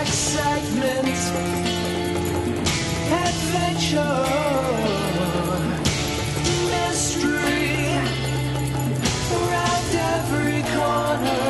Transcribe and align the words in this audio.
excitement, 0.00 1.08
adventure, 3.10 4.26
mystery 6.70 7.98
around 9.36 9.90
every 10.14 10.62
corner. 10.76 11.46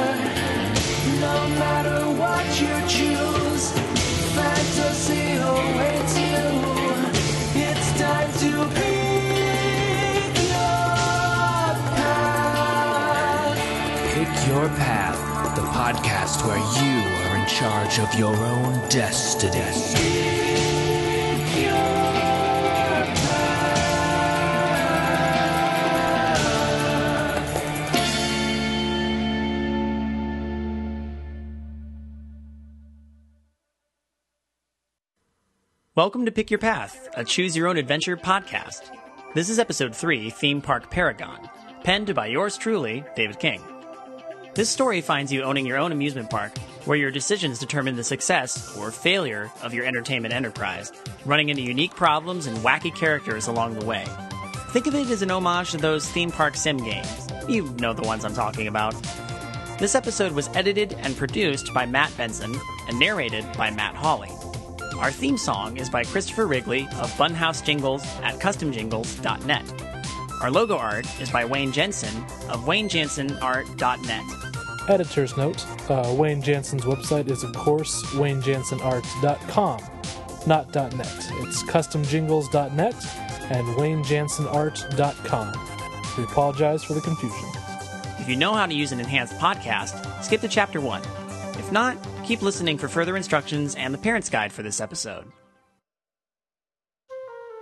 No 1.20 1.36
matter 1.58 2.00
what 2.20 2.46
you 2.60 2.74
choose, 2.88 3.64
fantasy 4.36 5.26
awaits 5.36 6.14
you. 6.18 6.48
It's 7.68 7.88
time 7.98 8.30
to 8.42 8.50
pick 8.74 10.34
your 10.48 11.74
path. 11.96 13.58
Pick 14.14 14.32
Your 14.48 14.68
Path, 14.68 15.18
the 15.56 15.62
podcast 15.62 16.36
where 16.46 16.62
you 16.82 16.97
charge 17.58 17.98
of 17.98 18.14
your 18.14 18.36
own 18.36 18.88
destiny. 18.88 19.58
Welcome 35.96 36.26
to 36.26 36.30
Pick 36.30 36.52
Your 36.52 36.58
Path, 36.60 37.08
a 37.14 37.24
choose 37.24 37.56
your 37.56 37.66
own 37.66 37.76
adventure 37.76 38.16
podcast. 38.16 38.96
This 39.34 39.48
is 39.48 39.58
episode 39.58 39.96
3, 39.96 40.30
Theme 40.30 40.60
Park 40.60 40.92
Paragon, 40.92 41.50
penned 41.82 42.14
by 42.14 42.26
yours 42.26 42.56
truly, 42.56 43.02
David 43.16 43.40
King. 43.40 43.60
This 44.58 44.68
story 44.68 45.02
finds 45.02 45.32
you 45.32 45.44
owning 45.44 45.66
your 45.66 45.78
own 45.78 45.92
amusement 45.92 46.30
park, 46.30 46.58
where 46.84 46.98
your 46.98 47.12
decisions 47.12 47.60
determine 47.60 47.94
the 47.94 48.02
success 48.02 48.76
or 48.76 48.90
failure 48.90 49.52
of 49.62 49.72
your 49.72 49.84
entertainment 49.84 50.34
enterprise, 50.34 50.90
running 51.24 51.48
into 51.48 51.62
unique 51.62 51.94
problems 51.94 52.48
and 52.48 52.58
wacky 52.58 52.92
characters 52.92 53.46
along 53.46 53.78
the 53.78 53.86
way. 53.86 54.04
Think 54.70 54.88
of 54.88 54.96
it 54.96 55.10
as 55.10 55.22
an 55.22 55.30
homage 55.30 55.70
to 55.70 55.76
those 55.76 56.08
theme 56.08 56.32
park 56.32 56.56
sim 56.56 56.78
games. 56.78 57.28
You 57.48 57.72
know 57.78 57.92
the 57.92 58.02
ones 58.02 58.24
I'm 58.24 58.34
talking 58.34 58.66
about. 58.66 58.96
This 59.78 59.94
episode 59.94 60.32
was 60.32 60.48
edited 60.56 60.94
and 60.94 61.16
produced 61.16 61.72
by 61.72 61.86
Matt 61.86 62.12
Benson 62.16 62.52
and 62.88 62.98
narrated 62.98 63.46
by 63.56 63.70
Matt 63.70 63.94
Hawley. 63.94 64.32
Our 64.96 65.12
theme 65.12 65.38
song 65.38 65.76
is 65.76 65.88
by 65.88 66.02
Christopher 66.02 66.48
Wrigley 66.48 66.88
of 66.98 67.16
Funhouse 67.16 67.64
Jingles 67.64 68.04
at 68.24 68.40
customjingles.net. 68.40 69.84
Our 70.42 70.50
logo 70.50 70.76
art 70.76 71.06
is 71.20 71.30
by 71.30 71.44
Wayne 71.44 71.70
Jensen 71.70 72.16
of 72.48 72.64
waynejensenart.net. 72.64 74.47
Editor's 74.88 75.36
note 75.36 75.64
uh, 75.90 76.14
Wayne 76.16 76.40
Jansen's 76.42 76.84
website 76.84 77.28
is, 77.28 77.42
of 77.42 77.52
course, 77.54 78.02
waynejansenart.com, 78.14 79.80
not 80.46 80.74
.net. 80.74 81.30
It's 81.42 81.62
customjingles.net 81.62 82.94
and 83.50 83.66
waynejansenart.com. 83.76 85.52
We 86.16 86.24
apologize 86.24 86.82
for 86.84 86.94
the 86.94 87.00
confusion. 87.00 87.48
If 88.18 88.28
you 88.28 88.36
know 88.36 88.54
how 88.54 88.66
to 88.66 88.74
use 88.74 88.92
an 88.92 89.00
enhanced 89.00 89.34
podcast, 89.34 90.24
skip 90.24 90.40
to 90.40 90.48
chapter 90.48 90.80
1. 90.80 91.02
If 91.58 91.70
not, 91.70 91.96
keep 92.24 92.42
listening 92.42 92.78
for 92.78 92.88
further 92.88 93.16
instructions 93.16 93.74
and 93.74 93.92
the 93.92 93.98
parent's 93.98 94.30
guide 94.30 94.52
for 94.52 94.62
this 94.62 94.80
episode. 94.80 95.24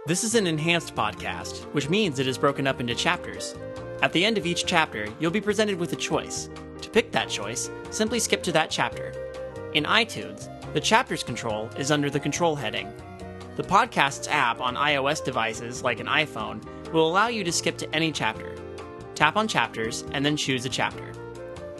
This 0.07 0.23
is 0.23 0.37
an 0.37 0.47
enhanced 0.47 0.95
podcast, 0.95 1.65
which 1.73 1.89
means 1.89 2.21
it 2.21 2.29
is 2.29 2.39
broken 2.39 2.67
up 2.69 2.81
into 2.81 2.95
chapters. 2.95 3.57
At 4.03 4.13
the 4.13 4.25
end 4.25 4.39
of 4.39 4.47
each 4.47 4.65
chapter, 4.65 5.09
you'll 5.19 5.33
be 5.33 5.41
presented 5.41 5.81
with 5.81 5.93
a 5.93 5.97
choice. 5.97 6.49
To 6.83 6.91
pick 6.91 7.13
that 7.13 7.29
choice, 7.29 7.71
simply 7.91 8.19
skip 8.21 8.43
to 8.45 8.53
that 8.53 8.71
chapter. 8.71 9.13
In 9.75 9.85
iTunes, 9.85 10.49
the 10.73 10.81
chapters 10.81 11.23
control 11.23 11.69
is 11.79 11.91
under 11.91 12.11
the 12.11 12.21
control 12.21 12.57
heading. 12.57 12.93
The 13.57 13.63
podcast's 13.63 14.29
app 14.29 14.61
on 14.61 14.75
iOS 14.75 15.25
devices, 15.25 15.83
like 15.83 16.01
an 16.01 16.07
iPhone, 16.07 16.63
will 16.93 17.09
allow 17.09 17.29
you 17.29 17.43
to 17.45 17.53
skip 17.53 17.79
to 17.79 17.95
any 17.95 18.13
chapter. 18.13 18.55
Tap 19.15 19.37
on 19.37 19.49
chapters 19.49 20.05
and 20.13 20.25
then 20.25 20.37
choose 20.37 20.67
a 20.67 20.69
chapter. 20.69 21.13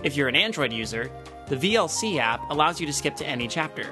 If 0.03 0.17
you're 0.17 0.29
an 0.29 0.37
Android 0.37 0.73
user, 0.73 1.11
the 1.49 1.57
VLC 1.57 2.19
app 2.19 2.51
allows 2.51 2.81
you 2.81 2.87
to 2.87 2.93
skip 2.93 3.15
to 3.17 3.27
any 3.27 3.47
chapter. 3.47 3.87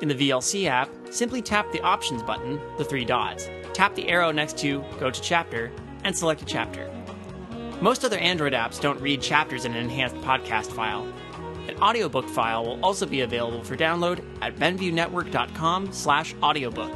In 0.00 0.08
the 0.08 0.14
VLC 0.14 0.66
app, 0.66 0.88
simply 1.10 1.42
tap 1.42 1.70
the 1.72 1.80
Options 1.82 2.22
button, 2.22 2.60
the 2.78 2.84
three 2.84 3.04
dots, 3.04 3.48
tap 3.72 3.94
the 3.94 4.08
arrow 4.08 4.32
next 4.32 4.56
to 4.58 4.84
Go 4.98 5.10
to 5.10 5.20
Chapter, 5.20 5.70
and 6.04 6.16
select 6.16 6.42
a 6.42 6.44
chapter. 6.44 6.90
Most 7.80 8.04
other 8.04 8.18
Android 8.18 8.54
apps 8.54 8.80
don't 8.80 9.00
read 9.00 9.22
chapters 9.22 9.64
in 9.64 9.72
an 9.72 9.78
enhanced 9.78 10.16
podcast 10.16 10.72
file. 10.72 11.06
An 11.68 11.76
audiobook 11.80 12.28
file 12.28 12.64
will 12.64 12.84
also 12.84 13.06
be 13.06 13.20
available 13.20 13.62
for 13.62 13.76
download 13.76 14.24
at 14.42 14.56
benviewnetwork.com 14.56 15.92
slash 15.92 16.34
audiobook. 16.42 16.90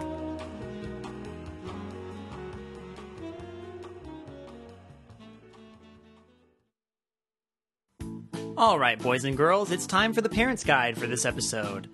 All 8.57 8.79
right, 8.79 8.99
boys 8.99 9.25
and 9.25 9.37
girls, 9.37 9.71
it's 9.73 9.87
time 9.87 10.13
for 10.13 10.21
the 10.21 10.29
parent's 10.29 10.63
guide 10.63 10.97
for 10.97 11.07
this 11.07 11.25
episode. 11.25 11.89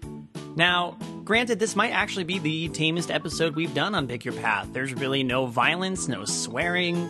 Now, 0.58 0.96
granted, 1.22 1.60
this 1.60 1.76
might 1.76 1.90
actually 1.90 2.24
be 2.24 2.40
the 2.40 2.68
tamest 2.70 3.12
episode 3.12 3.54
we've 3.54 3.72
done 3.74 3.94
on 3.94 4.08
Pick 4.08 4.24
Your 4.24 4.34
Path. 4.34 4.66
There's 4.72 4.92
really 4.92 5.22
no 5.22 5.46
violence, 5.46 6.08
no 6.08 6.24
swearing, 6.24 7.08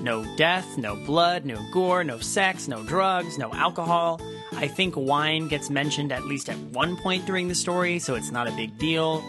no 0.00 0.24
death, 0.38 0.78
no 0.78 0.96
blood, 0.96 1.44
no 1.44 1.60
gore, 1.70 2.02
no 2.02 2.18
sex, 2.18 2.66
no 2.66 2.82
drugs, 2.82 3.36
no 3.36 3.52
alcohol. 3.52 4.22
I 4.52 4.68
think 4.68 4.96
wine 4.96 5.48
gets 5.48 5.68
mentioned 5.68 6.12
at 6.12 6.24
least 6.24 6.48
at 6.48 6.56
one 6.56 6.96
point 6.96 7.26
during 7.26 7.48
the 7.48 7.54
story, 7.54 7.98
so 7.98 8.14
it's 8.14 8.30
not 8.30 8.48
a 8.48 8.52
big 8.52 8.78
deal. 8.78 9.22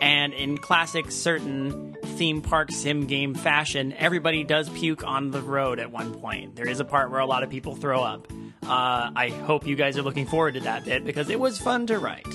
And 0.00 0.34
in 0.34 0.58
classic 0.58 1.12
certain 1.12 1.96
theme 2.16 2.42
park 2.42 2.72
sim 2.72 3.06
game 3.06 3.36
fashion, 3.36 3.92
everybody 3.92 4.42
does 4.42 4.68
puke 4.70 5.04
on 5.04 5.30
the 5.30 5.40
road 5.40 5.78
at 5.78 5.92
one 5.92 6.12
point. 6.14 6.56
There 6.56 6.68
is 6.68 6.80
a 6.80 6.84
part 6.84 7.12
where 7.12 7.20
a 7.20 7.26
lot 7.26 7.44
of 7.44 7.48
people 7.48 7.76
throw 7.76 8.02
up. 8.02 8.26
Uh, 8.64 9.12
I 9.14 9.28
hope 9.46 9.68
you 9.68 9.76
guys 9.76 9.96
are 9.96 10.02
looking 10.02 10.26
forward 10.26 10.54
to 10.54 10.60
that 10.60 10.84
bit 10.84 11.04
because 11.04 11.30
it 11.30 11.38
was 11.38 11.58
fun 11.58 11.86
to 11.86 12.00
write. 12.00 12.26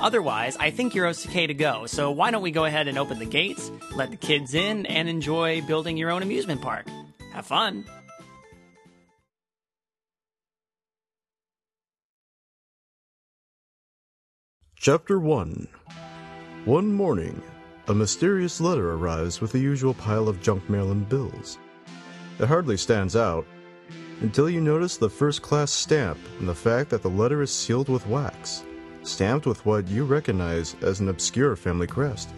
Otherwise, 0.00 0.56
I 0.60 0.70
think 0.70 0.94
you're 0.94 1.08
okay 1.08 1.46
to 1.46 1.54
go, 1.54 1.86
so 1.86 2.10
why 2.10 2.30
don't 2.30 2.42
we 2.42 2.52
go 2.52 2.64
ahead 2.64 2.86
and 2.86 2.98
open 2.98 3.18
the 3.18 3.24
gates, 3.24 3.70
let 3.96 4.10
the 4.10 4.16
kids 4.16 4.54
in, 4.54 4.86
and 4.86 5.08
enjoy 5.08 5.60
building 5.62 5.96
your 5.96 6.10
own 6.10 6.22
amusement 6.22 6.62
park? 6.62 6.86
Have 7.32 7.46
fun! 7.46 7.84
Chapter 14.76 15.18
1 15.18 15.66
One 16.64 16.92
morning, 16.92 17.42
a 17.88 17.94
mysterious 17.94 18.60
letter 18.60 18.92
arrives 18.92 19.40
with 19.40 19.50
the 19.50 19.58
usual 19.58 19.94
pile 19.94 20.28
of 20.28 20.40
junk 20.40 20.70
mail 20.70 20.92
and 20.92 21.08
bills. 21.08 21.58
It 22.38 22.46
hardly 22.46 22.76
stands 22.76 23.16
out 23.16 23.44
until 24.20 24.48
you 24.48 24.60
notice 24.60 24.96
the 24.96 25.10
first 25.10 25.42
class 25.42 25.72
stamp 25.72 26.18
and 26.38 26.48
the 26.48 26.54
fact 26.54 26.90
that 26.90 27.02
the 27.02 27.10
letter 27.10 27.42
is 27.42 27.52
sealed 27.52 27.88
with 27.88 28.06
wax, 28.06 28.62
stamped 29.08 29.46
with 29.46 29.64
what 29.66 29.88
you 29.88 30.04
recognize 30.04 30.76
as 30.82 31.00
an 31.00 31.08
obscure 31.08 31.56
family 31.56 31.86
crest. 31.86 32.28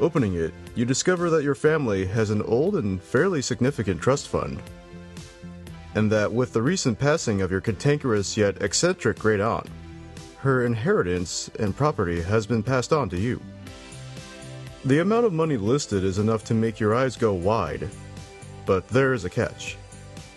Opening 0.00 0.34
it, 0.34 0.52
you 0.74 0.84
discover 0.84 1.30
that 1.30 1.42
your 1.42 1.54
family 1.54 2.06
has 2.06 2.30
an 2.30 2.42
old 2.42 2.76
and 2.76 3.02
fairly 3.02 3.40
significant 3.42 4.00
trust 4.00 4.28
fund, 4.28 4.62
and 5.94 6.12
that 6.12 6.30
with 6.30 6.52
the 6.52 6.62
recent 6.62 6.98
passing 6.98 7.40
of 7.40 7.50
your 7.50 7.62
cantankerous 7.62 8.36
yet 8.36 8.62
eccentric 8.62 9.18
great 9.18 9.40
aunt, 9.40 9.66
her 10.38 10.66
inheritance 10.66 11.50
and 11.58 11.74
property 11.74 12.20
has 12.22 12.46
been 12.46 12.62
passed 12.62 12.92
on 12.92 13.08
to 13.08 13.18
you. 13.18 13.40
The 14.84 15.00
amount 15.00 15.26
of 15.26 15.32
money 15.32 15.56
listed 15.56 16.04
is 16.04 16.18
enough 16.18 16.44
to 16.44 16.54
make 16.54 16.78
your 16.78 16.94
eyes 16.94 17.16
go 17.16 17.32
wide, 17.32 17.88
but 18.66 18.86
there 18.88 19.14
is 19.14 19.24
a 19.24 19.30
catch. 19.30 19.76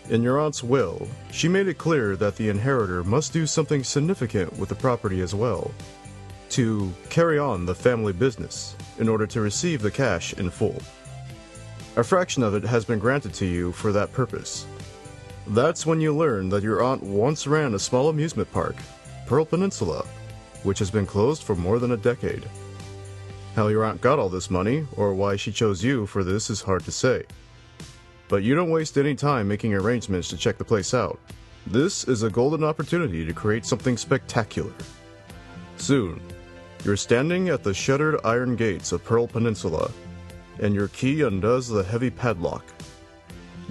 In 0.10 0.24
your 0.24 0.40
aunt's 0.40 0.64
will, 0.64 1.08
she 1.32 1.48
made 1.48 1.68
it 1.68 1.78
clear 1.78 2.16
that 2.16 2.36
the 2.36 2.50
inheritor 2.50 3.04
must 3.04 3.32
do 3.32 3.46
something 3.46 3.84
significant 3.84 4.58
with 4.58 4.70
the 4.70 4.76
property 4.76 5.22
as 5.22 5.36
well 5.36 5.72
to 6.50 6.92
carry 7.12 7.38
on 7.38 7.64
the 7.64 7.76
family 7.76 8.12
business 8.12 8.76
in 8.98 9.08
order 9.08 9.28
to 9.28 9.40
receive 9.40 9.84
the 9.84 9.92
cash 9.92 10.34
in 10.34 10.50
full. 10.50 10.82
A 11.96 12.04
fraction 12.04 12.42
of 12.42 12.56
it 12.56 12.64
has 12.64 12.86
been 12.86 12.98
granted 12.98 13.36
to 13.36 13.46
you 13.46 13.72
for 13.72 13.92
that 13.92 14.12
purpose. 14.12 14.66
That's 15.46 15.86
when 15.86 16.02
you 16.02 16.16
learn 16.16 16.50
that 16.50 16.64
your 16.64 16.82
aunt 16.82 17.04
once 17.04 17.46
ran 17.46 17.76
a 17.76 17.80
small 17.80 18.10
amusement 18.10 18.52
park, 18.52 18.78
Pearl 19.28 19.46
Peninsula, 19.46 20.04
which 20.64 20.80
has 20.80 20.90
been 20.90 21.06
closed 21.06 21.44
for 21.44 21.56
more 21.56 21.78
than 21.78 21.92
a 21.92 21.98
decade. 21.98 22.50
How 23.56 23.68
your 23.68 23.86
aunt 23.86 24.02
got 24.02 24.18
all 24.18 24.30
this 24.30 24.50
money, 24.50 24.88
or 24.96 25.14
why 25.14 25.36
she 25.36 25.52
chose 25.52 25.84
you 25.84 26.08
for 26.08 26.24
this, 26.24 26.50
is 26.50 26.62
hard 26.64 26.84
to 26.86 26.92
say. 26.92 27.26
But 28.30 28.44
you 28.44 28.56
don't 28.56 28.70
waste 28.70 28.98
any 28.98 29.16
time 29.16 29.48
making 29.48 29.74
arrangements 29.74 30.30
to 30.30 30.38
check 30.38 30.58
the 30.58 30.64
place 30.64 30.94
out. 30.94 31.20
This 31.68 32.08
is 32.08 32.24
a 32.24 32.30
golden 32.30 32.64
opportunity 32.64 33.26
to 33.26 33.34
create 33.34 33.66
something 33.66 33.98
spectacular. 33.98 34.72
Soon, 35.78 36.22
you're 36.86 36.96
standing 36.96 37.50
at 37.50 37.64
the 37.64 37.74
shuttered 37.74 38.20
iron 38.24 38.56
gates 38.56 38.92
of 38.92 39.04
Pearl 39.04 39.28
Peninsula, 39.28 39.92
and 40.62 40.74
your 40.74 40.88
key 40.90 41.24
undoes 41.24 41.68
the 41.68 41.84
heavy 41.84 42.10
padlock. 42.10 42.64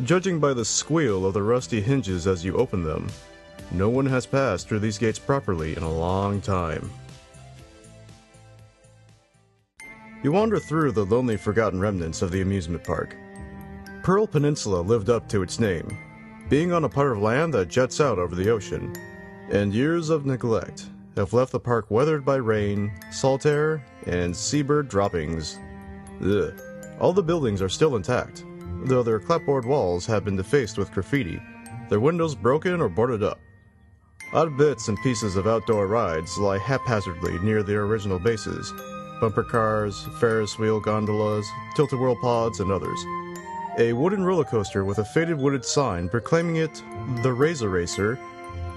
Judging 0.05 0.39
by 0.39 0.53
the 0.53 0.65
squeal 0.65 1.25
of 1.25 1.35
the 1.35 1.43
rusty 1.43 1.81
hinges 1.81 2.27
as 2.27 2.45
you 2.45 2.57
open 2.57 2.83
them, 2.83 3.09
No 3.71 3.89
one 3.89 4.07
has 4.07 4.27
passed 4.27 4.69
through 4.69 4.79
these 4.79 4.99
gates 4.99 5.19
properly 5.19 5.77
in 5.77 5.83
a 5.83 5.93
long 5.93 6.41
time. 6.41 6.91
You 10.23 10.33
wander 10.33 10.59
through 10.59 10.93
the 10.93 11.05
lonely, 11.05 11.37
forgotten 11.37 11.79
remnants 11.79 12.23
of 12.23 12.31
the 12.31 12.41
amusement 12.41 12.83
park. 12.83 13.15
Pearl 14.09 14.27
Peninsula 14.27 14.81
lived 14.81 15.11
up 15.11 15.29
to 15.29 15.43
its 15.43 15.61
name, 15.61 15.87
being 16.49 16.73
on 16.73 16.85
a 16.85 16.89
part 16.89 17.13
of 17.13 17.21
land 17.21 17.53
that 17.53 17.69
juts 17.69 18.01
out 18.01 18.19
over 18.19 18.35
the 18.35 18.49
ocean, 18.49 18.91
and 19.51 19.75
years 19.75 20.09
of 20.09 20.25
neglect 20.25 20.87
have 21.15 21.35
left 21.35 21.53
the 21.53 21.61
park 21.61 21.91
weathered 21.91 22.25
by 22.25 22.37
rain, 22.37 22.91
salt 23.13 23.45
air, 23.45 23.85
and 24.07 24.35
seabird 24.35 24.89
droppings. 24.89 25.59
Ugh. 26.25 26.59
All 26.99 27.13
the 27.13 27.23
buildings 27.23 27.61
are 27.61 27.69
still 27.69 27.97
intact, 27.97 28.47
though 28.85 29.03
their 29.03 29.21
clapboard 29.21 29.67
walls 29.67 30.07
have 30.07 30.25
been 30.25 30.37
defaced 30.37 30.79
with 30.79 30.91
graffiti, 30.91 31.39
their 31.91 32.01
windows 32.01 32.35
broken 32.35 32.81
or 32.81 32.89
boarded 32.89 33.23
up. 33.23 33.39
Odd 34.33 34.57
bits 34.57 34.89
and 34.89 34.97
pieces 35.03 35.37
of 35.37 35.47
outdoor 35.47 35.87
rides 35.87 36.39
lie 36.39 36.57
haphazardly 36.57 37.39
near 37.41 37.63
their 37.63 37.83
original 37.83 38.19
bases 38.19 38.73
bumper 39.21 39.43
cars, 39.43 40.07
Ferris 40.19 40.59
wheel 40.59 40.81
gondolas, 40.81 41.47
tilt 41.75 41.93
a 41.93 41.97
whirl 41.97 42.17
pods, 42.17 42.61
and 42.61 42.71
others. 42.71 43.05
A 43.79 43.93
wooden 43.93 44.25
roller 44.25 44.43
coaster 44.43 44.85
with 44.85 44.99
a 44.99 45.05
faded 45.05 45.39
wooded 45.39 45.65
sign 45.65 46.09
proclaiming 46.09 46.57
it 46.57 46.83
the 47.23 47.33
Razor 47.33 47.69
Racer 47.69 48.19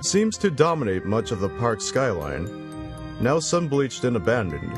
seems 0.02 0.38
to 0.38 0.52
dominate 0.52 1.06
much 1.06 1.32
of 1.32 1.40
the 1.40 1.50
park's 1.50 1.86
skyline, 1.86 2.48
now 3.20 3.40
sun 3.40 3.68
bleached 3.68 4.04
and 4.04 4.16
abandoned, 4.16 4.72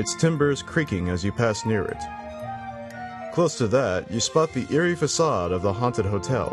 its 0.00 0.14
timbers 0.14 0.62
creaking 0.62 1.10
as 1.10 1.22
you 1.22 1.30
pass 1.30 1.66
near 1.66 1.84
it. 1.84 1.98
Close 3.34 3.58
to 3.58 3.68
that, 3.68 4.10
you 4.10 4.18
spot 4.18 4.50
the 4.54 4.66
eerie 4.70 4.96
facade 4.96 5.52
of 5.52 5.60
the 5.60 5.74
haunted 5.74 6.06
hotel, 6.06 6.52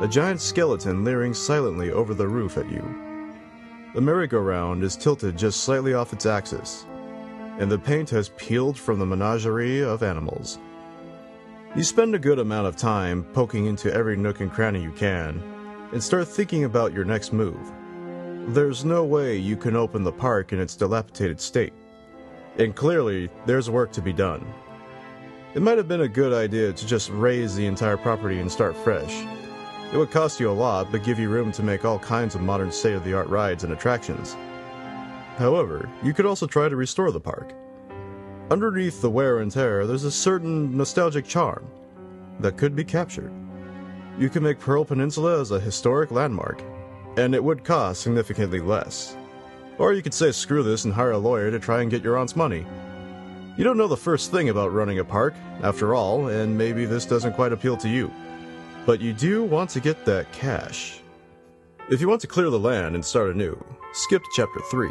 a 0.00 0.06
giant 0.06 0.40
skeleton 0.40 1.02
leering 1.02 1.34
silently 1.34 1.90
over 1.90 2.14
the 2.14 2.28
roof 2.28 2.56
at 2.56 2.70
you. 2.70 3.42
The 3.94 4.00
merry-go-round 4.00 4.84
is 4.84 4.96
tilted 4.96 5.36
just 5.36 5.64
slightly 5.64 5.92
off 5.92 6.12
its 6.12 6.24
axis, 6.24 6.86
and 7.58 7.68
the 7.68 7.80
paint 7.80 8.08
has 8.10 8.28
peeled 8.36 8.78
from 8.78 9.00
the 9.00 9.06
menagerie 9.06 9.82
of 9.82 10.04
animals. 10.04 10.60
You 11.78 11.84
spend 11.84 12.12
a 12.12 12.18
good 12.18 12.40
amount 12.40 12.66
of 12.66 12.74
time 12.74 13.22
poking 13.32 13.66
into 13.66 13.94
every 13.94 14.16
nook 14.16 14.40
and 14.40 14.50
cranny 14.50 14.82
you 14.82 14.90
can, 14.90 15.40
and 15.92 16.02
start 16.02 16.26
thinking 16.26 16.64
about 16.64 16.92
your 16.92 17.04
next 17.04 17.32
move. 17.32 17.72
There's 18.48 18.84
no 18.84 19.04
way 19.04 19.36
you 19.36 19.56
can 19.56 19.76
open 19.76 20.02
the 20.02 20.10
park 20.10 20.52
in 20.52 20.58
its 20.58 20.74
dilapidated 20.74 21.40
state, 21.40 21.72
and 22.58 22.74
clearly 22.74 23.30
there's 23.46 23.70
work 23.70 23.92
to 23.92 24.02
be 24.02 24.12
done. 24.12 24.44
It 25.54 25.62
might 25.62 25.78
have 25.78 25.86
been 25.86 26.00
a 26.00 26.08
good 26.08 26.32
idea 26.32 26.72
to 26.72 26.84
just 26.84 27.10
raze 27.10 27.54
the 27.54 27.66
entire 27.66 27.96
property 27.96 28.40
and 28.40 28.50
start 28.50 28.76
fresh. 28.76 29.24
It 29.92 29.98
would 29.98 30.10
cost 30.10 30.40
you 30.40 30.50
a 30.50 30.60
lot, 30.66 30.90
but 30.90 31.04
give 31.04 31.20
you 31.20 31.30
room 31.30 31.52
to 31.52 31.62
make 31.62 31.84
all 31.84 32.00
kinds 32.00 32.34
of 32.34 32.40
modern 32.40 32.72
state 32.72 32.94
of 32.94 33.04
the 33.04 33.14
art 33.14 33.28
rides 33.28 33.62
and 33.62 33.72
attractions. 33.72 34.36
However, 35.36 35.88
you 36.02 36.12
could 36.12 36.26
also 36.26 36.48
try 36.48 36.68
to 36.68 36.74
restore 36.74 37.12
the 37.12 37.20
park. 37.20 37.54
Underneath 38.50 39.02
the 39.02 39.10
wear 39.10 39.40
and 39.40 39.52
tear, 39.52 39.86
there's 39.86 40.04
a 40.04 40.10
certain 40.10 40.74
nostalgic 40.74 41.26
charm 41.26 41.66
that 42.40 42.56
could 42.56 42.74
be 42.74 42.82
captured. 42.82 43.30
You 44.18 44.30
can 44.30 44.42
make 44.42 44.58
Pearl 44.58 44.86
Peninsula 44.86 45.38
as 45.38 45.50
a 45.50 45.60
historic 45.60 46.10
landmark, 46.10 46.62
and 47.18 47.34
it 47.34 47.44
would 47.44 47.62
cost 47.62 48.00
significantly 48.00 48.60
less. 48.60 49.14
Or 49.76 49.92
you 49.92 50.00
could 50.00 50.14
say 50.14 50.32
screw 50.32 50.62
this 50.62 50.86
and 50.86 50.94
hire 50.94 51.10
a 51.10 51.18
lawyer 51.18 51.50
to 51.50 51.58
try 51.58 51.82
and 51.82 51.90
get 51.90 52.02
your 52.02 52.16
aunt's 52.16 52.36
money. 52.36 52.64
You 53.58 53.64
don't 53.64 53.76
know 53.76 53.86
the 53.86 53.98
first 53.98 54.30
thing 54.30 54.48
about 54.48 54.72
running 54.72 54.98
a 54.98 55.04
park, 55.04 55.34
after 55.62 55.94
all, 55.94 56.28
and 56.28 56.56
maybe 56.56 56.86
this 56.86 57.04
doesn't 57.04 57.34
quite 57.34 57.52
appeal 57.52 57.76
to 57.76 57.88
you. 57.88 58.10
But 58.86 59.02
you 59.02 59.12
do 59.12 59.44
want 59.44 59.68
to 59.70 59.80
get 59.80 60.06
that 60.06 60.32
cash. 60.32 61.00
If 61.90 62.00
you 62.00 62.08
want 62.08 62.22
to 62.22 62.26
clear 62.26 62.48
the 62.48 62.58
land 62.58 62.94
and 62.94 63.04
start 63.04 63.34
anew, 63.34 63.62
skip 63.92 64.22
to 64.22 64.30
chapter 64.34 64.60
3. 64.70 64.88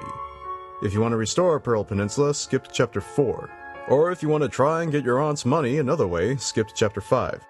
If 0.80 0.94
you 0.94 1.02
want 1.02 1.14
to 1.14 1.18
restore 1.18 1.60
Pearl 1.60 1.84
Peninsula, 1.84 2.36
skip 2.36 2.66
to 2.66 2.72
chapter 2.72 3.02
4. 3.02 3.50
Or 3.90 4.12
if 4.12 4.22
you 4.22 4.30
want 4.30 4.44
to 4.44 4.50
try 4.50 4.84
and 4.84 4.92
get 4.92 5.04
your 5.04 5.20
aunt's 5.20 5.44
money 5.44 5.80
another 5.80 6.06
way, 6.06 6.36
skip 6.36 6.68
to 6.68 6.74
chapter 6.76 7.02
5. 7.02 7.44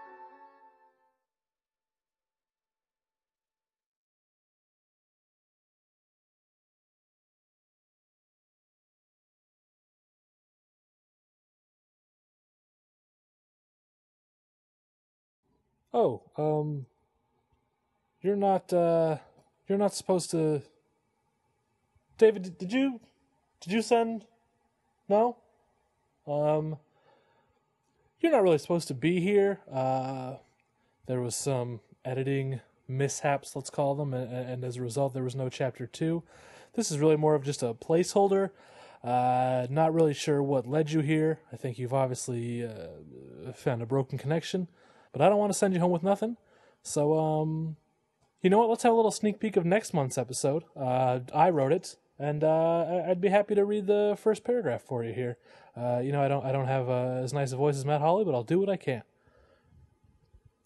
Oh, 15.93 16.21
um, 16.37 16.85
you're 18.21 18.35
not, 18.37 18.71
uh, 18.71 19.17
you're 19.67 19.77
not 19.77 19.93
supposed 19.93 20.31
to. 20.31 20.61
David, 22.17 22.57
did- 22.57 22.71
you, 22.71 22.99
did 23.61 23.73
you 23.73 23.81
send? 23.81 24.25
No. 25.09 25.37
Um, 26.27 26.77
you're 28.19 28.31
not 28.31 28.43
really 28.43 28.57
supposed 28.57 28.87
to 28.89 28.93
be 28.93 29.19
here. 29.19 29.59
Uh, 29.71 30.35
there 31.05 31.21
was 31.21 31.35
some 31.35 31.79
editing 32.03 32.61
mishaps, 32.87 33.55
let's 33.55 33.69
call 33.69 33.95
them, 33.95 34.13
and, 34.13 34.31
and 34.31 34.63
as 34.63 34.77
a 34.77 34.81
result, 34.81 35.13
there 35.13 35.23
was 35.23 35.35
no 35.35 35.49
chapter 35.49 35.85
two. 35.85 36.23
This 36.73 36.91
is 36.91 36.99
really 36.99 37.15
more 37.15 37.35
of 37.35 37.43
just 37.43 37.63
a 37.63 37.73
placeholder. 37.73 38.51
Uh, 39.03 39.67
not 39.69 39.93
really 39.93 40.13
sure 40.13 40.41
what 40.41 40.67
led 40.67 40.91
you 40.91 41.01
here. 41.01 41.39
I 41.51 41.55
think 41.55 41.77
you've 41.77 41.93
obviously 41.93 42.65
uh, 42.65 43.51
found 43.53 43.81
a 43.81 43.85
broken 43.85 44.17
connection, 44.17 44.67
but 45.11 45.21
I 45.21 45.29
don't 45.29 45.37
want 45.37 45.51
to 45.51 45.57
send 45.57 45.73
you 45.73 45.79
home 45.79 45.91
with 45.91 46.03
nothing. 46.03 46.37
So, 46.81 47.17
um, 47.17 47.77
you 48.41 48.49
know 48.49 48.57
what? 48.57 48.69
Let's 48.69 48.83
have 48.83 48.93
a 48.93 48.95
little 48.95 49.11
sneak 49.11 49.39
peek 49.39 49.55
of 49.55 49.65
next 49.65 49.93
month's 49.93 50.17
episode. 50.17 50.63
Uh, 50.75 51.19
I 51.33 51.49
wrote 51.49 51.71
it, 51.71 51.95
and 52.19 52.43
uh, 52.43 53.03
I'd 53.07 53.21
be 53.21 53.29
happy 53.29 53.55
to 53.55 53.65
read 53.65 53.87
the 53.87 54.17
first 54.19 54.43
paragraph 54.43 54.81
for 54.81 55.03
you 55.03 55.13
here. 55.13 55.37
Uh, 55.75 55.99
you 56.03 56.11
know, 56.11 56.21
I 56.21 56.27
don't, 56.27 56.45
I 56.45 56.51
don't 56.51 56.67
have 56.67 56.89
uh, 56.89 57.21
as 57.23 57.33
nice 57.33 57.51
a 57.51 57.57
voice 57.57 57.75
as 57.75 57.85
Matt 57.85 58.01
Holly, 58.01 58.25
but 58.25 58.33
I'll 58.33 58.43
do 58.43 58.59
what 58.59 58.69
I 58.69 58.77
can. 58.77 59.03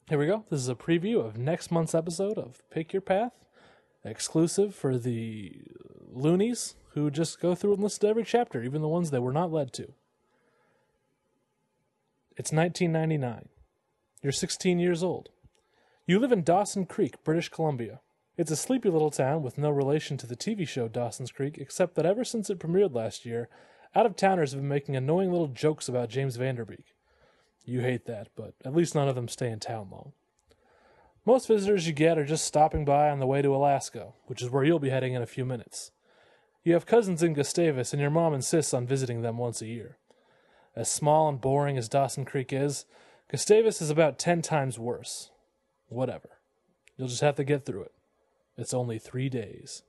Here 0.07 0.17
we 0.17 0.27
go. 0.27 0.45
This 0.49 0.59
is 0.59 0.69
a 0.69 0.75
preview 0.75 1.25
of 1.25 1.37
next 1.37 1.71
month's 1.71 1.95
episode 1.95 2.37
of 2.37 2.63
Pick 2.69 2.93
Your 2.93 3.01
Path, 3.01 3.33
exclusive 4.03 4.75
for 4.75 4.97
the 4.97 5.61
loonies 6.09 6.75
who 6.93 7.09
just 7.09 7.39
go 7.39 7.55
through 7.55 7.73
and 7.73 7.83
listen 7.83 8.01
to 8.01 8.07
every 8.07 8.23
chapter, 8.23 8.63
even 8.63 8.81
the 8.81 8.87
ones 8.87 9.11
they 9.11 9.19
were 9.19 9.31
not 9.31 9.51
led 9.51 9.71
to. 9.73 9.93
It's 12.37 12.51
1999. 12.51 13.49
You're 14.21 14.31
16 14.31 14.79
years 14.79 15.03
old. 15.03 15.29
You 16.05 16.19
live 16.19 16.31
in 16.31 16.43
Dawson 16.43 16.85
Creek, 16.85 17.23
British 17.23 17.49
Columbia. 17.49 18.01
It's 18.41 18.49
a 18.49 18.55
sleepy 18.55 18.89
little 18.89 19.11
town 19.11 19.43
with 19.43 19.59
no 19.59 19.69
relation 19.69 20.17
to 20.17 20.25
the 20.25 20.35
TV 20.35 20.67
show 20.67 20.87
Dawson's 20.87 21.31
Creek, 21.31 21.59
except 21.59 21.93
that 21.93 22.07
ever 22.07 22.23
since 22.23 22.49
it 22.49 22.57
premiered 22.57 22.95
last 22.95 23.23
year, 23.23 23.49
out 23.93 24.07
of 24.07 24.15
towners 24.15 24.51
have 24.51 24.61
been 24.61 24.67
making 24.67 24.95
annoying 24.95 25.31
little 25.31 25.45
jokes 25.47 25.87
about 25.87 26.09
James 26.09 26.37
Van 26.37 26.55
Der 26.55 26.65
Beek. 26.65 26.95
You 27.65 27.81
hate 27.81 28.07
that, 28.07 28.29
but 28.35 28.55
at 28.65 28.73
least 28.73 28.95
none 28.95 29.07
of 29.07 29.13
them 29.13 29.27
stay 29.27 29.51
in 29.51 29.59
town 29.59 29.89
long. 29.91 30.13
Most 31.23 31.47
visitors 31.47 31.85
you 31.85 31.93
get 31.93 32.17
are 32.17 32.25
just 32.25 32.43
stopping 32.43 32.83
by 32.83 33.11
on 33.11 33.19
the 33.19 33.27
way 33.27 33.43
to 33.43 33.55
Alaska, 33.55 34.13
which 34.25 34.41
is 34.41 34.49
where 34.49 34.63
you'll 34.63 34.79
be 34.79 34.89
heading 34.89 35.13
in 35.13 35.21
a 35.21 35.27
few 35.27 35.45
minutes. 35.45 35.91
You 36.63 36.73
have 36.73 36.87
cousins 36.87 37.21
in 37.21 37.35
Gustavus, 37.35 37.93
and 37.93 38.01
your 38.01 38.09
mom 38.09 38.33
insists 38.33 38.73
on 38.73 38.87
visiting 38.87 39.21
them 39.21 39.37
once 39.37 39.61
a 39.61 39.67
year. 39.67 39.97
As 40.75 40.89
small 40.89 41.29
and 41.29 41.39
boring 41.39 41.77
as 41.77 41.87
Dawson 41.87 42.25
Creek 42.25 42.51
is, 42.51 42.85
Gustavus 43.29 43.83
is 43.83 43.91
about 43.91 44.17
ten 44.17 44.41
times 44.41 44.79
worse. 44.79 45.29
Whatever. 45.89 46.39
You'll 46.97 47.07
just 47.07 47.21
have 47.21 47.35
to 47.35 47.43
get 47.43 47.67
through 47.67 47.83
it. 47.83 47.91
It's 48.57 48.73
only 48.73 48.99
three 48.99 49.29
days. 49.29 49.83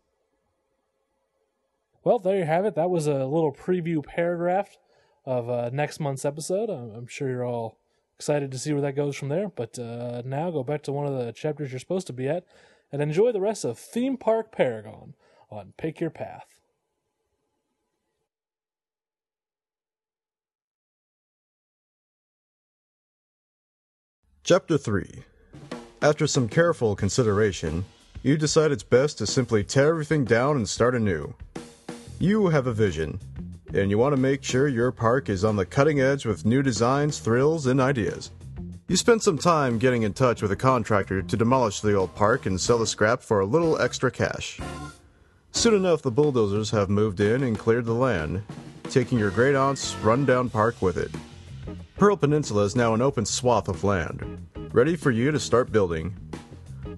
Well, 2.04 2.18
there 2.18 2.38
you 2.38 2.44
have 2.44 2.64
it. 2.64 2.74
That 2.74 2.90
was 2.90 3.06
a 3.06 3.26
little 3.26 3.52
preview 3.52 4.04
paragraph 4.04 4.76
of 5.24 5.48
uh, 5.48 5.70
next 5.72 6.00
month's 6.00 6.24
episode. 6.24 6.68
I'm, 6.68 7.06
sure 7.06 7.28
you're 7.28 7.44
all 7.44 7.78
excited 8.16 8.50
to 8.50 8.58
see 8.58 8.72
where 8.72 8.82
that 8.82 8.96
goes 8.96 9.16
from 9.16 9.28
there. 9.28 9.48
But 9.48 9.78
uh, 9.78 10.22
now 10.24 10.50
go 10.50 10.64
back 10.64 10.82
to 10.84 10.92
one 10.92 11.06
of 11.06 11.16
the 11.16 11.32
chapters 11.32 11.70
you're 11.70 11.78
supposed 11.78 12.08
to 12.08 12.12
be 12.12 12.28
at 12.28 12.44
and 12.90 13.00
enjoy 13.00 13.32
the 13.32 13.40
rest 13.40 13.64
of 13.64 13.78
Theme 13.78 14.16
Park 14.16 14.50
Paragon 14.50 15.14
on 15.50 15.74
Pick 15.76 16.00
Your 16.00 16.10
Path. 16.10 16.46
Chapter 24.44 24.76
3 24.76 25.22
After 26.02 26.26
some 26.26 26.48
careful 26.48 26.96
consideration, 26.96 27.84
you 28.22 28.36
decide 28.36 28.70
it's 28.70 28.84
best 28.84 29.18
to 29.18 29.26
simply 29.26 29.64
tear 29.64 29.88
everything 29.88 30.24
down 30.24 30.56
and 30.56 30.68
start 30.68 30.94
anew. 30.94 31.34
You 32.20 32.48
have 32.48 32.68
a 32.68 32.72
vision, 32.72 33.18
and 33.74 33.90
you 33.90 33.98
want 33.98 34.14
to 34.14 34.20
make 34.20 34.44
sure 34.44 34.68
your 34.68 34.92
park 34.92 35.28
is 35.28 35.44
on 35.44 35.56
the 35.56 35.66
cutting 35.66 36.00
edge 36.00 36.24
with 36.24 36.46
new 36.46 36.62
designs, 36.62 37.18
thrills, 37.18 37.66
and 37.66 37.80
ideas. 37.80 38.30
You 38.86 38.96
spend 38.96 39.22
some 39.22 39.38
time 39.38 39.78
getting 39.78 40.02
in 40.02 40.12
touch 40.12 40.40
with 40.40 40.52
a 40.52 40.56
contractor 40.56 41.22
to 41.22 41.36
demolish 41.36 41.80
the 41.80 41.94
old 41.94 42.14
park 42.14 42.46
and 42.46 42.60
sell 42.60 42.78
the 42.78 42.86
scrap 42.86 43.22
for 43.22 43.40
a 43.40 43.46
little 43.46 43.80
extra 43.80 44.10
cash. 44.10 44.60
Soon 45.50 45.74
enough, 45.74 46.02
the 46.02 46.10
bulldozers 46.10 46.70
have 46.70 46.90
moved 46.90 47.20
in 47.20 47.42
and 47.42 47.58
cleared 47.58 47.86
the 47.86 47.92
land, 47.92 48.42
taking 48.90 49.18
your 49.18 49.30
great 49.30 49.56
aunt's 49.56 49.96
rundown 49.96 50.48
park 50.48 50.80
with 50.80 50.96
it. 50.96 51.10
Pearl 51.96 52.16
Peninsula 52.16 52.62
is 52.64 52.76
now 52.76 52.94
an 52.94 53.02
open 53.02 53.24
swath 53.24 53.68
of 53.68 53.82
land, 53.82 54.46
ready 54.72 54.94
for 54.94 55.10
you 55.10 55.30
to 55.30 55.40
start 55.40 55.72
building. 55.72 56.14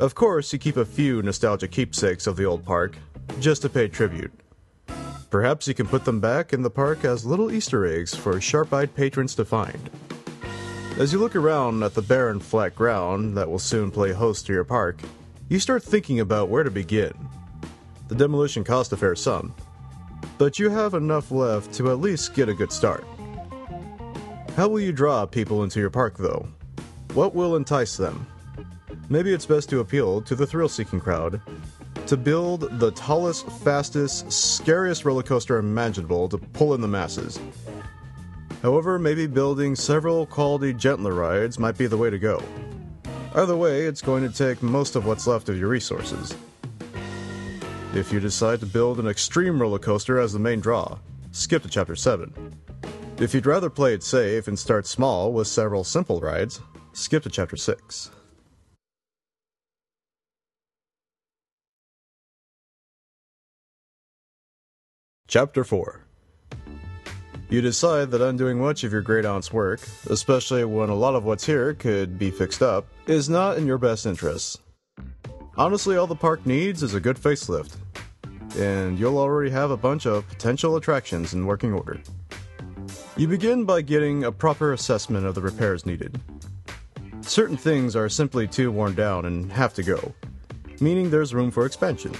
Of 0.00 0.14
course, 0.14 0.52
you 0.52 0.58
keep 0.58 0.76
a 0.76 0.84
few 0.84 1.22
nostalgic 1.22 1.70
keepsakes 1.70 2.26
of 2.26 2.36
the 2.36 2.44
old 2.44 2.64
park, 2.64 2.96
just 3.38 3.62
to 3.62 3.68
pay 3.68 3.88
tribute. 3.88 4.32
Perhaps 5.30 5.68
you 5.68 5.74
can 5.74 5.86
put 5.86 6.04
them 6.04 6.20
back 6.20 6.52
in 6.52 6.62
the 6.62 6.70
park 6.70 7.04
as 7.04 7.24
little 7.24 7.52
Easter 7.52 7.86
eggs 7.86 8.14
for 8.14 8.40
sharp 8.40 8.72
eyed 8.72 8.94
patrons 8.94 9.34
to 9.36 9.44
find. 9.44 9.90
As 10.98 11.12
you 11.12 11.18
look 11.18 11.34
around 11.34 11.82
at 11.82 11.94
the 11.94 12.02
barren 12.02 12.38
flat 12.38 12.74
ground 12.74 13.36
that 13.36 13.50
will 13.50 13.58
soon 13.58 13.90
play 13.90 14.12
host 14.12 14.46
to 14.46 14.52
your 14.52 14.64
park, 14.64 14.98
you 15.48 15.58
start 15.58 15.82
thinking 15.82 16.20
about 16.20 16.48
where 16.48 16.62
to 16.62 16.70
begin. 16.70 17.12
The 18.08 18.14
demolition 18.14 18.64
cost 18.64 18.92
a 18.92 18.96
fair 18.96 19.16
sum, 19.16 19.54
but 20.38 20.58
you 20.58 20.70
have 20.70 20.94
enough 20.94 21.30
left 21.30 21.72
to 21.74 21.90
at 21.90 22.00
least 22.00 22.34
get 22.34 22.48
a 22.48 22.54
good 22.54 22.72
start. 22.72 23.04
How 24.56 24.68
will 24.68 24.80
you 24.80 24.92
draw 24.92 25.26
people 25.26 25.64
into 25.64 25.80
your 25.80 25.90
park, 25.90 26.16
though? 26.16 26.46
What 27.14 27.34
will 27.34 27.56
entice 27.56 27.96
them? 27.96 28.26
Maybe 29.10 29.32
it's 29.32 29.46
best 29.46 29.68
to 29.68 29.80
appeal 29.80 30.22
to 30.22 30.34
the 30.34 30.46
thrill 30.46 30.68
seeking 30.68 31.00
crowd. 31.00 31.40
To 32.06 32.16
build 32.16 32.78
the 32.78 32.90
tallest, 32.92 33.46
fastest, 33.62 34.32
scariest 34.32 35.04
roller 35.04 35.22
coaster 35.22 35.58
imaginable 35.58 36.28
to 36.28 36.38
pull 36.38 36.74
in 36.74 36.80
the 36.80 36.88
masses. 36.88 37.38
However, 38.62 38.98
maybe 38.98 39.26
building 39.26 39.76
several 39.76 40.24
quality 40.24 40.72
gentler 40.72 41.12
rides 41.12 41.58
might 41.58 41.76
be 41.76 41.86
the 41.86 41.98
way 41.98 42.08
to 42.08 42.18
go. 42.18 42.42
Either 43.34 43.56
way, 43.56 43.82
it's 43.82 44.00
going 44.00 44.26
to 44.26 44.34
take 44.34 44.62
most 44.62 44.96
of 44.96 45.04
what's 45.04 45.26
left 45.26 45.48
of 45.48 45.58
your 45.58 45.68
resources. 45.68 46.34
If 47.94 48.12
you 48.12 48.20
decide 48.20 48.60
to 48.60 48.66
build 48.66 48.98
an 48.98 49.06
extreme 49.06 49.60
roller 49.60 49.78
coaster 49.78 50.18
as 50.18 50.32
the 50.32 50.38
main 50.38 50.60
draw, 50.60 50.98
skip 51.32 51.62
to 51.62 51.68
Chapter 51.68 51.94
7. 51.94 52.32
If 53.18 53.34
you'd 53.34 53.46
rather 53.46 53.70
play 53.70 53.92
it 53.92 54.02
safe 54.02 54.48
and 54.48 54.58
start 54.58 54.86
small 54.86 55.32
with 55.32 55.46
several 55.46 55.84
simple 55.84 56.20
rides, 56.20 56.60
skip 56.92 57.22
to 57.24 57.30
Chapter 57.30 57.56
6. 57.56 58.10
Chapter 65.34 65.64
4 65.64 66.00
You 67.50 67.60
decide 67.60 68.12
that 68.12 68.22
undoing 68.22 68.56
much 68.56 68.84
of 68.84 68.92
your 68.92 69.02
great 69.02 69.24
aunt's 69.24 69.52
work, 69.52 69.80
especially 70.08 70.64
when 70.64 70.90
a 70.90 70.94
lot 70.94 71.16
of 71.16 71.24
what's 71.24 71.44
here 71.44 71.74
could 71.74 72.16
be 72.20 72.30
fixed 72.30 72.62
up, 72.62 72.86
is 73.08 73.28
not 73.28 73.58
in 73.58 73.66
your 73.66 73.76
best 73.76 74.06
interests. 74.06 74.60
Honestly, 75.56 75.96
all 75.96 76.06
the 76.06 76.14
park 76.14 76.46
needs 76.46 76.84
is 76.84 76.94
a 76.94 77.00
good 77.00 77.16
facelift, 77.16 77.74
and 78.56 78.96
you'll 78.96 79.18
already 79.18 79.50
have 79.50 79.72
a 79.72 79.76
bunch 79.76 80.06
of 80.06 80.24
potential 80.28 80.76
attractions 80.76 81.34
in 81.34 81.46
working 81.46 81.72
order. 81.72 82.00
You 83.16 83.26
begin 83.26 83.64
by 83.64 83.82
getting 83.82 84.22
a 84.22 84.30
proper 84.30 84.72
assessment 84.72 85.26
of 85.26 85.34
the 85.34 85.42
repairs 85.42 85.84
needed. 85.84 86.20
Certain 87.22 87.56
things 87.56 87.96
are 87.96 88.08
simply 88.08 88.46
too 88.46 88.70
worn 88.70 88.94
down 88.94 89.24
and 89.24 89.50
have 89.50 89.74
to 89.74 89.82
go, 89.82 90.14
meaning 90.80 91.10
there's 91.10 91.34
room 91.34 91.50
for 91.50 91.66
expansion. 91.66 92.12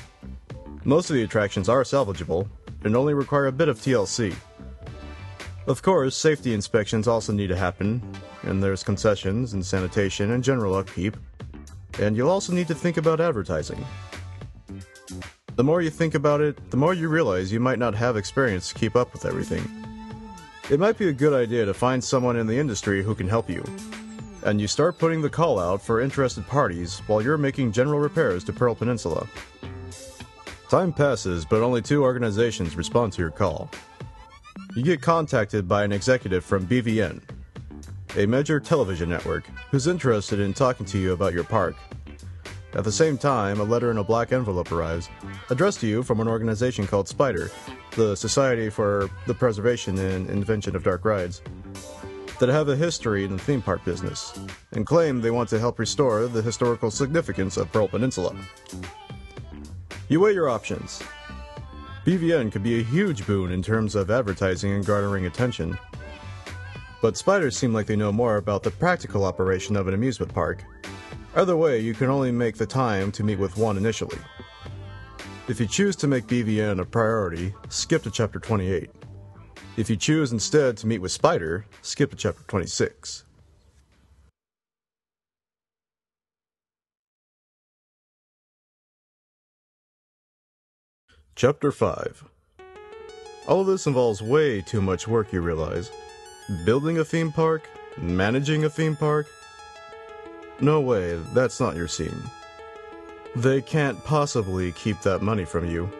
Most 0.83 1.11
of 1.11 1.15
the 1.15 1.23
attractions 1.23 1.69
are 1.69 1.85
salvageable 1.85 2.49
and 2.85 2.95
only 2.95 3.15
require 3.15 3.47
a 3.47 3.53
bit 3.53 3.69
of 3.69 3.79
TLC. 3.79 4.35
Of 5.67 5.83
course, 5.83 6.17
safety 6.17 6.53
inspections 6.53 7.09
also 7.09 7.33
need 7.33 7.49
to 7.49 7.57
happen, 7.57 8.03
and 8.43 8.63
there's 8.63 8.83
concessions 8.83 9.55
and 9.55 9.65
sanitation 9.65 10.33
and 10.33 10.45
general 10.45 10.75
upkeep. 10.75 11.17
And 11.99 12.17
you'll 12.17 12.31
also 12.31 12.53
need 12.53 12.69
to 12.69 12.75
think 12.75 12.99
about 12.99 13.21
advertising. 13.21 13.85
The 15.57 15.65
more 15.65 15.81
you 15.81 15.91
think 15.91 16.15
about 16.15 16.41
it, 16.41 16.71
the 16.71 16.77
more 16.77 16.95
you 16.95 17.09
realize 17.09 17.53
you 17.53 17.61
might 17.61 17.79
not 17.79 17.95
have 17.95 18.17
experience 18.17 18.69
to 18.69 18.75
keep 18.75 18.97
up 18.97 19.13
with 19.13 19.25
everything. 19.25 19.63
It 20.71 20.81
might 20.81 20.99
be 20.99 21.09
a 21.09 21.13
good 21.13 21.33
idea 21.33 21.65
to 21.65 21.75
find 21.75 22.03
someone 22.03 22.37
in 22.37 22.47
the 22.47 22.59
industry 22.59 23.03
who 23.03 23.15
can 23.15 23.29
help 23.29 23.49
you. 23.49 23.65
And 24.45 24.61
you 24.61 24.67
start 24.67 24.99
putting 24.99 25.23
the 25.23 25.31
call 25.31 25.59
out 25.59 25.81
for 25.81 26.01
interested 26.01 26.47
parties 26.47 27.01
while 27.07 27.23
you're 27.23 27.39
making 27.39 27.73
general 27.73 28.01
repairs 28.01 28.45
to 28.45 28.53
Pearl 28.53 28.75
Peninsula. 28.75 29.27
Time 30.75 30.93
passes, 30.93 31.45
but 31.45 31.63
only 31.63 31.81
two 31.81 32.03
organizations 32.03 32.75
respond 32.75 33.13
to 33.13 33.23
your 33.23 33.31
call. 33.31 33.71
You 34.75 34.83
get 34.83 35.01
contacted 35.01 35.69
by 35.69 35.85
an 35.85 35.93
executive 35.93 36.45
from 36.45 36.67
BVN, 36.67 37.23
a 38.17 38.27
major 38.27 38.59
television 38.59 39.09
network, 39.09 39.45
who's 39.71 39.87
interested 39.87 40.41
in 40.41 40.53
talking 40.53 40.85
to 40.87 40.99
you 40.99 41.13
about 41.13 41.33
your 41.33 41.45
park. 41.45 41.77
At 42.73 42.83
the 42.83 42.91
same 42.91 43.17
time, 43.17 43.61
a 43.61 43.63
letter 43.63 43.93
in 43.93 43.99
a 43.99 44.03
black 44.03 44.33
envelope 44.33 44.73
arrives, 44.73 45.09
addressed 45.49 45.79
to 45.79 45.87
you 45.87 46.03
from 46.03 46.19
an 46.19 46.27
organization 46.27 46.89
called 46.89 47.07
Spider, 47.07 47.53
the 47.93 48.17
Society 48.17 48.69
for 48.69 49.09
the 49.29 49.35
Preservation 49.35 49.97
and 49.97 50.29
Invention 50.29 50.75
of 50.75 50.83
Dark 50.83 51.05
Rides, 51.05 51.41
that 52.41 52.49
have 52.49 52.69
a 52.69 52.75
history 52.75 53.25
in 53.25 53.31
the 53.31 53.39
theme 53.39 53.63
park 53.63 53.85
business, 53.85 54.37
and 54.73 54.85
claim 54.85 55.21
they 55.21 55.31
want 55.31 55.49
to 55.51 55.61
help 55.61 55.79
restore 55.79 56.27
the 56.27 56.43
historical 56.43 56.91
significance 56.91 57.57
of 57.57 57.71
Pearl 57.71 57.87
Peninsula. 57.87 58.35
You 60.09 60.21
weigh 60.21 60.33
your 60.33 60.49
options. 60.49 61.03
BVN 62.05 62.53
could 62.53 62.63
be 62.63 62.81
a 62.81 62.85
huge 62.85 63.27
boon 63.27 63.51
in 63.51 63.63
terms 63.63 63.95
of 63.95 64.11
advertising 64.11 64.73
and 64.73 64.85
garnering 64.85 65.27
attention. 65.27 65.79
But 67.01 67.17
spiders 67.17 67.57
seem 67.57 67.73
like 67.73 67.87
they 67.87 67.97
know 67.97 68.13
more 68.13 68.37
about 68.37 68.63
the 68.63 68.71
practical 68.71 69.25
operation 69.25 69.77
of 69.77 69.89
an 69.89 69.95
amusement 69.95 70.33
park. 70.33 70.63
Either 71.35 71.57
way, 71.57 71.81
you 71.81 71.95
can 71.95 72.11
only 72.11 72.31
make 72.31 72.57
the 72.57 72.67
time 72.67 73.11
to 73.13 73.25
meet 73.25 73.39
with 73.39 73.57
one 73.57 73.77
initially. 73.77 74.19
If 75.49 75.61
you 75.61 75.67
choose 75.67 75.97
to 75.97 76.07
make 76.07 76.27
BVN 76.27 76.81
a 76.81 76.85
priority, 76.85 77.55
skip 77.69 78.03
to 78.05 78.11
chapter 78.11 78.39
28. 78.39 78.91
If 79.77 79.91
you 79.91 79.97
choose 79.97 80.33
instead 80.33 80.77
to 80.79 80.87
meet 80.87 81.01
with 81.01 81.13
Spider, 81.13 81.67
skip 81.83 82.11
to 82.11 82.17
chapter 82.17 82.43
26. 82.47 83.25
Chapter 91.37 91.73
5 91.73 92.25
All 93.49 93.61
of 93.61 93.67
this 93.67 93.89
involves 93.89 94.23
way 94.23 94.61
too 94.61 94.81
much 94.81 95.09
work, 95.09 95.33
you 95.33 95.41
realize. 95.41 95.91
Building 96.65 96.99
a 96.99 97.05
theme 97.05 97.33
park? 97.33 97.69
Managing 97.99 98.65
a 98.65 98.71
theme 98.71 98.95
park? 98.95 99.27
No 100.61 100.81
way, 100.81 101.17
that's 101.33 101.59
not 101.59 101.75
your 101.75 101.89
scene. 101.89 102.23
They 103.35 103.61
can't 103.61 104.03
possibly 104.05 104.71
keep 104.71 105.01
that 105.01 105.23
money 105.23 105.45
from 105.45 105.69
you. 105.69 105.91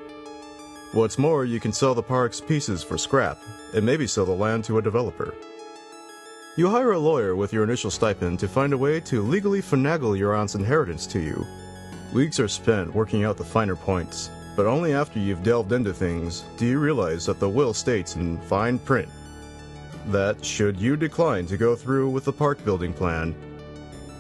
What's 0.93 1.19
more, 1.19 1.45
you 1.45 1.59
can 1.59 1.73
sell 1.73 1.97
the 1.97 2.03
park's 2.03 2.41
pieces 2.41 2.85
for 2.85 2.97
scrap, 2.97 3.39
and 3.75 3.85
maybe 3.85 4.07
sell 4.07 4.27
the 4.27 4.33
land 4.33 4.63
to 4.67 4.79
a 4.79 4.83
developer. 4.83 5.35
You 6.57 6.71
hire 6.71 6.93
a 6.93 6.99
lawyer 7.01 7.35
with 7.35 7.53
your 7.53 7.65
initial 7.65 7.91
stipend 7.91 8.39
to 8.39 8.47
find 8.47 8.73
a 8.73 8.79
way 8.79 9.01
to 9.01 9.21
legally 9.21 9.61
finagle 9.61 10.17
your 10.17 10.33
aunt's 10.37 10.55
inheritance 10.55 11.09
to 11.09 11.19
you. 11.19 11.45
Weeks 12.13 12.39
are 12.39 12.47
spent 12.47 12.95
working 12.95 13.25
out 13.25 13.37
the 13.37 13.45
finer 13.45 13.75
points, 13.75 14.31
but 14.57 14.67
only 14.67 14.93
after 14.93 15.19
you've 15.19 15.43
delved 15.43 15.73
into 15.73 15.93
things 15.93 16.45
do 16.57 16.67
you 16.67 16.79
realize 16.79 17.27
that 17.27 17.41
the 17.41 17.49
will 17.49 17.75
states 17.75 18.17
in 18.17 18.39
fine 18.43 18.79
print 18.79 19.09
that 20.07 20.45
should 20.45 20.79
you 20.81 20.97
decline 20.97 21.47
to 21.47 21.57
go 21.57 21.75
through 21.75 22.11
with 22.11 22.25
the 22.25 22.33
park 22.33 22.63
building 22.65 22.93
plan, 22.93 23.35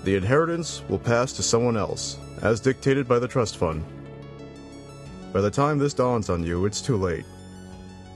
the 0.04 0.14
inheritance 0.14 0.82
will 0.88 0.98
pass 0.98 1.32
to 1.32 1.42
someone 1.42 1.76
else, 1.76 2.18
as 2.42 2.60
dictated 2.60 3.06
by 3.06 3.18
the 3.18 3.28
trust 3.28 3.56
fund. 3.56 3.84
By 5.32 5.40
the 5.40 5.50
time 5.50 5.78
this 5.78 5.94
dawns 5.94 6.30
on 6.30 6.44
you, 6.44 6.64
it's 6.66 6.80
too 6.80 6.96
late. 6.96 7.24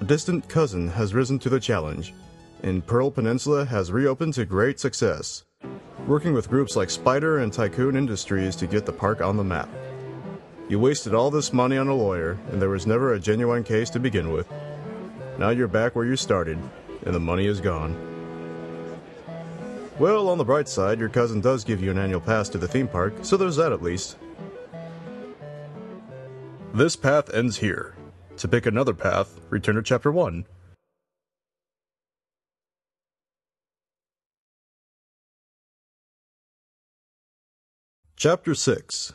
A 0.01 0.05
distant 0.05 0.49
cousin 0.49 0.89
has 0.89 1.15
risen 1.15 1.39
to 1.41 1.49
the 1.49 1.61
challenge, 1.61 2.15
and 2.63 2.87
Pearl 2.87 3.11
Peninsula 3.11 3.65
has 3.65 3.93
reopened 3.93 4.35
to 4.35 4.45
great 4.45 4.79
success, 4.79 5.45
working 6.07 6.33
with 6.33 6.49
groups 6.49 6.77
like 6.77 6.91
Spider 6.91 7.39
and 7.39 7.53
Tycoon 7.53 7.97
Industries 7.97 8.57
to 8.57 8.67
get 8.67 8.87
the 8.87 8.93
park 8.93 9.21
on 9.21 9.37
the 9.37 9.45
map. 9.45 9.69
You 10.69 10.79
wasted 10.79 11.15
all 11.15 11.31
this 11.31 11.55
money 11.55 11.79
on 11.79 11.89
a 11.89 11.95
lawyer, 11.95 12.37
and 12.53 12.61
there 12.61 12.69
was 12.69 12.87
never 12.87 13.15
a 13.15 13.19
genuine 13.19 13.65
case 13.65 13.89
to 13.91 13.99
begin 13.99 14.31
with. 14.31 14.53
Now 15.39 15.49
you're 15.49 15.67
back 15.67 15.97
where 15.97 16.05
you 16.05 16.15
started, 16.15 16.59
and 17.07 17.15
the 17.15 17.21
money 17.21 17.47
is 17.47 17.59
gone. 17.59 17.97
Well, 19.99 20.29
on 20.29 20.37
the 20.37 20.45
bright 20.45 20.69
side, 20.69 21.01
your 21.01 21.09
cousin 21.09 21.41
does 21.41 21.65
give 21.65 21.83
you 21.83 21.91
an 21.91 21.97
annual 21.97 22.21
pass 22.21 22.51
to 22.51 22.59
the 22.59 22.69
theme 22.69 22.87
park, 22.87 23.15
so 23.23 23.39
there's 23.39 23.57
that 23.57 23.73
at 23.73 23.83
least. 23.83 24.19
This 26.75 26.97
path 26.97 27.33
ends 27.33 27.57
here. 27.57 27.95
To 28.37 28.47
pick 28.47 28.67
another 28.67 28.93
path, 28.93 29.41
return 29.49 29.77
to 29.77 29.83
Chapter 29.83 30.13
1. 30.13 30.45
Chapter 38.17 38.55
6 38.55 39.15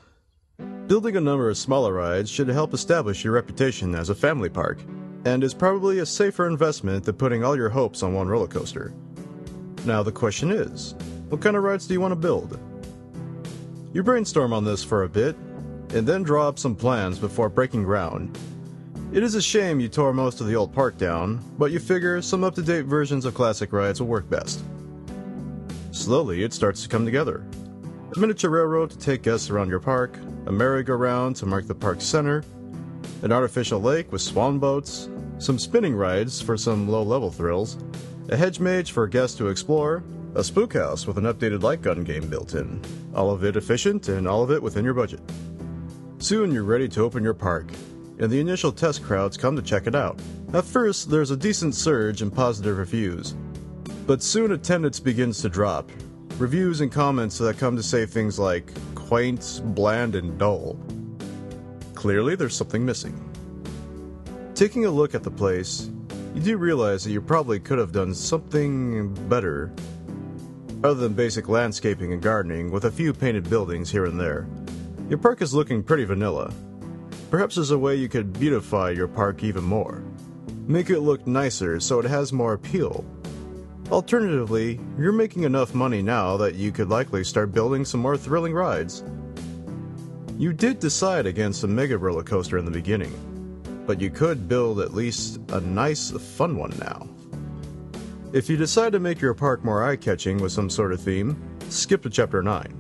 Building 0.88 1.16
a 1.16 1.22
number 1.22 1.50
of 1.50 1.58
smaller 1.58 1.94
rides 1.94 2.30
should 2.30 2.48
help 2.48 2.74
establish 2.74 3.24
your 3.24 3.34
reputation 3.34 3.96
as 3.96 4.10
a 4.10 4.16
family 4.16 4.50
park, 4.50 4.80
and 5.26 5.44
is 5.44 5.54
probably 5.54 6.00
a 6.00 6.06
safer 6.06 6.48
investment 6.48 7.06
than 7.06 7.16
putting 7.16 7.44
all 7.44 7.56
your 7.56 7.70
hopes 7.70 8.04
on 8.04 8.14
one 8.14 8.28
roller 8.28 8.48
coaster. 8.48 8.94
Now, 9.86 10.04
the 10.04 10.12
question 10.12 10.52
is 10.52 10.96
what 11.30 11.42
kind 11.42 11.56
of 11.56 11.64
rides 11.64 11.88
do 11.88 11.94
you 11.94 12.02
want 12.02 12.12
to 12.12 12.16
build? 12.16 12.60
You 13.94 14.04
brainstorm 14.04 14.54
on 14.54 14.66
this 14.66 14.84
for 14.84 15.04
a 15.04 15.10
bit, 15.10 15.36
and 15.94 16.06
then 16.08 16.24
draw 16.24 16.48
up 16.48 16.60
some 16.60 16.76
plans 16.76 17.20
before 17.20 17.50
breaking 17.50 17.84
ground. 17.84 18.38
It 19.14 19.22
is 19.22 19.36
a 19.36 19.42
shame 19.42 19.80
you 19.80 19.90
tore 19.90 20.14
most 20.14 20.42
of 20.42 20.48
the 20.48 20.56
old 20.56 20.74
park 20.74 20.98
down, 20.98 21.40
but 21.58 21.72
you 21.72 21.80
figure 21.80 22.22
some 22.22 22.44
up 22.44 22.56
to 22.56 22.64
date 22.64 22.86
versions 22.86 23.26
of 23.26 23.36
classic 23.36 23.72
rides 23.72 24.02
will 24.02 24.08
work 24.08 24.30
best. 24.30 24.64
Slowly, 25.92 26.44
it 26.44 26.54
starts 26.54 26.82
to 26.82 26.90
come 26.90 27.06
together. 27.06 27.46
A 28.16 28.20
miniature 28.20 28.52
railroad 28.52 28.92
to 28.92 28.98
take 29.00 29.24
guests 29.24 29.50
around 29.50 29.70
your 29.70 29.80
park, 29.80 30.18
a 30.46 30.52
merry-go-round 30.52 31.36
to 31.36 31.48
mark 31.48 31.66
the 31.66 31.74
park's 31.74 32.04
center, 32.04 32.44
an 33.24 33.32
artificial 33.32 33.82
lake 33.82 34.12
with 34.12 34.22
swan 34.22 34.60
boats, 34.60 35.10
some 35.40 35.58
spinning 35.58 35.96
rides 35.96 36.40
for 36.40 36.56
some 36.56 36.88
low-level 36.88 37.32
thrills, 37.32 37.78
a 38.30 38.38
hedge 38.38 38.60
mage 38.60 38.92
for 38.92 39.08
guests 39.08 39.36
to 39.38 39.48
explore, 39.48 40.04
a 40.36 40.44
spook 40.44 40.74
house 40.74 41.08
with 41.08 41.18
an 41.18 41.24
updated 41.24 41.64
light 41.64 41.82
gun 41.82 42.04
game 42.04 42.28
built 42.30 42.54
in. 42.54 42.80
All 43.16 43.32
of 43.32 43.44
it 43.44 43.56
efficient 43.56 44.08
and 44.10 44.28
all 44.28 44.44
of 44.44 44.52
it 44.52 44.62
within 44.62 44.86
your 44.86 44.94
budget. 44.94 45.22
Soon 46.20 46.52
you're 46.52 46.64
ready 46.64 46.88
to 46.90 47.02
open 47.02 47.24
your 47.24 47.34
park, 47.34 47.72
and 48.20 48.30
the 48.30 48.40
initial 48.40 48.72
test 48.72 49.02
crowds 49.04 49.38
come 49.38 49.56
to 49.56 49.62
check 49.62 49.88
it 49.88 49.96
out. 49.96 50.20
At 50.54 50.66
first, 50.66 51.10
there's 51.10 51.32
a 51.32 51.38
decent 51.38 51.74
surge 51.74 52.22
in 52.22 52.30
positive 52.30 52.78
reviews, 52.78 53.34
but 54.06 54.22
soon 54.22 54.52
attendance 54.52 55.00
begins 55.00 55.42
to 55.42 55.50
drop. 55.50 55.90
Reviews 56.40 56.82
and 56.82 56.92
comments 56.92 57.38
that 57.38 57.60
come 57.60 57.76
to 57.76 57.84
say 57.84 58.08
things 58.08 58.40
like 58.40 58.74
quaint, 58.96 59.62
bland, 59.64 60.16
and 60.16 60.38
dull. 60.40 60.80
Clearly, 61.94 62.36
there's 62.36 62.56
something 62.56 62.84
missing. 62.84 63.30
Taking 64.56 64.86
a 64.86 64.92
look 64.92 65.14
at 65.14 65.22
the 65.24 65.30
place, 65.30 65.92
you 66.34 66.42
do 66.42 66.58
realize 66.58 67.04
that 67.04 67.12
you 67.12 67.22
probably 67.22 67.60
could 67.60 67.78
have 67.78 67.92
done 67.92 68.16
something 68.16 69.14
better, 69.30 69.72
other 70.84 70.96
than 71.02 71.14
basic 71.14 71.50
landscaping 71.50 72.14
and 72.14 72.22
gardening 72.22 72.72
with 72.72 72.86
a 72.86 72.92
few 72.92 73.14
painted 73.14 73.48
buildings 73.48 73.92
here 73.92 74.06
and 74.06 74.20
there. 74.20 74.48
Your 75.10 75.20
park 75.20 75.44
is 75.44 75.54
looking 75.54 75.84
pretty 75.84 76.04
vanilla. 76.04 76.52
Perhaps 77.30 77.56
there's 77.56 77.72
a 77.72 77.78
way 77.78 77.96
you 77.96 78.10
could 78.10 78.34
beautify 78.40 78.90
your 78.90 79.08
park 79.08 79.44
even 79.44 79.64
more. 79.64 80.04
Make 80.66 80.90
it 80.90 81.02
look 81.02 81.28
nicer 81.28 81.80
so 81.80 82.00
it 82.00 82.06
has 82.06 82.34
more 82.34 82.54
appeal. 82.54 83.06
Alternatively, 83.92 84.80
you're 84.98 85.12
making 85.12 85.44
enough 85.44 85.76
money 85.76 86.02
now 86.02 86.38
that 86.38 86.56
you 86.56 86.72
could 86.72 86.90
likely 86.90 87.24
start 87.24 87.52
building 87.52 87.84
some 87.86 88.00
more 88.00 88.18
thrilling 88.18 88.54
rides. 88.54 89.04
You 90.38 90.54
did 90.54 90.80
decide 90.80 91.26
against 91.26 91.64
a 91.64 91.68
mega 91.68 91.98
roller 91.98 92.24
coaster 92.24 92.58
in 92.58 92.66
the 92.66 92.72
beginning, 92.72 93.14
but 93.86 94.02
you 94.02 94.10
could 94.10 94.48
build 94.48 94.80
at 94.80 94.94
least 94.94 95.40
a 95.50 95.60
nice, 95.62 96.12
fun 96.12 96.58
one 96.58 96.74
now. 96.80 97.08
If 98.32 98.50
you 98.50 98.58
decide 98.58 98.94
to 98.94 99.00
make 99.00 99.22
your 99.22 99.36
park 99.36 99.64
more 99.64 99.84
eye 99.84 99.96
catching 99.96 100.42
with 100.42 100.52
some 100.52 100.70
sort 100.70 100.92
of 100.92 101.02
theme, 101.02 101.40
skip 101.70 102.02
to 102.04 102.10
chapter 102.10 102.42
9. 102.42 102.76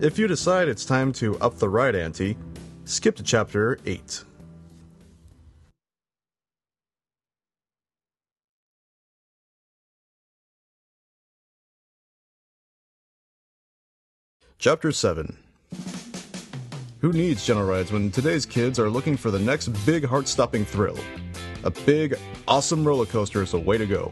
If 0.00 0.16
you 0.16 0.28
decide 0.28 0.68
it's 0.68 0.84
time 0.84 1.12
to 1.14 1.36
up 1.40 1.58
the 1.58 1.68
ride 1.68 1.96
ante, 1.96 2.36
skip 2.84 3.16
to 3.16 3.22
chapter 3.24 3.80
8. 3.84 4.22
Chapter 14.60 14.90
7 14.90 15.36
Who 16.98 17.12
needs 17.12 17.46
gentle 17.46 17.64
rides 17.64 17.92
when 17.92 18.10
today's 18.10 18.44
kids 18.44 18.80
are 18.80 18.90
looking 18.90 19.16
for 19.16 19.30
the 19.30 19.38
next 19.38 19.68
big 19.86 20.04
heart 20.04 20.26
stopping 20.26 20.64
thrill? 20.64 20.98
A 21.62 21.70
big, 21.70 22.18
awesome 22.48 22.84
roller 22.84 23.06
coaster 23.06 23.40
is 23.40 23.52
the 23.52 23.60
way 23.60 23.78
to 23.78 23.86
go. 23.86 24.10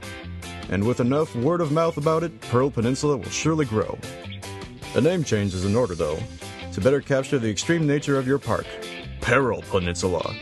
And 0.68 0.86
with 0.86 1.00
enough 1.00 1.34
word 1.34 1.60
of 1.60 1.72
mouth 1.72 1.96
about 1.96 2.22
it, 2.22 2.40
Pearl 2.42 2.70
Peninsula 2.70 3.16
will 3.16 3.28
surely 3.28 3.64
grow. 3.64 3.98
A 4.94 5.00
name 5.00 5.24
change 5.24 5.52
is 5.52 5.64
in 5.64 5.74
order, 5.74 5.96
though, 5.96 6.18
to 6.74 6.80
better 6.80 7.00
capture 7.00 7.40
the 7.40 7.50
extreme 7.50 7.84
nature 7.84 8.16
of 8.16 8.28
your 8.28 8.38
park 8.38 8.66
Peril 9.20 9.62
Peninsula. 9.62 10.32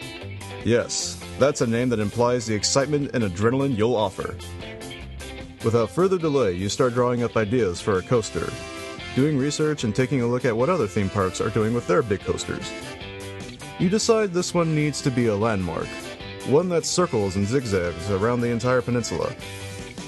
Yes, 0.66 1.18
that's 1.38 1.62
a 1.62 1.66
name 1.66 1.88
that 1.88 1.98
implies 1.98 2.44
the 2.44 2.54
excitement 2.54 3.12
and 3.14 3.24
adrenaline 3.24 3.74
you'll 3.74 3.96
offer. 3.96 4.36
Without 5.64 5.88
further 5.88 6.18
delay, 6.18 6.52
you 6.52 6.68
start 6.68 6.92
drawing 6.92 7.22
up 7.22 7.38
ideas 7.38 7.80
for 7.80 7.96
a 7.96 8.02
coaster, 8.02 8.52
doing 9.14 9.38
research 9.38 9.84
and 9.84 9.94
taking 9.94 10.22
a 10.22 10.26
look 10.26 10.44
at 10.44 10.56
what 10.56 10.68
other 10.68 10.86
theme 10.86 11.08
parks 11.08 11.40
are 11.40 11.50
doing 11.50 11.74
with 11.74 11.86
their 11.86 12.02
big 12.02 12.20
coasters. 12.20 12.70
You 13.78 13.88
decide 13.88 14.32
this 14.32 14.54
one 14.54 14.74
needs 14.74 15.00
to 15.02 15.10
be 15.10 15.26
a 15.26 15.34
landmark, 15.34 15.86
one 16.46 16.68
that 16.68 16.86
circles 16.86 17.36
and 17.36 17.46
zigzags 17.46 18.10
around 18.10 18.40
the 18.40 18.50
entire 18.50 18.82
peninsula, 18.82 19.34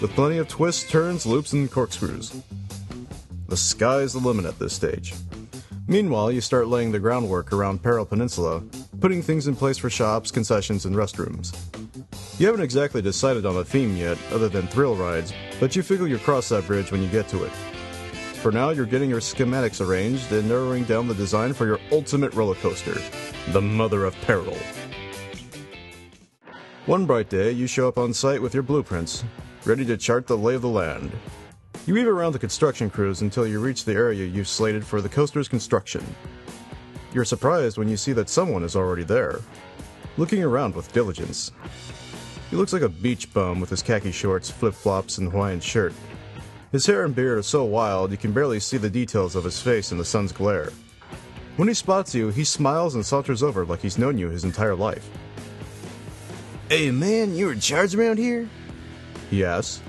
with 0.00 0.12
plenty 0.14 0.38
of 0.38 0.48
twists, 0.48 0.88
turns, 0.90 1.26
loops, 1.26 1.52
and 1.52 1.70
corkscrews. 1.70 2.42
The 3.48 3.56
sky's 3.56 4.12
the 4.12 4.18
limit 4.18 4.44
at 4.44 4.58
this 4.58 4.72
stage. 4.72 5.14
Meanwhile, 5.88 6.32
you 6.32 6.40
start 6.40 6.66
laying 6.66 6.90
the 6.90 6.98
groundwork 6.98 7.52
around 7.52 7.82
Peril 7.82 8.04
Peninsula, 8.04 8.60
putting 9.00 9.22
things 9.22 9.46
in 9.46 9.54
place 9.54 9.78
for 9.78 9.88
shops, 9.88 10.32
concessions, 10.32 10.84
and 10.84 10.96
restrooms. 10.96 11.56
You 12.40 12.46
haven't 12.46 12.62
exactly 12.62 13.00
decided 13.00 13.46
on 13.46 13.56
a 13.56 13.64
theme 13.64 13.96
yet, 13.96 14.18
other 14.32 14.48
than 14.48 14.66
thrill 14.66 14.96
rides, 14.96 15.32
but 15.60 15.76
you 15.76 15.82
figure 15.82 16.08
you'll 16.08 16.18
cross 16.18 16.48
that 16.48 16.66
bridge 16.66 16.90
when 16.90 17.02
you 17.02 17.08
get 17.08 17.28
to 17.28 17.44
it. 17.44 17.52
For 18.46 18.52
now, 18.52 18.70
you're 18.70 18.86
getting 18.86 19.10
your 19.10 19.18
schematics 19.18 19.84
arranged 19.84 20.30
and 20.30 20.48
narrowing 20.48 20.84
down 20.84 21.08
the 21.08 21.14
design 21.14 21.52
for 21.52 21.66
your 21.66 21.80
ultimate 21.90 22.32
roller 22.32 22.54
coaster, 22.54 22.96
the 23.48 23.60
Mother 23.60 24.04
of 24.04 24.14
Peril. 24.20 24.56
One 26.84 27.06
bright 27.06 27.28
day, 27.28 27.50
you 27.50 27.66
show 27.66 27.88
up 27.88 27.98
on 27.98 28.14
site 28.14 28.40
with 28.40 28.54
your 28.54 28.62
blueprints, 28.62 29.24
ready 29.64 29.84
to 29.86 29.96
chart 29.96 30.28
the 30.28 30.38
lay 30.38 30.54
of 30.54 30.62
the 30.62 30.68
land. 30.68 31.10
You 31.88 31.94
weave 31.94 32.06
around 32.06 32.34
the 32.34 32.38
construction 32.38 32.88
crews 32.88 33.20
until 33.20 33.48
you 33.48 33.58
reach 33.58 33.84
the 33.84 33.94
area 33.94 34.24
you've 34.24 34.46
slated 34.46 34.86
for 34.86 35.00
the 35.00 35.08
coaster's 35.08 35.48
construction. 35.48 36.06
You're 37.12 37.24
surprised 37.24 37.78
when 37.78 37.88
you 37.88 37.96
see 37.96 38.12
that 38.12 38.30
someone 38.30 38.62
is 38.62 38.76
already 38.76 39.02
there, 39.02 39.40
looking 40.18 40.44
around 40.44 40.76
with 40.76 40.92
diligence. 40.92 41.50
He 42.50 42.54
looks 42.54 42.72
like 42.72 42.82
a 42.82 42.88
beach 42.88 43.34
bum 43.34 43.58
with 43.58 43.70
his 43.70 43.82
khaki 43.82 44.12
shorts, 44.12 44.50
flip 44.50 44.74
flops, 44.74 45.18
and 45.18 45.32
Hawaiian 45.32 45.58
shirt. 45.58 45.92
His 46.76 46.84
hair 46.84 47.06
and 47.06 47.14
beard 47.14 47.38
are 47.38 47.42
so 47.42 47.64
wild 47.64 48.10
you 48.10 48.18
can 48.18 48.32
barely 48.32 48.60
see 48.60 48.76
the 48.76 48.90
details 48.90 49.34
of 49.34 49.44
his 49.44 49.62
face 49.62 49.92
in 49.92 49.96
the 49.96 50.04
sun's 50.04 50.30
glare. 50.30 50.74
When 51.56 51.68
he 51.68 51.72
spots 51.72 52.14
you, 52.14 52.28
he 52.28 52.44
smiles 52.44 52.94
and 52.94 53.06
saunters 53.06 53.42
over 53.42 53.64
like 53.64 53.80
he's 53.80 53.96
known 53.96 54.18
you 54.18 54.28
his 54.28 54.44
entire 54.44 54.74
life. 54.74 55.08
Hey 56.68 56.90
man, 56.90 57.34
you're 57.34 57.54
in 57.54 57.60
charge 57.60 57.94
around 57.94 58.18
here? 58.18 58.46
He 59.30 59.42
asks, 59.42 59.80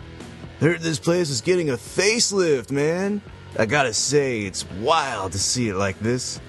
Heard 0.62 0.80
this 0.80 0.97
place 0.97 1.30
is 1.30 1.41
getting 1.41 1.71
a 1.71 1.73
facelift, 1.73 2.71
man. 2.71 3.21
I 3.60 3.65
gotta 3.65 3.93
say, 3.93 4.43
it's 4.43 4.63
wild 4.80 5.34
to 5.34 5.39
see 5.39 5.67
it 5.67 5.76
like 5.76 6.00
this. 6.00 6.39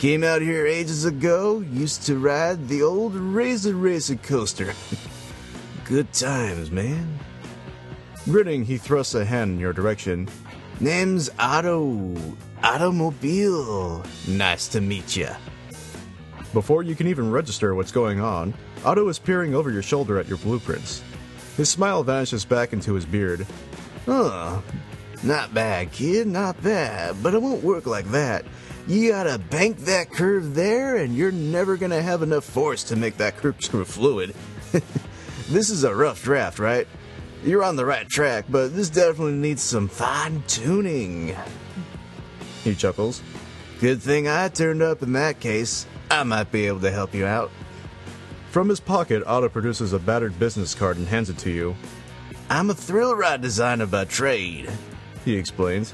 Came 0.00 0.24
out 0.24 0.42
here 0.42 0.66
ages 0.66 1.04
ago, 1.04 1.60
used 1.60 2.02
to 2.06 2.18
ride 2.18 2.66
the 2.66 2.82
old 2.82 3.14
Razor 3.14 3.76
Racer 3.76 4.16
coaster. 4.16 4.74
Good 5.84 6.12
times, 6.12 6.72
man. 6.72 7.20
Grinning, 8.24 8.64
he 8.64 8.78
thrusts 8.78 9.14
a 9.14 9.24
hand 9.24 9.52
in 9.52 9.60
your 9.60 9.72
direction. 9.72 10.28
Name's 10.80 11.30
Otto. 11.38 12.14
Automobile. 12.62 14.02
Nice 14.26 14.68
to 14.68 14.80
meet 14.80 15.14
ya. 15.16 15.34
Before 16.54 16.82
you 16.82 16.94
can 16.94 17.06
even 17.06 17.30
register 17.30 17.74
what's 17.74 17.92
going 17.92 18.20
on, 18.20 18.54
Otto 18.84 19.08
is 19.08 19.18
peering 19.18 19.54
over 19.54 19.70
your 19.70 19.82
shoulder 19.82 20.18
at 20.18 20.28
your 20.28 20.38
blueprints. 20.38 21.02
His 21.58 21.68
smile 21.68 22.02
vanishes 22.02 22.44
back 22.44 22.72
into 22.72 22.94
his 22.94 23.04
beard. 23.04 23.46
Huh. 24.06 24.60
Not 25.22 25.52
bad, 25.52 25.92
kid, 25.92 26.26
not 26.26 26.60
bad. 26.62 27.22
But 27.22 27.34
it 27.34 27.42
won't 27.42 27.62
work 27.62 27.86
like 27.86 28.06
that. 28.12 28.44
You 28.86 29.10
gotta 29.10 29.38
bank 29.38 29.78
that 29.80 30.10
curve 30.10 30.54
there, 30.54 30.96
and 30.96 31.14
you're 31.14 31.32
never 31.32 31.76
gonna 31.76 32.02
have 32.02 32.22
enough 32.22 32.44
force 32.44 32.84
to 32.84 32.96
make 32.96 33.16
that 33.18 33.36
corkscrew 33.36 33.84
fluid. 33.86 34.34
this 35.48 35.70
is 35.70 35.84
a 35.84 35.94
rough 35.94 36.22
draft, 36.22 36.58
right? 36.58 36.86
You're 37.44 37.62
on 37.62 37.76
the 37.76 37.84
right 37.84 38.08
track, 38.08 38.46
but 38.48 38.74
this 38.74 38.88
definitely 38.88 39.34
needs 39.34 39.62
some 39.62 39.86
fine 39.86 40.42
tuning. 40.46 41.36
He 42.62 42.74
chuckles. 42.74 43.22
Good 43.80 44.00
thing 44.00 44.26
I 44.26 44.48
turned 44.48 44.80
up 44.80 45.02
in 45.02 45.12
that 45.12 45.40
case. 45.40 45.86
I 46.10 46.22
might 46.22 46.50
be 46.50 46.66
able 46.66 46.80
to 46.80 46.90
help 46.90 47.12
you 47.14 47.26
out. 47.26 47.50
From 48.50 48.70
his 48.70 48.80
pocket, 48.80 49.22
Otto 49.26 49.50
produces 49.50 49.92
a 49.92 49.98
battered 49.98 50.38
business 50.38 50.74
card 50.74 50.96
and 50.96 51.06
hands 51.06 51.28
it 51.28 51.36
to 51.38 51.50
you. 51.50 51.76
I'm 52.48 52.70
a 52.70 52.74
thrill 52.74 53.14
ride 53.14 53.42
designer 53.42 53.86
by 53.86 54.06
trade, 54.06 54.70
He 55.26 55.36
explains. 55.36 55.92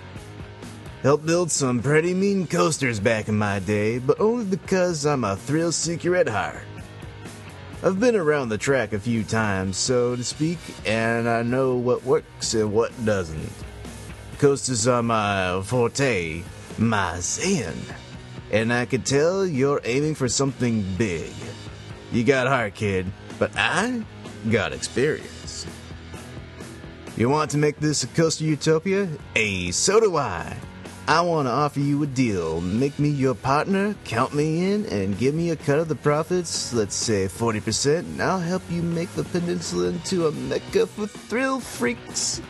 Helped 1.03 1.27
build 1.27 1.51
some 1.51 1.83
pretty 1.83 2.15
mean 2.15 2.47
coasters 2.47 3.01
back 3.01 3.27
in 3.27 3.37
my 3.37 3.59
day, 3.59 3.99
but 3.99 4.21
only 4.21 4.45
because 4.45 5.05
I'm 5.05 5.25
a 5.25 5.35
thrill 5.35 5.73
seeker 5.73 6.15
at 6.15 6.29
heart. 6.29 6.63
I've 7.83 7.99
been 7.99 8.15
around 8.15 8.51
the 8.51 8.59
track 8.59 8.93
a 8.93 8.99
few 8.99 9.25
times, 9.25 9.79
so 9.79 10.15
to 10.15 10.23
speak, 10.23 10.59
and 10.85 11.27
I 11.27 11.43
know 11.43 11.77
what 11.77 12.05
works 12.05 12.53
and 12.53 12.75
what 12.75 12.93
doesn't. 13.07 13.51
Coasters 14.37 14.87
are 14.87 15.03
my 15.03 15.63
forte, 15.65 16.43
my 16.77 17.19
zen. 17.21 17.75
And 18.53 18.71
I 18.71 18.85
can 18.85 19.01
tell 19.01 19.47
you're 19.47 19.81
aiming 19.85 20.15
for 20.15 20.29
something 20.29 20.85
big. 20.99 21.33
You 22.13 22.23
got 22.23 22.49
heart, 22.49 22.75
kid, 22.75 23.07
but 23.39 23.51
I 23.57 24.03
got 24.51 24.75
experience. 24.75 25.67
You 27.17 27.31
want 27.31 27.51
to 27.53 27.59
make 27.59 27.81
this 27.81 28.05
a 28.05 28.09
coaster 28.09 28.45
utopia? 28.45 29.09
Hey, 29.35 29.71
so 29.71 30.01
do 30.01 30.19
I. 30.19 30.55
I 31.11 31.23
want 31.23 31.49
to 31.49 31.51
offer 31.51 31.81
you 31.81 32.01
a 32.05 32.07
deal. 32.07 32.61
Make 32.61 33.01
me 33.01 33.09
your 33.09 33.35
partner, 33.35 33.97
count 34.05 34.33
me 34.33 34.73
in, 34.73 34.87
and 34.87 35.19
give 35.19 35.35
me 35.35 35.51
a 35.51 35.57
cut 35.57 35.81
of 35.81 35.89
the 35.89 35.97
profits, 35.97 36.73
let's 36.73 36.95
say 36.95 37.27
40%, 37.27 37.99
and 37.99 38.23
I'll 38.23 38.39
help 38.39 38.63
you 38.71 38.81
make 38.81 39.13
the 39.17 39.25
peninsula 39.25 39.89
into 39.89 40.29
a 40.29 40.31
mecca 40.31 40.87
for 40.87 41.09
thrill 41.09 41.59
freaks. 41.59 42.41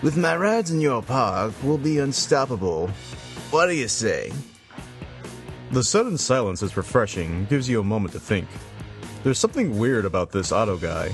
With 0.00 0.16
my 0.16 0.34
rides 0.34 0.70
in 0.70 0.80
your 0.80 1.02
park, 1.02 1.52
we'll 1.62 1.76
be 1.76 1.98
unstoppable. 1.98 2.88
What 3.50 3.66
do 3.66 3.74
you 3.74 3.86
say? 3.86 4.32
The 5.72 5.84
sudden 5.84 6.16
silence 6.16 6.62
is 6.62 6.74
refreshing, 6.78 7.44
gives 7.50 7.68
you 7.68 7.80
a 7.80 7.84
moment 7.84 8.14
to 8.14 8.18
think. 8.18 8.48
There's 9.24 9.38
something 9.38 9.78
weird 9.78 10.06
about 10.06 10.32
this 10.32 10.52
Otto 10.52 10.78
guy. 10.78 11.12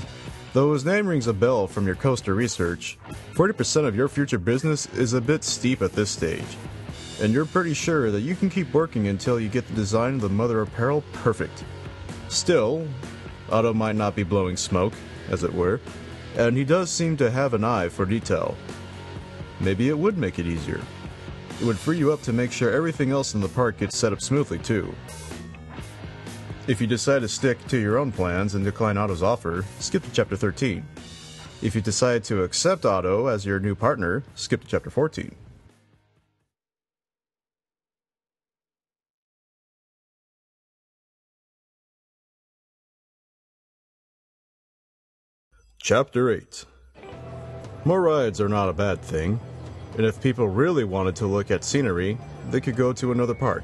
Though 0.51 0.73
his 0.73 0.83
name 0.83 1.05
rings 1.05 1.27
a 1.27 1.33
bell 1.33 1.67
from 1.67 1.85
your 1.85 1.95
coaster 1.95 2.33
research, 2.33 2.97
40% 3.33 3.85
of 3.85 3.95
your 3.95 4.07
future 4.07 4.39
business 4.39 4.87
is 4.93 5.13
a 5.13 5.21
bit 5.21 5.43
steep 5.43 5.83
at 5.83 5.93
this 5.93 6.09
stage. 6.09 6.57
And 7.21 7.31
you're 7.31 7.45
pretty 7.45 7.75
sure 7.75 8.09
that 8.09 8.21
you 8.21 8.35
can 8.35 8.49
keep 8.49 8.73
working 8.73 9.07
until 9.07 9.39
you 9.39 9.47
get 9.47 9.67
the 9.67 9.75
design 9.75 10.15
of 10.15 10.21
the 10.21 10.29
Mother 10.29 10.61
of 10.61 10.73
Peril 10.73 11.03
perfect. 11.13 11.63
Still, 12.29 12.87
Otto 13.51 13.75
might 13.75 13.95
not 13.95 14.15
be 14.15 14.23
blowing 14.23 14.57
smoke, 14.57 14.93
as 15.29 15.43
it 15.43 15.53
were, 15.53 15.79
and 16.35 16.57
he 16.57 16.63
does 16.63 16.89
seem 16.89 17.15
to 17.17 17.29
have 17.29 17.53
an 17.53 17.63
eye 17.63 17.89
for 17.89 18.05
detail. 18.05 18.57
Maybe 19.59 19.89
it 19.89 19.97
would 19.97 20.17
make 20.17 20.39
it 20.39 20.47
easier. 20.47 20.81
It 21.61 21.65
would 21.65 21.77
free 21.77 21.97
you 21.99 22.11
up 22.11 22.23
to 22.23 22.33
make 22.33 22.51
sure 22.51 22.71
everything 22.71 23.11
else 23.11 23.35
in 23.35 23.41
the 23.41 23.49
park 23.49 23.77
gets 23.77 23.97
set 23.97 24.13
up 24.13 24.21
smoothly, 24.21 24.57
too. 24.57 24.95
If 26.69 26.79
you 26.79 26.85
decide 26.85 27.23
to 27.23 27.27
stick 27.27 27.57
to 27.69 27.79
your 27.79 27.97
own 27.97 28.11
plans 28.11 28.53
and 28.53 28.63
decline 28.63 28.95
Otto's 28.95 29.23
offer, 29.23 29.65
skip 29.79 30.03
to 30.03 30.11
chapter 30.11 30.35
13. 30.35 30.85
If 31.63 31.73
you 31.73 31.81
decide 31.81 32.23
to 32.25 32.43
accept 32.43 32.85
Otto 32.85 33.25
as 33.25 33.43
your 33.43 33.59
new 33.59 33.73
partner, 33.73 34.23
skip 34.35 34.61
to 34.61 34.67
chapter 34.67 34.91
14. 34.91 35.33
Chapter 45.79 46.29
8 46.29 46.65
More 47.83 48.03
rides 48.03 48.39
are 48.39 48.47
not 48.47 48.69
a 48.69 48.73
bad 48.73 49.01
thing, 49.01 49.39
and 49.97 50.05
if 50.05 50.21
people 50.21 50.47
really 50.47 50.83
wanted 50.83 51.15
to 51.15 51.25
look 51.25 51.49
at 51.49 51.63
scenery, 51.63 52.19
they 52.51 52.61
could 52.61 52.75
go 52.75 52.93
to 52.93 53.11
another 53.11 53.33
park. 53.33 53.63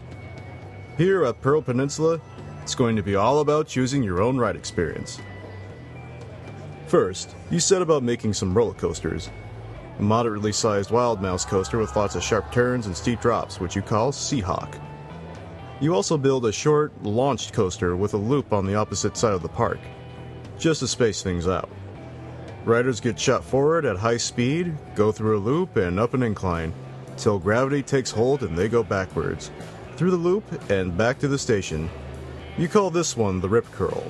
Here 0.98 1.24
at 1.24 1.39
Pearl 1.41 1.62
Peninsula, 1.62 2.20
it's 2.65 2.73
going 2.73 2.95
to 2.95 3.04
be 3.04 3.13
all 3.13 3.41
about 3.41 3.67
choosing 3.67 4.01
your 4.01 4.23
own 4.23 4.39
ride 4.39 4.56
experience. 4.56 5.21
First, 6.88 7.36
you 7.51 7.60
set 7.60 7.84
about 7.84 8.01
making 8.01 8.34
some 8.34 8.56
roller 8.56 8.73
coasters. 8.73 9.30
A 9.99 10.01
moderately 10.01 10.51
sized 10.51 10.89
Wild 10.89 11.21
Mouse 11.21 11.45
coaster 11.45 11.78
with 11.78 11.95
lots 11.95 12.15
of 12.15 12.23
sharp 12.23 12.51
turns 12.51 12.88
and 12.88 12.97
steep 12.97 13.21
drops, 13.21 13.60
which 13.60 13.75
you 13.75 13.84
call 13.84 14.12
Seahawk. 14.12 14.82
You 15.80 15.93
also 15.93 16.17
build 16.17 16.47
a 16.47 16.51
short, 16.51 16.91
launched 17.04 17.54
coaster 17.54 17.95
with 17.95 18.15
a 18.15 18.17
loop 18.17 18.51
on 18.51 18.65
the 18.65 18.73
opposite 18.73 19.15
side 19.15 19.34
of 19.36 19.43
the 19.43 19.47
park, 19.47 19.78
just 20.58 20.80
to 20.80 20.88
space 20.88 21.21
things 21.21 21.47
out. 21.47 21.69
Riders 22.63 22.99
get 22.99 23.19
shot 23.19 23.43
forward 23.43 23.86
at 23.86 23.95
high 23.95 24.17
speed, 24.17 24.75
go 24.95 25.12
through 25.12 25.38
a 25.38 25.45
loop, 25.45 25.75
and 25.75 25.99
up 25.99 26.15
an 26.15 26.23
incline, 26.23 26.73
till 27.15 27.38
gravity 27.38 27.84
takes 27.84 28.10
hold 28.10 28.41
and 28.41 28.58
they 28.58 28.67
go 28.67 28.82
backwards, 28.82 29.51
through 29.97 30.10
the 30.10 30.17
loop 30.17 30.43
and 30.71 30.97
back 30.97 31.19
to 31.19 31.28
the 31.28 31.38
station. 31.38 31.91
You 32.58 32.70
call 32.70 32.89
this 32.89 33.18
one 33.18 33.41
the 33.41 33.50
Rip 33.50 33.70
Curl. 33.74 34.02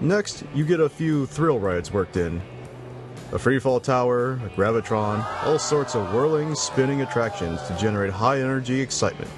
Next, 0.00 0.44
you 0.54 0.64
get 0.64 0.80
a 0.80 0.88
few 0.88 1.26
thrill 1.26 1.58
rides 1.58 1.92
worked 1.92 2.16
in. 2.16 2.40
A 3.32 3.36
freefall 3.36 3.82
tower, 3.82 4.40
a 4.42 4.48
gravitron, 4.56 5.22
all 5.44 5.58
sorts 5.58 5.94
of 5.94 6.14
whirling, 6.14 6.54
spinning 6.54 7.02
attractions 7.02 7.60
to 7.64 7.76
generate 7.76 8.10
high 8.10 8.40
energy 8.40 8.80
excitement. 8.80 9.30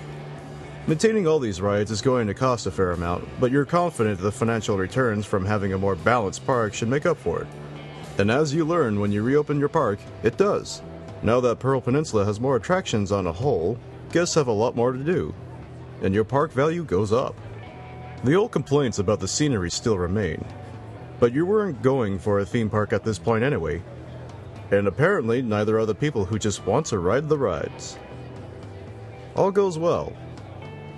Maintaining 0.86 1.26
all 1.26 1.40
these 1.40 1.60
rides 1.60 1.90
is 1.90 2.00
going 2.00 2.28
to 2.28 2.34
cost 2.34 2.68
a 2.68 2.70
fair 2.70 2.92
amount, 2.92 3.28
but 3.40 3.50
you're 3.50 3.64
confident 3.64 4.20
the 4.20 4.30
financial 4.30 4.78
returns 4.78 5.26
from 5.26 5.44
having 5.44 5.72
a 5.72 5.78
more 5.78 5.96
balanced 5.96 6.46
park 6.46 6.74
should 6.74 6.88
make 6.88 7.06
up 7.06 7.18
for 7.18 7.40
it. 7.42 7.48
And 8.18 8.30
as 8.30 8.54
you 8.54 8.64
learn 8.64 9.00
when 9.00 9.10
you 9.10 9.22
reopen 9.24 9.58
your 9.58 9.68
park, 9.68 9.98
it 10.22 10.36
does. 10.36 10.80
Now 11.24 11.40
that 11.40 11.58
Pearl 11.58 11.80
Peninsula 11.80 12.24
has 12.24 12.38
more 12.38 12.54
attractions 12.54 13.10
on 13.10 13.26
a 13.26 13.32
whole, 13.32 13.80
guests 14.12 14.36
have 14.36 14.46
a 14.46 14.52
lot 14.52 14.76
more 14.76 14.92
to 14.92 15.02
do, 15.02 15.34
and 16.02 16.14
your 16.14 16.24
park 16.24 16.52
value 16.52 16.84
goes 16.84 17.12
up. 17.12 17.34
The 18.24 18.34
old 18.34 18.50
complaints 18.50 18.98
about 18.98 19.20
the 19.20 19.28
scenery 19.28 19.70
still 19.70 19.96
remain, 19.96 20.44
but 21.20 21.32
you 21.32 21.46
weren't 21.46 21.82
going 21.82 22.18
for 22.18 22.40
a 22.40 22.46
theme 22.46 22.68
park 22.68 22.92
at 22.92 23.04
this 23.04 23.18
point 23.18 23.44
anyway. 23.44 23.82
And 24.70 24.88
apparently, 24.88 25.40
neither 25.40 25.78
are 25.78 25.86
the 25.86 25.94
people 25.94 26.24
who 26.24 26.38
just 26.38 26.66
want 26.66 26.86
to 26.86 26.98
ride 26.98 27.28
the 27.28 27.38
rides. 27.38 27.96
All 29.36 29.52
goes 29.52 29.78
well, 29.78 30.12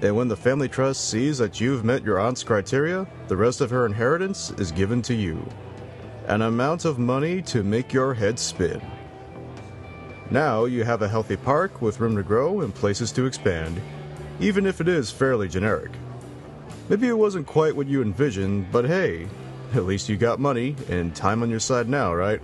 and 0.02 0.16
when 0.16 0.28
the 0.28 0.37
family 0.37 0.68
trust 0.68 1.11
sees 1.11 1.37
that 1.38 1.61
you've 1.61 1.85
met 1.85 2.02
your 2.02 2.18
aunt's 2.18 2.42
criteria, 2.42 3.06
the 3.28 3.37
rest 3.37 3.61
of 3.61 3.68
her 3.68 3.85
inheritance 3.85 4.50
is 4.52 4.72
given 4.72 5.02
to 5.02 5.14
you. 5.14 5.46
An 6.26 6.42
amount 6.42 6.87
of 6.87 6.98
money 6.98 7.42
to 7.42 7.62
make 7.62 7.92
your 7.92 8.14
head 8.14 8.38
spin. 8.38 8.80
Now 10.30 10.64
you 10.64 10.85
have 10.85 11.02
a 11.02 11.09
healthy 11.09 11.37
park 11.37 11.83
with 11.83 12.00
room 12.00 12.16
to 12.16 12.22
grow 12.22 12.62
and 12.62 12.74
places 12.74 13.12
to 13.12 13.26
expand, 13.26 13.80
even 14.40 14.64
if 14.64 14.80
it 14.80 14.88
is 14.88 15.11
fairly 15.11 15.48
generic. 15.48 15.90
Maybe 16.90 17.07
it 17.07 17.16
wasn't 17.16 17.46
quite 17.46 17.76
what 17.76 17.87
you 17.87 18.03
envisioned, 18.03 18.72
but 18.72 18.85
hey, 18.85 19.29
at 19.74 19.85
least 19.85 20.09
you 20.09 20.16
got 20.16 20.40
money 20.40 20.74
and 20.88 21.14
time 21.14 21.40
on 21.44 21.48
your 21.48 21.61
side 21.61 21.88
now, 21.88 22.12
right? 22.12 22.42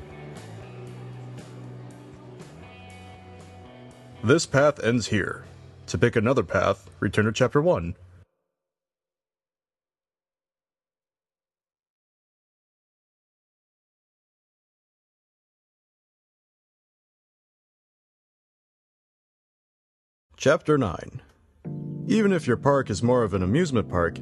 This 4.23 4.47
path 4.47 4.79
ends 4.85 5.09
here. 5.09 5.45
To 5.89 5.99
pick 5.99 6.15
another 6.15 6.45
path, 6.45 6.89
return 7.01 7.25
to 7.25 7.33
chapter 7.33 7.61
1. 7.61 7.97
Chapter 20.37 20.79
9 20.79 21.21
Even 22.07 22.33
if 22.33 22.47
your 22.47 22.57
park 22.57 22.91
is 22.91 23.03
more 23.03 23.25
of 23.25 23.35
an 23.35 23.43
amusement 23.43 23.89
park, 23.89 24.21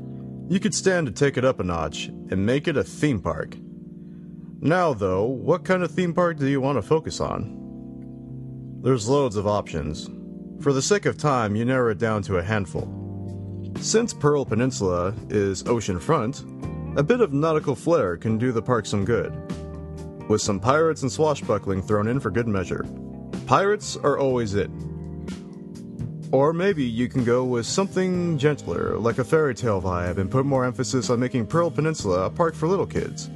you 0.48 0.60
could 0.60 0.74
stand 0.74 1.06
to 1.06 1.12
take 1.12 1.36
it 1.36 1.44
up 1.44 1.60
a 1.60 1.64
notch 1.64 2.06
and 2.06 2.44
make 2.44 2.68
it 2.68 2.76
a 2.76 2.84
theme 2.84 3.20
park. 3.20 3.56
Now, 4.60 4.92
though, 4.92 5.24
what 5.24 5.64
kind 5.64 5.82
of 5.82 5.90
theme 5.90 6.14
park 6.14 6.38
do 6.38 6.46
you 6.46 6.60
want 6.60 6.76
to 6.76 6.82
focus 6.82 7.20
on? 7.20 8.80
There's 8.82 9.08
loads 9.08 9.36
of 9.36 9.46
options. 9.46 10.10
For 10.60 10.72
the 10.72 10.82
sake 10.82 11.06
of 11.06 11.16
time, 11.16 11.56
you 11.56 11.64
narrow 11.64 11.90
it 11.90 11.98
down 11.98 12.22
to 12.22 12.36
a 12.36 12.42
handful. 12.42 13.72
Since 13.80 14.14
Pearl 14.14 14.44
Peninsula 14.44 15.14
is 15.30 15.62
oceanfront, 15.64 16.98
a 16.98 17.02
bit 17.02 17.20
of 17.20 17.32
nautical 17.32 17.74
flair 17.74 18.16
can 18.16 18.38
do 18.38 18.52
the 18.52 18.62
park 18.62 18.86
some 18.86 19.04
good. 19.04 19.32
With 20.28 20.40
some 20.40 20.60
pirates 20.60 21.02
and 21.02 21.10
swashbuckling 21.10 21.82
thrown 21.82 22.06
in 22.06 22.20
for 22.20 22.30
good 22.30 22.48
measure. 22.48 22.86
Pirates 23.46 23.96
are 23.96 24.18
always 24.18 24.54
it. 24.54 24.70
Or 26.34 26.52
maybe 26.52 26.82
you 26.82 27.08
can 27.08 27.22
go 27.22 27.44
with 27.44 27.64
something 27.64 28.38
gentler, 28.38 28.98
like 28.98 29.18
a 29.18 29.24
fairy 29.24 29.54
tale 29.54 29.80
vibe, 29.80 30.18
and 30.18 30.28
put 30.28 30.44
more 30.44 30.64
emphasis 30.64 31.08
on 31.08 31.20
making 31.20 31.46
Pearl 31.46 31.70
Peninsula 31.70 32.24
a 32.24 32.30
park 32.30 32.56
for 32.56 32.66
little 32.66 32.88
kids. 32.88 33.30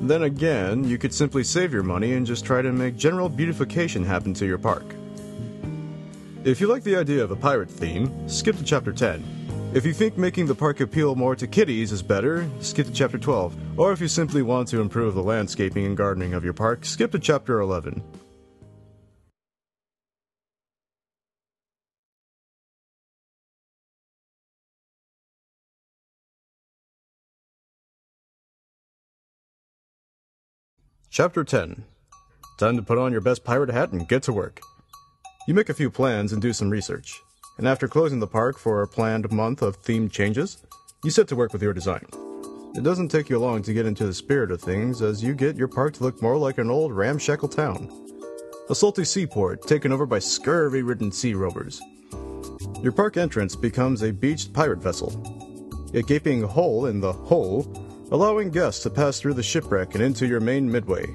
Then 0.00 0.22
again, 0.22 0.82
you 0.82 0.96
could 0.96 1.12
simply 1.12 1.44
save 1.44 1.74
your 1.74 1.82
money 1.82 2.14
and 2.14 2.26
just 2.26 2.46
try 2.46 2.62
to 2.62 2.72
make 2.72 2.96
general 2.96 3.28
beautification 3.28 4.02
happen 4.02 4.32
to 4.32 4.46
your 4.46 4.56
park. 4.56 4.94
If 6.42 6.58
you 6.58 6.68
like 6.68 6.84
the 6.84 6.96
idea 6.96 7.22
of 7.22 7.32
a 7.32 7.36
pirate 7.36 7.70
theme, 7.70 8.26
skip 8.26 8.56
to 8.56 8.64
chapter 8.64 8.94
10. 8.94 9.70
If 9.74 9.84
you 9.84 9.92
think 9.92 10.16
making 10.16 10.46
the 10.46 10.54
park 10.54 10.80
appeal 10.80 11.14
more 11.14 11.36
to 11.36 11.46
kiddies 11.46 11.92
is 11.92 12.02
better, 12.02 12.48
skip 12.60 12.86
to 12.86 12.92
chapter 12.94 13.18
12. 13.18 13.78
Or 13.78 13.92
if 13.92 14.00
you 14.00 14.08
simply 14.08 14.40
want 14.40 14.68
to 14.68 14.80
improve 14.80 15.12
the 15.12 15.22
landscaping 15.22 15.84
and 15.84 15.98
gardening 15.98 16.32
of 16.32 16.44
your 16.44 16.54
park, 16.54 16.86
skip 16.86 17.12
to 17.12 17.18
chapter 17.18 17.60
11. 17.60 18.02
Chapter 31.12 31.44
10 31.44 31.84
Time 32.58 32.76
to 32.76 32.82
put 32.82 32.96
on 32.96 33.12
your 33.12 33.20
best 33.20 33.44
pirate 33.44 33.68
hat 33.68 33.92
and 33.92 34.08
get 34.08 34.22
to 34.22 34.32
work. 34.32 34.62
You 35.46 35.52
make 35.52 35.68
a 35.68 35.74
few 35.74 35.90
plans 35.90 36.32
and 36.32 36.40
do 36.40 36.54
some 36.54 36.70
research, 36.70 37.20
and 37.58 37.68
after 37.68 37.86
closing 37.86 38.18
the 38.18 38.26
park 38.26 38.58
for 38.58 38.80
a 38.80 38.88
planned 38.88 39.30
month 39.30 39.60
of 39.60 39.78
themed 39.82 40.10
changes, 40.10 40.64
you 41.04 41.10
set 41.10 41.28
to 41.28 41.36
work 41.36 41.52
with 41.52 41.60
your 41.60 41.74
design. 41.74 42.06
It 42.74 42.82
doesn't 42.82 43.10
take 43.10 43.28
you 43.28 43.38
long 43.38 43.60
to 43.60 43.74
get 43.74 43.84
into 43.84 44.06
the 44.06 44.14
spirit 44.14 44.50
of 44.50 44.62
things 44.62 45.02
as 45.02 45.22
you 45.22 45.34
get 45.34 45.54
your 45.54 45.68
park 45.68 45.92
to 45.96 46.02
look 46.02 46.22
more 46.22 46.38
like 46.38 46.56
an 46.56 46.70
old 46.70 46.92
ramshackle 46.94 47.50
town. 47.50 47.90
A 48.70 48.74
salty 48.74 49.04
seaport 49.04 49.66
taken 49.66 49.92
over 49.92 50.06
by 50.06 50.18
scurvy 50.18 50.80
ridden 50.80 51.12
sea 51.12 51.34
rovers. 51.34 51.78
Your 52.80 52.92
park 52.92 53.18
entrance 53.18 53.54
becomes 53.54 54.02
a 54.02 54.12
beached 54.12 54.54
pirate 54.54 54.80
vessel, 54.80 55.12
a 55.92 56.00
gaping 56.00 56.40
hole 56.40 56.86
in 56.86 57.00
the 57.02 57.12
hull, 57.12 57.91
allowing 58.12 58.50
guests 58.50 58.82
to 58.82 58.90
pass 58.90 59.18
through 59.18 59.32
the 59.32 59.42
shipwreck 59.42 59.94
and 59.94 60.04
into 60.04 60.26
your 60.26 60.38
main 60.38 60.70
midway, 60.70 61.06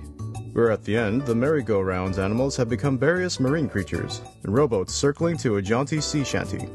where 0.53 0.71
at 0.71 0.83
the 0.83 0.97
end, 0.97 1.21
the 1.27 1.35
merry-go-rounds 1.35 2.17
animals 2.17 2.57
have 2.57 2.67
become 2.67 2.97
various 2.97 3.39
marine 3.39 3.69
creatures, 3.69 4.19
and 4.43 4.51
rowboats 4.51 4.95
circling 4.95 5.37
to 5.37 5.57
a 5.57 5.61
jaunty 5.61 6.01
sea 6.01 6.23
shanty. 6.23 6.67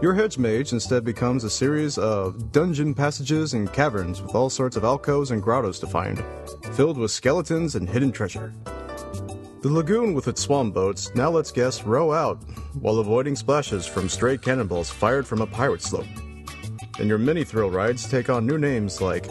Your 0.00 0.14
hedge 0.14 0.38
mage 0.38 0.72
instead 0.72 1.04
becomes 1.04 1.42
a 1.42 1.50
series 1.50 1.98
of 1.98 2.52
dungeon 2.52 2.94
passages 2.94 3.54
and 3.54 3.72
caverns 3.72 4.22
with 4.22 4.36
all 4.36 4.48
sorts 4.48 4.76
of 4.76 4.84
alcoves 4.84 5.32
and 5.32 5.42
grottos 5.42 5.80
to 5.80 5.88
find, 5.88 6.22
filled 6.74 6.96
with 6.96 7.10
skeletons 7.10 7.74
and 7.74 7.88
hidden 7.88 8.12
treasure. 8.12 8.54
The 9.62 9.72
lagoon 9.72 10.14
with 10.14 10.28
its 10.28 10.42
swan 10.42 10.70
boats 10.70 11.12
now 11.16 11.30
lets 11.30 11.50
guests 11.50 11.82
row 11.82 12.12
out 12.12 12.40
while 12.74 13.00
avoiding 13.00 13.34
splashes 13.34 13.84
from 13.84 14.08
stray 14.08 14.38
cannonballs 14.38 14.90
fired 14.90 15.26
from 15.26 15.40
a 15.40 15.46
pirate 15.46 15.82
sloop. 15.82 16.06
And 16.98 17.08
your 17.08 17.18
mini 17.18 17.42
thrill 17.42 17.70
rides 17.70 18.08
take 18.08 18.30
on 18.30 18.46
new 18.46 18.58
names 18.58 19.00
like 19.00 19.26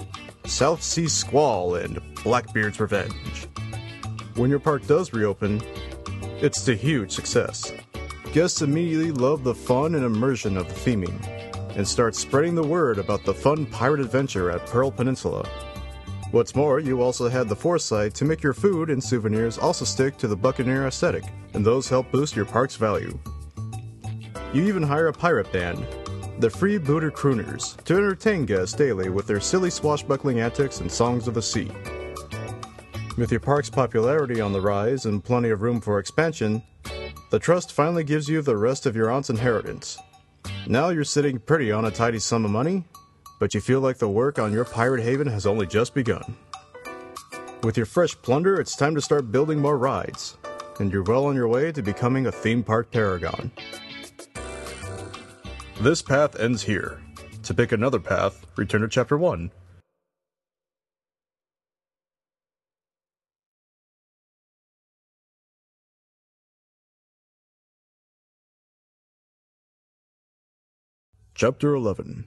South 0.48 0.84
Sea 0.84 1.08
Squall 1.08 1.76
and 1.76 2.00
Blackbeard's 2.24 2.80
Revenge. 2.80 3.48
When 4.36 4.50
your 4.50 4.60
park 4.60 4.86
does 4.86 5.12
reopen, 5.12 5.62
it's 6.40 6.68
a 6.68 6.76
huge 6.76 7.12
success. 7.12 7.74
Guests 8.32 8.62
immediately 8.62 9.12
love 9.12 9.44
the 9.44 9.56
fun 9.56 9.96
and 9.96 10.06
immersion 10.06 10.58
of 10.58 10.68
the 10.68 10.74
theming 10.74 11.24
and 11.76 11.88
start 11.88 12.16
spreading 12.16 12.54
the 12.54 12.64
word 12.64 13.00
about 13.00 13.26
the 13.26 13.34
fun 13.34 13.66
pirate 13.66 14.00
adventure 14.00 14.52
at 14.52 14.66
Pearl 14.68 14.92
Peninsula. 14.92 15.48
What's 16.32 16.56
more, 16.56 16.80
you 16.80 17.02
also 17.02 17.28
had 17.28 17.50
the 17.50 17.56
foresight 17.56 18.14
to 18.16 18.26
make 18.26 18.44
your 18.44 18.54
food 18.54 18.90
and 18.90 19.04
souvenirs 19.04 19.58
also 19.58 19.86
stick 19.86 20.18
to 20.18 20.28
the 20.28 20.36
Buccaneer 20.36 20.88
aesthetic, 20.88 21.24
and 21.54 21.66
those 21.66 21.90
help 21.90 22.12
boost 22.12 22.36
your 22.36 22.46
park's 22.46 22.76
value. 22.76 23.18
You 24.54 24.64
even 24.64 24.84
hire 24.84 25.08
a 25.08 25.14
pirate 25.14 25.52
band, 25.52 25.86
the 26.40 26.50
Freebooter 26.50 27.12
Crooners, 27.12 27.82
to 27.86 27.96
entertain 27.96 28.46
guests 28.46 28.76
daily 28.76 29.10
with 29.10 29.26
their 29.26 29.40
silly 29.40 29.70
swashbuckling 29.70 30.42
antics 30.42 30.82
and 30.82 30.92
songs 30.92 31.28
of 31.28 31.34
the 31.34 31.42
sea. 31.42 31.72
With 33.18 33.32
your 33.32 33.40
park's 33.40 33.70
popularity 33.70 34.42
on 34.42 34.52
the 34.52 34.60
rise 34.60 35.06
and 35.06 35.24
plenty 35.24 35.50
of 35.50 35.62
room 35.62 35.80
for 35.80 36.00
expansion, 36.00 36.62
the 37.32 37.40
trust 37.40 37.72
finally 37.72 38.04
gives 38.04 38.28
you 38.28 38.42
the 38.42 38.58
rest 38.58 38.86
of 38.86 38.96
your 38.98 39.10
aunt's 39.10 39.30
inheritance. 39.30 39.98
Now 40.68 40.90
you're 40.90 41.06
sitting 41.06 41.40
pretty 41.40 41.72
on 41.72 41.86
a 41.86 41.92
tidy 41.92 42.20
sum 42.20 42.44
of 42.44 42.52
money, 42.52 42.84
but 43.40 43.54
you 43.54 43.62
feel 43.62 43.80
like 43.80 43.98
the 43.98 44.10
work 44.10 44.38
on 44.38 44.52
your 44.52 44.66
pirate 44.66 45.04
haven 45.04 45.28
has 45.28 45.46
only 45.46 45.66
just 45.66 45.94
begun. 45.94 46.36
With 47.64 47.78
your 47.78 47.86
fresh 47.86 48.14
plunder, 48.22 48.60
it's 48.60 48.76
time 48.76 48.94
to 48.96 49.02
start 49.02 49.32
building 49.32 49.60
more 49.60 49.78
rides, 49.78 50.38
and 50.80 50.92
you're 50.92 51.04
well 51.04 51.26
on 51.28 51.36
your 51.36 51.48
way 51.48 51.72
to 51.72 51.82
becoming 51.82 52.28
a 52.28 52.32
theme 52.32 52.62
park 52.62 52.92
paragon. 52.92 53.52
This 55.82 56.02
path 56.02 56.40
ends 56.40 56.64
here. 56.64 57.02
To 57.44 57.54
pick 57.54 57.74
another 57.74 58.00
path, 58.00 58.46
return 58.56 58.82
to 58.82 58.88
Chapter 58.88 59.18
1. 59.18 59.52
Chapter 71.36 71.76
11 71.76 72.26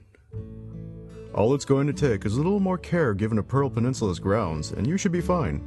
All 1.33 1.55
it's 1.55 1.65
going 1.65 1.87
to 1.87 1.93
take 1.93 2.27
is 2.27 2.35
a 2.35 2.37
little 2.37 2.59
more 2.59 2.77
care 2.77 3.15
given 3.15 3.37
to 3.37 3.43
Pearl 3.43 3.71
Peninsula's 3.71 4.19
grounds, 4.19 4.73
and 4.73 4.85
you 4.85 4.95
should 4.95 5.11
be 5.11 5.21
fine. 5.21 5.65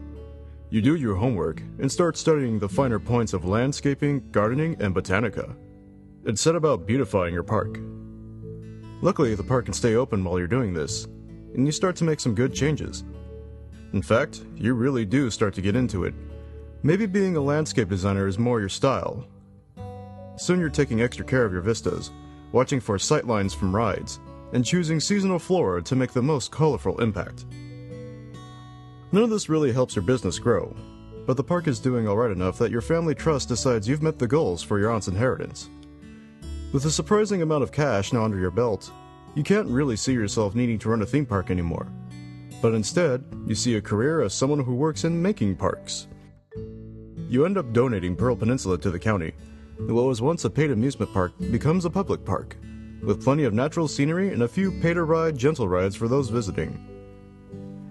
You 0.70 0.80
do 0.80 0.94
your 0.94 1.16
homework 1.16 1.60
and 1.80 1.90
start 1.90 2.16
studying 2.16 2.60
the 2.60 2.68
finer 2.68 3.00
points 3.00 3.32
of 3.32 3.44
landscaping, 3.44 4.30
gardening, 4.30 4.76
and 4.80 4.94
botanica, 4.94 5.56
and 6.26 6.38
set 6.38 6.54
about 6.54 6.86
beautifying 6.86 7.34
your 7.34 7.42
park. 7.42 7.78
Luckily, 9.00 9.34
the 9.34 9.42
park 9.42 9.64
can 9.64 9.74
stay 9.74 9.96
open 9.96 10.22
while 10.22 10.38
you're 10.38 10.46
doing 10.46 10.72
this, 10.72 11.04
and 11.54 11.66
you 11.66 11.72
start 11.72 11.96
to 11.96 12.04
make 12.04 12.20
some 12.20 12.34
good 12.34 12.54
changes. 12.54 13.04
In 13.92 14.00
fact, 14.00 14.44
you 14.56 14.74
really 14.74 15.04
do 15.04 15.30
start 15.30 15.54
to 15.54 15.62
get 15.62 15.76
into 15.76 16.04
it. 16.04 16.14
Maybe 16.82 17.06
being 17.06 17.36
a 17.36 17.40
landscape 17.40 17.88
designer 17.88 18.26
is 18.26 18.38
more 18.38 18.60
your 18.60 18.68
style. 18.68 19.26
Soon 20.36 20.60
you're 20.60 20.70
taking 20.70 21.02
extra 21.02 21.24
care 21.24 21.44
of 21.44 21.52
your 21.52 21.62
vistas, 21.62 22.10
watching 22.52 22.80
for 22.80 22.96
sightlines 22.96 23.54
from 23.54 23.74
rides, 23.74 24.20
and 24.52 24.64
choosing 24.64 25.00
seasonal 25.00 25.38
flora 25.38 25.82
to 25.82 25.96
make 25.96 26.12
the 26.12 26.22
most 26.22 26.50
colorful 26.50 27.00
impact. 27.00 27.44
None 29.12 29.24
of 29.24 29.30
this 29.30 29.48
really 29.48 29.72
helps 29.72 29.94
your 29.94 30.04
business 30.04 30.38
grow, 30.38 30.74
but 31.26 31.36
the 31.36 31.44
park 31.44 31.68
is 31.68 31.78
doing 31.78 32.08
alright 32.08 32.30
enough 32.30 32.58
that 32.58 32.70
your 32.70 32.80
family 32.80 33.14
trust 33.14 33.48
decides 33.48 33.86
you've 33.86 34.02
met 34.02 34.18
the 34.18 34.26
goals 34.26 34.62
for 34.62 34.78
your 34.78 34.90
aunt's 34.90 35.08
inheritance. 35.08 35.68
With 36.72 36.86
a 36.86 36.90
surprising 36.90 37.42
amount 37.42 37.62
of 37.62 37.70
cash 37.70 38.14
now 38.14 38.24
under 38.24 38.38
your 38.38 38.50
belt, 38.50 38.90
you 39.34 39.42
can't 39.42 39.68
really 39.68 39.94
see 39.94 40.14
yourself 40.14 40.54
needing 40.54 40.78
to 40.78 40.88
run 40.88 41.02
a 41.02 41.06
theme 41.06 41.26
park 41.26 41.50
anymore. 41.50 41.86
But 42.62 42.72
instead, 42.72 43.22
you 43.46 43.54
see 43.54 43.76
a 43.76 43.82
career 43.82 44.22
as 44.22 44.32
someone 44.32 44.60
who 44.60 44.74
works 44.74 45.04
in 45.04 45.20
making 45.20 45.56
parks. 45.56 46.06
You 47.28 47.44
end 47.44 47.58
up 47.58 47.74
donating 47.74 48.16
Pearl 48.16 48.36
Peninsula 48.36 48.78
to 48.78 48.90
the 48.90 48.98
county, 48.98 49.32
and 49.80 49.94
what 49.94 50.06
was 50.06 50.22
once 50.22 50.46
a 50.46 50.50
paid 50.50 50.70
amusement 50.70 51.12
park 51.12 51.32
becomes 51.50 51.84
a 51.84 51.90
public 51.90 52.24
park, 52.24 52.56
with 53.02 53.22
plenty 53.22 53.44
of 53.44 53.52
natural 53.52 53.86
scenery 53.86 54.32
and 54.32 54.42
a 54.42 54.48
few 54.48 54.72
pay 54.80 54.94
to 54.94 55.04
ride 55.04 55.36
gentle 55.36 55.68
rides 55.68 55.94
for 55.94 56.08
those 56.08 56.30
visiting. 56.30 56.88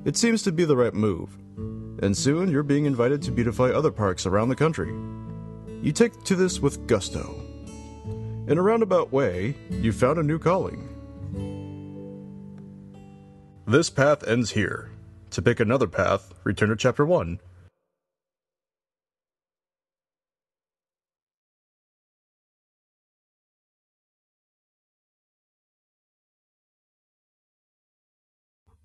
It 0.05 0.17
seems 0.17 0.41
to 0.41 0.51
be 0.51 0.65
the 0.65 0.77
right 0.77 0.93
move, 0.95 1.37
and 2.01 2.17
soon 2.17 2.49
you're 2.49 2.63
being 2.63 2.85
invited 2.85 3.21
to 3.23 3.31
beautify 3.31 3.69
other 3.69 3.91
parks 3.91 4.25
around 4.25 4.49
the 4.49 4.55
country. 4.55 4.91
You 5.83 5.91
take 5.91 6.23
to 6.23 6.35
this 6.35 6.59
with 6.59 6.87
gusto. 6.87 7.40
In 8.47 8.57
a 8.57 8.61
roundabout 8.61 9.13
way, 9.13 9.55
you 9.69 9.91
found 9.91 10.17
a 10.17 10.23
new 10.23 10.39
calling. 10.39 10.89
This 13.67 13.91
path 13.91 14.27
ends 14.27 14.51
here. 14.51 14.89
To 15.29 15.41
pick 15.43 15.59
another 15.59 15.87
path, 15.87 16.33
return 16.43 16.69
to 16.69 16.75
Chapter 16.75 17.05
1. 17.05 17.39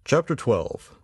Chapter 0.05 0.37
12 0.37 0.99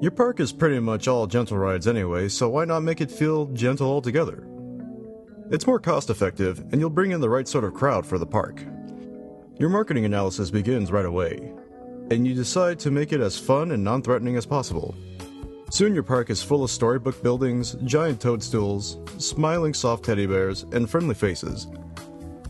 Your 0.00 0.10
park 0.10 0.40
is 0.40 0.52
pretty 0.52 0.80
much 0.80 1.06
all 1.06 1.26
gentle 1.26 1.58
rides 1.58 1.86
anyway, 1.86 2.28
so 2.28 2.48
why 2.48 2.64
not 2.64 2.82
make 2.82 3.02
it 3.02 3.12
feel 3.12 3.46
gentle 3.48 3.88
altogether? 3.88 4.57
It's 5.50 5.66
more 5.66 5.80
cost 5.80 6.10
effective, 6.10 6.58
and 6.72 6.78
you'll 6.78 6.90
bring 6.90 7.12
in 7.12 7.22
the 7.22 7.30
right 7.30 7.48
sort 7.48 7.64
of 7.64 7.72
crowd 7.72 8.04
for 8.04 8.18
the 8.18 8.26
park. 8.26 8.62
Your 9.58 9.70
marketing 9.70 10.04
analysis 10.04 10.50
begins 10.50 10.92
right 10.92 11.06
away, 11.06 11.52
and 12.10 12.26
you 12.26 12.34
decide 12.34 12.78
to 12.80 12.90
make 12.90 13.14
it 13.14 13.22
as 13.22 13.38
fun 13.38 13.72
and 13.72 13.82
non 13.82 14.02
threatening 14.02 14.36
as 14.36 14.44
possible. 14.44 14.94
Soon 15.70 15.94
your 15.94 16.02
park 16.02 16.28
is 16.28 16.42
full 16.42 16.64
of 16.64 16.70
storybook 16.70 17.22
buildings, 17.22 17.76
giant 17.84 18.20
toadstools, 18.20 18.98
smiling 19.16 19.72
soft 19.72 20.04
teddy 20.04 20.26
bears, 20.26 20.66
and 20.72 20.88
friendly 20.88 21.14
faces. 21.14 21.66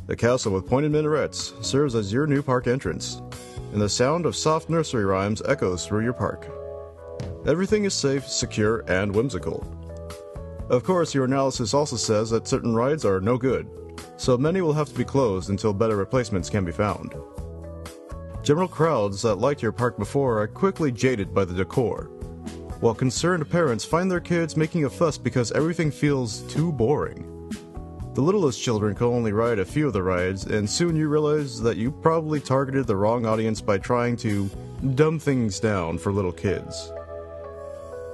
The 0.09 0.17
castle 0.17 0.53
with 0.53 0.67
pointed 0.67 0.91
minarets 0.91 1.55
serves 1.61 1.95
as 1.95 2.13
your 2.13 2.27
new 2.27 2.43
park 2.43 2.67
entrance, 2.67 3.23
and 3.73 3.81
the 3.81 3.89
sound 3.89 4.27
of 4.27 4.35
soft 4.35 4.71
nursery 4.71 5.05
rhymes 5.05 5.41
echoes 5.47 5.87
through 5.87 6.03
your 6.03 6.15
park. 6.15 6.51
Everything 7.47 7.85
is 7.85 7.95
safe, 7.95 8.27
secure, 8.27 8.85
and 8.89 9.15
whimsical. 9.15 9.65
Of 10.71 10.85
course, 10.85 11.15
your 11.15 11.25
analysis 11.25 11.73
also 11.73 11.97
says 11.97 12.29
that 12.31 12.47
certain 12.47 12.75
rides 12.75 13.05
are 13.07 13.21
no 13.21 13.39
good, 13.39 13.69
so 14.19 14.37
many 14.37 14.61
will 14.61 14.75
have 14.75 14.89
to 14.89 14.95
be 14.95 15.05
closed 15.05 15.49
until 15.49 15.73
better 15.73 15.97
replacements 15.97 16.51
can 16.51 16.65
be 16.65 16.73
found. 16.73 17.15
General 18.43 18.69
crowds 18.69 19.23
that 19.23 19.37
liked 19.37 19.63
your 19.63 19.73
park 19.73 19.97
before 19.97 20.43
are 20.43 20.47
quickly 20.47 20.93
jaded 20.93 21.33
by 21.33 21.45
the 21.45 21.55
decor, 21.55 22.11
while 22.81 22.95
concerned 22.95 23.49
parents 23.49 23.85
find 23.85 24.11
their 24.11 24.21
kids 24.21 24.57
making 24.57 24.85
a 24.85 24.91
fuss 24.91 25.17
because 25.17 25.53
everything 25.53 25.91
feels 25.91 26.43
too 26.53 26.71
boring. 26.71 27.25
The 28.15 28.21
littlest 28.23 28.63
children 28.63 28.95
can 28.95 29.07
only 29.07 29.33
ride 29.33 29.61
a 29.61 29.65
few 29.65 29.87
of 29.87 29.93
the 29.93 30.03
rides, 30.03 30.45
and 30.47 30.69
soon 30.69 30.97
you 30.97 31.09
realize 31.09 31.61
that 31.63 31.77
you 31.77 31.91
probably 31.91 32.41
targeted 32.41 32.87
the 32.87 32.97
wrong 32.97 33.25
audience 33.25 33.61
by 33.61 33.79
trying 33.79 34.17
to 34.19 34.51
dumb 34.95 35.19
things 35.19 35.61
down 35.61 35.99
for 35.99 36.13
little 36.13 36.33
kids. 36.33 36.93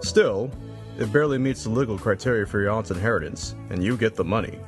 Still, 0.02 0.50
it 0.98 1.12
barely 1.12 1.38
meets 1.38 1.64
the 1.64 1.70
legal 1.70 1.98
criteria 1.98 2.46
for 2.46 2.60
your 2.60 2.70
aunt's 2.70 2.90
inheritance, 2.90 3.54
and 3.70 3.82
you 3.82 3.96
get 3.96 4.14
the 4.14 4.24
money. 4.24 4.58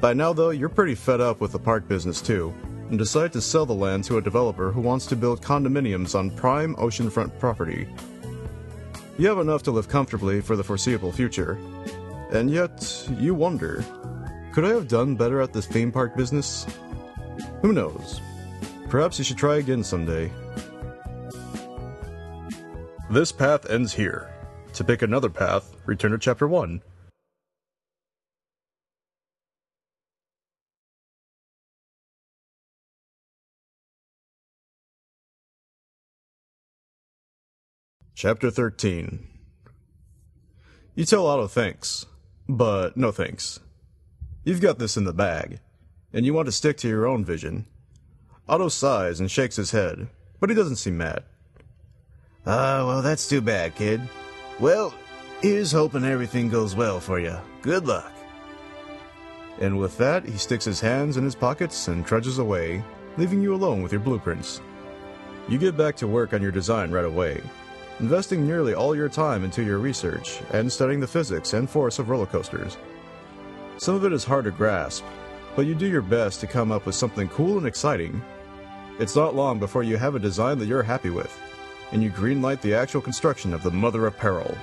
By 0.00 0.12
now, 0.12 0.32
though, 0.32 0.50
you're 0.50 0.68
pretty 0.68 0.94
fed 0.94 1.20
up 1.20 1.40
with 1.40 1.52
the 1.52 1.58
park 1.58 1.88
business 1.88 2.20
too, 2.20 2.54
and 2.90 2.98
decide 2.98 3.32
to 3.32 3.40
sell 3.40 3.66
the 3.66 3.74
land 3.74 4.04
to 4.04 4.18
a 4.18 4.22
developer 4.22 4.70
who 4.70 4.80
wants 4.80 5.06
to 5.06 5.16
build 5.16 5.42
condominiums 5.42 6.14
on 6.14 6.30
prime 6.30 6.74
oceanfront 6.76 7.38
property. 7.38 7.88
You 9.16 9.28
have 9.28 9.38
enough 9.38 9.62
to 9.64 9.70
live 9.70 9.88
comfortably 9.88 10.40
for 10.40 10.56
the 10.56 10.64
foreseeable 10.64 11.12
future, 11.12 11.58
and 12.32 12.50
yet 12.50 13.08
you 13.18 13.34
wonder 13.34 13.84
could 14.52 14.64
I 14.64 14.68
have 14.68 14.88
done 14.88 15.16
better 15.16 15.40
at 15.40 15.52
this 15.52 15.66
theme 15.66 15.90
park 15.90 16.16
business? 16.16 16.66
Who 17.62 17.72
knows? 17.72 18.20
Perhaps 18.88 19.18
you 19.18 19.24
should 19.24 19.38
try 19.38 19.56
again 19.56 19.82
someday. 19.82 20.30
This 23.10 23.32
path 23.32 23.68
ends 23.70 23.92
here. 23.92 24.33
To 24.74 24.82
pick 24.82 25.02
another 25.02 25.30
path, 25.30 25.72
return 25.86 26.10
to 26.10 26.18
Chapter 26.18 26.48
1. 26.48 26.82
Chapter 38.16 38.50
13 38.50 39.28
You 40.96 41.04
tell 41.04 41.28
Otto 41.28 41.46
thanks, 41.46 42.06
but 42.48 42.96
no 42.96 43.12
thanks. 43.12 43.60
You've 44.42 44.60
got 44.60 44.80
this 44.80 44.96
in 44.96 45.04
the 45.04 45.12
bag, 45.12 45.60
and 46.12 46.26
you 46.26 46.34
want 46.34 46.46
to 46.46 46.52
stick 46.52 46.78
to 46.78 46.88
your 46.88 47.06
own 47.06 47.24
vision. 47.24 47.66
Otto 48.48 48.68
sighs 48.68 49.20
and 49.20 49.30
shakes 49.30 49.54
his 49.54 49.70
head, 49.70 50.08
but 50.40 50.50
he 50.50 50.56
doesn't 50.56 50.76
seem 50.76 50.96
mad. 50.96 51.22
Ah, 52.44 52.84
well, 52.84 53.02
that's 53.02 53.28
too 53.28 53.40
bad, 53.40 53.76
kid. 53.76 54.00
Well, 54.60 54.94
Here's 55.44 55.72
hoping 55.72 56.04
everything 56.04 56.48
goes 56.48 56.74
well 56.74 57.00
for 57.00 57.20
you. 57.20 57.36
Good 57.60 57.86
luck. 57.86 58.10
And 59.60 59.78
with 59.78 59.98
that, 59.98 60.24
he 60.24 60.38
sticks 60.38 60.64
his 60.64 60.80
hands 60.80 61.18
in 61.18 61.24
his 61.24 61.34
pockets 61.34 61.88
and 61.88 62.06
trudges 62.06 62.38
away, 62.38 62.82
leaving 63.18 63.42
you 63.42 63.54
alone 63.54 63.82
with 63.82 63.92
your 63.92 64.00
blueprints. 64.00 64.62
You 65.46 65.58
get 65.58 65.76
back 65.76 65.96
to 65.96 66.08
work 66.08 66.32
on 66.32 66.40
your 66.40 66.50
design 66.50 66.90
right 66.90 67.04
away, 67.04 67.42
investing 68.00 68.46
nearly 68.46 68.72
all 68.72 68.96
your 68.96 69.10
time 69.10 69.44
into 69.44 69.62
your 69.62 69.76
research 69.80 70.40
and 70.54 70.72
studying 70.72 70.98
the 70.98 71.06
physics 71.06 71.52
and 71.52 71.68
force 71.68 71.98
of 71.98 72.08
roller 72.08 72.24
coasters. 72.24 72.78
Some 73.76 73.96
of 73.96 74.06
it 74.06 74.14
is 74.14 74.24
hard 74.24 74.46
to 74.46 74.50
grasp, 74.50 75.04
but 75.56 75.66
you 75.66 75.74
do 75.74 75.86
your 75.86 76.00
best 76.00 76.40
to 76.40 76.46
come 76.46 76.72
up 76.72 76.86
with 76.86 76.94
something 76.94 77.28
cool 77.28 77.58
and 77.58 77.66
exciting. 77.66 78.22
It's 78.98 79.14
not 79.14 79.36
long 79.36 79.58
before 79.58 79.82
you 79.82 79.98
have 79.98 80.14
a 80.14 80.18
design 80.18 80.56
that 80.58 80.68
you're 80.68 80.82
happy 80.82 81.10
with, 81.10 81.38
and 81.92 82.02
you 82.02 82.10
greenlight 82.10 82.60
the 82.60 82.74
actual 82.74 83.00
construction 83.00 83.54
of 83.54 83.62
the 83.62 83.70
Mother 83.70 84.06
of 84.06 84.16
Peril. 84.16 84.56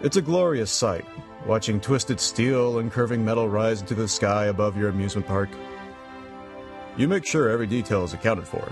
It's 0.00 0.16
a 0.16 0.22
glorious 0.22 0.70
sight, 0.70 1.04
watching 1.46 1.80
twisted 1.80 2.20
steel 2.20 2.78
and 2.78 2.92
curving 2.92 3.24
metal 3.24 3.48
rise 3.48 3.80
into 3.80 3.94
the 3.94 4.06
sky 4.06 4.46
above 4.46 4.76
your 4.76 4.88
amusement 4.88 5.26
park. 5.26 5.48
You 6.96 7.08
make 7.08 7.26
sure 7.26 7.48
every 7.48 7.66
detail 7.66 8.04
is 8.04 8.14
accounted 8.14 8.46
for, 8.46 8.70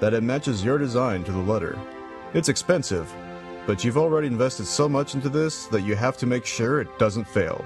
that 0.00 0.14
it 0.14 0.22
matches 0.22 0.64
your 0.64 0.78
design 0.78 1.24
to 1.24 1.32
the 1.32 1.38
letter. 1.38 1.78
It's 2.34 2.48
expensive, 2.48 3.12
but 3.66 3.84
you've 3.84 3.98
already 3.98 4.26
invested 4.26 4.66
so 4.66 4.88
much 4.88 5.14
into 5.14 5.28
this 5.28 5.66
that 5.66 5.82
you 5.82 5.94
have 5.96 6.16
to 6.18 6.26
make 6.26 6.46
sure 6.46 6.80
it 6.80 6.98
doesn't 6.98 7.28
fail. 7.28 7.64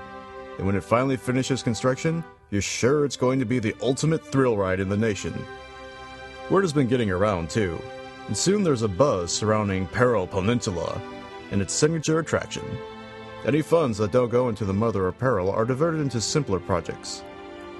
And 0.58 0.66
when 0.66 0.76
it 0.76 0.84
finally 0.84 1.16
finishes 1.16 1.62
construction, 1.62 2.24
you're 2.50 2.60
sure 2.60 3.04
it's 3.04 3.16
going 3.16 3.38
to 3.38 3.46
be 3.46 3.58
the 3.58 3.74
ultimate 3.80 4.26
thrill 4.26 4.56
ride 4.56 4.80
in 4.80 4.88
the 4.88 4.96
nation. 4.96 5.34
Word 6.50 6.62
has 6.62 6.72
been 6.72 6.88
getting 6.88 7.10
around, 7.10 7.50
too, 7.50 7.80
and 8.26 8.36
soon 8.36 8.62
there's 8.62 8.82
a 8.82 8.88
buzz 8.88 9.32
surrounding 9.32 9.86
Peril 9.86 10.26
Peninsula 10.26 11.00
and 11.50 11.60
its 11.60 11.74
signature 11.74 12.18
attraction. 12.18 12.64
Any 13.44 13.62
funds 13.62 13.98
that 13.98 14.12
don't 14.12 14.28
go 14.28 14.48
into 14.48 14.64
the 14.64 14.72
Mother 14.72 15.08
of 15.08 15.18
Peril 15.18 15.50
are 15.50 15.64
diverted 15.64 16.00
into 16.00 16.20
simpler 16.20 16.60
projects. 16.60 17.24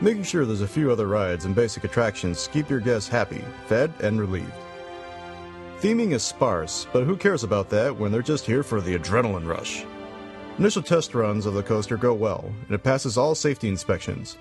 Making 0.01 0.25
sure 0.25 0.45
there's 0.45 0.63
a 0.63 0.67
few 0.67 0.91
other 0.91 1.07
rides 1.07 1.45
and 1.45 1.55
basic 1.55 1.85
attractions 1.85 2.49
keep 2.53 2.69
your 2.69 2.81
guests 2.81 3.09
happy, 3.09 3.45
fed, 3.69 3.93
and 4.01 4.19
relieved. 4.19 4.53
Theming 5.79 6.13
is 6.13 6.23
sparse, 6.23 6.87
but 6.93 7.05
who 7.05 7.17
cares 7.17 7.45
about 7.45 7.71
that 7.71 7.97
when 7.97 8.11
they're 8.11 8.23
just 8.23 8.45
here 8.45 8.63
for 8.63 8.81
the 8.81 8.99
adrenaline 8.99 9.47
rush? 9.47 9.85
Initial 10.59 10.83
test 10.83 11.15
runs 11.15 11.47
of 11.47 11.55
the 11.55 11.63
coaster 11.63 11.97
go 11.97 12.13
well, 12.13 12.53
and 12.67 12.75
it 12.75 12.83
passes 12.83 13.17
all 13.17 13.35
safety 13.35 13.69
inspections. 13.69 14.39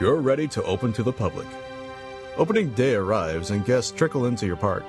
You're 0.00 0.20
ready 0.20 0.48
to 0.48 0.62
open 0.64 0.92
to 0.94 1.02
the 1.02 1.12
public. 1.12 1.46
Opening 2.36 2.70
day 2.70 2.94
arrives 2.94 3.50
and 3.50 3.64
guests 3.64 3.92
trickle 3.92 4.26
into 4.26 4.44
your 4.46 4.56
park. 4.56 4.84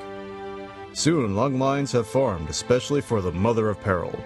Soon, 0.95 1.35
long 1.35 1.59
lines 1.59 1.91
have 1.91 2.07
formed, 2.07 2.49
especially 2.49 3.01
for 3.01 3.19
the 3.19 3.31
Mother 3.33 3.69
of 3.69 3.81
Peril. 3.81 4.17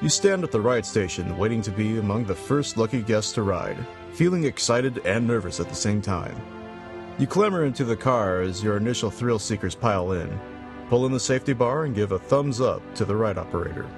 You 0.00 0.08
stand 0.08 0.44
at 0.44 0.52
the 0.52 0.60
ride 0.60 0.86
station, 0.86 1.36
waiting 1.36 1.60
to 1.62 1.72
be 1.72 1.98
among 1.98 2.24
the 2.24 2.36
first 2.36 2.76
lucky 2.76 3.02
guests 3.02 3.32
to 3.32 3.42
ride, 3.42 3.76
feeling 4.12 4.44
excited 4.44 5.04
and 5.04 5.26
nervous 5.26 5.58
at 5.58 5.68
the 5.68 5.74
same 5.74 6.00
time. 6.00 6.40
You 7.18 7.26
clamber 7.26 7.64
into 7.64 7.84
the 7.84 7.96
car 7.96 8.42
as 8.42 8.62
your 8.62 8.76
initial 8.76 9.10
thrill 9.10 9.40
seekers 9.40 9.74
pile 9.74 10.12
in, 10.12 10.38
pull 10.88 11.04
in 11.04 11.10
the 11.10 11.18
safety 11.18 11.52
bar, 11.52 11.84
and 11.84 11.96
give 11.96 12.12
a 12.12 12.18
thumbs 12.20 12.60
up 12.60 12.80
to 12.94 13.04
the 13.04 13.16
ride 13.16 13.36
operator. 13.36 13.90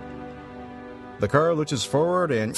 The 1.18 1.28
car 1.28 1.54
lurches 1.54 1.84
forward 1.84 2.32
and. 2.32 2.56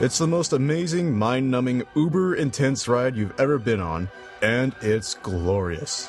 It's 0.00 0.16
the 0.16 0.26
most 0.26 0.54
amazing, 0.54 1.14
mind 1.14 1.50
numbing, 1.50 1.82
uber 1.94 2.36
intense 2.36 2.88
ride 2.88 3.14
you've 3.14 3.38
ever 3.38 3.58
been 3.58 3.80
on, 3.80 4.08
and 4.40 4.74
it's 4.80 5.12
glorious. 5.12 6.08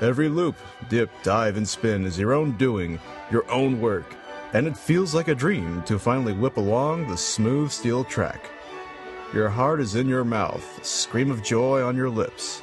Every 0.00 0.28
loop, 0.28 0.54
dip, 0.88 1.10
dive, 1.24 1.56
and 1.56 1.68
spin 1.68 2.04
is 2.04 2.16
your 2.16 2.32
own 2.32 2.52
doing, 2.52 3.00
your 3.32 3.50
own 3.50 3.80
work, 3.80 4.14
and 4.52 4.68
it 4.68 4.78
feels 4.78 5.16
like 5.16 5.26
a 5.26 5.34
dream 5.34 5.82
to 5.82 5.98
finally 5.98 6.32
whip 6.32 6.58
along 6.58 7.08
the 7.08 7.16
smooth 7.16 7.72
steel 7.72 8.04
track. 8.04 8.48
Your 9.32 9.48
heart 9.48 9.80
is 9.80 9.96
in 9.96 10.08
your 10.08 10.24
mouth, 10.24 10.86
scream 10.86 11.32
of 11.32 11.42
joy 11.42 11.82
on 11.82 11.96
your 11.96 12.10
lips. 12.10 12.60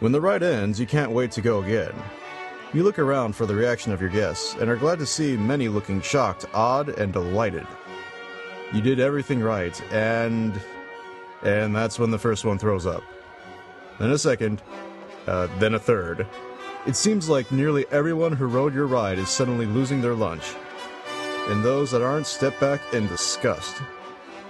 When 0.00 0.10
the 0.10 0.20
ride 0.20 0.42
ends, 0.42 0.80
you 0.80 0.86
can't 0.86 1.12
wait 1.12 1.30
to 1.32 1.40
go 1.40 1.62
again. 1.62 1.94
You 2.74 2.82
look 2.82 2.98
around 2.98 3.36
for 3.36 3.46
the 3.46 3.54
reaction 3.54 3.92
of 3.92 4.00
your 4.00 4.10
guests 4.10 4.56
and 4.58 4.68
are 4.68 4.74
glad 4.74 4.98
to 4.98 5.06
see 5.06 5.36
many 5.36 5.68
looking 5.68 6.00
shocked, 6.00 6.44
awed, 6.52 6.88
and 6.88 7.12
delighted. 7.12 7.68
You 8.72 8.80
did 8.80 9.00
everything 9.00 9.40
right, 9.40 9.80
and. 9.92 10.60
And 11.42 11.74
that's 11.74 12.00
when 12.00 12.10
the 12.10 12.18
first 12.18 12.44
one 12.44 12.58
throws 12.58 12.84
up. 12.84 13.04
Then 13.98 14.10
a 14.10 14.18
second, 14.18 14.60
uh, 15.28 15.46
then 15.58 15.74
a 15.74 15.78
third. 15.78 16.26
It 16.86 16.96
seems 16.96 17.28
like 17.28 17.52
nearly 17.52 17.86
everyone 17.92 18.32
who 18.32 18.46
rode 18.46 18.74
your 18.74 18.86
ride 18.86 19.18
is 19.18 19.28
suddenly 19.28 19.66
losing 19.66 20.00
their 20.00 20.14
lunch. 20.14 20.54
And 21.48 21.64
those 21.64 21.92
that 21.92 22.02
aren't 22.02 22.26
step 22.26 22.58
back 22.58 22.80
in 22.92 23.06
disgust. 23.06 23.80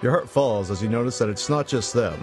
Your 0.01 0.13
heart 0.13 0.31
falls 0.31 0.71
as 0.71 0.83
you 0.83 0.89
notice 0.89 1.19
that 1.19 1.29
it's 1.29 1.51
not 1.51 1.67
just 1.67 1.93
them. 1.93 2.19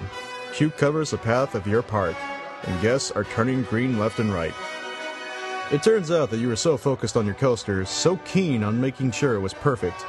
Cube 0.54 0.76
covers 0.78 1.12
the 1.12 1.18
path 1.18 1.54
of 1.54 1.68
your 1.68 1.84
park, 1.84 2.16
and 2.64 2.82
guests 2.82 3.12
are 3.12 3.26
turning 3.26 3.64
green 3.64 4.00
left 4.00 4.20
and 4.20 4.34
right. 4.34 4.54
It 5.72 5.84
turns 5.84 6.10
out 6.10 6.30
that 6.32 6.40
you 6.40 6.48
were 6.48 6.56
so 6.56 6.78
focused 6.78 7.18
on 7.18 7.26
your 7.26 7.36
coaster, 7.36 7.86
so 7.86 8.18
keen 8.26 8.64
on 8.64 8.82
making 8.82 9.12
sure 9.12 9.36
it 9.36 9.42
was 9.42 9.54
perfect, 9.54 10.06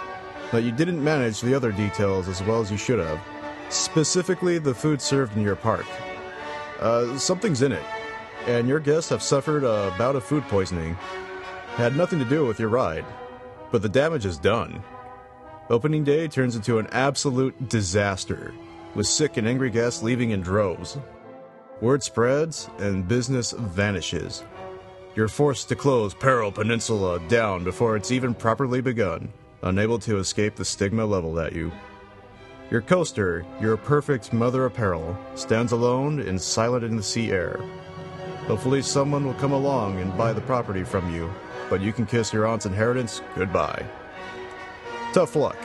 that 0.53 0.63
you 0.63 0.73
didn't 0.73 1.03
manage 1.03 1.41
the 1.41 1.55
other 1.55 1.73
details 1.73 2.29
as 2.29 2.43
well 2.43 2.61
as 2.61 2.71
you 2.71 2.77
should 2.77 2.99
have, 2.99 3.21
specifically 3.69 4.59
the 4.59 4.75
food 4.75 5.01
served 5.01 5.37
in 5.37 5.43
your 5.43 5.57
park. 5.57 5.87
Uh, 6.81 7.17
something's 7.19 7.63
in 7.63 7.73
it, 7.73 7.85
and 8.47 8.69
your 8.69 8.81
guests 8.81 9.11
have 9.11 9.23
suffered 9.23 9.65
a 9.65 9.95
bout 9.99 10.17
of 10.17 10.25
food 10.25 10.45
poisoning. 10.45 10.95
Had 11.75 11.97
nothing 11.97 12.19
to 12.19 12.25
do 12.25 12.47
with 12.47 12.61
your 12.61 12.69
ride, 12.69 13.05
but 13.71 13.83
the 13.83 13.89
damage 13.89 14.25
is 14.25 14.39
done. 14.39 14.83
Opening 15.69 16.05
day 16.05 16.29
turns 16.29 16.55
into 16.55 16.79
an 16.79 16.87
absolute 16.93 17.69
disaster, 17.69 18.55
with 18.95 19.07
sick 19.07 19.37
and 19.37 19.49
angry 19.49 19.71
guests 19.71 20.03
leaving 20.03 20.31
in 20.31 20.41
droves. 20.41 20.97
Word 21.81 22.03
spreads, 22.03 22.71
and 22.79 23.07
business 23.07 23.53
vanishes. 23.53 24.45
You're 25.15 25.29
forced 25.29 25.69
to 25.71 25.77
close 25.77 26.15
Peril 26.15 26.53
Peninsula 26.53 27.21
down 27.29 27.65
before 27.65 27.97
it's 27.97 28.13
even 28.13 28.33
properly 28.35 28.81
begun, 28.81 29.33
unable 29.63 29.99
to 30.01 30.19
escape 30.19 30.57
the 30.57 30.65
stigma 30.65 31.05
leveled 31.05 31.39
at 31.39 31.53
you. 31.53 31.73
Your 32.71 32.81
coaster, 32.81 33.47
your 33.61 33.77
perfect 33.77 34.33
mother 34.33 34.69
peril, 34.69 35.17
stands 35.35 35.73
alone 35.73 36.21
and 36.21 36.41
silent 36.41 36.85
in 36.85 36.97
the 36.97 37.03
sea 37.03 37.31
air. 37.31 37.61
Hopefully, 38.47 38.83
someone 38.83 39.25
will 39.25 39.35
come 39.35 39.53
along 39.53 40.01
and 40.01 40.17
buy 40.17 40.33
the 40.33 40.41
property 40.41 40.85
from 40.85 41.15
you, 41.15 41.33
but 41.71 41.81
you 41.81 41.93
can 41.93 42.07
kiss 42.07 42.33
your 42.33 42.47
aunt's 42.47 42.67
inheritance 42.67 43.23
goodbye. 43.35 43.85
Tough 45.13 45.37
luck, 45.37 45.59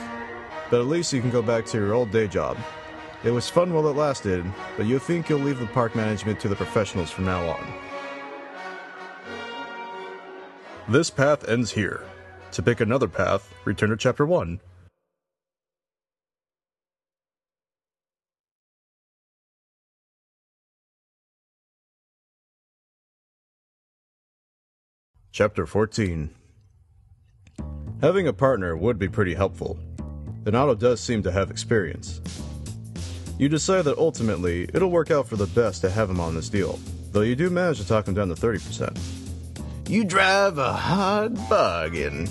but 0.70 0.80
at 0.80 0.86
least 0.86 1.12
you 1.12 1.20
can 1.20 1.30
go 1.30 1.42
back 1.42 1.66
to 1.66 1.78
your 1.78 1.92
old 1.92 2.10
day 2.10 2.28
job. 2.28 2.56
It 3.24 3.30
was 3.30 3.48
fun 3.48 3.72
while 3.72 3.86
it 3.88 3.96
lasted, 3.96 4.44
but 4.76 4.86
you 4.86 4.98
think 4.98 5.28
you'll 5.28 5.40
leave 5.40 5.60
the 5.60 5.66
park 5.66 5.94
management 5.94 6.40
to 6.40 6.48
the 6.48 6.56
professionals 6.56 7.10
from 7.10 7.24
now 7.24 7.48
on. 7.50 7.72
This 10.88 11.10
path 11.10 11.48
ends 11.48 11.70
here. 11.70 12.04
To 12.52 12.62
pick 12.62 12.82
another 12.82 13.08
path, 13.08 13.50
return 13.64 13.88
to 13.88 13.96
Chapter 13.96 14.26
1. 14.26 14.60
Chapter 25.32 25.64
14 25.64 26.28
Having 28.02 28.28
a 28.28 28.34
partner 28.34 28.76
would 28.76 28.98
be 28.98 29.08
pretty 29.08 29.32
helpful. 29.32 29.78
Otto 30.46 30.74
does 30.74 31.00
seem 31.00 31.22
to 31.22 31.32
have 31.32 31.50
experience. 31.50 32.20
You 33.38 33.48
decide 33.48 33.86
that 33.86 33.96
ultimately 33.96 34.64
it'll 34.74 34.90
work 34.90 35.10
out 35.10 35.26
for 35.26 35.36
the 35.36 35.46
best 35.46 35.80
to 35.80 35.90
have 35.90 36.10
him 36.10 36.20
on 36.20 36.34
this 36.34 36.50
deal, 36.50 36.78
though 37.12 37.22
you 37.22 37.34
do 37.34 37.48
manage 37.48 37.78
to 37.78 37.88
talk 37.88 38.06
him 38.06 38.12
down 38.12 38.28
to 38.28 38.34
30%. 38.34 39.21
You 39.88 40.04
drive 40.04 40.58
a 40.58 40.72
hard 40.72 41.34
bargain. 41.48 42.28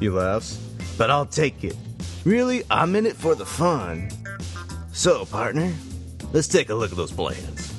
He 0.00 0.08
laughs. 0.08 0.56
But 0.96 1.10
I'll 1.10 1.26
take 1.26 1.62
it. 1.62 1.76
Really, 2.24 2.62
I'm 2.70 2.96
in 2.96 3.06
it 3.06 3.16
for 3.16 3.34
the 3.34 3.44
fun. 3.44 4.10
So, 4.92 5.26
partner, 5.26 5.72
let's 6.32 6.48
take 6.48 6.70
a 6.70 6.74
look 6.74 6.90
at 6.90 6.96
those 6.96 7.12
plans. 7.12 7.74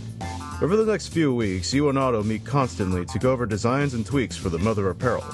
Over 0.61 0.75
the 0.75 0.85
next 0.85 1.07
few 1.09 1.33
weeks, 1.33 1.73
you 1.73 1.89
and 1.89 1.97
Otto 1.97 2.23
meet 2.23 2.45
constantly 2.45 3.05
to 3.05 3.19
go 3.19 3.31
over 3.31 3.45
designs 3.45 3.93
and 3.93 4.05
tweaks 4.05 4.37
for 4.37 4.49
the 4.49 4.59
Mother 4.59 4.89
of 4.89 4.99
Peril. 4.99 5.25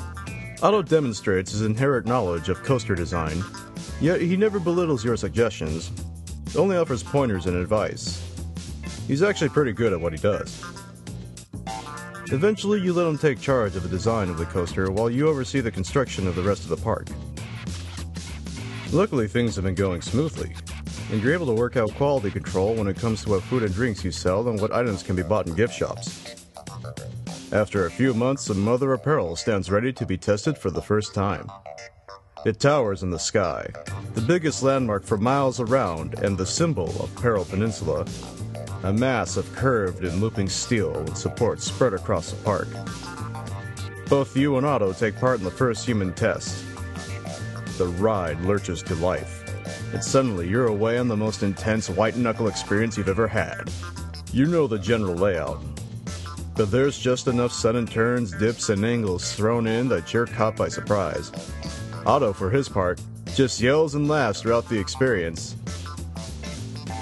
Otto 0.62 0.82
demonstrates 0.82 1.52
his 1.52 1.62
inherent 1.62 2.06
knowledge 2.06 2.50
of 2.50 2.64
coaster 2.64 2.96
design, 2.96 3.44
yet 4.00 4.22
he 4.22 4.38
never 4.38 4.60
belittles 4.60 5.04
your 5.04 5.18
suggestions, 5.18 5.92
only 6.58 6.78
offers 6.78 7.04
pointers 7.04 7.46
and 7.48 7.58
advice. 7.58 8.22
He's 9.08 9.24
actually 9.24 9.50
pretty 9.50 9.74
good 9.74 9.92
at 9.94 10.00
what 10.00 10.14
he 10.14 10.20
does. 10.20 10.64
Eventually, 12.34 12.82
you 12.82 12.94
let 12.94 13.06
him 13.06 13.20
take 13.20 13.40
charge 13.40 13.76
of 13.76 13.84
the 13.84 13.90
design 13.90 14.28
of 14.28 14.40
the 14.40 14.46
coaster 14.46 14.90
while 14.90 15.08
you 15.08 15.28
oversee 15.28 15.60
the 15.60 15.70
construction 15.70 16.28
of 16.28 16.34
the 16.34 16.42
rest 16.42 16.64
of 16.64 16.70
the 16.70 16.78
park. 16.78 17.08
Luckily, 18.92 19.28
things 19.28 19.56
have 19.56 19.66
been 19.66 19.76
going 19.76 20.02
smoothly, 20.02 20.56
and 21.12 21.22
you're 21.22 21.32
able 21.32 21.46
to 21.46 21.54
work 21.54 21.78
out 21.78 21.94
quality 21.94 22.32
control 22.32 22.74
when 22.74 22.88
it 22.88 22.98
comes 22.98 23.24
to 23.24 23.30
what 23.30 23.44
food 23.44 23.62
and 23.62 23.72
drinks 23.72 24.04
you 24.04 24.12
sell 24.12 24.48
and 24.50 24.60
what 24.60 24.74
items 24.74 25.04
can 25.04 25.16
be 25.16 25.22
bought 25.22 25.46
in 25.46 25.54
gift 25.54 25.76
shops. 25.76 26.44
After 27.52 27.86
a 27.86 27.92
few 27.92 28.16
months, 28.16 28.46
the 28.46 28.56
Mother 28.56 28.94
of 28.94 29.04
Peril 29.04 29.36
stands 29.36 29.70
ready 29.70 29.94
to 29.94 30.04
be 30.04 30.18
tested 30.18 30.58
for 30.58 30.72
the 30.72 30.82
first 30.82 31.14
time. 31.14 31.48
It 32.48 32.60
towers 32.60 33.04
in 33.04 33.12
the 33.12 33.20
sky, 33.20 33.70
the 34.16 34.22
biggest 34.22 34.64
landmark 34.64 35.04
for 35.04 35.20
miles 35.20 35.60
around 35.60 36.16
and 36.16 36.36
the 36.36 36.48
symbol 36.48 36.90
of 37.00 37.16
Peril 37.16 37.46
Peninsula, 37.46 38.08
a 38.84 38.92
mass 38.92 39.38
of 39.38 39.52
curved 39.56 40.04
and 40.04 40.22
looping 40.22 40.50
steel 40.50 40.92
with 41.04 41.18
supports 41.18 41.64
spread 41.64 41.94
across 41.94 42.32
the 42.32 42.44
park. 42.44 42.68
Both 44.10 44.36
you 44.36 44.58
and 44.58 44.66
Otto 44.66 44.92
take 44.92 45.18
part 45.18 45.40
in 45.40 45.46
the 45.46 45.52
first 45.52 45.86
human 45.86 46.14
test. 46.14 46.66
The 47.78 47.88
ride 47.88 48.42
lurches 48.42 48.84
to 48.84 48.96
life, 48.96 49.44
and 49.94 50.04
suddenly 50.04 50.50
you're 50.50 50.68
away 50.68 50.98
on 50.98 51.08
the 51.08 51.16
most 51.16 51.44
intense 51.44 51.90
white 51.90 52.18
knuckle 52.18 52.48
experience 52.48 52.98
you've 52.98 53.08
ever 53.08 53.28
had. 53.28 53.72
You 54.34 54.46
know 54.46 54.68
the 54.68 54.80
general 54.80 55.16
layout, 55.16 55.64
but 56.56 56.70
there's 56.70 57.00
just 57.00 57.28
enough 57.28 57.54
sudden 57.54 57.88
turns, 57.88 58.32
dips, 58.38 58.70
and 58.70 58.84
angles 58.84 59.34
thrown 59.34 59.66
in 59.66 59.88
that 59.90 60.14
you're 60.14 60.28
caught 60.28 60.58
by 60.58 60.68
surprise. 60.68 61.32
Otto, 62.06 62.34
for 62.34 62.50
his 62.50 62.68
part, 62.68 63.00
just 63.34 63.62
yells 63.62 63.96
and 63.96 64.10
laughs 64.10 64.42
throughout 64.42 64.68
the 64.68 64.78
experience. 64.78 65.56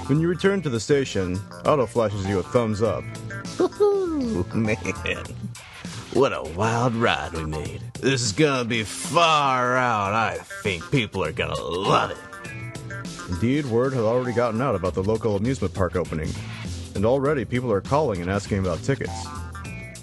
When 0.07 0.19
you 0.19 0.27
return 0.27 0.61
to 0.63 0.69
the 0.69 0.79
station, 0.79 1.39
Otto 1.65 1.85
flashes 1.85 2.25
you 2.27 2.39
a 2.39 2.43
thumbs 2.43 2.81
up. 2.81 3.03
Ooh, 3.59 4.45
man. 4.53 4.75
What 6.13 6.33
a 6.33 6.43
wild 6.55 6.95
ride 6.95 7.33
we 7.33 7.45
made. 7.45 7.81
This 8.01 8.21
is 8.21 8.31
gonna 8.33 8.65
be 8.65 8.83
far 8.83 9.77
out. 9.77 10.13
I 10.13 10.37
think 10.63 10.89
people 10.91 11.23
are 11.23 11.31
gonna 11.31 11.59
love 11.59 12.11
it. 12.11 12.17
Indeed, 13.29 13.65
word 13.67 13.93
had 13.93 14.03
already 14.03 14.33
gotten 14.33 14.61
out 14.61 14.75
about 14.75 14.93
the 14.93 15.03
local 15.03 15.37
amusement 15.37 15.73
park 15.73 15.95
opening, 15.95 16.29
and 16.95 17.05
already 17.05 17.45
people 17.45 17.71
are 17.71 17.79
calling 17.79 18.21
and 18.21 18.29
asking 18.29 18.59
about 18.59 18.83
tickets. 18.83 19.13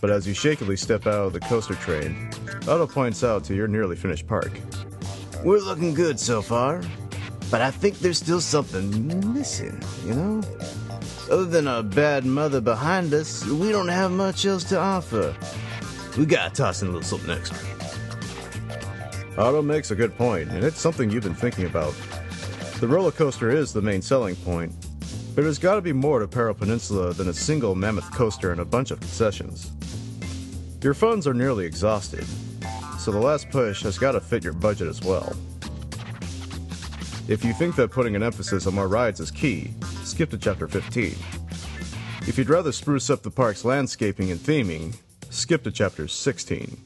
But 0.01 0.11
as 0.11 0.27
you 0.27 0.33
shakily 0.33 0.79
step 0.79 1.07
out 1.07 1.27
of 1.27 1.33
the 1.35 1.41
coaster 1.41 1.75
train, 1.75 2.31
Otto 2.63 2.87
points 2.87 3.23
out 3.23 3.45
to 3.45 3.55
your 3.55 3.69
nearly 3.69 3.97
finished 3.97 4.27
park. 4.27 4.53
We're 5.45 5.59
looking 5.59 5.93
good 5.93 6.19
so 6.19 6.41
far, 6.41 6.83
but 7.51 7.61
I 7.61 7.71
think 7.71 7.99
there's 7.99 8.19
still 8.19 8.41
something 8.41 9.33
missing, 9.33 9.83
you 10.05 10.15
know? 10.15 10.43
Other 11.31 11.45
than 11.45 11.69
a 11.69 11.83
bad 11.83 12.25
mother 12.25 12.61
behind 12.61 13.13
us, 13.15 13.45
we 13.47 13.71
don't 13.71 13.89
have 13.89 14.11
much 14.11 14.45
else 14.47 14.65
to 14.65 14.79
offer. 14.79 15.35
We 16.17 16.27
gotta 16.27 16.55
toss 16.55 16.83
in 16.83 16.89
a 16.89 16.91
little 16.91 17.07
something 17.07 17.31
extra. 17.31 17.59
Otto 19.39 19.63
makes 19.63 19.91
a 19.91 19.95
good 19.95 20.17
point, 20.17 20.51
and 20.51 20.65
it's 20.65 20.81
something 20.81 21.11
you've 21.11 21.23
been 21.23 21.35
thinking 21.35 21.67
about. 21.67 21.95
The 22.81 22.89
roller 22.89 23.13
coaster 23.13 23.51
is 23.51 23.73
the 23.73 23.83
main 23.83 24.03
selling 24.03 24.37
point, 24.37 24.73
but 25.35 25.43
there's 25.43 25.59
got 25.59 25.77
to 25.77 25.83
be 25.83 25.93
more 25.93 26.19
to 26.19 26.27
Peril 26.27 26.55
Peninsula 26.55 27.13
than 27.13 27.29
a 27.29 27.33
single 27.33 27.75
mammoth 27.75 28.13
coaster 28.13 28.51
and 28.51 28.61
a 28.61 28.65
bunch 28.65 28.91
of 28.91 28.99
concessions. 28.99 29.71
Your 30.83 30.95
funds 30.95 31.27
are 31.27 31.35
nearly 31.35 31.67
exhausted, 31.67 32.25
so 32.99 33.13
the 33.13 33.19
last 33.19 33.49
push 33.51 33.83
has 33.83 33.99
got 33.99 34.13
to 34.13 34.21
fit 34.21 34.43
your 34.43 34.53
budget 34.53 34.89
as 34.89 35.03
well. 35.03 35.37
If 37.29 37.45
you 37.45 37.53
think 37.53 37.77
that 37.77 37.91
putting 37.91 38.17
an 38.17 38.23
emphasis 38.23 38.67
on 38.67 38.75
more 38.75 38.89
rides 38.89 39.21
is 39.21 39.31
key, 39.31 39.71
skip 40.03 40.31
to 40.31 40.39
chapter 40.39 40.67
15. 40.67 41.15
If 42.27 42.39
you'd 42.39 42.49
rather 42.49 42.73
spruce 42.73 43.11
up 43.11 43.23
the 43.23 43.31
park's 43.31 43.67
landscaping 43.67 44.31
and 44.31 44.41
theming, 44.41 44.97
skip 45.29 45.63
to 45.65 45.71
chapter 45.71 46.09
16. 46.09 46.79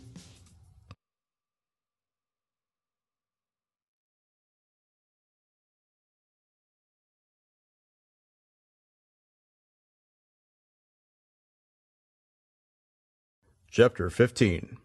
Chapter 13.71 14.11
15. 14.11 14.77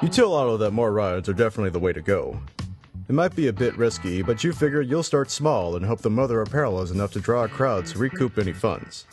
You 0.00 0.08
tell 0.08 0.32
Otto 0.32 0.56
that 0.58 0.70
more 0.70 0.92
rides 0.92 1.28
are 1.28 1.32
definitely 1.32 1.70
the 1.70 1.80
way 1.80 1.92
to 1.92 2.00
go. 2.00 2.38
It 3.06 3.12
might 3.12 3.36
be 3.36 3.48
a 3.48 3.52
bit 3.52 3.76
risky, 3.76 4.22
but 4.22 4.42
you 4.42 4.54
figure 4.54 4.80
you'll 4.80 5.02
start 5.02 5.30
small 5.30 5.76
and 5.76 5.84
hope 5.84 6.00
the 6.00 6.08
Mother 6.08 6.40
of 6.40 6.48
Apparel 6.48 6.80
is 6.80 6.90
enough 6.90 7.12
to 7.12 7.20
draw 7.20 7.44
a 7.44 7.48
crowd 7.48 7.84
to 7.86 7.98
recoup 7.98 8.38
any 8.38 8.54
funds. 8.54 9.04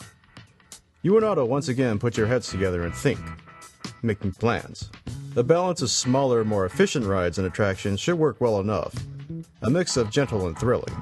You 1.02 1.18
and 1.18 1.26
Otto 1.26 1.44
once 1.44 1.68
again 1.68 2.00
put 2.00 2.16
your 2.16 2.28
heads 2.28 2.50
together 2.50 2.84
and 2.84 2.96
think, 2.96 3.20
making 4.02 4.32
plans. 4.34 4.90
A 5.36 5.44
balance 5.44 5.82
of 5.82 5.90
smaller, 5.90 6.46
more 6.46 6.66
efficient 6.66 7.06
rides 7.06 7.38
and 7.38 7.46
attractions 7.46 8.00
should 8.00 8.16
work 8.16 8.40
well 8.40 8.62
enough, 8.62 8.94
a 9.62 9.70
mix 9.70 9.98
of 9.98 10.10
gentle 10.10 10.48
and 10.48 10.58
thrilling. 10.58 10.96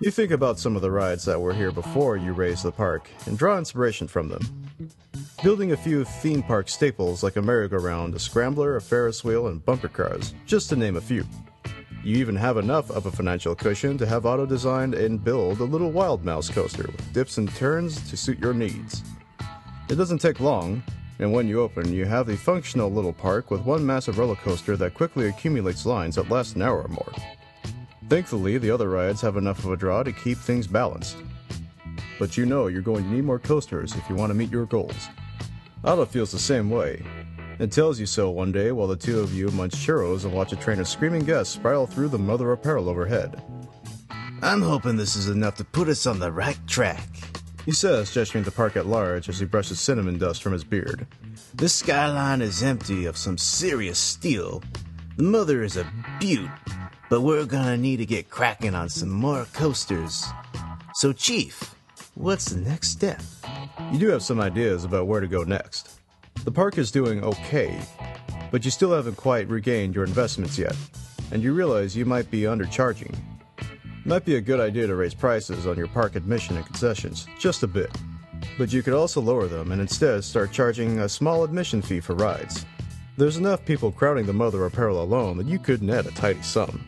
You 0.00 0.10
think 0.10 0.32
about 0.32 0.58
some 0.58 0.76
of 0.76 0.82
the 0.82 0.90
rides 0.90 1.24
that 1.24 1.40
were 1.40 1.54
here 1.54 1.72
before 1.72 2.18
you 2.18 2.34
raised 2.34 2.64
the 2.64 2.72
park 2.72 3.08
and 3.24 3.38
draw 3.38 3.56
inspiration 3.56 4.06
from 4.06 4.28
them. 4.28 4.68
Building 5.42 5.72
a 5.72 5.78
few 5.78 6.04
theme 6.04 6.42
park 6.42 6.68
staples 6.68 7.22
like 7.22 7.36
a 7.36 7.42
merry-go-round, 7.42 8.14
a 8.14 8.18
scrambler, 8.18 8.76
a 8.76 8.82
Ferris 8.82 9.24
wheel, 9.24 9.46
and 9.46 9.64
bumper 9.64 9.88
cars, 9.88 10.34
just 10.44 10.68
to 10.68 10.76
name 10.76 10.96
a 10.96 11.00
few. 11.00 11.24
You 12.04 12.18
even 12.18 12.36
have 12.36 12.58
enough 12.58 12.90
of 12.90 13.06
a 13.06 13.10
financial 13.10 13.54
cushion 13.54 13.96
to 13.96 14.04
have 14.04 14.26
Otto 14.26 14.44
designed 14.44 14.92
and 14.92 15.24
build 15.24 15.60
a 15.60 15.64
little 15.64 15.90
wild 15.90 16.22
mouse 16.22 16.50
coaster 16.50 16.82
with 16.82 17.12
dips 17.14 17.38
and 17.38 17.52
turns 17.54 18.10
to 18.10 18.16
suit 18.18 18.38
your 18.38 18.52
needs. 18.52 19.02
It 19.88 19.94
doesn't 19.94 20.18
take 20.18 20.38
long, 20.38 20.82
and 21.18 21.32
when 21.32 21.48
you 21.48 21.62
open, 21.62 21.94
you 21.94 22.04
have 22.04 22.28
a 22.28 22.36
functional 22.36 22.90
little 22.90 23.14
park 23.14 23.50
with 23.50 23.62
one 23.62 23.86
massive 23.86 24.18
roller 24.18 24.36
coaster 24.36 24.76
that 24.76 24.92
quickly 24.92 25.28
accumulates 25.28 25.86
lines 25.86 26.16
that 26.16 26.28
last 26.28 26.56
an 26.56 26.62
hour 26.62 26.82
or 26.82 26.88
more. 26.88 27.12
Thankfully, 28.10 28.58
the 28.58 28.70
other 28.70 28.90
rides 28.90 29.22
have 29.22 29.38
enough 29.38 29.64
of 29.64 29.72
a 29.72 29.76
draw 29.76 30.02
to 30.02 30.12
keep 30.12 30.36
things 30.36 30.66
balanced. 30.66 31.16
But 32.18 32.36
you 32.36 32.44
know 32.44 32.66
you're 32.66 32.82
going 32.82 33.04
to 33.04 33.10
need 33.10 33.24
more 33.24 33.38
coasters 33.38 33.94
if 33.94 34.06
you 34.10 34.14
want 34.14 34.28
to 34.28 34.34
meet 34.34 34.50
your 34.50 34.66
goals. 34.66 35.08
Otto 35.82 36.04
feels 36.04 36.32
the 36.32 36.38
same 36.38 36.68
way, 36.68 37.02
and 37.58 37.70
tells 37.70 38.00
you 38.00 38.06
so 38.06 38.30
one 38.30 38.52
day 38.52 38.72
while 38.72 38.88
the 38.88 38.96
two 38.96 39.20
of 39.20 39.34
you 39.34 39.48
munch 39.50 39.74
churros 39.74 40.24
and 40.24 40.32
watch 40.32 40.52
a 40.52 40.56
train 40.56 40.80
of 40.80 40.88
screaming 40.88 41.24
guests 41.24 41.54
spiral 41.54 41.86
through 41.86 42.08
the 42.08 42.18
Mother 42.18 42.52
of 42.52 42.62
Peril 42.62 42.88
overhead. 42.88 43.42
I'm 44.42 44.62
hoping 44.62 44.96
this 44.96 45.16
is 45.16 45.28
enough 45.28 45.56
to 45.56 45.64
put 45.64 45.88
us 45.88 46.06
on 46.06 46.18
the 46.18 46.30
right 46.30 46.58
track. 46.66 47.08
He 47.64 47.72
says, 47.72 48.12
gesturing 48.12 48.44
to 48.44 48.50
the 48.50 48.56
park 48.56 48.76
at 48.76 48.86
large 48.86 49.28
as 49.28 49.38
he 49.38 49.46
brushes 49.46 49.80
cinnamon 49.80 50.18
dust 50.18 50.42
from 50.42 50.52
his 50.52 50.64
beard. 50.64 51.06
This 51.54 51.74
skyline 51.74 52.42
is 52.42 52.62
empty 52.62 53.06
of 53.06 53.16
some 53.16 53.38
serious 53.38 53.98
steel. 53.98 54.62
The 55.16 55.22
mother 55.22 55.62
is 55.62 55.78
a 55.78 55.90
beaut, 56.20 56.50
but 57.08 57.22
we're 57.22 57.46
gonna 57.46 57.78
need 57.78 57.96
to 57.98 58.06
get 58.06 58.28
cracking 58.28 58.74
on 58.74 58.90
some 58.90 59.08
more 59.08 59.46
coasters. 59.54 60.26
So, 60.96 61.12
Chief, 61.12 61.74
what's 62.14 62.46
the 62.46 62.60
next 62.60 62.88
step? 62.88 63.22
You 63.92 63.98
do 63.98 64.08
have 64.08 64.22
some 64.22 64.40
ideas 64.40 64.84
about 64.84 65.06
where 65.06 65.20
to 65.20 65.28
go 65.28 65.44
next. 65.44 65.93
The 66.44 66.52
park 66.52 66.76
is 66.76 66.90
doing 66.90 67.24
okay, 67.24 67.80
but 68.50 68.66
you 68.66 68.70
still 68.70 68.92
haven't 68.92 69.16
quite 69.16 69.48
regained 69.48 69.94
your 69.94 70.04
investments 70.04 70.58
yet, 70.58 70.76
and 71.32 71.42
you 71.42 71.54
realize 71.54 71.96
you 71.96 72.04
might 72.04 72.30
be 72.30 72.42
undercharging. 72.42 73.16
Might 74.04 74.26
be 74.26 74.36
a 74.36 74.42
good 74.42 74.60
idea 74.60 74.86
to 74.86 74.94
raise 74.94 75.14
prices 75.14 75.66
on 75.66 75.78
your 75.78 75.88
park 75.88 76.16
admission 76.16 76.58
and 76.58 76.66
concessions, 76.66 77.26
just 77.38 77.62
a 77.62 77.66
bit. 77.66 77.90
But 78.58 78.74
you 78.74 78.82
could 78.82 78.92
also 78.92 79.22
lower 79.22 79.46
them 79.48 79.72
and 79.72 79.80
instead 79.80 80.22
start 80.22 80.52
charging 80.52 80.98
a 80.98 81.08
small 81.08 81.44
admission 81.44 81.80
fee 81.80 82.00
for 82.00 82.14
rides. 82.14 82.66
There's 83.16 83.38
enough 83.38 83.64
people 83.64 83.90
crowding 83.90 84.26
the 84.26 84.34
Mother 84.34 84.66
of 84.66 84.74
Peril 84.74 85.02
alone 85.02 85.38
that 85.38 85.46
you 85.46 85.58
could 85.58 85.82
net 85.82 86.04
a 86.04 86.10
tidy 86.10 86.42
sum. 86.42 86.86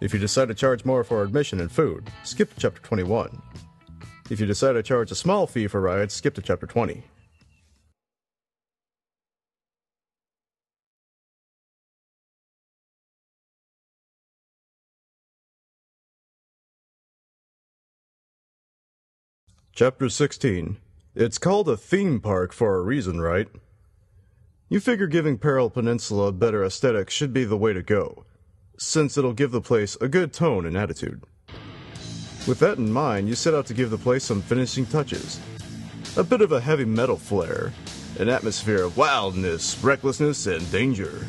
If 0.00 0.14
you 0.14 0.20
decide 0.20 0.46
to 0.48 0.54
charge 0.54 0.84
more 0.84 1.02
for 1.02 1.24
admission 1.24 1.58
and 1.58 1.72
food, 1.72 2.08
skip 2.22 2.54
to 2.54 2.60
chapter 2.60 2.80
21. 2.82 3.42
If 4.30 4.38
you 4.38 4.46
decide 4.46 4.74
to 4.74 4.84
charge 4.84 5.10
a 5.10 5.16
small 5.16 5.48
fee 5.48 5.66
for 5.66 5.80
rides, 5.80 6.14
skip 6.14 6.36
to 6.36 6.42
chapter 6.42 6.68
20. 6.68 7.02
Chapter 19.76 20.08
16. 20.08 20.78
It's 21.14 21.36
called 21.36 21.68
a 21.68 21.76
theme 21.76 22.18
park 22.18 22.54
for 22.54 22.76
a 22.76 22.80
reason, 22.80 23.20
right? 23.20 23.46
You 24.70 24.80
figure 24.80 25.06
giving 25.06 25.36
Peril 25.36 25.68
Peninsula 25.68 26.28
a 26.28 26.32
better 26.32 26.64
aesthetic 26.64 27.10
should 27.10 27.34
be 27.34 27.44
the 27.44 27.58
way 27.58 27.74
to 27.74 27.82
go, 27.82 28.24
since 28.78 29.18
it'll 29.18 29.34
give 29.34 29.50
the 29.50 29.60
place 29.60 29.94
a 30.00 30.08
good 30.08 30.32
tone 30.32 30.64
and 30.64 30.78
attitude. 30.78 31.24
With 32.48 32.58
that 32.60 32.78
in 32.78 32.90
mind, 32.90 33.28
you 33.28 33.34
set 33.34 33.52
out 33.52 33.66
to 33.66 33.74
give 33.74 33.90
the 33.90 33.98
place 33.98 34.24
some 34.24 34.40
finishing 34.40 34.86
touches. 34.86 35.38
A 36.16 36.24
bit 36.24 36.40
of 36.40 36.52
a 36.52 36.60
heavy 36.62 36.86
metal 36.86 37.18
flair, 37.18 37.70
an 38.18 38.30
atmosphere 38.30 38.82
of 38.82 38.96
wildness, 38.96 39.84
recklessness, 39.84 40.46
and 40.46 40.72
danger. 40.72 41.26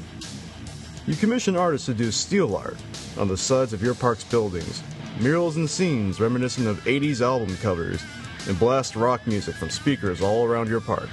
You 1.05 1.15
commission 1.15 1.57
artists 1.57 1.87
to 1.87 1.93
do 1.93 2.11
steel 2.11 2.55
art 2.55 2.77
on 3.17 3.27
the 3.27 3.35
sides 3.35 3.73
of 3.73 3.83
your 3.83 3.93
park's 3.93 4.23
buildings, 4.23 4.83
murals 5.19 5.57
and 5.57 5.69
scenes 5.69 6.21
reminiscent 6.21 6.67
of 6.67 6.81
80s 6.85 7.19
album 7.19 7.57
covers, 7.57 8.01
and 8.47 8.57
blast 8.57 8.95
rock 8.95 9.25
music 9.27 9.55
from 9.55 9.69
speakers 9.69 10.21
all 10.21 10.45
around 10.45 10.67
your 10.67 10.81
park. 10.81 11.09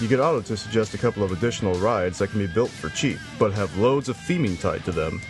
You 0.00 0.08
get 0.08 0.20
Otto 0.20 0.42
to 0.42 0.56
suggest 0.56 0.92
a 0.94 0.98
couple 0.98 1.22
of 1.22 1.32
additional 1.32 1.74
rides 1.74 2.18
that 2.18 2.28
can 2.28 2.38
be 2.38 2.46
built 2.46 2.70
for 2.70 2.90
cheap, 2.90 3.18
but 3.38 3.52
have 3.54 3.76
loads 3.78 4.08
of 4.08 4.16
theming 4.16 4.60
tied 4.60 4.84
to 4.84 4.92
them. 4.92 5.20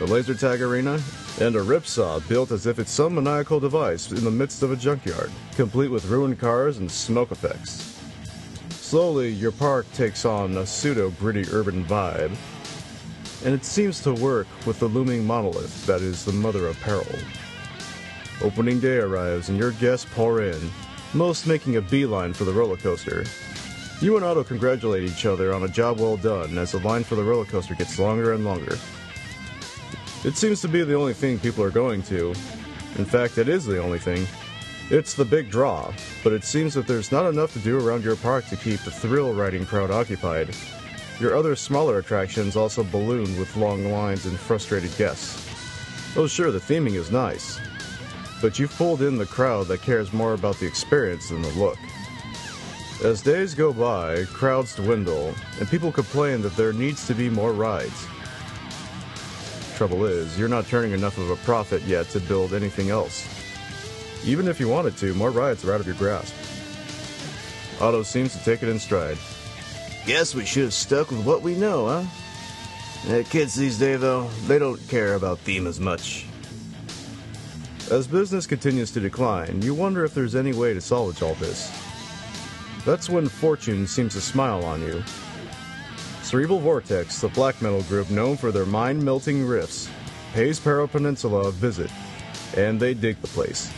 a 0.00 0.04
laser 0.04 0.34
tag 0.34 0.62
arena, 0.62 0.98
and 1.40 1.56
a 1.56 1.60
ripsaw 1.60 2.26
built 2.28 2.50
as 2.52 2.66
if 2.66 2.78
it's 2.78 2.90
some 2.90 3.14
maniacal 3.14 3.60
device 3.60 4.10
in 4.10 4.24
the 4.24 4.30
midst 4.30 4.62
of 4.62 4.72
a 4.72 4.76
junkyard, 4.76 5.30
complete 5.56 5.90
with 5.90 6.06
ruined 6.06 6.38
cars 6.38 6.78
and 6.78 6.90
smoke 6.90 7.32
effects. 7.32 7.98
Slowly, 8.70 9.30
your 9.30 9.52
park 9.52 9.90
takes 9.92 10.24
on 10.24 10.56
a 10.56 10.66
pseudo 10.66 11.10
gritty 11.12 11.44
urban 11.52 11.84
vibe, 11.84 12.34
and 13.44 13.54
it 13.54 13.64
seems 13.64 14.00
to 14.00 14.12
work 14.12 14.46
with 14.66 14.80
the 14.80 14.86
looming 14.86 15.26
monolith 15.26 15.86
that 15.86 16.02
is 16.02 16.24
the 16.24 16.32
mother 16.32 16.66
of 16.66 16.78
peril. 16.80 17.06
Opening 18.42 18.80
day 18.80 18.96
arrives 18.96 19.50
and 19.50 19.58
your 19.58 19.72
guests 19.72 20.06
pour 20.14 20.40
in, 20.40 20.58
most 21.12 21.46
making 21.46 21.76
a 21.76 21.82
beeline 21.82 22.32
for 22.32 22.44
the 22.44 22.52
roller 22.52 22.76
coaster. 22.76 23.24
You 24.00 24.16
and 24.16 24.24
Otto 24.24 24.44
congratulate 24.44 25.04
each 25.04 25.26
other 25.26 25.52
on 25.52 25.64
a 25.64 25.68
job 25.68 26.00
well 26.00 26.16
done 26.16 26.56
as 26.56 26.72
the 26.72 26.78
line 26.78 27.04
for 27.04 27.16
the 27.16 27.24
roller 27.24 27.44
coaster 27.44 27.74
gets 27.74 27.98
longer 27.98 28.32
and 28.32 28.42
longer. 28.42 28.78
It 30.24 30.36
seems 30.36 30.62
to 30.62 30.68
be 30.68 30.82
the 30.82 30.94
only 30.94 31.12
thing 31.12 31.38
people 31.38 31.62
are 31.62 31.70
going 31.70 32.02
to. 32.04 32.28
In 32.96 33.04
fact, 33.04 33.36
it 33.36 33.48
is 33.48 33.66
the 33.66 33.82
only 33.82 33.98
thing. 33.98 34.26
It's 34.88 35.12
the 35.12 35.24
big 35.24 35.50
draw, 35.50 35.92
but 36.24 36.32
it 36.32 36.42
seems 36.42 36.72
that 36.74 36.86
there's 36.86 37.12
not 37.12 37.26
enough 37.26 37.52
to 37.52 37.58
do 37.58 37.78
around 37.78 38.04
your 38.04 38.16
park 38.16 38.46
to 38.46 38.56
keep 38.56 38.80
the 38.80 38.90
thrill 38.90 39.34
riding 39.34 39.66
crowd 39.66 39.90
occupied. 39.90 40.56
Your 41.20 41.36
other 41.36 41.54
smaller 41.54 41.98
attractions 41.98 42.56
also 42.56 42.84
balloon 42.84 43.38
with 43.38 43.54
long 43.56 43.92
lines 43.92 44.24
and 44.24 44.38
frustrated 44.38 44.96
guests. 44.96 45.46
Oh, 46.16 46.26
sure, 46.26 46.50
the 46.50 46.58
theming 46.58 46.94
is 46.94 47.10
nice, 47.10 47.60
but 48.40 48.58
you've 48.58 48.74
pulled 48.76 49.02
in 49.02 49.18
the 49.18 49.26
crowd 49.26 49.66
that 49.66 49.82
cares 49.82 50.12
more 50.12 50.34
about 50.34 50.56
the 50.58 50.66
experience 50.66 51.28
than 51.28 51.42
the 51.42 51.48
look. 51.50 51.78
As 53.02 53.22
days 53.22 53.54
go 53.54 53.72
by, 53.72 54.24
crowds 54.26 54.76
dwindle, 54.76 55.34
and 55.58 55.68
people 55.68 55.90
complain 55.90 56.42
that 56.42 56.56
there 56.56 56.72
needs 56.72 57.06
to 57.06 57.14
be 57.14 57.30
more 57.30 57.52
rides. 57.52 58.06
Trouble 59.76 60.04
is, 60.04 60.38
you're 60.38 60.48
not 60.48 60.66
turning 60.66 60.92
enough 60.92 61.16
of 61.16 61.30
a 61.30 61.36
profit 61.36 61.82
yet 61.82 62.08
to 62.10 62.20
build 62.20 62.52
anything 62.52 62.90
else. 62.90 63.26
Even 64.24 64.48
if 64.48 64.60
you 64.60 64.68
wanted 64.68 64.96
to, 64.98 65.14
more 65.14 65.30
rides 65.30 65.64
are 65.64 65.72
out 65.72 65.80
of 65.80 65.86
your 65.86 65.96
grasp. 65.96 66.34
Otto 67.80 68.02
seems 68.02 68.36
to 68.36 68.44
take 68.44 68.62
it 68.62 68.68
in 68.68 68.78
stride. 68.78 69.16
Guess 70.04 70.34
we 70.34 70.44
should 70.44 70.64
have 70.64 70.74
stuck 70.74 71.10
with 71.10 71.24
what 71.24 71.40
we 71.40 71.54
know, 71.54 71.86
huh? 71.86 72.04
Eh, 73.08 73.22
kids 73.22 73.54
these 73.54 73.78
days, 73.78 74.00
though, 74.00 74.28
they 74.46 74.58
don't 74.58 74.78
care 74.88 75.14
about 75.14 75.38
theme 75.38 75.66
as 75.66 75.80
much. 75.80 76.26
As 77.90 78.06
business 78.06 78.46
continues 78.46 78.92
to 78.92 79.00
decline, 79.00 79.62
you 79.62 79.74
wonder 79.74 80.04
if 80.04 80.14
there's 80.14 80.36
any 80.36 80.52
way 80.52 80.72
to 80.72 80.80
salvage 80.80 81.22
all 81.22 81.34
this. 81.34 81.72
That's 82.84 83.10
when 83.10 83.28
fortune 83.28 83.84
seems 83.84 84.14
to 84.14 84.20
smile 84.20 84.64
on 84.64 84.80
you. 84.80 85.02
Cerebral 86.22 86.60
Vortex, 86.60 87.20
the 87.20 87.26
black 87.30 87.60
metal 87.60 87.82
group 87.82 88.08
known 88.08 88.36
for 88.36 88.52
their 88.52 88.64
mind 88.64 89.02
melting 89.02 89.44
riffs, 89.44 89.90
pays 90.34 90.60
Peril 90.60 90.86
Peninsula 90.86 91.48
a 91.48 91.50
visit, 91.50 91.90
and 92.56 92.78
they 92.78 92.94
dig 92.94 93.20
the 93.22 93.26
place. 93.26 93.72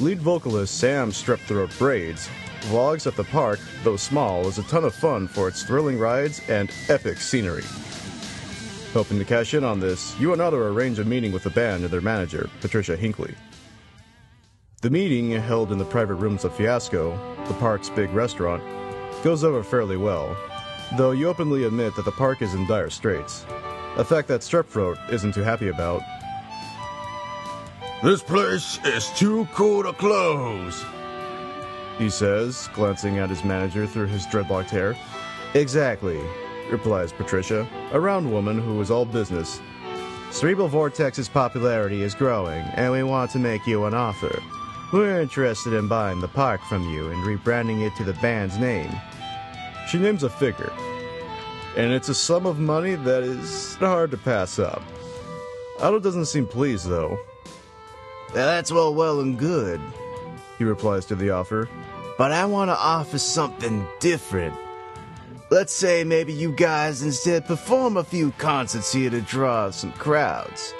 Lead 0.00 0.22
vocalist 0.22 0.78
Sam 0.78 1.10
Strepthroat 1.10 1.78
Braids 1.78 2.26
vlogs 2.62 3.06
at 3.06 3.16
the 3.16 3.24
park, 3.24 3.60
though 3.84 3.98
small, 3.98 4.46
is 4.48 4.56
a 4.56 4.62
ton 4.62 4.84
of 4.84 4.94
fun 4.94 5.28
for 5.28 5.46
its 5.46 5.62
thrilling 5.62 5.98
rides 5.98 6.40
and 6.48 6.70
epic 6.88 7.18
scenery. 7.18 7.64
Hoping 8.92 9.18
to 9.18 9.24
cash 9.24 9.54
in 9.54 9.64
on 9.64 9.80
this, 9.80 10.14
you 10.20 10.34
and 10.34 10.42
Otto 10.42 10.58
arrange 10.58 10.98
a 10.98 11.04
meeting 11.04 11.32
with 11.32 11.44
the 11.44 11.50
band 11.50 11.82
and 11.82 11.90
their 11.90 12.02
manager, 12.02 12.50
Patricia 12.60 12.94
Hinckley. 12.94 13.34
The 14.82 14.90
meeting, 14.90 15.30
held 15.30 15.72
in 15.72 15.78
the 15.78 15.84
private 15.86 16.16
rooms 16.16 16.44
of 16.44 16.54
Fiasco, 16.54 17.18
the 17.48 17.54
park's 17.54 17.88
big 17.88 18.10
restaurant, 18.10 18.62
goes 19.24 19.44
over 19.44 19.62
fairly 19.62 19.96
well, 19.96 20.36
though 20.98 21.12
you 21.12 21.28
openly 21.28 21.64
admit 21.64 21.96
that 21.96 22.04
the 22.04 22.12
park 22.12 22.42
is 22.42 22.52
in 22.52 22.66
dire 22.66 22.90
straits, 22.90 23.46
a 23.96 24.04
fact 24.04 24.28
that 24.28 24.42
Strepthroat 24.42 24.98
isn't 25.10 25.32
too 25.32 25.42
happy 25.42 25.68
about. 25.68 26.02
This 28.02 28.22
place 28.22 28.78
is 28.84 29.08
too 29.16 29.48
cool 29.54 29.84
to 29.84 29.94
close. 29.94 30.84
He 31.96 32.10
says, 32.10 32.68
glancing 32.74 33.18
at 33.18 33.30
his 33.30 33.42
manager 33.42 33.86
through 33.86 34.08
his 34.08 34.26
dreadlocked 34.26 34.68
hair. 34.68 34.96
Exactly. 35.54 36.20
Replies 36.70 37.12
Patricia, 37.12 37.66
a 37.92 38.00
round 38.00 38.30
woman 38.30 38.58
who 38.60 38.80
is 38.80 38.90
all 38.90 39.04
business. 39.04 39.60
Cerebral 40.30 40.68
Vortex's 40.68 41.28
popularity 41.28 42.02
is 42.02 42.14
growing, 42.14 42.62
and 42.74 42.90
we 42.92 43.02
want 43.02 43.30
to 43.32 43.38
make 43.38 43.66
you 43.66 43.84
an 43.84 43.94
offer. 43.94 44.42
We're 44.92 45.20
interested 45.20 45.72
in 45.74 45.88
buying 45.88 46.20
the 46.20 46.28
park 46.28 46.60
from 46.68 46.88
you 46.90 47.10
and 47.10 47.22
rebranding 47.24 47.86
it 47.86 47.94
to 47.96 48.04
the 48.04 48.14
band's 48.14 48.58
name. 48.58 48.90
She 49.88 49.98
names 49.98 50.22
a 50.22 50.30
figure, 50.30 50.72
and 51.76 51.92
it's 51.92 52.08
a 52.08 52.14
sum 52.14 52.46
of 52.46 52.58
money 52.58 52.94
that 52.94 53.22
is 53.22 53.74
hard 53.76 54.10
to 54.12 54.16
pass 54.16 54.58
up. 54.58 54.82
Otto 55.80 55.98
doesn't 55.98 56.26
seem 56.26 56.46
pleased, 56.46 56.88
though. 56.88 57.18
That's 58.32 58.70
all 58.70 58.94
well 58.94 59.20
and 59.20 59.38
good, 59.38 59.80
He 60.58 60.64
replies 60.64 61.04
to 61.06 61.14
the 61.14 61.30
offer. 61.30 61.68
but 62.16 62.30
I 62.32 62.44
want 62.46 62.70
to 62.70 62.76
offer 62.78 63.18
something 63.18 63.86
different. 64.00 64.54
Let's 65.52 65.74
say 65.74 66.02
maybe 66.02 66.32
you 66.32 66.50
guys 66.50 67.02
instead 67.02 67.44
perform 67.44 67.98
a 67.98 68.04
few 68.04 68.30
concerts 68.38 68.90
here 68.90 69.10
to 69.10 69.20
draw 69.20 69.68
some 69.68 69.92
crowds. 69.92 70.72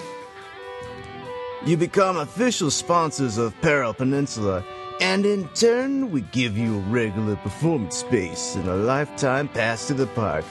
You 1.63 1.77
become 1.77 2.17
official 2.17 2.71
sponsors 2.71 3.37
of 3.37 3.53
Peril 3.61 3.93
Peninsula, 3.93 4.65
and 4.99 5.27
in 5.27 5.47
turn, 5.49 6.09
we 6.09 6.21
give 6.21 6.57
you 6.57 6.77
a 6.77 6.89
regular 6.89 7.35
performance 7.35 7.97
space 7.97 8.55
and 8.55 8.67
a 8.67 8.75
lifetime 8.75 9.47
pass 9.47 9.85
to 9.89 9.93
the 9.93 10.07
park. 10.07 10.43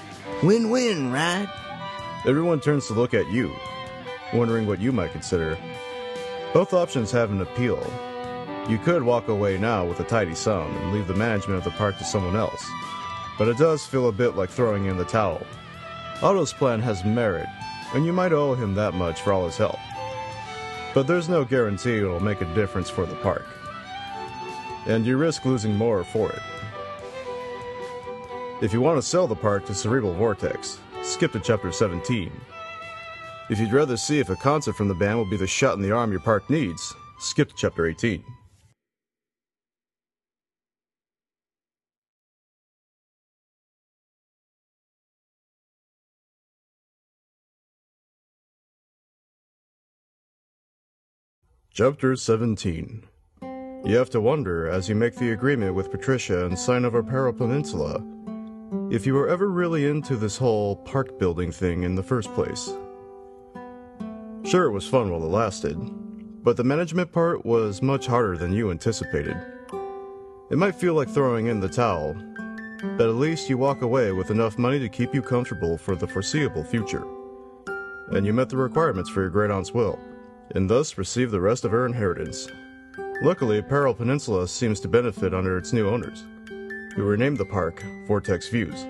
Win 0.45 0.71
win, 0.71 1.11
right? 1.11 1.49
Everyone 2.25 2.61
turns 2.61 2.87
to 2.87 2.93
look 2.93 3.15
at 3.15 3.29
you, 3.29 3.53
wondering 4.33 4.69
what 4.69 4.81
you 4.81 4.93
might 4.93 5.11
consider. 5.11 5.59
Both 6.55 6.75
options 6.75 7.11
have 7.11 7.33
an 7.33 7.41
appeal. 7.41 7.85
You 8.69 8.79
could 8.79 9.03
walk 9.03 9.27
away 9.27 9.59
now 9.59 9.85
with 9.85 9.99
a 9.99 10.05
tidy 10.05 10.37
sum 10.37 10.77
and 10.77 10.93
leave 10.93 11.09
the 11.09 11.17
management 11.17 11.59
of 11.59 11.65
the 11.65 11.73
park 11.73 11.99
to 11.99 12.05
someone 12.05 12.37
else, 12.37 12.65
but 13.39 13.49
it 13.49 13.59
does 13.59 13.87
feel 13.87 14.09
a 14.09 14.13
bit 14.13 14.37
like 14.37 14.51
throwing 14.51 14.87
in 14.87 14.97
the 14.97 15.05
towel. 15.05 15.47
Otto's 16.23 16.53
plan 16.53 16.81
has 16.81 17.05
merit, 17.05 17.49
and 17.95 18.07
you 18.07 18.13
might 18.13 18.33
owe 18.33 18.55
him 18.55 18.75
that 18.75 18.95
much 18.95 19.21
for 19.21 19.33
all 19.33 19.47
his 19.47 19.57
help. 19.57 19.79
But 20.95 21.07
there's 21.07 21.29
no 21.29 21.45
guarantee 21.45 21.99
it'll 21.99 22.21
make 22.21 22.41
a 22.41 22.55
difference 22.55 22.91
for 22.91 23.07
the 23.07 23.15
park. 23.17 23.47
And 24.87 25.07
you 25.07 25.17
risk 25.17 25.45
losing 25.45 25.75
more 25.75 26.05
for 26.05 26.31
it. 26.31 26.43
If 28.61 28.73
you 28.73 28.81
want 28.81 28.99
to 28.99 29.07
sell 29.07 29.27
the 29.27 29.35
park 29.35 29.67
to 29.67 29.75
Cerebral 29.75 30.15
Vortex, 30.15 30.79
skip 31.03 31.33
to 31.33 31.41
chapter 31.41 31.73
17. 31.73 32.31
If 33.51 33.59
you'd 33.59 33.73
rather 33.73 33.97
see 33.97 34.21
if 34.21 34.31
a 34.31 34.37
concert 34.37 34.75
from 34.75 34.89
the 34.89 34.95
band 34.95 35.19
will 35.19 35.25
be 35.25 35.37
the 35.37 35.47
shot 35.47 35.75
in 35.75 35.83
the 35.83 35.91
arm 35.91 36.13
your 36.13 36.21
park 36.21 36.49
needs, 36.49 36.95
skip 37.19 37.49
to 37.49 37.55
chapter 37.57 37.87
18. 37.87 38.23
Chapter 51.75 52.17
17 52.17 53.03
You 53.87 53.97
have 53.97 54.11
to 54.11 54.21
wonder, 54.21 54.69
as 54.69 54.91
you 54.91 54.95
make 54.95 55.15
the 55.15 55.31
agreement 55.31 55.75
with 55.75 55.91
Patricia 55.91 56.45
and 56.45 56.59
sign 56.59 56.85
over 56.85 57.03
Peril 57.03 57.33
Peninsula, 57.33 58.05
if 58.91 59.07
you 59.07 59.15
were 59.15 59.27
ever 59.27 59.49
really 59.49 59.89
into 59.89 60.17
this 60.17 60.37
whole 60.37 60.77
park 60.77 61.19
building 61.19 61.51
thing 61.51 61.85
in 61.85 61.95
the 61.95 62.03
first 62.03 62.31
place. 62.35 62.77
Sure, 64.45 64.67
it 64.67 64.73
was 64.73 64.87
fun 64.87 65.11
while 65.11 65.25
it 65.25 65.29
lasted, 65.29 65.79
but 66.45 66.59
the 66.59 66.63
management 66.63 67.11
part 67.11 67.47
was 67.47 67.81
much 67.81 68.07
harder 68.07 68.37
than 68.37 68.53
you 68.53 68.71
anticipated. 68.71 69.43
It 70.51 70.59
might 70.59 70.75
feel 70.75 70.93
like 70.93 71.09
throwing 71.09 71.47
in 71.47 71.61
the 71.61 71.71
towel, 71.71 72.13
but 72.99 73.09
at 73.09 73.15
least 73.15 73.49
you 73.49 73.57
walk 73.57 73.81
away 73.81 74.13
with 74.13 74.31
enough 74.31 74.59
money 74.59 74.79
to 74.79 74.91
keep 74.91 75.15
you 75.15 75.23
comfortable 75.23 75.79
for 75.79 75.97
the 75.97 76.07
foreseeable 76.07 76.65
future. 76.65 77.07
And 78.11 78.27
you 78.27 78.35
met 78.35 78.51
the 78.51 78.59
requirements 78.59 79.09
for 79.09 79.23
your 79.23 79.31
great 79.31 79.51
aunt's 79.51 79.73
will, 79.73 79.99
and 80.55 80.69
thus 80.69 80.99
receive 80.99 81.31
the 81.31 81.41
rest 81.41 81.65
of 81.65 81.71
her 81.71 81.87
inheritance. 81.87 82.49
Luckily, 83.23 83.63
Peril 83.63 83.95
Peninsula 83.95 84.49
seems 84.49 84.81
to 84.81 84.89
benefit 84.89 85.33
under 85.33 85.57
its 85.57 85.73
new 85.73 85.89
owners, 85.89 86.25
who 86.95 87.05
renamed 87.05 87.39
the 87.39 87.45
park 87.45 87.85
Vortex 88.07 88.49
Views. 88.49 88.85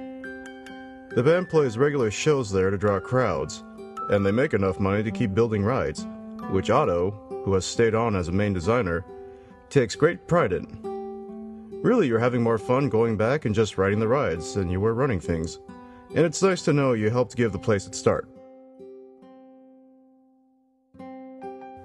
The 1.14 1.22
band 1.22 1.50
plays 1.50 1.76
regular 1.76 2.10
shows 2.10 2.50
there 2.50 2.70
to 2.70 2.78
draw 2.78 2.98
crowds, 2.98 3.62
and 4.08 4.24
they 4.24 4.32
make 4.32 4.54
enough 4.54 4.80
money 4.80 5.02
to 5.02 5.10
keep 5.10 5.34
building 5.34 5.62
rides, 5.62 6.06
which 6.50 6.70
Otto, 6.70 7.10
who 7.44 7.52
has 7.54 7.66
stayed 7.66 7.94
on 7.94 8.16
as 8.16 8.28
a 8.28 8.32
main 8.32 8.52
designer, 8.52 9.04
takes 9.68 9.94
great 9.94 10.26
pride 10.26 10.52
in. 10.52 10.66
Really, 11.82 12.06
you're 12.06 12.18
having 12.18 12.42
more 12.42 12.58
fun 12.58 12.88
going 12.88 13.16
back 13.16 13.44
and 13.44 13.54
just 13.54 13.76
riding 13.76 13.98
the 13.98 14.08
rides 14.08 14.54
than 14.54 14.70
you 14.70 14.80
were 14.80 14.94
running 14.94 15.20
things, 15.20 15.58
and 16.14 16.24
it's 16.24 16.42
nice 16.42 16.62
to 16.62 16.72
know 16.72 16.92
you 16.92 17.10
helped 17.10 17.36
give 17.36 17.52
the 17.52 17.58
place 17.58 17.86
its 17.86 17.98
start. 17.98 18.32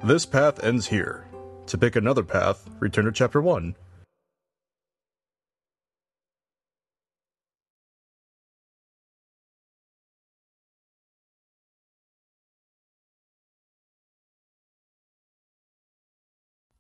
This 0.08 0.26
path 0.26 0.64
ends 0.64 0.88
here. 0.88 1.28
To 1.66 1.78
pick 1.78 1.98
another 1.98 2.24
path, 2.24 2.70
return 2.80 3.04
to 3.04 3.12
Chapter 3.12 3.42
1. 3.42 3.76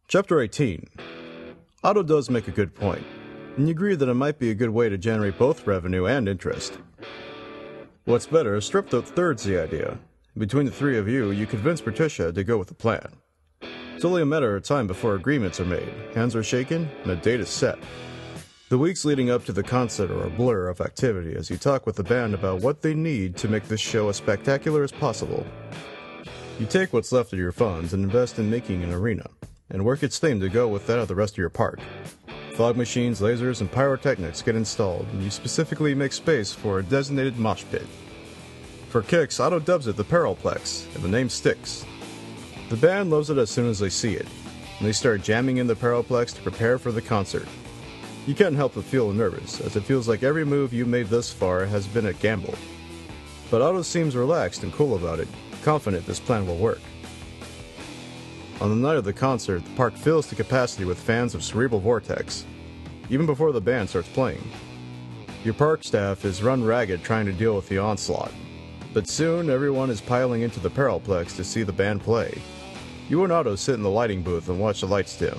Chapter 0.08 0.40
18 0.40 0.88
Otto 1.84 2.04
does 2.04 2.30
make 2.30 2.48
a 2.48 2.52
good 2.52 2.74
point, 2.74 3.06
and 3.58 3.68
you 3.68 3.72
agree 3.72 3.96
that 3.96 4.08
it 4.08 4.14
might 4.14 4.40
be 4.40 4.52
a 4.52 4.56
good 4.56 4.70
way 4.70 4.88
to 4.88 4.98
generate 4.98 5.38
both 5.38 5.68
revenue 5.68 6.06
and 6.06 6.30
interest. 6.30 6.78
What's 8.06 8.26
better, 8.26 8.62
strip 8.62 8.90
the 8.90 9.02
thirds 9.02 9.44
the 9.44 9.62
idea, 9.62 10.00
between 10.38 10.68
the 10.68 10.72
three 10.72 11.00
of 11.00 11.08
you, 11.08 11.32
you 11.32 11.48
convince 11.48 11.82
Patricia 11.82 12.32
to 12.32 12.44
go 12.44 12.60
with 12.60 12.68
the 12.68 12.76
plan. 12.76 13.08
It's 13.96 14.06
only 14.06 14.22
a 14.22 14.26
matter 14.26 14.56
of 14.56 14.62
time 14.62 14.86
before 14.86 15.16
agreements 15.16 15.60
are 15.60 15.66
made, 15.66 15.92
hands 16.14 16.36
are 16.36 16.44
shaken, 16.44 16.88
and 17.02 17.12
a 17.12 17.16
date 17.16 17.40
is 17.40 17.50
set. 17.50 17.80
The 18.70 18.78
weeks 18.78 19.04
leading 19.04 19.32
up 19.32 19.46
to 19.46 19.52
the 19.52 19.64
concert 19.64 20.12
are 20.12 20.28
a 20.28 20.30
blur 20.30 20.68
of 20.68 20.80
activity 20.80 21.36
as 21.36 21.50
you 21.50 21.58
talk 21.58 21.88
with 21.88 21.96
the 21.96 22.04
band 22.04 22.36
about 22.36 22.62
what 22.62 22.84
they 22.84 22.94
need 22.94 23.36
to 23.38 23.48
make 23.48 23.64
this 23.64 23.82
show 23.82 24.10
as 24.10 24.18
spectacular 24.18 24.84
as 24.84 24.92
possible. 24.92 25.44
You 26.60 26.68
take 26.68 26.94
what's 26.94 27.12
left 27.12 27.34
of 27.34 27.40
your 27.40 27.52
funds 27.52 27.94
and 27.94 28.04
invest 28.04 28.38
in 28.38 28.48
making 28.48 28.84
an 28.84 28.94
arena, 28.94 29.28
and 29.72 29.84
work 29.84 30.04
its 30.04 30.20
theme 30.20 30.40
to 30.42 30.50
go 30.50 30.68
with 30.68 30.86
that 30.86 31.00
of 31.00 31.08
the 31.08 31.16
rest 31.16 31.34
of 31.34 31.40
your 31.40 31.50
park. 31.50 31.80
Fog 32.54 32.78
machines, 32.78 33.22
lasers, 33.22 33.62
and 33.62 33.72
pyrotechnics 33.72 34.44
get 34.44 34.56
installed, 34.56 35.08
and 35.14 35.24
you 35.24 35.32
specifically 35.32 35.96
make 35.96 36.14
space 36.14 36.54
for 36.54 36.78
a 36.78 36.84
designated 36.84 37.40
mosh 37.40 37.64
pit. 37.72 37.88
For 38.90 39.02
kicks, 39.02 39.40
Otto 39.40 39.60
dubs 39.60 39.88
it 39.88 39.98
the 39.98 40.04
Perilplex, 40.06 40.94
and 40.96 41.04
the 41.04 41.10
name 41.10 41.28
sticks. 41.28 41.86
The 42.70 42.78
band 42.78 43.10
loves 43.10 43.30
it 43.30 43.38
as 43.38 43.50
soon 43.50 43.70
as 43.70 43.80
they 43.80 43.90
see 43.90 44.14
it, 44.14 44.28
and 44.78 44.88
they 44.88 44.94
start 44.94 45.24
jamming 45.24 45.58
in 45.58 45.68
the 45.68 45.76
Perilplex 45.76 46.34
to 46.36 46.42
prepare 46.42 46.78
for 46.78 46.94
the 46.94 47.02
concert. 47.02 47.48
You 48.26 48.34
can't 48.34 48.56
help 48.56 48.76
but 48.76 48.86
feel 48.86 49.12
nervous, 49.12 49.60
as 49.60 49.76
it 49.76 49.84
feels 49.84 50.08
like 50.08 50.24
every 50.24 50.46
move 50.46 50.74
you 50.74 50.86
made 50.86 51.10
thus 51.10 51.32
far 51.32 51.66
has 51.66 51.86
been 51.86 52.08
a 52.08 52.14
gamble. 52.14 52.56
But 53.52 53.62
Otto 53.62 53.82
seems 53.82 54.16
relaxed 54.16 54.64
and 54.64 54.72
cool 54.74 54.96
about 54.96 55.20
it, 55.20 55.28
confident 55.64 56.06
this 56.06 56.20
plan 56.20 56.48
will 56.48 56.58
work. 56.58 56.82
On 58.62 58.70
the 58.70 58.88
night 58.88 58.98
of 58.98 59.04
the 59.04 59.14
concert, 59.14 59.64
the 59.64 59.76
park 59.76 59.96
fills 59.96 60.28
to 60.28 60.36
capacity 60.36 60.86
with 60.86 61.00
fans 61.00 61.36
of 61.36 61.44
Cerebral 61.44 61.82
Vortex, 61.82 62.46
even 63.10 63.26
before 63.26 63.52
the 63.52 63.62
band 63.62 63.90
starts 63.90 64.10
playing. 64.10 64.50
Your 65.44 65.54
park 65.54 65.84
staff 65.84 66.26
is 66.26 66.42
run 66.42 66.64
ragged 66.64 67.04
trying 67.04 67.26
to 67.28 67.34
deal 67.34 67.56
with 67.56 67.70
the 67.70 67.78
onslaught, 67.78 68.32
but 68.98 69.08
soon 69.08 69.48
everyone 69.48 69.92
is 69.92 70.02
piling 70.02 70.42
into 70.42 70.60
the 70.60 70.72
Perilplex 70.72 71.36
to 71.36 71.44
see 71.44 71.62
the 71.62 71.72
band 71.72 72.02
play. 72.02 72.36
You 73.10 73.24
and 73.24 73.32
Otto 73.32 73.56
sit 73.56 73.76
in 73.76 73.84
the 73.84 73.92
lighting 73.92 74.24
booth 74.24 74.50
and 74.50 74.60
watch 74.60 74.82
the 74.82 74.88
lights 74.88 75.16
dim. 75.16 75.38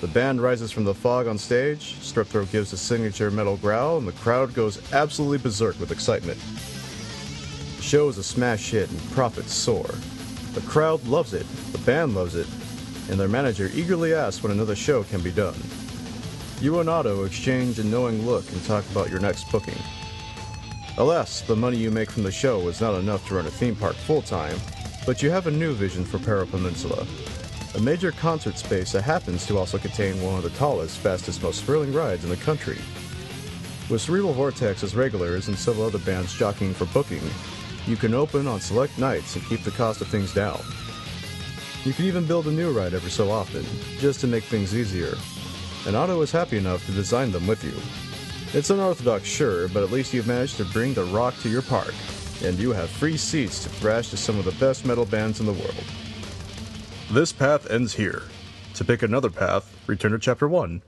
The 0.00 0.06
band 0.06 0.40
rises 0.40 0.70
from 0.70 0.84
the 0.84 0.94
fog 0.94 1.26
on 1.26 1.36
stage, 1.36 1.96
Strepthroat 1.96 2.52
gives 2.52 2.72
a 2.72 2.76
signature 2.76 3.32
metal 3.32 3.56
growl, 3.56 3.98
and 3.98 4.06
the 4.06 4.12
crowd 4.12 4.54
goes 4.54 4.92
absolutely 4.92 5.38
berserk 5.38 5.80
with 5.80 5.90
excitement. 5.90 6.38
The 7.78 7.82
show 7.82 8.08
is 8.08 8.16
a 8.16 8.22
smash 8.22 8.70
hit 8.70 8.88
and 8.88 9.10
profits 9.10 9.54
soar. 9.54 9.90
The 10.52 10.60
crowd 10.60 11.04
loves 11.08 11.34
it, 11.34 11.48
the 11.72 11.78
band 11.78 12.14
loves 12.14 12.36
it, 12.36 12.46
and 13.10 13.18
their 13.18 13.26
manager 13.26 13.70
eagerly 13.74 14.14
asks 14.14 14.40
when 14.40 14.52
another 14.52 14.76
show 14.76 15.02
can 15.02 15.20
be 15.20 15.32
done. 15.32 15.60
You 16.60 16.78
and 16.78 16.88
Otto 16.88 17.24
exchange 17.24 17.80
a 17.80 17.82
knowing 17.82 18.24
look 18.24 18.48
and 18.52 18.64
talk 18.66 18.88
about 18.92 19.10
your 19.10 19.18
next 19.18 19.50
booking. 19.50 19.82
Alas, 21.00 21.40
the 21.40 21.56
money 21.56 21.78
you 21.78 21.90
make 21.90 22.10
from 22.10 22.24
the 22.24 22.30
show 22.30 22.68
is 22.68 22.82
not 22.82 22.94
enough 22.94 23.26
to 23.26 23.34
run 23.36 23.46
a 23.46 23.50
theme 23.50 23.74
park 23.74 23.94
full 23.94 24.20
time, 24.20 24.58
but 25.06 25.22
you 25.22 25.30
have 25.30 25.46
a 25.46 25.50
new 25.50 25.72
vision 25.72 26.04
for 26.04 26.18
Peril 26.18 26.44
Peninsula. 26.46 27.06
A 27.74 27.80
major 27.80 28.12
concert 28.12 28.58
space 28.58 28.92
that 28.92 29.00
happens 29.00 29.46
to 29.46 29.56
also 29.56 29.78
contain 29.78 30.20
one 30.20 30.34
of 30.34 30.42
the 30.42 30.50
tallest, 30.50 30.98
fastest, 30.98 31.42
most 31.42 31.64
thrilling 31.64 31.94
rides 31.94 32.22
in 32.24 32.28
the 32.28 32.36
country. 32.36 32.76
With 33.88 34.02
Cerebral 34.02 34.34
Vortex 34.34 34.82
as 34.82 34.94
regulars 34.94 35.48
and 35.48 35.58
several 35.58 35.86
other 35.86 36.00
bands 36.00 36.34
jockeying 36.34 36.74
for 36.74 36.84
booking, 36.84 37.22
you 37.86 37.96
can 37.96 38.12
open 38.12 38.46
on 38.46 38.60
select 38.60 38.98
nights 38.98 39.36
and 39.36 39.46
keep 39.46 39.64
the 39.64 39.70
cost 39.70 40.02
of 40.02 40.08
things 40.08 40.34
down. 40.34 40.60
You 41.86 41.94
can 41.94 42.04
even 42.04 42.26
build 42.26 42.46
a 42.46 42.52
new 42.52 42.72
ride 42.72 42.92
every 42.92 43.10
so 43.10 43.30
often, 43.30 43.64
just 44.00 44.20
to 44.20 44.26
make 44.26 44.44
things 44.44 44.76
easier. 44.76 45.14
And 45.86 45.96
Otto 45.96 46.20
is 46.20 46.30
happy 46.30 46.58
enough 46.58 46.84
to 46.84 46.92
design 46.92 47.32
them 47.32 47.46
with 47.46 47.64
you. 47.64 48.09
It's 48.52 48.70
unorthodox, 48.70 49.28
sure, 49.28 49.68
but 49.68 49.84
at 49.84 49.92
least 49.92 50.12
you've 50.12 50.26
managed 50.26 50.56
to 50.56 50.64
bring 50.64 50.92
the 50.92 51.04
rock 51.04 51.38
to 51.42 51.48
your 51.48 51.62
park, 51.62 51.94
and 52.42 52.58
you 52.58 52.72
have 52.72 52.90
free 52.90 53.16
seats 53.16 53.62
to 53.62 53.68
thrash 53.68 54.10
to 54.10 54.16
some 54.16 54.40
of 54.40 54.44
the 54.44 54.50
best 54.52 54.84
metal 54.84 55.04
bands 55.04 55.38
in 55.38 55.46
the 55.46 55.52
world. 55.52 55.84
This 57.12 57.32
path 57.32 57.70
ends 57.70 57.94
here. 57.94 58.22
To 58.74 58.84
pick 58.84 59.04
another 59.04 59.30
path, 59.30 59.72
return 59.86 60.10
to 60.10 60.18
Chapter 60.18 60.48
1. 60.48 60.82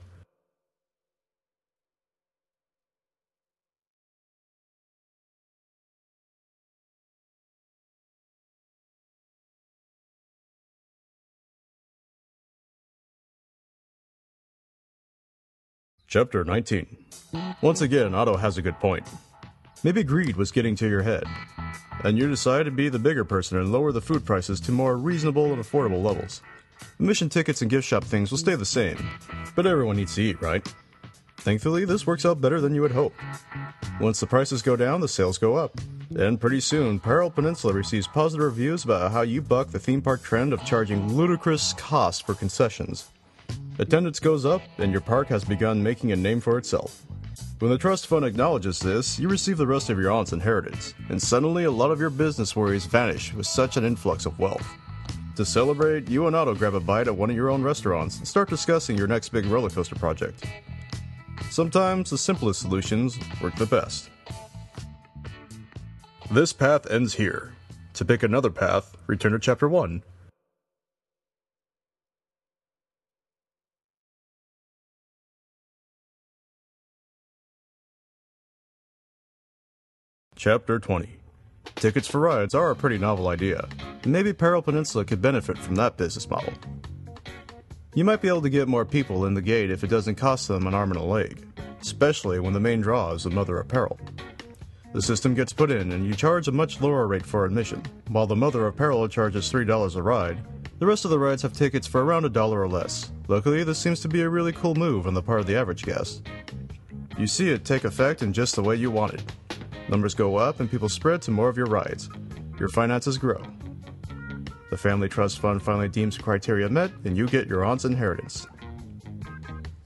Chapter 16.13 16.43
19. 16.43 16.85
Once 17.61 17.81
again, 17.81 18.13
Otto 18.13 18.37
has 18.37 18.59
a 18.59 18.61
good 18.61 18.79
point. 18.79 19.03
Maybe 19.83 20.03
greed 20.03 20.35
was 20.35 20.51
getting 20.51 20.75
to 20.75 20.87
your 20.87 21.01
head, 21.01 21.23
and 22.03 22.19
you 22.19 22.29
decide 22.29 22.65
to 22.65 22.71
be 22.71 22.87
the 22.87 22.99
bigger 22.99 23.25
person 23.25 23.57
and 23.57 23.71
lower 23.71 23.91
the 23.91 23.99
food 23.99 24.23
prices 24.23 24.59
to 24.59 24.71
more 24.71 24.95
reasonable 24.95 25.51
and 25.51 25.59
affordable 25.59 26.03
levels. 26.03 26.43
Admission 26.99 27.29
tickets 27.29 27.63
and 27.63 27.71
gift 27.71 27.87
shop 27.87 28.03
things 28.03 28.29
will 28.29 28.37
stay 28.37 28.53
the 28.53 28.63
same, 28.63 29.09
but 29.55 29.65
everyone 29.65 29.95
needs 29.95 30.13
to 30.13 30.21
eat, 30.21 30.39
right? 30.39 30.71
Thankfully, 31.37 31.83
this 31.83 32.05
works 32.05 32.27
out 32.27 32.39
better 32.39 32.61
than 32.61 32.75
you 32.75 32.83
would 32.83 32.91
hope. 32.91 33.15
Once 33.99 34.19
the 34.19 34.27
prices 34.27 34.61
go 34.61 34.75
down, 34.75 35.01
the 35.01 35.07
sales 35.07 35.39
go 35.39 35.55
up. 35.55 35.81
And 36.15 36.39
pretty 36.39 36.59
soon, 36.59 36.99
Peril 36.99 37.31
Peninsula 37.31 37.73
receives 37.73 38.05
positive 38.05 38.45
reviews 38.45 38.83
about 38.83 39.11
how 39.11 39.23
you 39.23 39.41
buck 39.41 39.69
the 39.69 39.79
theme 39.79 40.03
park 40.03 40.21
trend 40.21 40.53
of 40.53 40.63
charging 40.63 41.11
ludicrous 41.11 41.73
costs 41.73 42.21
for 42.21 42.35
concessions. 42.35 43.09
Attendance 43.79 44.19
goes 44.19 44.45
up, 44.45 44.61
and 44.77 44.91
your 44.91 45.01
park 45.01 45.27
has 45.27 45.43
begun 45.43 45.81
making 45.81 46.11
a 46.11 46.15
name 46.15 46.39
for 46.39 46.57
itself. 46.57 47.03
When 47.59 47.71
the 47.71 47.77
trust 47.77 48.07
fund 48.07 48.25
acknowledges 48.25 48.79
this, 48.79 49.17
you 49.17 49.29
receive 49.29 49.57
the 49.57 49.65
rest 49.65 49.89
of 49.89 49.97
your 49.97 50.11
aunt's 50.11 50.33
inheritance, 50.33 50.93
and 51.09 51.21
suddenly 51.21 51.63
a 51.63 51.71
lot 51.71 51.91
of 51.91 51.99
your 51.99 52.09
business 52.09 52.55
worries 52.55 52.85
vanish 52.85 53.33
with 53.33 53.47
such 53.47 53.77
an 53.77 53.85
influx 53.85 54.25
of 54.25 54.37
wealth. 54.37 54.67
To 55.37 55.45
celebrate, 55.45 56.09
you 56.09 56.27
and 56.27 56.35
Otto 56.35 56.53
grab 56.53 56.75
a 56.75 56.79
bite 56.79 57.07
at 57.07 57.15
one 57.15 57.29
of 57.29 57.35
your 57.35 57.49
own 57.49 57.63
restaurants 57.63 58.17
and 58.19 58.27
start 58.27 58.49
discussing 58.49 58.97
your 58.97 59.07
next 59.07 59.29
big 59.29 59.45
roller 59.45 59.69
coaster 59.69 59.95
project. 59.95 60.45
Sometimes 61.49 62.09
the 62.09 62.17
simplest 62.17 62.61
solutions 62.61 63.17
work 63.41 63.55
the 63.55 63.65
best. 63.65 64.09
This 66.29 66.53
path 66.53 66.89
ends 66.91 67.13
here. 67.15 67.53
To 67.93 68.05
pick 68.05 68.23
another 68.23 68.49
path, 68.49 68.95
return 69.07 69.31
to 69.31 69.39
Chapter 69.39 69.69
1. 69.69 70.03
Chapter 80.43 80.77
20 80.77 81.07
Tickets 81.75 82.05
for 82.05 82.19
rides 82.19 82.53
are 82.53 82.69
a 82.69 82.75
pretty 82.75 82.97
novel 82.97 83.29
idea. 83.29 83.65
Maybe 84.05 84.33
Peril 84.33 84.61
Peninsula 84.61 85.05
could 85.05 85.21
benefit 85.21 85.57
from 85.57 85.75
that 85.75 85.95
business 85.95 86.29
model. 86.29 86.51
You 87.95 88.03
might 88.03 88.21
be 88.21 88.27
able 88.27 88.41
to 88.41 88.49
get 88.49 88.67
more 88.67 88.83
people 88.83 89.25
in 89.25 89.35
the 89.35 89.41
gate 89.41 89.71
if 89.71 89.85
it 89.85 89.89
doesn't 89.89 90.15
cost 90.15 90.49
them 90.49 90.67
an 90.67 90.73
arm 90.73 90.91
and 90.91 90.99
a 90.99 91.03
leg, 91.03 91.47
especially 91.81 92.41
when 92.41 92.51
the 92.51 92.59
main 92.59 92.81
draw 92.81 93.13
is 93.13 93.23
the 93.23 93.29
Mother 93.29 93.57
of 93.57 93.69
Peril. 93.69 93.97
The 94.91 95.01
system 95.01 95.33
gets 95.33 95.53
put 95.53 95.71
in 95.71 95.93
and 95.93 96.05
you 96.05 96.13
charge 96.13 96.49
a 96.49 96.51
much 96.51 96.81
lower 96.81 97.07
rate 97.07 97.25
for 97.25 97.45
admission. 97.45 97.81
While 98.09 98.27
the 98.27 98.35
Mother 98.35 98.67
of 98.67 98.75
Peril 98.75 99.07
charges 99.07 99.49
$3 99.49 99.95
a 99.95 100.01
ride, 100.01 100.39
the 100.77 100.85
rest 100.85 101.05
of 101.05 101.11
the 101.11 101.19
rides 101.19 101.43
have 101.43 101.53
tickets 101.53 101.87
for 101.87 102.03
around 102.03 102.25
a 102.25 102.29
dollar 102.29 102.59
or 102.59 102.67
less. 102.67 103.13
Luckily, 103.29 103.63
this 103.63 103.79
seems 103.79 104.01
to 104.01 104.09
be 104.09 104.23
a 104.23 104.29
really 104.29 104.51
cool 104.51 104.75
move 104.75 105.07
on 105.07 105.13
the 105.13 105.23
part 105.23 105.39
of 105.39 105.47
the 105.47 105.55
average 105.55 105.83
guest. 105.83 106.27
You 107.17 107.27
see 107.27 107.49
it 107.49 107.63
take 107.63 107.85
effect 107.85 108.21
in 108.21 108.33
just 108.33 108.57
the 108.57 108.63
way 108.63 108.75
you 108.75 108.91
want 108.91 109.13
it. 109.13 109.23
Numbers 109.89 110.13
go 110.13 110.37
up 110.37 110.59
and 110.59 110.69
people 110.69 110.89
spread 110.89 111.21
to 111.23 111.31
more 111.31 111.49
of 111.49 111.57
your 111.57 111.65
rides. 111.65 112.09
Your 112.59 112.69
finances 112.69 113.17
grow. 113.17 113.41
The 114.69 114.77
Family 114.77 115.07
Trust 115.07 115.39
Fund 115.39 115.61
finally 115.61 115.87
deems 115.87 116.17
criteria 116.17 116.67
met, 116.69 116.91
and 117.05 117.15
you 117.15 117.27
get 117.27 117.47
your 117.47 117.63
aunt's 117.63 117.85
inheritance. 117.85 118.47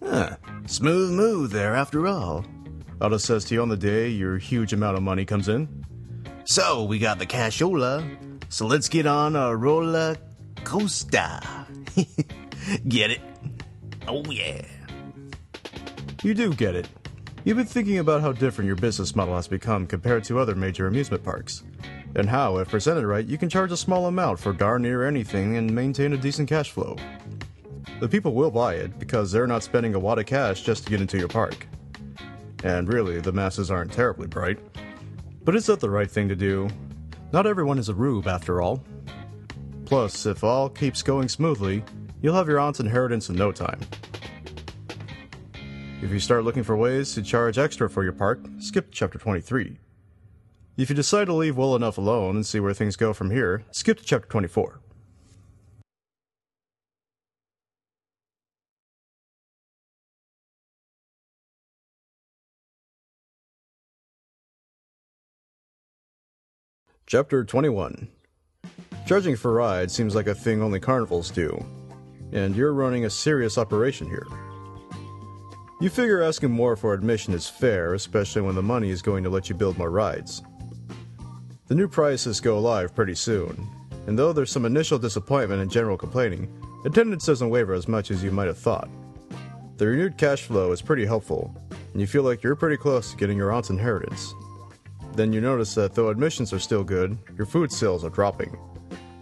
Huh. 0.02 0.38
Smooth 0.66 1.12
move 1.12 1.52
there 1.52 1.76
after 1.76 2.08
all. 2.08 2.46
Otto 3.02 3.18
says 3.18 3.46
to 3.46 3.54
you 3.54 3.62
on 3.62 3.70
the 3.70 3.78
day 3.78 4.08
your 4.10 4.38
huge 4.38 4.74
amount 4.74 4.98
of 4.98 5.04
money 5.04 5.26
comes 5.26 5.50
in. 5.50 5.86
So 6.46 6.86
we 6.86 7.00
got 7.00 7.20
the 7.20 7.26
cashola. 7.26 8.18
So 8.50 8.66
let's 8.66 8.88
get 8.88 9.06
on 9.06 9.36
a 9.36 9.56
roller 9.56 10.16
coaster. 10.64 11.40
get 12.88 13.12
it? 13.12 13.22
Oh 14.08 14.24
yeah. 14.32 14.62
You 16.24 16.34
do 16.34 16.54
get 16.54 16.76
it. 16.76 16.88
You've 17.48 17.56
been 17.56 17.66
thinking 17.66 18.00
about 18.00 18.20
how 18.20 18.34
different 18.34 18.68
your 18.68 18.76
business 18.76 19.16
model 19.16 19.34
has 19.38 19.48
become 19.48 19.88
compared 19.88 20.26
to 20.26 20.38
other 20.38 20.54
major 20.54 20.88
amusement 20.88 21.24
parks, 21.24 21.64
and 22.14 22.28
how, 22.28 22.58
if 22.58 22.68
presented 22.68 23.08
right, 23.08 23.26
you 23.26 23.38
can 23.38 23.48
charge 23.48 23.72
a 23.72 23.78
small 23.78 24.08
amount 24.08 24.38
for 24.38 24.52
darn 24.52 24.82
near 24.82 25.08
anything 25.08 25.56
and 25.56 25.74
maintain 25.74 26.12
a 26.12 26.18
decent 26.18 26.50
cash 26.50 26.72
flow. 26.72 26.98
The 28.02 28.10
people 28.10 28.34
will 28.34 28.52
buy 28.52 28.74
it 28.74 29.00
because 29.00 29.32
they're 29.32 29.48
not 29.48 29.64
spending 29.64 29.96
a 29.96 30.00
wad 30.00 30.20
of 30.20 30.26
cash 30.26 30.62
just 30.62 30.84
to 30.84 30.90
get 30.90 31.00
into 31.00 31.18
your 31.18 31.30
park. 31.30 31.70
And 32.66 32.92
really, 32.92 33.22
the 33.22 33.32
masses 33.32 33.72
aren't 33.72 33.94
terribly 33.94 34.28
bright. 34.28 34.60
But 35.46 35.56
is 35.56 35.68
that 35.68 35.80
the 35.80 35.90
right 35.90 36.12
thing 36.12 36.28
to 36.28 36.36
do? 36.36 36.68
Not 37.32 37.48
everyone 37.48 37.80
is 37.80 37.88
a 37.88 37.94
rube, 37.94 38.28
after 38.28 38.62
all. 38.62 38.84
Plus, 39.86 40.26
if 40.26 40.44
all 40.44 40.68
keeps 40.68 41.02
going 41.02 41.30
smoothly, 41.30 41.82
you'll 42.22 42.36
have 42.36 42.50
your 42.50 42.60
aunt's 42.60 42.82
inheritance 42.82 43.30
in 43.30 43.38
no 43.38 43.54
time. 43.54 43.80
If 46.00 46.12
you 46.12 46.20
start 46.20 46.44
looking 46.44 46.62
for 46.62 46.78
ways 46.78 47.16
to 47.16 47.24
charge 47.24 47.58
extra 47.58 47.90
for 47.90 48.04
your 48.04 48.14
park, 48.14 48.40
skip 48.60 48.90
chapter 48.92 49.18
23. 49.18 49.80
If 50.78 50.92
you 50.92 50.96
decide 50.96 51.26
to 51.26 51.34
leave 51.34 51.58
well 51.58 51.76
enough 51.76 51.98
alone 51.98 52.36
and 52.36 52.46
see 52.46 52.60
where 52.60 52.76
things 52.76 52.96
go 52.96 53.14
from 53.14 53.32
here, 53.32 53.64
skip 53.72 53.98
to 53.98 54.06
chapter 54.06 54.28
24. 54.28 54.80
Chapter 67.08 67.44
21 67.44 68.08
Charging 69.08 69.36
for 69.36 69.52
rides 69.52 69.94
seems 69.94 70.14
like 70.14 70.28
a 70.28 70.36
thing 70.36 70.62
only 70.62 70.80
carnivals 70.80 71.32
do, 71.32 71.66
and 72.34 72.56
you're 72.56 72.74
running 72.74 73.06
a 73.06 73.10
serious 73.10 73.58
operation 73.58 74.08
here. 74.08 74.28
You 75.80 75.92
figure 75.92 76.24
asking 76.24 76.50
more 76.50 76.76
for 76.76 76.96
admission 76.96 77.36
is 77.36 77.48
fair, 77.48 77.94
especially 77.94 78.42
when 78.42 78.56
the 78.56 78.64
money 78.64 78.90
is 78.90 79.04
going 79.04 79.24
to 79.24 79.30
let 79.30 79.48
you 79.48 79.54
build 79.54 79.78
more 79.78 79.92
rides. 79.92 80.42
The 81.68 81.76
new 81.76 81.88
prices 81.88 82.42
go 82.42 82.58
live 82.60 82.96
pretty 82.96 83.14
soon, 83.14 83.68
and 84.08 84.18
though 84.18 84.34
there's 84.34 84.50
some 84.50 84.66
initial 84.66 84.98
disappointment 84.98 85.62
and 85.62 85.70
general 85.70 85.96
complaining, 85.96 86.52
attendance 86.84 87.28
doesn't 87.28 87.52
waver 87.52 87.76
as 87.76 87.88
much 87.88 88.10
as 88.10 88.24
you 88.24 88.32
might 88.32 88.48
have 88.48 88.58
thought. 88.58 88.90
The 89.78 89.86
renewed 89.86 90.18
cash 90.18 90.42
flow 90.42 90.72
is 90.72 90.82
pretty 90.82 91.06
helpful, 91.06 91.56
and 91.92 92.02
you 92.02 92.08
feel 92.08 92.24
like 92.24 92.42
you're 92.42 92.56
pretty 92.56 92.78
close 92.78 93.12
to 93.12 93.18
getting 93.18 93.38
your 93.38 93.52
aunt's 93.52 93.70
inheritance. 93.70 94.34
Then 95.14 95.32
you 95.32 95.42
notice 95.42 95.76
that 95.76 95.94
though 95.94 96.10
admissions 96.10 96.54
are 96.54 96.60
still 96.60 96.84
good, 96.84 97.20
your 97.38 97.46
food 97.46 97.72
sales 97.72 98.04
are 98.04 98.10
dropping. 98.10 98.58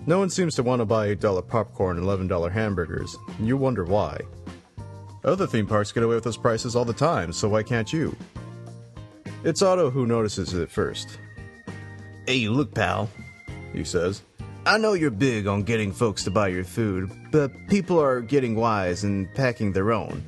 No 0.07 0.19
one 0.19 0.29
seems 0.29 0.55
to 0.55 0.63
want 0.63 0.79
to 0.79 0.85
buy 0.85 1.13
$8 1.15 1.45
popcorn 1.49 1.97
and 1.97 2.05
$11 2.05 2.49
hamburgers, 2.49 3.17
and 3.39 3.45
you 3.45 3.57
wonder 3.57 3.83
why. 3.83 4.21
Other 5.25 5.47
theme 5.47 5.65
parks 5.65 5.91
get 5.91 6.03
away 6.03 6.13
with 6.13 6.23
those 6.23 6.37
prices 6.37 6.75
all 6.75 6.85
the 6.85 6.93
time, 6.93 7.33
so 7.33 7.49
why 7.49 7.63
can't 7.63 7.91
you? 7.91 8.15
It's 9.43 9.63
Otto 9.63 9.89
who 9.89 10.05
notices 10.05 10.53
it 10.53 10.69
first. 10.69 11.17
Hey, 12.27 12.47
look, 12.47 12.75
pal. 12.75 13.09
He 13.73 13.83
says, 13.83 14.21
I 14.67 14.77
know 14.77 14.93
you're 14.93 15.09
big 15.09 15.47
on 15.47 15.63
getting 15.63 15.91
folks 15.91 16.23
to 16.25 16.31
buy 16.31 16.49
your 16.49 16.63
food, 16.63 17.11
but 17.31 17.51
people 17.67 17.99
are 17.99 18.21
getting 18.21 18.55
wise 18.55 19.03
and 19.03 19.31
packing 19.33 19.73
their 19.73 19.91
own. 19.91 20.23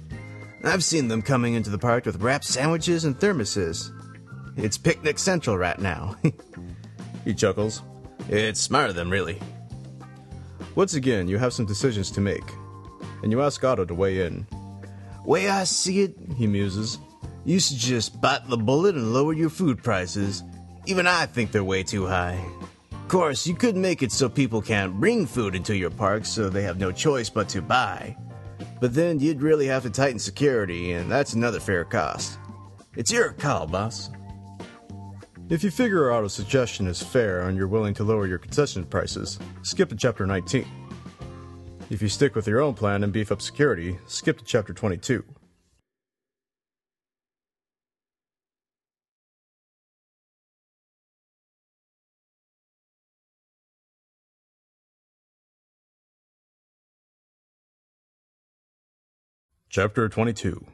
I've 0.63 0.83
seen 0.83 1.07
them 1.07 1.21
coming 1.21 1.53
into 1.53 1.69
the 1.69 1.77
park 1.77 2.05
with 2.05 2.21
wrapped 2.21 2.45
sandwiches 2.45 3.05
and 3.05 3.17
thermoses. 3.19 3.91
It's 4.57 4.77
picnic 4.77 5.19
central 5.19 5.57
right 5.57 5.79
now. 5.79 6.15
He 7.25 7.33
chuckles. 7.33 7.81
it's 8.29 8.61
smart 8.61 8.89
of 8.89 8.95
them, 8.95 9.09
really. 9.09 9.37
Once 10.75 10.93
again, 10.93 11.27
you 11.27 11.37
have 11.37 11.51
some 11.51 11.65
decisions 11.65 12.09
to 12.11 12.21
make, 12.21 12.49
and 13.21 13.33
you 13.33 13.41
ask 13.41 13.61
Otto 13.65 13.83
to 13.83 13.93
weigh 13.93 14.25
in. 14.25 14.47
Way 15.28 15.49
I 15.49 15.65
see 15.65 16.03
it, 16.03 16.15
He 16.38 16.47
muses. 16.47 16.99
you 17.43 17.59
should 17.59 17.75
just 17.78 18.21
bite 18.21 18.47
the 18.47 18.55
bullet 18.55 18.95
and 18.95 19.13
lower 19.13 19.34
your 19.34 19.49
food 19.49 19.84
prices. 19.84 20.41
Even 20.86 21.05
I 21.05 21.25
think 21.25 21.51
they're 21.51 21.65
way 21.65 21.84
too 21.84 22.05
high. 22.07 22.41
Of 22.93 23.07
course, 23.09 23.45
you 23.45 23.53
could 23.53 23.75
make 23.75 24.01
it 24.01 24.13
so 24.13 24.30
people 24.30 24.61
can't 24.61 24.97
bring 25.01 25.25
food 25.25 25.53
into 25.53 25.75
your 25.75 25.89
park 25.89 26.23
so 26.23 26.47
they 26.47 26.63
have 26.63 26.80
no 26.80 26.93
choice 26.93 27.30
but 27.30 27.49
to 27.49 27.61
buy. 27.61 28.15
But 28.80 28.93
then 28.93 29.19
you'd 29.19 29.41
really 29.41 29.67
have 29.67 29.84
to 29.84 29.89
tighten 29.89 30.17
security, 30.19 30.93
and 30.93 31.11
that's 31.11 31.34
another 31.34 31.59
fair 31.59 31.84
cost. 31.84 32.39
It's 32.95 33.11
your 33.11 33.34
call, 33.34 33.67
boss. 33.67 34.09
If 35.49 35.61
you 35.61 35.71
figure 35.71 36.09
out 36.09 36.23
a 36.23 36.30
suggestion 36.30 36.88
is 36.88 37.03
fair 37.03 37.41
and 37.41 37.57
you're 37.57 37.67
willing 37.67 37.93
to 37.95 38.05
lower 38.05 38.28
your 38.28 38.38
concession 38.38 38.86
prices, 38.86 39.39
skip 39.63 39.89
to 39.89 39.95
chapter 39.97 40.25
19. 40.25 40.65
If 41.89 42.01
you 42.01 42.09
stick 42.09 42.35
with 42.35 42.47
your 42.47 42.59
own 42.59 42.73
plan 42.73 43.01
and 43.01 43.13
beef 43.13 43.31
up 43.31 43.41
security, 43.41 43.97
skip 44.07 44.39
to 44.39 44.43
chapter 44.43 44.73
22. 44.73 45.23
Chapter 59.69 60.09
22 60.09 60.65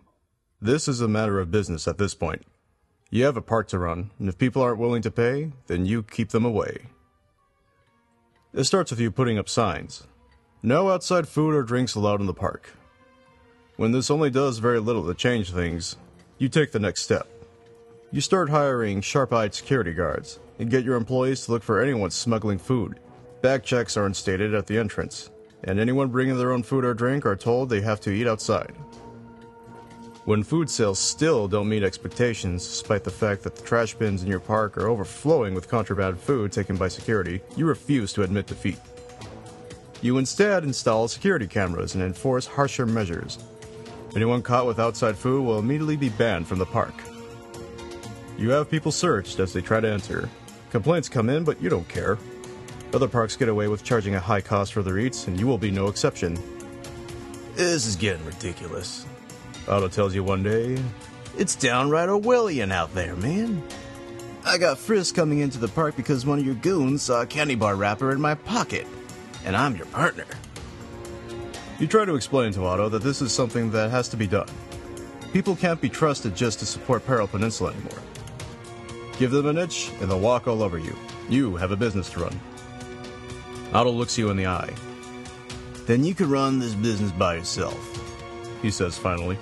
This 0.59 0.87
is 0.87 0.99
a 0.99 1.07
matter 1.07 1.39
of 1.39 1.51
business 1.51 1.87
at 1.87 1.99
this 1.99 2.15
point. 2.15 2.41
You 3.11 3.25
have 3.25 3.37
a 3.37 3.41
park 3.41 3.67
to 3.67 3.77
run, 3.77 4.09
and 4.17 4.27
if 4.27 4.39
people 4.39 4.63
aren't 4.63 4.79
willing 4.79 5.03
to 5.03 5.11
pay, 5.11 5.51
then 5.67 5.85
you 5.85 6.01
keep 6.01 6.29
them 6.29 6.45
away. 6.45 6.87
It 8.51 8.63
starts 8.63 8.89
with 8.89 8.99
you 8.99 9.11
putting 9.11 9.37
up 9.37 9.47
signs. 9.47 10.07
No 10.65 10.89
outside 10.89 11.27
food 11.27 11.53
or 11.53 11.63
drinks 11.63 11.93
allowed 11.93 12.21
in 12.21 12.25
the 12.25 12.33
park. 12.33 12.71
When 13.75 13.91
this 13.91 14.09
only 14.09 14.29
does 14.29 14.59
very 14.59 14.79
little 14.79 15.05
to 15.05 15.13
change 15.13 15.51
things, 15.51 15.97
you 16.37 16.47
take 16.47 16.71
the 16.71 16.79
next 16.79 17.01
step. 17.01 17.27
You 18.13 18.21
start 18.21 18.49
hiring 18.49 19.01
sharp 19.01 19.33
eyed 19.33 19.53
security 19.53 19.91
guards 19.91 20.39
and 20.59 20.69
get 20.69 20.85
your 20.85 20.95
employees 20.95 21.43
to 21.45 21.51
look 21.51 21.63
for 21.63 21.81
anyone 21.81 22.11
smuggling 22.11 22.59
food. 22.59 23.01
Bag 23.41 23.63
checks 23.63 23.97
are 23.97 24.05
instated 24.05 24.53
at 24.53 24.67
the 24.67 24.77
entrance, 24.77 25.31
and 25.65 25.81
anyone 25.81 26.07
bringing 26.07 26.37
their 26.37 26.53
own 26.53 26.63
food 26.63 26.85
or 26.85 26.93
drink 26.93 27.25
are 27.25 27.35
told 27.35 27.67
they 27.67 27.81
have 27.81 27.99
to 27.99 28.11
eat 28.11 28.25
outside. 28.25 28.73
When 30.23 30.43
food 30.43 30.69
sales 30.69 30.97
still 30.97 31.49
don't 31.49 31.67
meet 31.67 31.83
expectations, 31.83 32.65
despite 32.65 33.03
the 33.03 33.11
fact 33.11 33.43
that 33.43 33.57
the 33.57 33.63
trash 33.63 33.95
bins 33.95 34.23
in 34.23 34.29
your 34.29 34.39
park 34.39 34.77
are 34.77 34.87
overflowing 34.87 35.55
with 35.55 35.67
contraband 35.67 36.21
food 36.21 36.53
taken 36.53 36.77
by 36.77 36.87
security, 36.87 37.41
you 37.57 37.65
refuse 37.65 38.13
to 38.13 38.23
admit 38.23 38.47
defeat. 38.47 38.79
You 40.03 40.17
instead 40.17 40.65
install 40.65 41.07
security 41.07 41.47
cameras 41.47 41.95
and 41.95 42.03
enforce 42.03 42.45
harsher 42.45 42.85
measures. 42.85 43.39
Anyone 44.17 44.41
caught 44.41 44.65
with 44.65 44.77
outside 44.77 45.17
food 45.17 45.45
will 45.45 45.59
immediately 45.59 45.95
be 45.95 46.09
banned 46.09 46.45
from 46.45 46.59
the 46.59 46.65
park. 46.65 46.93
You 48.37 48.49
have 48.49 48.69
people 48.69 48.91
searched 48.91 49.39
as 49.39 49.53
they 49.53 49.61
try 49.61 49.79
to 49.79 49.89
enter. 49.89 50.29
Complaints 50.71 51.07
come 51.07 51.29
in, 51.29 51.45
but 51.45 51.61
you 51.61 51.69
don't 51.69 51.87
care. 51.87 52.17
Other 52.93 53.07
parks 53.07 53.37
get 53.37 53.47
away 53.47 53.69
with 53.69 53.85
charging 53.85 54.15
a 54.15 54.19
high 54.19 54.41
cost 54.41 54.73
for 54.73 54.83
their 54.83 54.99
eats, 54.99 55.27
and 55.27 55.39
you 55.39 55.47
will 55.47 55.57
be 55.57 55.71
no 55.71 55.87
exception. 55.87 56.37
This 57.55 57.87
is 57.87 57.95
getting 57.95 58.25
ridiculous. 58.25 59.05
Otto 59.69 59.87
tells 59.87 60.13
you 60.13 60.23
one 60.25 60.43
day, 60.43 60.83
It's 61.37 61.55
downright 61.55 62.09
Orwellian 62.09 62.73
out 62.73 62.93
there, 62.93 63.15
man. 63.15 63.63
I 64.45 64.57
got 64.57 64.77
frisked 64.77 65.15
coming 65.15 65.39
into 65.39 65.59
the 65.59 65.69
park 65.69 65.95
because 65.95 66.25
one 66.25 66.39
of 66.39 66.45
your 66.45 66.55
goons 66.55 67.03
saw 67.03 67.21
a 67.21 67.25
candy 67.25 67.55
bar 67.55 67.77
wrapper 67.77 68.11
in 68.11 68.19
my 68.19 68.35
pocket, 68.35 68.85
and 69.45 69.55
I'm 69.55 69.75
your 69.75 69.85
partner. 69.87 70.25
You 71.79 71.87
try 71.87 72.05
to 72.05 72.15
explain 72.15 72.53
to 72.53 72.65
Otto 72.65 72.89
that 72.89 73.03
this 73.03 73.21
is 73.21 73.33
something 73.33 73.71
that 73.71 73.91
has 73.91 74.07
to 74.09 74.17
be 74.17 74.27
done. 74.27 74.47
People 75.33 75.55
can't 75.55 75.81
be 75.81 75.89
trusted 75.89 76.35
just 76.35 76.59
to 76.59 76.65
support 76.65 77.05
Peril 77.05 77.27
Peninsula 77.27 77.71
anymore. 77.71 78.01
Give 79.17 79.31
them 79.31 79.47
an 79.47 79.57
itch, 79.57 79.91
and 79.99 80.09
they'll 80.09 80.19
walk 80.19 80.47
all 80.47 80.61
over 80.61 80.77
you. 80.77 80.95
You 81.29 81.55
have 81.55 81.71
a 81.71 81.75
business 81.75 82.09
to 82.11 82.21
run. 82.21 82.39
Otto 83.73 83.89
looks 83.89 84.17
you 84.17 84.29
in 84.29 84.37
the 84.37 84.47
eye. 84.47 84.73
Then 85.85 86.03
you 86.03 86.13
can 86.13 86.29
run 86.29 86.59
this 86.59 86.75
business 86.75 87.11
by 87.11 87.35
yourself. 87.35 88.59
He 88.61 88.71
says 88.71 88.97
finally. 88.97 89.37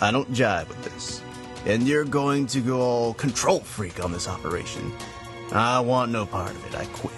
I 0.00 0.10
don't 0.10 0.32
jive 0.32 0.68
with 0.68 0.82
this. 0.84 1.22
And 1.66 1.86
you're 1.86 2.04
going 2.04 2.46
to 2.48 2.60
go 2.60 2.80
all 2.80 3.14
control 3.14 3.60
freak 3.60 4.02
on 4.02 4.12
this 4.12 4.28
operation. 4.28 4.92
I 5.52 5.80
want 5.80 6.10
no 6.12 6.24
part 6.24 6.50
of 6.50 6.66
it. 6.66 6.78
I 6.78 6.84
quit. 6.86 7.12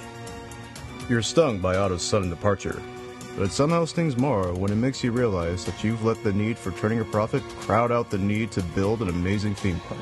You're 1.11 1.23
stung 1.23 1.59
by 1.59 1.75
Otto's 1.75 2.03
sudden 2.03 2.31
departure, 2.31 2.81
but 3.37 3.43
it 3.43 3.51
somehow 3.51 3.85
stings 3.85 4.17
more 4.17 4.55
when 4.55 4.71
it 4.71 4.77
makes 4.77 5.03
you 5.03 5.11
realize 5.11 5.65
that 5.65 5.83
you've 5.83 6.05
let 6.05 6.23
the 6.23 6.33
need 6.33 6.57
for 6.57 6.71
turning 6.71 7.01
a 7.01 7.05
profit 7.05 7.43
crowd 7.59 7.91
out 7.91 8.11
the 8.11 8.19
need 8.19 8.53
to 8.53 8.63
build 8.63 9.03
an 9.03 9.09
amazing 9.09 9.57
theme 9.57 9.81
park. 9.81 9.99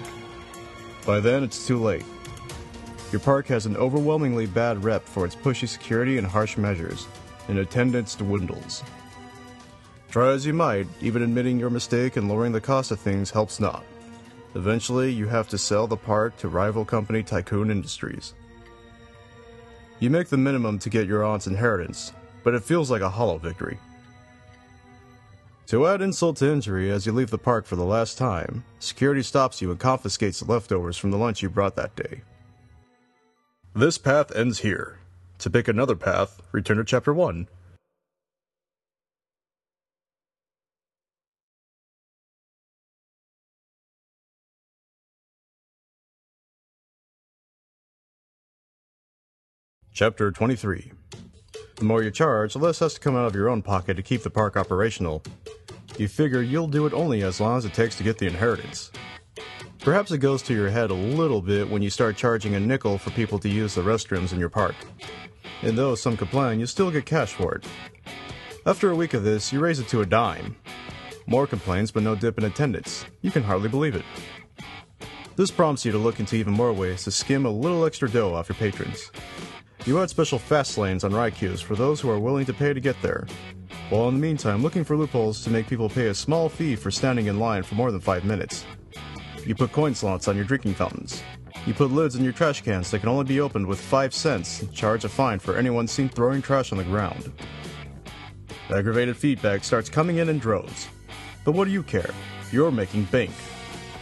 By 1.06 1.20
then, 1.20 1.42
it's 1.42 1.66
too 1.66 1.78
late. 1.78 2.04
Your 3.10 3.22
park 3.22 3.46
has 3.46 3.64
an 3.64 3.74
overwhelmingly 3.78 4.44
bad 4.44 4.84
rep 4.84 5.02
for 5.02 5.24
its 5.24 5.34
pushy 5.34 5.66
security 5.66 6.18
and 6.18 6.26
harsh 6.26 6.58
measures, 6.58 7.06
and 7.48 7.56
attendance 7.56 8.14
dwindles. 8.14 8.84
Try 10.10 10.32
as 10.32 10.44
you 10.44 10.52
might, 10.52 10.88
even 11.00 11.22
admitting 11.22 11.58
your 11.58 11.70
mistake 11.70 12.18
and 12.18 12.28
lowering 12.28 12.52
the 12.52 12.60
cost 12.60 12.90
of 12.90 13.00
things 13.00 13.30
helps 13.30 13.60
not. 13.60 13.82
Eventually, 14.54 15.10
you 15.10 15.26
have 15.26 15.48
to 15.48 15.56
sell 15.56 15.86
the 15.86 15.96
park 15.96 16.36
to 16.36 16.48
rival 16.48 16.84
company 16.84 17.22
Tycoon 17.22 17.70
Industries. 17.70 18.34
You 20.00 20.10
make 20.10 20.28
the 20.28 20.36
minimum 20.36 20.78
to 20.80 20.90
get 20.90 21.08
your 21.08 21.24
aunt's 21.24 21.48
inheritance, 21.48 22.12
but 22.44 22.54
it 22.54 22.62
feels 22.62 22.90
like 22.90 23.02
a 23.02 23.10
hollow 23.10 23.38
victory. 23.38 23.78
To 25.66 25.86
add 25.86 26.00
insult 26.00 26.36
to 26.38 26.50
injury, 26.50 26.90
as 26.90 27.04
you 27.04 27.12
leave 27.12 27.30
the 27.30 27.36
park 27.36 27.66
for 27.66 27.76
the 27.76 27.84
last 27.84 28.16
time, 28.16 28.64
security 28.78 29.22
stops 29.22 29.60
you 29.60 29.70
and 29.70 29.78
confiscates 29.78 30.40
the 30.40 30.50
leftovers 30.50 30.96
from 30.96 31.10
the 31.10 31.18
lunch 31.18 31.42
you 31.42 31.50
brought 31.50 31.76
that 31.76 31.96
day. 31.96 32.22
This 33.74 33.98
path 33.98 34.34
ends 34.34 34.60
here. 34.60 34.98
To 35.40 35.50
pick 35.50 35.68
another 35.68 35.94
path, 35.94 36.40
return 36.52 36.78
to 36.78 36.84
Chapter 36.84 37.12
1. 37.12 37.48
Chapter 49.98 50.30
23 50.30 50.92
The 51.74 51.84
more 51.84 52.04
you 52.04 52.12
charge, 52.12 52.52
the 52.52 52.60
less 52.60 52.78
has 52.78 52.94
to 52.94 53.00
come 53.00 53.16
out 53.16 53.26
of 53.26 53.34
your 53.34 53.48
own 53.48 53.62
pocket 53.62 53.94
to 53.94 54.02
keep 54.04 54.22
the 54.22 54.30
park 54.30 54.56
operational. 54.56 55.24
You 55.96 56.06
figure 56.06 56.40
you'll 56.40 56.68
do 56.68 56.86
it 56.86 56.92
only 56.92 57.24
as 57.24 57.40
long 57.40 57.58
as 57.58 57.64
it 57.64 57.74
takes 57.74 57.96
to 57.96 58.04
get 58.04 58.16
the 58.16 58.28
inheritance. 58.28 58.92
Perhaps 59.80 60.12
it 60.12 60.18
goes 60.18 60.40
to 60.42 60.54
your 60.54 60.70
head 60.70 60.92
a 60.92 60.94
little 60.94 61.42
bit 61.42 61.68
when 61.68 61.82
you 61.82 61.90
start 61.90 62.16
charging 62.16 62.54
a 62.54 62.60
nickel 62.60 62.96
for 62.96 63.10
people 63.10 63.40
to 63.40 63.48
use 63.48 63.74
the 63.74 63.82
restrooms 63.82 64.32
in 64.32 64.38
your 64.38 64.48
park. 64.48 64.76
And 65.62 65.76
though 65.76 65.96
some 65.96 66.16
complain, 66.16 66.60
you 66.60 66.66
still 66.66 66.92
get 66.92 67.04
cash 67.04 67.32
for 67.32 67.56
it. 67.56 67.66
After 68.66 68.92
a 68.92 68.96
week 68.96 69.14
of 69.14 69.24
this, 69.24 69.52
you 69.52 69.58
raise 69.58 69.80
it 69.80 69.88
to 69.88 70.02
a 70.02 70.06
dime. 70.06 70.54
More 71.26 71.48
complaints, 71.48 71.90
but 71.90 72.04
no 72.04 72.14
dip 72.14 72.38
in 72.38 72.44
attendance. 72.44 73.04
You 73.20 73.32
can 73.32 73.42
hardly 73.42 73.68
believe 73.68 73.96
it. 73.96 74.04
This 75.34 75.50
prompts 75.50 75.84
you 75.84 75.90
to 75.90 75.98
look 75.98 76.20
into 76.20 76.36
even 76.36 76.52
more 76.52 76.72
ways 76.72 77.02
to 77.02 77.10
skim 77.10 77.46
a 77.46 77.50
little 77.50 77.84
extra 77.84 78.08
dough 78.08 78.32
off 78.32 78.48
your 78.48 78.54
patrons. 78.54 79.10
You 79.84 80.00
add 80.02 80.10
special 80.10 80.38
fast 80.38 80.76
lanes 80.76 81.04
on 81.04 81.30
queues 81.30 81.60
for 81.60 81.74
those 81.74 82.00
who 82.00 82.10
are 82.10 82.18
willing 82.18 82.44
to 82.46 82.52
pay 82.52 82.74
to 82.74 82.80
get 82.80 83.00
there, 83.00 83.26
while 83.88 84.08
in 84.08 84.14
the 84.14 84.20
meantime 84.20 84.62
looking 84.62 84.84
for 84.84 84.96
loopholes 84.96 85.42
to 85.44 85.50
make 85.50 85.66
people 85.66 85.88
pay 85.88 86.08
a 86.08 86.14
small 86.14 86.48
fee 86.48 86.76
for 86.76 86.90
standing 86.90 87.26
in 87.26 87.38
line 87.38 87.62
for 87.62 87.74
more 87.74 87.90
than 87.90 88.00
5 88.00 88.24
minutes. 88.24 88.66
You 89.46 89.54
put 89.54 89.72
coin 89.72 89.94
slots 89.94 90.28
on 90.28 90.36
your 90.36 90.44
drinking 90.44 90.74
fountains. 90.74 91.22
You 91.64 91.74
put 91.74 91.90
lids 91.90 92.16
in 92.16 92.24
your 92.24 92.32
trash 92.32 92.60
cans 92.60 92.90
that 92.90 92.98
can 92.98 93.08
only 93.08 93.24
be 93.24 93.40
opened 93.40 93.66
with 93.66 93.80
5 93.80 94.12
cents 94.12 94.60
and 94.60 94.72
charge 94.74 95.04
a 95.04 95.08
fine 95.08 95.38
for 95.38 95.56
anyone 95.56 95.86
seen 95.86 96.08
throwing 96.08 96.42
trash 96.42 96.72
on 96.72 96.78
the 96.78 96.84
ground. 96.84 97.32
Aggravated 98.70 99.16
feedback 99.16 99.64
starts 99.64 99.88
coming 99.88 100.18
in 100.18 100.28
in 100.28 100.38
droves. 100.38 100.88
But 101.44 101.52
what 101.52 101.64
do 101.64 101.70
you 101.70 101.82
care? 101.82 102.10
You're 102.52 102.70
making 102.70 103.04
bank 103.04 103.30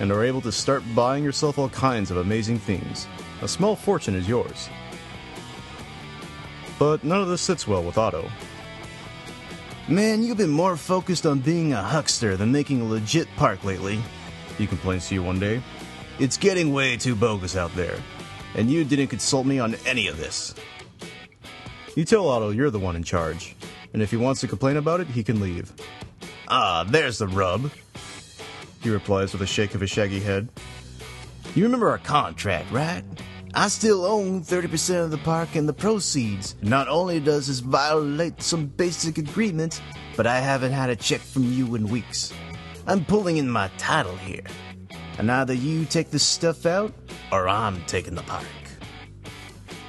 and 0.00 0.10
are 0.10 0.24
able 0.24 0.40
to 0.40 0.52
start 0.52 0.82
buying 0.94 1.22
yourself 1.22 1.58
all 1.58 1.68
kinds 1.68 2.10
of 2.10 2.16
amazing 2.16 2.58
things. 2.58 3.06
A 3.42 3.48
small 3.48 3.76
fortune 3.76 4.14
is 4.14 4.28
yours. 4.28 4.68
But 6.78 7.04
none 7.04 7.20
of 7.20 7.28
this 7.28 7.40
sits 7.40 7.66
well 7.66 7.82
with 7.82 7.98
Otto. 7.98 8.30
Man, 9.88 10.22
you've 10.22 10.36
been 10.36 10.50
more 10.50 10.76
focused 10.76 11.26
on 11.26 11.38
being 11.38 11.72
a 11.72 11.82
huckster 11.82 12.36
than 12.36 12.50
making 12.50 12.80
a 12.80 12.84
legit 12.84 13.28
park 13.36 13.62
lately. 13.64 14.00
He 14.58 14.66
complains 14.66 15.08
to 15.08 15.14
you 15.14 15.22
one 15.22 15.38
day. 15.38 15.62
It's 16.18 16.36
getting 16.36 16.72
way 16.72 16.96
too 16.96 17.14
bogus 17.14 17.56
out 17.56 17.74
there. 17.74 17.98
And 18.54 18.70
you 18.70 18.84
didn't 18.84 19.08
consult 19.08 19.46
me 19.46 19.58
on 19.58 19.76
any 19.86 20.08
of 20.08 20.16
this. 20.16 20.54
You 21.94 22.04
tell 22.04 22.28
Otto 22.28 22.50
you're 22.50 22.70
the 22.70 22.78
one 22.78 22.96
in 22.96 23.02
charge, 23.02 23.54
and 23.92 24.02
if 24.02 24.10
he 24.10 24.16
wants 24.16 24.40
to 24.40 24.48
complain 24.48 24.76
about 24.76 25.00
it, 25.00 25.06
he 25.06 25.22
can 25.22 25.40
leave. 25.40 25.72
Ah, 26.48 26.84
there's 26.88 27.18
the 27.18 27.28
rub. 27.28 27.70
He 28.82 28.90
replies 28.90 29.32
with 29.32 29.42
a 29.42 29.46
shake 29.46 29.74
of 29.74 29.80
his 29.80 29.90
shaggy 29.90 30.20
head. 30.20 30.48
You 31.54 31.64
remember 31.64 31.88
our 31.88 31.98
contract, 31.98 32.70
right? 32.70 33.02
I 33.58 33.68
still 33.68 34.04
own 34.04 34.42
30% 34.42 35.04
of 35.04 35.10
the 35.10 35.16
park 35.16 35.54
and 35.54 35.66
the 35.66 35.72
proceeds. 35.72 36.56
Not 36.60 36.88
only 36.88 37.18
does 37.18 37.46
this 37.46 37.60
violate 37.60 38.42
some 38.42 38.66
basic 38.66 39.16
agreement, 39.16 39.80
but 40.14 40.26
I 40.26 40.40
haven't 40.40 40.72
had 40.72 40.90
a 40.90 40.94
check 40.94 41.22
from 41.22 41.50
you 41.50 41.74
in 41.74 41.88
weeks. 41.88 42.34
I'm 42.86 43.02
pulling 43.02 43.38
in 43.38 43.48
my 43.48 43.70
title 43.78 44.14
here. 44.16 44.44
And 45.16 45.32
either 45.32 45.54
you 45.54 45.86
take 45.86 46.10
this 46.10 46.22
stuff 46.22 46.66
out, 46.66 46.92
or 47.32 47.48
I'm 47.48 47.82
taking 47.86 48.14
the 48.14 48.22
park. 48.24 48.44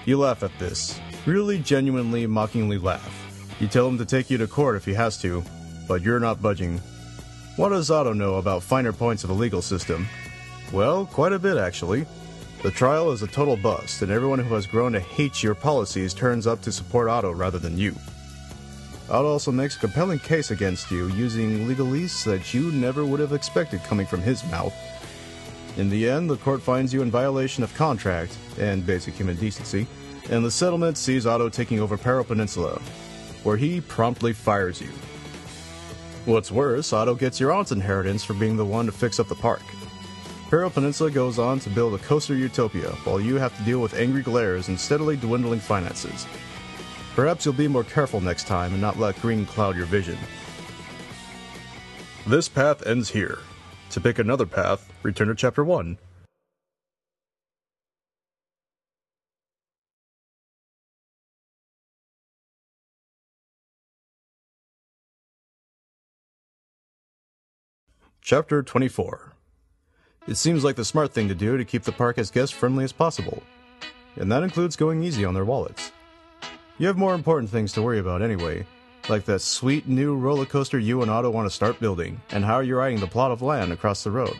You 0.05 0.17
laugh 0.17 0.43
at 0.43 0.57
this. 0.59 0.97
Really, 1.25 1.59
genuinely, 1.59 2.25
mockingly 2.25 2.77
laugh. 2.77 3.51
You 3.59 3.67
tell 3.67 3.89
him 3.89 3.97
to 3.97 4.05
take 4.05 4.29
you 4.29 4.37
to 4.37 4.47
court 4.47 4.77
if 4.77 4.85
he 4.85 4.93
has 4.93 5.21
to, 5.23 5.43
but 5.89 6.01
you're 6.01 6.21
not 6.21 6.41
budging. 6.41 6.77
What 7.57 7.69
does 7.69 7.91
Otto 7.91 8.13
know 8.13 8.35
about 8.35 8.63
finer 8.63 8.93
points 8.93 9.25
of 9.25 9.27
the 9.27 9.35
legal 9.35 9.61
system? 9.61 10.07
Well, 10.71 11.05
quite 11.05 11.33
a 11.33 11.39
bit, 11.39 11.57
actually. 11.57 12.05
The 12.63 12.71
trial 12.71 13.11
is 13.11 13.21
a 13.21 13.27
total 13.27 13.55
bust, 13.55 14.01
and 14.01 14.11
everyone 14.11 14.39
who 14.39 14.55
has 14.55 14.65
grown 14.65 14.93
to 14.93 14.99
hate 14.99 15.43
your 15.43 15.53
policies 15.53 16.13
turns 16.13 16.47
up 16.47 16.59
to 16.63 16.71
support 16.71 17.07
Otto 17.07 17.31
rather 17.31 17.59
than 17.59 17.77
you. 17.77 17.95
Otto 19.09 19.27
also 19.27 19.51
makes 19.51 19.75
a 19.77 19.79
compelling 19.79 20.17
case 20.17 20.49
against 20.49 20.89
you 20.89 21.07
using 21.09 21.67
legalese 21.67 22.23
that 22.25 22.55
you 22.55 22.71
never 22.71 23.05
would 23.05 23.19
have 23.19 23.31
expected 23.31 23.83
coming 23.83 24.07
from 24.07 24.21
his 24.21 24.43
mouth. 24.49 24.73
In 25.77 25.91
the 25.91 26.09
end, 26.09 26.31
the 26.31 26.37
court 26.37 26.63
finds 26.63 26.91
you 26.91 27.03
in 27.03 27.11
violation 27.11 27.63
of 27.63 27.73
contract 27.75 28.35
and 28.57 28.85
basic 28.85 29.13
human 29.13 29.35
decency, 29.35 29.85
and 30.31 30.43
the 30.43 30.51
settlement 30.51 30.97
sees 30.97 31.27
Otto 31.27 31.49
taking 31.49 31.79
over 31.79 31.95
Peril 31.95 32.23
Peninsula, 32.23 32.81
where 33.43 33.55
he 33.55 33.81
promptly 33.81 34.33
fires 34.33 34.81
you. 34.81 34.89
What's 36.25 36.51
worse, 36.51 36.91
Otto 36.91 37.13
gets 37.13 37.39
your 37.39 37.51
aunt's 37.51 37.71
inheritance 37.71 38.23
for 38.23 38.33
being 38.33 38.57
the 38.57 38.65
one 38.65 38.87
to 38.87 38.91
fix 38.91 39.19
up 39.19 39.27
the 39.27 39.35
park. 39.35 39.61
Peril 40.49 40.69
Peninsula 40.69 41.11
goes 41.11 41.39
on 41.39 41.59
to 41.59 41.69
build 41.69 41.93
a 41.93 42.03
coaster 42.03 42.33
utopia, 42.33 42.91
while 43.03 43.19
you 43.19 43.35
have 43.35 43.55
to 43.57 43.63
deal 43.63 43.81
with 43.81 43.95
angry 43.95 44.21
glares 44.21 44.69
and 44.69 44.79
steadily 44.79 45.17
dwindling 45.17 45.59
finances. 45.59 46.25
Perhaps 47.15 47.43
you'll 47.43 47.53
be 47.53 47.67
more 47.67 47.83
careful 47.83 48.21
next 48.21 48.47
time 48.47 48.71
and 48.71 48.79
not 48.79 48.97
let 48.97 49.21
green 49.21 49.45
cloud 49.45 49.75
your 49.75 49.85
vision. 49.87 50.17
This 52.25 52.47
path 52.47 52.87
ends 52.87 53.09
here. 53.09 53.39
To 53.89 53.99
pick 53.99 54.19
another 54.19 54.45
path, 54.45 54.89
return 55.03 55.27
to 55.27 55.35
Chapter 55.35 55.65
1. 55.65 55.97
Chapter 68.21 68.63
24 68.63 69.36
It 70.27 70.35
seems 70.35 70.65
like 70.65 70.75
the 70.75 70.83
smart 70.83 71.13
thing 71.13 71.29
to 71.29 71.35
do 71.35 71.55
to 71.55 71.63
keep 71.63 71.83
the 71.83 71.91
park 71.93 72.17
as 72.17 72.29
guest 72.29 72.53
friendly 72.53 72.83
as 72.83 72.91
possible, 72.91 73.41
and 74.17 74.29
that 74.29 74.43
includes 74.43 74.75
going 74.75 75.01
easy 75.01 75.23
on 75.23 75.33
their 75.33 75.45
wallets. 75.45 75.93
You 76.77 76.87
have 76.87 76.97
more 76.97 77.13
important 77.13 77.49
things 77.49 77.71
to 77.73 77.81
worry 77.81 77.99
about 77.99 78.21
anyway, 78.21 78.65
like 79.07 79.23
that 79.23 79.39
sweet 79.39 79.87
new 79.87 80.17
roller 80.17 80.45
coaster 80.45 80.77
you 80.77 81.01
and 81.01 81.09
Otto 81.09 81.29
want 81.29 81.47
to 81.47 81.55
start 81.55 81.79
building, 81.79 82.19
and 82.31 82.43
how 82.43 82.59
you're 82.59 82.79
riding 82.79 82.99
the 82.99 83.07
plot 83.07 83.31
of 83.31 83.41
land 83.41 83.71
across 83.71 84.03
the 84.03 84.11
road. 84.11 84.37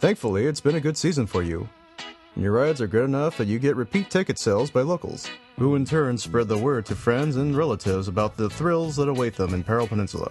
Thankfully, 0.00 0.44
it's 0.46 0.60
been 0.60 0.74
a 0.74 0.80
good 0.80 0.96
season 0.96 1.26
for 1.28 1.42
you. 1.44 1.68
And 2.38 2.44
your 2.44 2.52
rides 2.52 2.80
are 2.80 2.86
good 2.86 3.04
enough 3.04 3.36
that 3.38 3.48
you 3.48 3.58
get 3.58 3.74
repeat 3.74 4.10
ticket 4.10 4.38
sales 4.38 4.70
by 4.70 4.82
locals, 4.82 5.28
who 5.58 5.74
in 5.74 5.84
turn 5.84 6.16
spread 6.16 6.46
the 6.46 6.56
word 6.56 6.86
to 6.86 6.94
friends 6.94 7.34
and 7.34 7.56
relatives 7.56 8.06
about 8.06 8.36
the 8.36 8.48
thrills 8.48 8.94
that 8.94 9.08
await 9.08 9.34
them 9.34 9.54
in 9.54 9.64
Peril 9.64 9.88
Peninsula. 9.88 10.30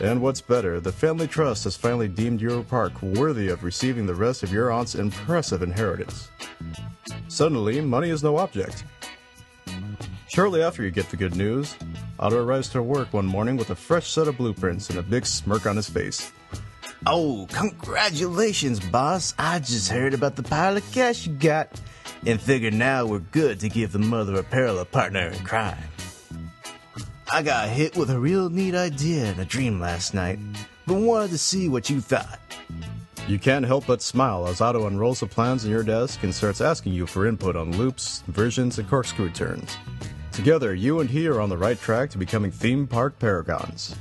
And 0.00 0.20
what's 0.20 0.42
better, 0.42 0.78
the 0.78 0.92
family 0.92 1.26
trust 1.26 1.64
has 1.64 1.74
finally 1.74 2.06
deemed 2.06 2.42
your 2.42 2.62
park 2.62 3.00
worthy 3.00 3.48
of 3.48 3.64
receiving 3.64 4.04
the 4.04 4.14
rest 4.14 4.42
of 4.42 4.52
your 4.52 4.70
aunt's 4.70 4.94
impressive 4.94 5.62
inheritance. 5.62 6.28
Suddenly, 7.28 7.80
money 7.80 8.10
is 8.10 8.22
no 8.22 8.36
object. 8.36 8.84
Shortly 10.28 10.62
after 10.62 10.82
you 10.82 10.90
get 10.90 11.08
the 11.08 11.16
good 11.16 11.34
news, 11.34 11.76
Otto 12.18 12.44
arrives 12.44 12.68
to 12.68 12.82
work 12.82 13.14
one 13.14 13.24
morning 13.24 13.56
with 13.56 13.70
a 13.70 13.74
fresh 13.74 14.10
set 14.10 14.28
of 14.28 14.36
blueprints 14.36 14.90
and 14.90 14.98
a 14.98 15.02
big 15.02 15.24
smirk 15.24 15.64
on 15.64 15.76
his 15.76 15.88
face. 15.88 16.30
Oh, 17.04 17.46
congratulations, 17.52 18.80
boss. 18.80 19.34
I 19.38 19.58
just 19.58 19.90
heard 19.90 20.14
about 20.14 20.36
the 20.36 20.42
pile 20.42 20.76
of 20.76 20.92
cash 20.92 21.26
you 21.26 21.32
got 21.34 21.80
and 22.24 22.40
figured 22.40 22.74
now 22.74 23.06
we're 23.06 23.18
good 23.18 23.60
to 23.60 23.68
give 23.68 23.92
the 23.92 23.98
mother 23.98 24.34
of 24.36 24.50
peril 24.50 24.78
a 24.78 24.84
partner 24.84 25.28
in 25.28 25.44
crime. 25.44 25.78
I 27.32 27.42
got 27.42 27.68
hit 27.68 27.96
with 27.96 28.10
a 28.10 28.18
real 28.18 28.50
neat 28.50 28.74
idea 28.74 29.32
in 29.32 29.40
a 29.40 29.44
dream 29.44 29.80
last 29.80 30.14
night, 30.14 30.38
but 30.86 30.94
wanted 30.94 31.30
to 31.30 31.38
see 31.38 31.68
what 31.68 31.90
you 31.90 32.00
thought. 32.00 32.40
You 33.28 33.38
can't 33.38 33.66
help 33.66 33.86
but 33.86 34.02
smile 34.02 34.46
as 34.46 34.60
Otto 34.60 34.86
unrolls 34.86 35.20
the 35.20 35.26
plans 35.26 35.64
on 35.64 35.70
your 35.70 35.82
desk 35.82 36.22
and 36.22 36.34
starts 36.34 36.60
asking 36.60 36.92
you 36.92 37.06
for 37.06 37.26
input 37.26 37.56
on 37.56 37.76
loops, 37.76 38.22
versions, 38.28 38.78
and 38.78 38.88
corkscrew 38.88 39.30
turns. 39.30 39.76
Together, 40.32 40.74
you 40.74 41.00
and 41.00 41.10
he 41.10 41.26
are 41.26 41.40
on 41.40 41.48
the 41.48 41.58
right 41.58 41.80
track 41.80 42.10
to 42.10 42.18
becoming 42.18 42.50
theme 42.50 42.86
park 42.86 43.18
paragons. 43.18 43.96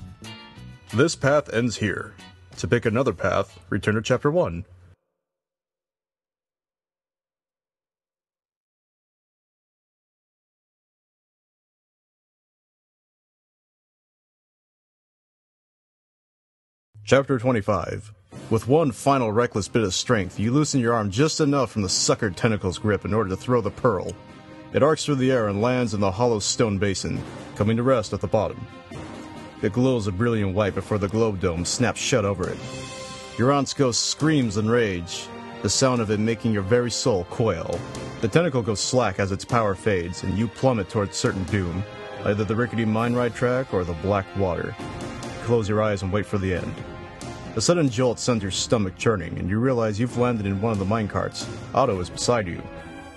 This 0.93 1.15
path 1.15 1.51
ends 1.53 1.77
here. 1.77 2.14
To 2.60 2.70
pick 2.70 2.86
another 2.86 3.12
path, 3.12 3.60
return 3.70 3.95
to 3.95 4.01
Chapter 4.01 4.32
1. 4.32 4.64
Chapter 17.03 17.38
25. 17.38 18.14
With 18.49 18.68
one 18.68 18.91
final 18.91 19.32
reckless 19.34 19.68
bit 19.68 19.84
of 19.84 19.93
strength, 19.93 20.39
you 20.39 20.51
loosen 20.51 20.80
your 20.80 20.93
arm 20.93 21.12
just 21.12 21.41
enough 21.41 21.72
from 21.72 21.82
the 21.82 21.88
suckered 21.89 22.36
tentacle's 22.36 22.80
grip 22.80 23.03
in 23.03 23.14
order 23.14 23.30
to 23.32 23.36
throw 23.36 23.60
the 23.60 23.70
pearl. 23.70 24.14
It 24.74 24.82
arcs 24.82 25.03
through 25.03 25.16
the 25.16 25.32
air 25.32 25.49
and 25.49 25.62
lands 25.62 25.93
in 25.93 25.99
the 25.99 26.10
hollow 26.10 26.39
stone 26.39 26.78
basin, 26.78 27.22
coming 27.56 27.78
to 27.78 27.84
rest 27.84 28.14
at 28.14 28.22
the 28.22 28.28
bottom. 28.28 28.66
It 29.66 29.74
glows 29.74 30.05
a 30.05 30.11
brilliant 30.11 30.53
white 30.53 30.76
before 30.76 30.99
the 30.99 31.07
globe 31.07 31.39
dome 31.39 31.66
snaps 31.66 31.99
shut 31.99 32.24
over 32.24 32.47
it. 32.47 32.57
Your 33.39 33.51
aunt's 33.51 33.74
ghost 33.74 34.11
screams 34.11 34.57
in 34.57 34.70
rage, 34.70 35.26
the 35.63 35.70
sound 35.72 36.01
of 36.01 36.11
it 36.11 36.20
making 36.20 36.53
your 36.53 36.61
very 36.61 36.91
soul 36.91 37.24
coil. 37.32 37.80
The 38.22 38.28
tentacle 38.28 38.61
goes 38.61 38.80
slack 38.80 39.18
as 39.18 39.32
its 39.32 39.43
power 39.43 39.74
fades, 39.74 40.22
and 40.22 40.38
you 40.38 40.47
plummet 40.47 40.88
towards 40.89 41.18
certain 41.18 41.43
doom, 41.45 41.84
either 42.26 42.43
the 42.43 42.55
rickety 42.55 42.86
mine 42.86 43.16
ride 43.16 43.34
track 43.34 43.74
or 43.74 43.84
the 43.84 43.93
black 44.03 44.28
water. 44.38 44.76
Close 45.45 45.68
your 45.68 45.82
eyes 45.82 46.03
and 46.03 46.13
wait 46.13 46.28
for 46.28 46.38
the 46.38 46.53
end. 46.53 46.76
A 47.55 47.61
sudden 47.61 47.89
jolt 47.89 48.20
sends 48.20 48.43
your 48.43 48.51
stomach 48.51 48.95
churning, 48.99 49.36
and 49.39 49.49
you 49.49 49.57
realize 49.57 49.99
you've 49.99 50.20
landed 50.20 50.45
in 50.45 50.61
one 50.61 50.74
of 50.74 50.78
the 50.78 50.86
mine 50.86 51.07
carts. 51.07 51.49
Otto 51.74 51.99
is 51.99 52.11
beside 52.11 52.47
you. 52.47 52.61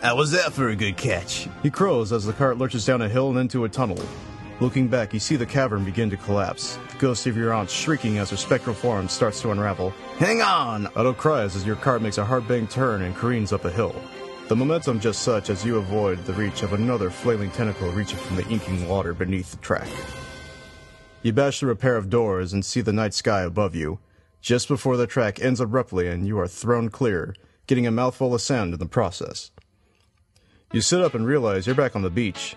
How 0.00 0.16
was 0.16 0.30
that 0.30 0.54
for 0.54 0.70
a 0.70 0.76
good 0.76 0.96
catch? 0.96 1.46
He 1.62 1.68
crows 1.68 2.10
as 2.10 2.24
the 2.24 2.32
cart 2.32 2.56
lurches 2.56 2.86
down 2.86 3.02
a 3.02 3.08
hill 3.10 3.28
and 3.28 3.38
into 3.38 3.66
a 3.66 3.68
tunnel. 3.68 4.02
Looking 4.60 4.88
back, 4.88 5.14
you 5.14 5.20
see 5.20 5.36
the 5.36 5.46
cavern 5.46 5.84
begin 5.84 6.10
to 6.10 6.16
collapse, 6.16 6.80
the 6.90 6.98
ghost 6.98 7.28
of 7.28 7.36
your 7.36 7.54
aunt 7.54 7.70
shrieking 7.70 8.18
as 8.18 8.30
her 8.30 8.36
spectral 8.36 8.74
form 8.74 9.08
starts 9.08 9.40
to 9.42 9.52
unravel. 9.52 9.90
Hang 10.18 10.42
on! 10.42 10.88
Otto 10.96 11.12
cries 11.12 11.54
as 11.54 11.64
your 11.64 11.76
cart 11.76 12.02
makes 12.02 12.18
a 12.18 12.24
hard 12.24 12.48
bang 12.48 12.66
turn 12.66 13.02
and 13.02 13.14
careens 13.14 13.52
up 13.52 13.64
a 13.64 13.70
hill. 13.70 13.94
The 14.48 14.56
momentum 14.56 14.98
just 14.98 15.22
such 15.22 15.48
as 15.48 15.64
you 15.64 15.76
avoid 15.76 16.24
the 16.24 16.32
reach 16.32 16.64
of 16.64 16.72
another 16.72 17.08
flailing 17.08 17.52
tentacle 17.52 17.92
reaching 17.92 18.18
from 18.18 18.34
the 18.34 18.48
inking 18.48 18.88
water 18.88 19.14
beneath 19.14 19.52
the 19.52 19.58
track. 19.58 19.86
You 21.22 21.32
bash 21.32 21.60
through 21.60 21.70
a 21.70 21.76
pair 21.76 21.94
of 21.94 22.10
doors 22.10 22.52
and 22.52 22.64
see 22.64 22.80
the 22.80 22.92
night 22.92 23.14
sky 23.14 23.42
above 23.42 23.76
you, 23.76 24.00
just 24.40 24.66
before 24.66 24.96
the 24.96 25.06
track 25.06 25.40
ends 25.40 25.60
abruptly 25.60 26.08
and 26.08 26.26
you 26.26 26.36
are 26.36 26.48
thrown 26.48 26.88
clear, 26.88 27.36
getting 27.68 27.86
a 27.86 27.92
mouthful 27.92 28.34
of 28.34 28.40
sand 28.40 28.72
in 28.72 28.80
the 28.80 28.86
process. 28.86 29.52
You 30.72 30.80
sit 30.80 31.00
up 31.00 31.14
and 31.14 31.24
realize 31.24 31.66
you're 31.66 31.76
back 31.76 31.94
on 31.94 32.02
the 32.02 32.10
beach. 32.10 32.56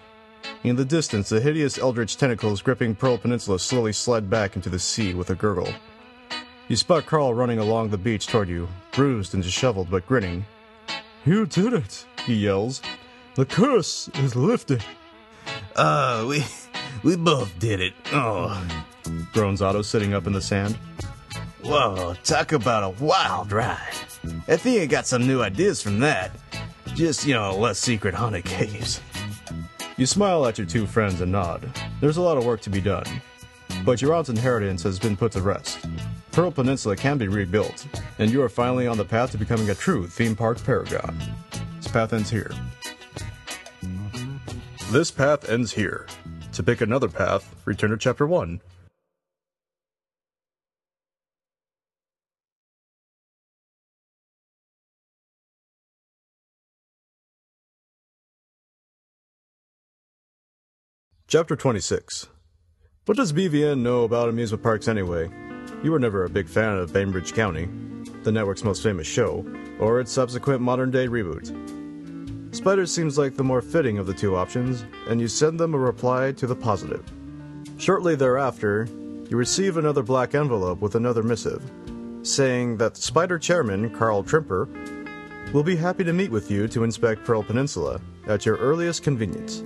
In 0.63 0.75
the 0.75 0.85
distance, 0.85 1.29
the 1.29 1.41
hideous 1.41 1.77
eldritch 1.77 2.17
tentacles 2.17 2.61
gripping 2.61 2.95
Peril 2.95 3.17
Peninsula 3.17 3.59
slowly 3.59 3.93
slide 3.93 4.29
back 4.29 4.55
into 4.55 4.69
the 4.69 4.79
sea 4.79 5.13
with 5.13 5.29
a 5.29 5.35
gurgle. 5.35 5.73
You 6.67 6.75
spot 6.75 7.05
Carl 7.05 7.33
running 7.33 7.59
along 7.59 7.89
the 7.89 7.97
beach 7.97 8.27
toward 8.27 8.47
you, 8.47 8.67
bruised 8.91 9.33
and 9.33 9.43
disheveled 9.43 9.89
but 9.89 10.05
grinning. 10.07 10.45
You 11.25 11.45
did 11.45 11.73
it, 11.73 12.05
he 12.25 12.35
yells. 12.35 12.81
The 13.35 13.45
curse 13.45 14.09
is 14.15 14.35
lifted. 14.35 14.83
Uh, 15.75 16.25
we 16.27 16.43
we 17.03 17.15
both 17.15 17.57
did 17.59 17.79
it. 17.79 17.93
Oh, 18.11 18.65
groans 19.33 19.61
Otto 19.61 19.81
sitting 19.81 20.13
up 20.13 20.27
in 20.27 20.33
the 20.33 20.41
sand. 20.41 20.77
whoa! 21.63 22.15
Talk 22.23 22.51
about 22.51 22.83
a 22.83 23.03
wild 23.03 23.51
ride. 23.51 23.77
I 24.47 24.57
think 24.57 24.81
I 24.81 24.85
got 24.85 25.07
some 25.07 25.25
new 25.25 25.41
ideas 25.41 25.81
from 25.81 25.99
that. 25.99 26.31
Just 26.93 27.25
you 27.25 27.33
know, 27.33 27.57
less 27.57 27.79
secret 27.79 28.13
haunted 28.13 28.45
caves. 28.45 29.01
You 29.97 30.05
smile 30.05 30.45
at 30.45 30.57
your 30.57 30.65
two 30.65 30.87
friends 30.87 31.21
and 31.21 31.31
nod. 31.31 31.69
There's 31.99 32.17
a 32.17 32.21
lot 32.21 32.37
of 32.37 32.45
work 32.45 32.61
to 32.61 32.69
be 32.69 32.81
done. 32.81 33.03
But 33.83 34.01
your 34.01 34.13
aunt's 34.13 34.29
inheritance 34.29 34.83
has 34.83 34.97
been 34.97 35.17
put 35.17 35.33
to 35.33 35.41
rest. 35.41 35.85
Peril 36.31 36.51
Peninsula 36.51 36.95
can 36.95 37.17
be 37.17 37.27
rebuilt, 37.27 37.85
and 38.17 38.31
you 38.31 38.41
are 38.41 38.49
finally 38.49 38.87
on 38.87 38.97
the 38.97 39.05
path 39.05 39.31
to 39.31 39.37
becoming 39.37 39.69
a 39.69 39.75
true 39.75 40.07
theme 40.07 40.35
park 40.35 40.63
paragon. 40.63 41.17
This 41.77 41.91
path 41.91 42.13
ends 42.13 42.29
here. 42.29 42.51
This 44.91 45.11
path 45.11 45.49
ends 45.49 45.73
here. 45.73 46.07
To 46.53 46.63
pick 46.63 46.81
another 46.81 47.09
path, 47.09 47.53
return 47.65 47.91
to 47.91 47.97
chapter 47.97 48.25
1. 48.25 48.61
Chapter 61.31 61.55
26 61.55 62.27
What 63.05 63.15
does 63.15 63.31
BVN 63.31 63.79
know 63.79 64.03
about 64.03 64.27
amusement 64.27 64.61
parks 64.63 64.89
anyway? 64.89 65.31
You 65.81 65.93
were 65.93 65.97
never 65.97 66.25
a 66.25 66.29
big 66.29 66.49
fan 66.49 66.77
of 66.77 66.91
Bainbridge 66.91 67.31
County, 67.31 67.69
the 68.23 68.33
network's 68.33 68.65
most 68.65 68.83
famous 68.83 69.07
show, 69.07 69.45
or 69.79 70.01
its 70.01 70.11
subsequent 70.11 70.59
modern 70.59 70.91
day 70.91 71.07
reboot. 71.07 71.47
Spider 72.53 72.85
seems 72.85 73.17
like 73.17 73.37
the 73.37 73.45
more 73.45 73.61
fitting 73.61 73.97
of 73.97 74.07
the 74.07 74.13
two 74.13 74.35
options, 74.35 74.83
and 75.07 75.21
you 75.21 75.29
send 75.29 75.57
them 75.57 75.73
a 75.73 75.77
reply 75.77 76.33
to 76.33 76.45
the 76.45 76.53
positive. 76.53 77.09
Shortly 77.77 78.15
thereafter, 78.15 78.89
you 79.29 79.37
receive 79.37 79.77
another 79.77 80.03
black 80.03 80.35
envelope 80.35 80.81
with 80.81 80.95
another 80.95 81.23
missive, 81.23 81.63
saying 82.23 82.75
that 82.75 82.97
Spider 82.97 83.39
chairman 83.39 83.89
Carl 83.95 84.21
Trimper 84.21 84.67
will 85.53 85.63
be 85.63 85.77
happy 85.77 86.03
to 86.03 86.11
meet 86.11 86.29
with 86.29 86.51
you 86.51 86.67
to 86.67 86.83
inspect 86.83 87.23
Peril 87.23 87.41
Peninsula 87.41 88.01
at 88.27 88.45
your 88.45 88.57
earliest 88.57 89.01
convenience. 89.01 89.63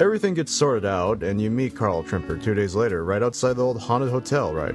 Everything 0.00 0.34
gets 0.34 0.52
sorted 0.52 0.84
out, 0.84 1.22
and 1.22 1.40
you 1.40 1.50
meet 1.50 1.76
Carl 1.76 2.02
Trimper 2.02 2.42
two 2.42 2.54
days 2.54 2.74
later, 2.74 3.04
right 3.04 3.22
outside 3.22 3.56
the 3.56 3.64
old 3.64 3.80
haunted 3.80 4.10
hotel, 4.10 4.52
right? 4.52 4.74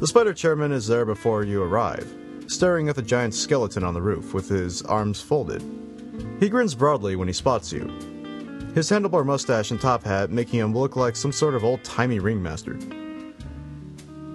The 0.00 0.06
spider 0.06 0.32
chairman 0.32 0.72
is 0.72 0.86
there 0.86 1.04
before 1.04 1.44
you 1.44 1.62
arrive, 1.62 2.12
staring 2.46 2.88
at 2.88 2.96
the 2.96 3.02
giant 3.02 3.34
skeleton 3.34 3.84
on 3.84 3.94
the 3.94 4.02
roof 4.02 4.32
with 4.32 4.48
his 4.48 4.82
arms 4.82 5.20
folded. 5.20 5.62
He 6.40 6.48
grins 6.48 6.74
broadly 6.74 7.16
when 7.16 7.28
he 7.28 7.34
spots 7.34 7.72
you, 7.72 7.86
his 8.74 8.90
handlebar 8.90 9.24
mustache 9.24 9.70
and 9.70 9.80
top 9.80 10.02
hat 10.02 10.30
making 10.30 10.58
him 10.58 10.74
look 10.74 10.96
like 10.96 11.16
some 11.16 11.32
sort 11.32 11.54
of 11.54 11.62
old 11.62 11.84
timey 11.84 12.18
ringmaster. 12.18 12.78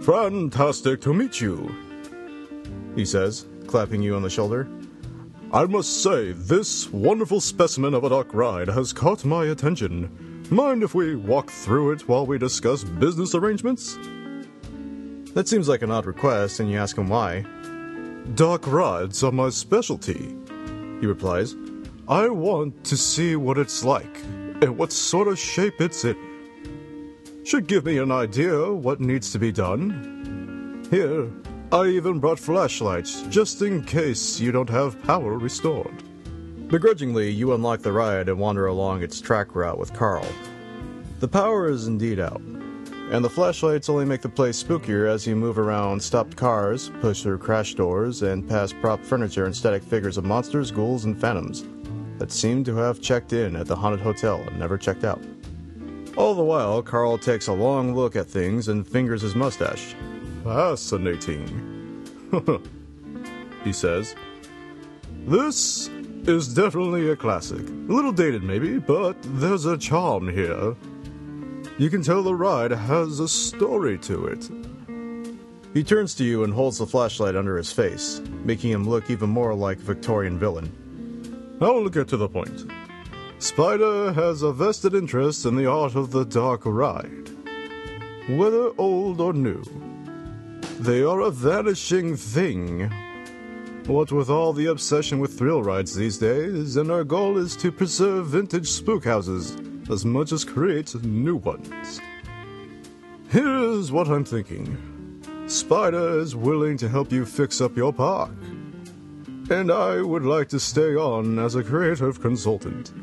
Fantastic 0.02 1.02
to 1.02 1.14
meet 1.14 1.42
you, 1.42 1.76
he 2.96 3.06
says, 3.06 3.48
clapping 3.68 4.02
you 4.02 4.16
on 4.16 4.22
the 4.22 4.30
shoulder. 4.30 4.68
I 5.52 5.66
must 5.66 6.04
say, 6.04 6.32
this 6.34 6.92
wonderful 6.92 7.42
specimen 7.42 7.96
of 7.96 8.04
a 8.04 8.10
dark 8.10 8.36
ride 8.36 8.68
has 8.68 8.94
caught 8.94 9.26
my 9.26 9.46
attention. 9.46 10.46
Mind 10.52 10.84
if 10.84 10.94
we 10.94 11.16
walk 11.16 11.50
through 11.50 11.94
it 11.94 12.08
while 12.08 12.28
we 12.28 12.38
discuss 12.38 12.84
business 12.84 13.34
arrangements? 13.34 13.98
That 15.34 15.48
seems 15.48 15.68
like 15.68 15.82
an 15.82 15.90
odd 15.90 16.06
request, 16.06 16.60
and 16.60 16.70
you 16.70 16.78
ask 16.78 16.96
him 16.96 17.10
why. 17.10 17.46
Dark 18.36 18.68
rides 18.68 19.24
are 19.24 19.32
my 19.32 19.50
specialty, 19.50 20.36
he 21.02 21.08
replies. 21.08 21.56
I 22.08 22.30
want 22.30 22.84
to 22.84 22.96
see 22.96 23.36
what 23.36 23.58
it's 23.58 23.84
like 23.84 24.20
and 24.62 24.78
what 24.78 24.92
sort 24.92 25.28
of 25.28 25.40
shape 25.40 25.82
it's 25.82 26.06
in. 26.06 26.16
Should 27.44 27.66
give 27.66 27.86
me 27.86 27.98
an 27.98 28.12
idea 28.12 28.72
what 28.72 29.00
needs 29.00 29.32
to 29.32 29.40
be 29.40 29.52
done. 29.52 30.86
Here, 30.92 31.28
I 31.72 31.86
even 31.86 32.20
brought 32.20 32.40
flashlights 32.40 33.22
just 33.30 33.62
in 33.62 33.84
case 33.84 34.40
you 34.40 34.52
don't 34.52 34.72
have 34.72 35.00
power 35.04 35.38
restored. 35.38 36.04
Begrudgingly, 36.68 37.30
you 37.30 37.54
unlock 37.54 37.82
the 37.82 37.92
ride 37.92 38.28
and 38.28 38.40
wander 38.40 38.66
along 38.66 39.04
its 39.04 39.22
track 39.22 39.54
route 39.54 39.78
with 39.78 39.94
Carl. 39.94 40.26
The 41.20 41.28
power 41.28 41.70
is 41.70 41.86
indeed 41.86 42.20
out, 42.20 42.42
and 43.12 43.24
the 43.24 43.30
flashlights 43.30 43.88
only 43.88 44.06
make 44.06 44.22
the 44.22 44.30
place 44.30 44.64
spookier 44.64 45.08
as 45.08 45.28
you 45.28 45.36
move 45.36 45.60
around 45.60 46.02
stopped 46.02 46.36
cars, 46.36 46.90
push 47.02 47.22
through 47.22 47.38
crash 47.38 47.76
doors, 47.76 48.24
and 48.24 48.50
pass 48.50 48.74
prop 48.74 49.04
furniture 49.04 49.46
and 49.46 49.56
static 49.56 49.84
figures 49.84 50.18
of 50.18 50.26
monsters, 50.26 50.72
ghouls, 50.72 51.06
and 51.06 51.22
phantoms 51.22 51.66
that 52.18 52.32
seem 52.32 52.64
to 52.64 52.76
have 52.78 53.00
checked 53.00 53.32
in 53.32 53.56
at 53.56 53.68
the 53.68 53.76
haunted 53.76 54.02
hotel 54.02 54.42
and 54.48 54.58
never 54.58 54.80
checked 54.80 55.04
out. 55.04 55.22
All 56.18 56.34
the 56.34 56.44
while, 56.44 56.82
Carl 56.82 57.20
takes 57.20 57.46
a 57.46 57.54
long 57.54 57.94
look 57.94 58.16
at 58.16 58.26
things 58.26 58.70
and 58.70 58.88
fingers 58.88 59.22
his 59.22 59.36
mustache. 59.36 59.94
Ah, 60.46 60.72
Fascinating, 60.72 62.06
he 63.64 63.74
says. 63.74 64.16
This 65.26 65.90
is 66.28 66.54
definitely 66.54 67.10
a 67.10 67.16
classic. 67.16 67.60
A 67.60 67.92
little 67.92 68.12
dated, 68.12 68.44
maybe, 68.44 68.80
but 68.80 69.16
there's 69.22 69.66
a 69.66 69.78
charm 69.78 70.30
here. 70.30 70.76
You 71.78 71.90
can 71.90 72.02
tell 72.02 72.24
the 72.24 72.36
ride 72.36 72.72
has 72.72 73.20
a 73.20 73.28
story 73.28 73.98
to 74.00 74.28
it. 74.28 74.50
He 75.74 75.84
turns 75.84 76.16
to 76.16 76.24
you 76.24 76.44
and 76.44 76.54
holds 76.54 76.80
the 76.80 76.88
flashlight 76.88 77.36
under 77.36 77.56
his 77.58 77.72
face, 77.72 78.22
making 78.44 78.72
him 78.72 78.90
look 78.90 79.10
even 79.10 79.30
more 79.30 79.54
like 79.54 79.78
a 79.78 79.82
Victorian 79.82 80.40
villain. 80.40 81.58
I'll 81.62 81.90
get 81.90 82.08
to 82.10 82.18
the 82.18 82.30
point. 82.30 82.72
Spider 83.40 84.12
has 84.14 84.42
a 84.42 84.52
vested 84.52 84.94
interest 84.94 85.46
in 85.46 85.56
the 85.56 85.68
art 85.68 85.96
of 85.96 86.12
the 86.12 86.26
dark 86.26 86.62
ride. 86.66 87.30
Whether 88.30 88.72
old 88.78 89.22
or 89.22 89.34
new, 89.34 89.64
they 90.80 91.04
are 91.04 91.22
a 91.22 91.32
vanishing 91.32 92.16
thing. 92.16 92.90
What 93.86 94.12
with 94.12 94.30
all 94.30 94.54
the 94.54 94.68
obsession 94.68 95.20
with 95.20 95.38
thrill 95.38 95.62
rides 95.62 95.94
these 95.94 96.18
days, 96.18 96.78
and 96.78 96.90
our 96.90 97.04
goal 97.04 97.38
is 97.38 97.58
to 97.58 97.72
preserve 97.72 98.28
vintage 98.28 98.70
spook 98.70 99.04
houses 99.04 99.58
as 99.90 100.06
much 100.06 100.32
as 100.32 100.46
create 100.46 100.96
new 101.04 101.36
ones. 101.36 102.00
Here's 103.30 103.92
what 103.92 104.08
I'm 104.08 104.24
thinking 104.24 104.78
Spider 105.48 106.20
is 106.20 106.36
willing 106.36 106.78
to 106.78 106.88
help 106.88 107.12
you 107.12 107.26
fix 107.26 107.60
up 107.60 107.76
your 107.76 107.92
park, 107.92 108.32
and 109.50 109.72
I 109.72 110.02
would 110.02 110.24
like 110.24 110.48
to 110.50 110.60
stay 110.60 110.96
on 110.96 111.40
as 111.40 111.56
a 111.56 111.64
creative 111.64 112.22
consultant. 112.22 112.94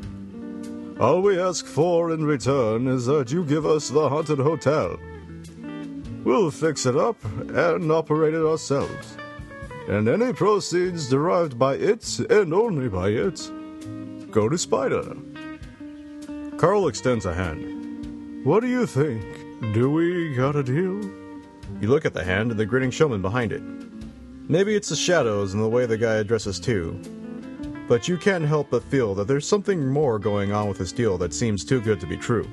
All 0.99 1.21
we 1.21 1.39
ask 1.39 1.65
for 1.65 2.11
in 2.11 2.25
return 2.25 2.87
is 2.87 3.05
that 3.05 3.31
you 3.31 3.45
give 3.45 3.67
us 3.67 3.89
the 3.89 4.09
haunted 4.09 4.39
hotel. 4.39 4.97
We'll 6.27 6.51
fix 6.51 6.85
it 6.85 6.97
up 6.97 7.23
and 7.23 7.89
operate 7.89 8.33
it 8.33 8.45
ourselves. 8.45 9.15
And 9.87 10.09
any 10.09 10.33
proceeds 10.33 11.07
derived 11.07 11.57
by 11.57 11.75
it, 11.75 12.19
and 12.19 12.53
only 12.53 12.89
by 12.89 13.11
it, 13.11 13.49
go 14.29 14.49
to 14.49 14.57
Spider. 14.57 15.15
Carl 16.57 16.89
extends 16.89 17.25
a 17.25 17.33
hand. 17.33 18.43
What 18.43 18.59
do 18.59 18.67
you 18.67 18.85
think? 18.85 19.23
Do 19.73 19.89
we 19.89 20.35
got 20.35 20.57
a 20.57 20.63
deal? 20.63 21.01
You 21.79 21.87
look 21.87 22.03
at 22.03 22.13
the 22.13 22.25
hand 22.25 22.51
and 22.51 22.59
the 22.59 22.65
grinning 22.65 22.91
showman 22.91 23.21
behind 23.21 23.53
it. 23.53 23.63
Maybe 24.49 24.75
it's 24.75 24.89
the 24.89 24.97
shadows 24.97 25.53
and 25.53 25.63
the 25.63 25.69
way 25.69 25.85
the 25.85 25.97
guy 25.97 26.15
addresses 26.15 26.59
too. 26.59 26.99
But 27.87 28.09
you 28.09 28.17
can't 28.17 28.43
help 28.43 28.71
but 28.71 28.83
feel 28.83 29.15
that 29.15 29.29
there's 29.29 29.47
something 29.47 29.87
more 29.87 30.19
going 30.19 30.51
on 30.51 30.67
with 30.67 30.79
this 30.79 30.91
deal 30.91 31.17
that 31.19 31.33
seems 31.33 31.63
too 31.63 31.79
good 31.79 32.01
to 32.01 32.05
be 32.05 32.17
true. 32.17 32.45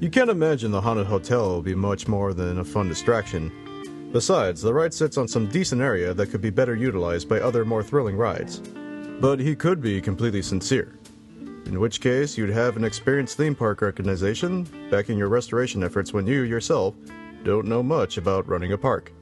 You 0.00 0.08
can't 0.08 0.30
imagine 0.30 0.70
the 0.70 0.80
haunted 0.80 1.08
hotel 1.08 1.50
will 1.50 1.62
be 1.62 1.74
much 1.74 2.08
more 2.08 2.32
than 2.32 2.60
a 2.60 2.64
fun 2.64 2.88
distraction. 2.88 4.10
Besides, 4.12 4.62
the 4.62 4.72
ride 4.72 4.94
sits 4.94 5.18
on 5.18 5.28
some 5.28 5.46
decent 5.46 5.82
area 5.82 6.14
that 6.14 6.28
could 6.28 6.40
be 6.40 6.48
better 6.48 6.74
utilized 6.74 7.28
by 7.28 7.38
other 7.38 7.66
more 7.66 7.82
thrilling 7.82 8.16
rides. 8.16 8.60
But 9.20 9.38
he 9.38 9.54
could 9.54 9.82
be 9.82 10.00
completely 10.00 10.40
sincere. 10.40 10.96
in 11.66 11.78
which 11.78 12.00
case 12.00 12.38
you'd 12.38 12.48
have 12.48 12.78
an 12.78 12.84
experienced 12.84 13.36
theme 13.36 13.54
park 13.54 13.82
organization 13.82 14.66
backing 14.90 15.18
your 15.18 15.28
restoration 15.28 15.84
efforts 15.84 16.14
when 16.14 16.26
you, 16.26 16.44
yourself, 16.44 16.94
don't 17.44 17.66
know 17.66 17.82
much 17.82 18.16
about 18.16 18.48
running 18.48 18.72
a 18.72 18.78
park. 18.78 19.12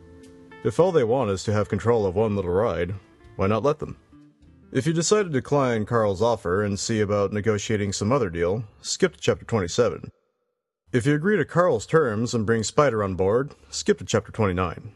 If 0.62 0.78
all 0.78 0.92
they 0.92 1.02
want 1.02 1.30
is 1.30 1.42
to 1.44 1.52
have 1.52 1.68
control 1.68 2.06
of 2.06 2.14
one 2.14 2.36
little 2.36 2.52
ride, 2.52 2.94
why 3.34 3.48
not 3.48 3.64
let 3.64 3.80
them? 3.80 3.96
If 4.70 4.86
you 4.86 4.92
decide 4.92 5.24
to 5.24 5.28
decline 5.28 5.86
Carl's 5.86 6.22
offer 6.22 6.62
and 6.62 6.78
see 6.78 7.00
about 7.00 7.32
negotiating 7.32 7.92
some 7.92 8.12
other 8.12 8.30
deal, 8.30 8.62
skip 8.80 9.16
to 9.16 9.20
chapter 9.20 9.44
27. 9.44 10.12
If 10.90 11.04
you 11.04 11.14
agree 11.14 11.36
to 11.36 11.44
Carl's 11.44 11.84
terms 11.84 12.32
and 12.32 12.46
bring 12.46 12.62
Spider 12.62 13.04
on 13.04 13.14
board, 13.14 13.54
skip 13.68 13.98
to 13.98 14.06
chapter 14.06 14.32
29. 14.32 14.92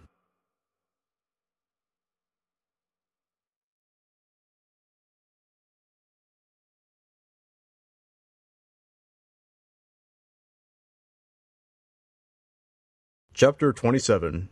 Chapter 13.35 13.73
27 13.75 14.49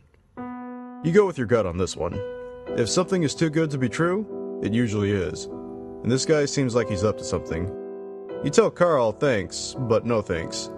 You 1.03 1.11
go 1.11 1.25
with 1.25 1.39
your 1.39 1.47
gut 1.47 1.65
on 1.65 1.77
this 1.77 1.95
one. 1.95 2.21
If 2.77 2.87
something 2.87 3.23
is 3.23 3.33
too 3.33 3.49
good 3.49 3.71
to 3.71 3.79
be 3.79 3.89
true, 3.89 4.59
it 4.61 4.73
usually 4.73 5.11
is. 5.11 5.45
And 6.03 6.11
this 6.11 6.25
guy 6.25 6.45
seems 6.45 6.75
like 6.75 6.87
he's 6.87 7.03
up 7.03 7.17
to 7.17 7.23
something. 7.23 7.65
You 8.43 8.51
tell 8.51 8.69
Carl 8.69 9.11
thanks, 9.11 9.75
but 9.79 10.05
no 10.05 10.21
thanks, 10.21 10.69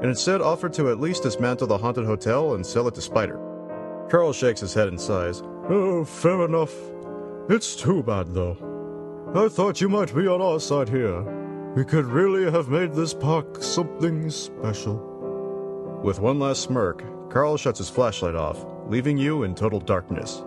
and 0.00 0.06
instead 0.06 0.40
offer 0.40 0.68
to 0.68 0.90
at 0.90 1.00
least 1.00 1.24
dismantle 1.24 1.66
the 1.66 1.78
haunted 1.78 2.04
hotel 2.06 2.54
and 2.54 2.64
sell 2.64 2.86
it 2.88 2.94
to 2.94 3.00
Spider. 3.00 3.38
Carl 4.10 4.32
shakes 4.32 4.60
his 4.60 4.74
head 4.74 4.88
and 4.88 5.00
sighs. 5.00 5.42
Oh, 5.68 6.04
fair 6.04 6.44
enough. 6.44 6.72
It's 7.48 7.76
too 7.76 8.02
bad, 8.02 8.32
though. 8.32 8.56
I 9.34 9.48
thought 9.48 9.80
you 9.80 9.88
might 9.88 10.14
be 10.14 10.26
on 10.26 10.40
our 10.40 10.60
side 10.60 10.88
here. 10.88 11.22
We 11.74 11.84
could 11.84 12.06
really 12.06 12.50
have 12.50 12.68
made 12.68 12.94
this 12.94 13.12
park 13.12 13.62
something 13.62 14.30
special. 14.30 14.96
With 16.02 16.20
one 16.20 16.38
last 16.38 16.62
smirk, 16.62 17.04
Carl 17.30 17.56
shuts 17.56 17.78
his 17.78 17.90
flashlight 17.90 18.34
off, 18.34 18.64
leaving 18.86 19.18
you 19.18 19.42
in 19.42 19.54
total 19.54 19.80
darkness. 19.80 20.42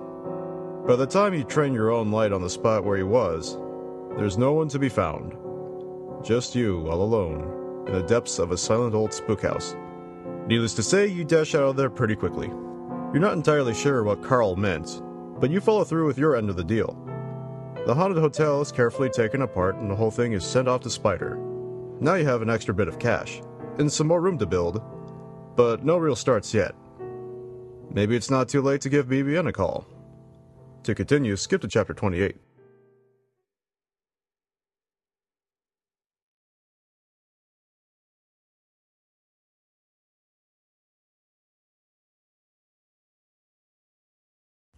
By 0.88 0.95
the 0.95 1.06
time 1.06 1.34
you 1.34 1.43
train 1.43 1.74
your 1.74 1.91
own 1.91 2.10
light 2.10 2.32
on 2.32 2.41
the 2.41 2.49
spot 2.49 2.84
where 2.84 2.97
he 2.97 3.04
was, 3.04 3.58
there's 4.18 4.38
no 4.38 4.54
one 4.54 4.68
to 4.70 4.80
be 4.80 4.89
found. 4.89 5.36
Just 6.24 6.56
you, 6.56 6.88
all 6.89 7.04
alone, 7.04 7.61
in 7.88 7.94
the 7.94 8.04
depths 8.04 8.40
of 8.40 8.52
a 8.52 8.58
silent 8.58 8.96
old 8.96 9.14
spook 9.14 9.42
house. 9.44 9.76
Needless 10.48 10.74
to 10.76 10.84
say, 10.84 11.08
you 11.08 11.24
dash 11.24 11.56
out 11.56 11.64
of 11.64 11.76
there 11.76 11.90
pretty 11.90 12.16
quickly. 12.16 12.48
You're 12.48 13.20
not 13.20 13.34
entirely 13.34 13.74
sure 13.74 14.04
what 14.04 14.24
Carl 14.24 14.56
meant, 14.56 15.02
but 15.40 15.50
you 15.50 15.60
follow 15.60 15.84
through 15.84 16.08
with 16.08 16.18
your 16.18 16.36
end 16.36 16.50
of 16.50 16.56
the 16.56 16.64
deal. 16.64 16.98
The 17.86 17.96
haunted 17.96 18.20
hotel 18.20 18.62
is 18.62 18.72
carefully 18.72 19.10
taken 19.10 19.42
apart 19.42 19.76
and 19.76 19.90
the 19.90 19.96
whole 19.96 20.12
thing 20.12 20.34
is 20.34 20.46
sent 20.46 20.68
off 20.68 20.82
to 20.82 20.90
Spider. 20.90 21.38
Now 22.00 22.16
you 22.16 22.26
have 22.26 22.42
an 22.42 22.50
extra 22.50 22.74
bit 22.74 22.88
of 22.88 23.00
cash, 23.00 23.42
and 23.78 23.92
some 23.92 24.08
more 24.08 24.22
room 24.22 24.38
to 24.38 24.46
build, 24.46 24.82
but 25.56 25.84
no 25.84 25.98
real 25.98 26.16
starts 26.16 26.54
yet. 26.54 26.76
Maybe 27.92 28.16
it's 28.16 28.30
not 28.30 28.50
too 28.50 28.62
late 28.62 28.82
to 28.82 28.90
give 28.90 29.08
BVN 29.08 29.48
a 29.48 29.52
call. 29.52 29.86
To 30.84 30.96
continue, 30.96 31.36
skip 31.36 31.62
to 31.62 31.68
chapter 31.68 31.94
28. 31.94 32.38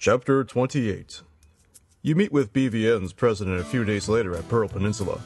Chapter 0.04 0.44
28 0.44 1.22
You 2.02 2.14
meet 2.14 2.34
with 2.34 2.52
BVN's 2.52 3.14
president 3.14 3.62
a 3.62 3.64
few 3.64 3.86
days 3.86 4.10
later 4.10 4.36
at 4.36 4.50
Peril 4.50 4.68
Peninsula. 4.68 5.18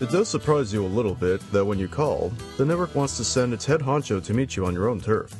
It 0.00 0.08
does 0.08 0.28
surprise 0.28 0.72
you 0.72 0.86
a 0.86 0.86
little 0.86 1.16
bit 1.16 1.40
that 1.50 1.64
when 1.64 1.80
you 1.80 1.88
call, 1.88 2.32
the 2.58 2.64
network 2.64 2.94
wants 2.94 3.16
to 3.16 3.24
send 3.24 3.52
its 3.52 3.66
head 3.66 3.80
honcho 3.80 4.24
to 4.24 4.34
meet 4.34 4.54
you 4.54 4.66
on 4.66 4.74
your 4.74 4.88
own 4.88 5.00
turf. 5.00 5.34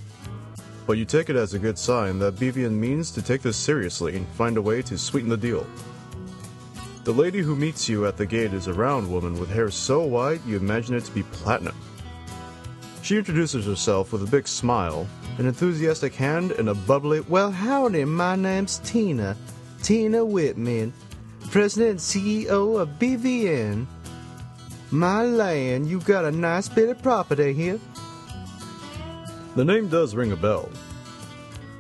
But 0.89 0.99
you 0.99 1.05
take 1.05 1.31
it 1.31 1.37
as 1.37 1.55
a 1.55 1.59
good 1.61 1.79
sign 1.79 2.19
that 2.19 2.35
BVN 2.35 2.73
means 2.73 3.13
to 3.13 3.23
take 3.23 3.43
this 3.43 3.57
seriously 3.57 4.17
and 4.17 4.27
find 4.31 4.57
a 4.57 4.63
way 4.63 4.83
to 4.83 4.99
sweeten 4.99 5.31
the 5.31 5.37
deal. 5.37 5.65
The 7.05 7.15
lady 7.15 7.43
who 7.43 7.55
meets 7.55 7.89
you 7.89 8.07
at 8.07 8.17
the 8.17 8.27
gate 8.27 8.55
is 8.55 8.67
a 8.67 8.75
round 8.75 9.09
woman 9.09 9.39
with 9.39 9.51
hair 9.51 9.71
so 9.71 10.03
white 10.03 10.45
you 10.45 10.57
imagine 10.57 10.97
it 10.97 11.05
to 11.05 11.13
be 11.13 11.23
platinum. 11.23 11.77
She 13.03 13.17
introduces 13.17 13.67
herself 13.67 14.13
with 14.13 14.25
a 14.25 14.31
big 14.33 14.49
smile, 14.49 15.07
an 15.39 15.47
enthusiastic 15.47 16.15
hand, 16.15 16.53
and 16.53 16.69
a 16.69 16.75
bubbly, 16.75 17.21
Well, 17.21 17.51
howdy, 17.51 18.05
my 18.05 18.37
name's 18.37 18.79
Tina. 18.81 19.37
Tina 19.83 20.25
Whitman, 20.25 20.93
President 21.51 21.91
and 21.91 21.99
CEO 21.99 22.81
of 22.81 22.89
BVN. 22.99 23.87
My 24.91 25.25
land, 25.25 25.89
you 25.89 26.01
got 26.01 26.25
a 26.25 26.31
nice 26.31 26.69
bit 26.69 26.89
of 26.89 27.03
property 27.03 27.53
here. 27.53 27.81
The 29.57 29.65
name 29.65 29.89
does 29.89 30.15
ring 30.15 30.33
a 30.33 30.37
bell. 30.37 30.71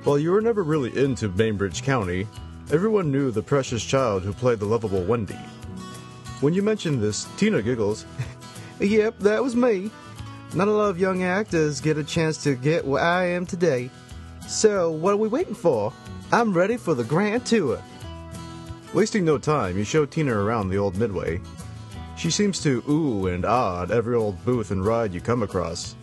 While 0.04 0.18
you 0.18 0.32
were 0.32 0.40
never 0.40 0.62
really 0.62 0.96
into 0.98 1.28
Bainbridge 1.28 1.82
County, 1.82 2.26
everyone 2.72 3.12
knew 3.12 3.30
the 3.30 3.42
precious 3.42 3.84
child 3.84 4.22
who 4.22 4.32
played 4.32 4.58
the 4.58 4.66
lovable 4.66 5.04
Wendy. 5.04 5.38
When 6.40 6.54
you 6.54 6.62
mention 6.62 7.00
this, 7.00 7.28
Tina 7.36 7.62
giggles. 7.62 8.04
Yep, 8.80 9.20
that 9.20 9.40
was 9.40 9.54
me. 9.54 9.92
Not 10.54 10.68
a 10.68 10.72
lot 10.72 10.90
of 10.90 11.00
young 11.00 11.22
actors 11.22 11.80
get 11.80 11.96
a 11.96 12.04
chance 12.04 12.42
to 12.44 12.54
get 12.54 12.84
where 12.84 13.02
I 13.02 13.24
am 13.24 13.46
today. 13.46 13.88
So, 14.46 14.90
what 14.90 15.14
are 15.14 15.16
we 15.16 15.28
waiting 15.28 15.54
for? 15.54 15.94
I'm 16.30 16.52
ready 16.52 16.76
for 16.76 16.92
the 16.94 17.04
grand 17.04 17.46
tour. 17.46 17.82
Wasting 18.92 19.24
no 19.24 19.38
time, 19.38 19.78
you 19.78 19.84
show 19.84 20.04
Tina 20.04 20.36
around 20.36 20.68
the 20.68 20.76
old 20.76 20.98
Midway. 20.98 21.40
She 22.18 22.30
seems 22.30 22.62
to 22.62 22.84
ooh 22.86 23.28
and 23.28 23.46
ah 23.46 23.84
at 23.84 23.90
every 23.90 24.14
old 24.14 24.44
booth 24.44 24.70
and 24.70 24.84
ride 24.84 25.14
you 25.14 25.22
come 25.22 25.42
across, 25.42 25.96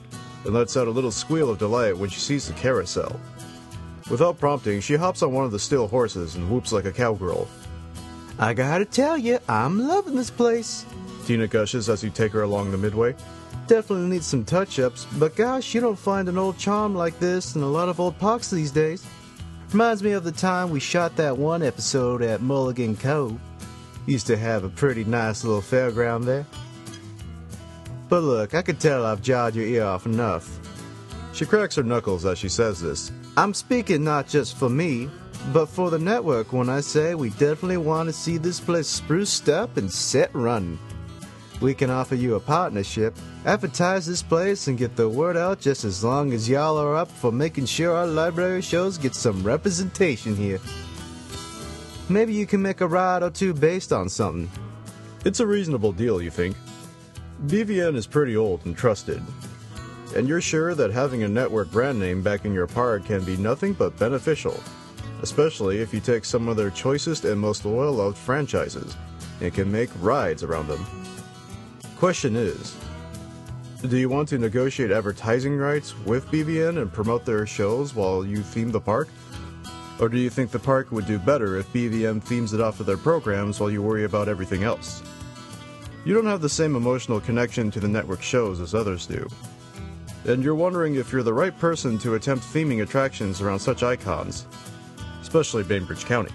and 0.44 0.54
lets 0.56 0.76
out 0.76 0.88
a 0.88 0.92
little 0.92 1.12
squeal 1.12 1.52
of 1.52 1.60
delight 1.60 1.96
when 1.96 2.10
she 2.10 2.20
sees 2.20 2.48
the 2.48 2.54
carousel. 2.54 3.20
Without 4.10 4.40
prompting, 4.40 4.82
she 4.82 4.96
hops 4.96 5.22
on 5.22 5.32
one 5.32 5.46
of 5.46 5.52
the 5.52 5.60
still 5.60 5.88
horses 5.88 6.34
and 6.34 6.50
whoops 6.50 6.72
like 6.72 6.86
a 6.86 6.92
cowgirl. 6.92 7.48
I 8.40 8.56
gotta 8.56 8.86
tell 8.86 9.16
you, 9.16 9.38
I'm 9.48 9.88
loving 9.88 10.16
this 10.16 10.32
place. 10.32 10.88
Tina 11.26 11.46
gushes 11.48 11.88
as 11.88 12.04
you 12.04 12.10
take 12.10 12.32
her 12.32 12.42
along 12.42 12.72
the 12.72 12.78
Midway. 12.80 13.14
Definitely 13.70 14.08
needs 14.08 14.26
some 14.26 14.46
touch 14.46 14.80
ups, 14.80 15.06
but 15.20 15.36
gosh, 15.36 15.76
you 15.76 15.80
don't 15.80 15.96
find 15.96 16.28
an 16.28 16.40
old 16.40 16.58
charm 16.58 16.96
like 16.96 17.20
this 17.20 17.56
in 17.56 17.62
a 17.62 17.68
lot 17.68 17.88
of 17.88 18.00
old 18.00 18.18
parks 18.18 18.50
these 18.50 18.72
days. 18.72 19.06
Reminds 19.72 20.02
me 20.02 20.14
of 20.14 20.24
the 20.24 20.32
time 20.32 20.72
we 20.72 20.80
shot 20.80 21.16
that 21.18 21.38
one 21.38 21.62
episode 21.62 22.24
at 22.24 22.42
Mulligan 22.42 22.98
Cove. 22.98 23.40
Used 24.08 24.26
to 24.26 24.38
have 24.38 24.64
a 24.64 24.70
pretty 24.70 25.04
nice 25.04 25.44
little 25.44 25.62
fairground 25.62 26.26
there. 26.26 26.48
But 28.10 28.22
look, 28.22 28.56
I 28.56 28.64
can 28.64 28.78
tell 28.78 29.06
I've 29.06 29.22
jawed 29.22 29.54
your 29.54 29.68
ear 29.68 29.84
off 29.84 30.08
enough. 30.08 30.50
She 31.34 31.46
cracks 31.46 31.76
her 31.76 31.84
knuckles 31.84 32.26
as 32.26 32.40
she 32.40 32.50
says 32.50 32.82
this. 32.82 33.12
I'm 33.38 33.54
speaking 33.54 34.04
not 34.04 34.28
just 34.28 34.58
for 34.58 34.72
me, 34.72 35.12
but 35.54 35.68
for 35.68 35.92
the 35.92 36.00
network 36.00 36.54
when 36.54 36.70
I 36.70 36.80
say 36.80 37.14
we 37.14 37.30
definitely 37.30 37.78
want 37.78 38.10
to 38.10 38.14
see 38.14 38.38
this 38.38 38.60
place 38.60 38.88
spruced 38.88 39.48
up 39.48 39.78
and 39.78 39.94
set 39.94 40.34
running. 40.34 40.80
We 41.62 41.74
can 41.74 41.90
offer 41.90 42.16
you 42.16 42.36
a 42.36 42.40
partnership, 42.40 43.18
advertise 43.46 44.06
this 44.06 44.24
place, 44.24 44.68
and 44.68 44.78
get 44.78 44.96
the 44.96 45.10
word 45.10 45.36
out 45.36 45.60
just 45.60 45.84
as 45.84 46.04
long 46.04 46.32
as 46.32 46.48
y'all 46.48 46.78
are 46.78 46.96
up 46.96 47.12
for 47.12 47.34
making 47.34 47.66
sure 47.66 47.94
our 47.94 48.08
library 48.08 48.62
shows 48.62 48.98
get 48.98 49.14
some 49.14 49.44
representation 49.44 50.38
here. 50.38 50.62
Maybe 52.08 52.34
you 52.34 52.46
can 52.46 52.62
make 52.62 52.80
a 52.80 52.88
ride 52.88 53.24
or 53.24 53.30
two 53.30 53.54
based 53.54 53.92
on 53.92 54.08
something. 54.08 54.50
It's 55.26 55.42
a 55.42 55.48
reasonable 55.48 55.92
deal, 55.92 56.22
you 56.22 56.32
think? 56.32 56.56
BVN 57.48 57.96
is 57.96 58.08
pretty 58.08 58.38
old 58.38 58.66
and 58.66 58.76
trusted. 58.76 59.22
And 60.16 60.28
you're 60.28 60.42
sure 60.42 60.74
that 60.76 60.92
having 60.92 61.24
a 61.24 61.28
network 61.28 61.70
brand 61.72 62.00
name 62.00 62.24
backing 62.24 62.54
your 62.54 62.68
park 62.68 63.06
can 63.06 63.24
be 63.26 63.38
nothing 63.38 63.74
but 63.74 64.00
beneficial, 64.00 64.60
especially 65.22 65.80
if 65.80 65.94
you 65.94 66.00
take 66.00 66.24
some 66.24 66.48
of 66.48 66.56
their 66.56 66.72
choicest 66.72 67.26
and 67.26 67.40
most 67.40 67.66
loyal 67.66 67.94
loved 67.94 68.18
franchises 68.18 68.96
and 69.42 69.54
can 69.54 69.72
make 69.72 69.90
rides 70.00 70.42
around 70.42 70.68
them. 70.68 70.86
Question 72.00 72.38
is 72.38 72.78
Do 73.82 73.98
you 73.98 74.08
want 74.08 74.30
to 74.30 74.38
negotiate 74.38 74.90
advertising 74.90 75.58
rights 75.58 75.94
with 76.06 76.26
BVN 76.28 76.82
and 76.82 76.94
promote 76.94 77.26
their 77.26 77.46
shows 77.46 77.94
while 77.94 78.26
you 78.26 78.42
theme 78.42 78.72
the 78.72 78.80
park? 78.80 79.10
Or 80.00 80.08
do 80.08 80.18
you 80.18 80.30
think 80.30 80.50
the 80.50 80.60
park 80.60 80.94
would 80.94 81.06
do 81.06 81.20
better 81.20 81.58
if 81.58 81.74
BVN 81.74 82.24
themes 82.24 82.54
it 82.54 82.62
off 82.62 82.80
of 82.80 82.86
their 82.86 82.96
programs 82.96 83.60
while 83.60 83.70
you 83.70 83.84
worry 83.84 84.06
about 84.06 84.30
everything 84.30 84.64
else? 84.64 85.04
You 86.06 86.14
don't 86.14 86.26
have 86.26 86.40
the 86.40 86.48
same 86.48 86.78
emotional 86.78 87.20
connection 87.20 87.70
to 87.72 87.82
the 87.82 87.88
network 87.90 88.22
shows 88.22 88.62
as 88.62 88.74
others 88.74 89.06
do. 89.06 89.28
And 90.24 90.42
you're 90.42 90.56
wondering 90.56 90.96
if 90.96 91.12
you're 91.12 91.22
the 91.22 91.34
right 91.34 91.60
person 91.60 91.98
to 91.98 92.16
attempt 92.16 92.46
theming 92.46 92.82
attractions 92.82 93.42
around 93.42 93.60
such 93.60 93.84
icons, 93.84 94.46
especially 95.22 95.64
Bainbridge 95.64 96.06
County. 96.06 96.32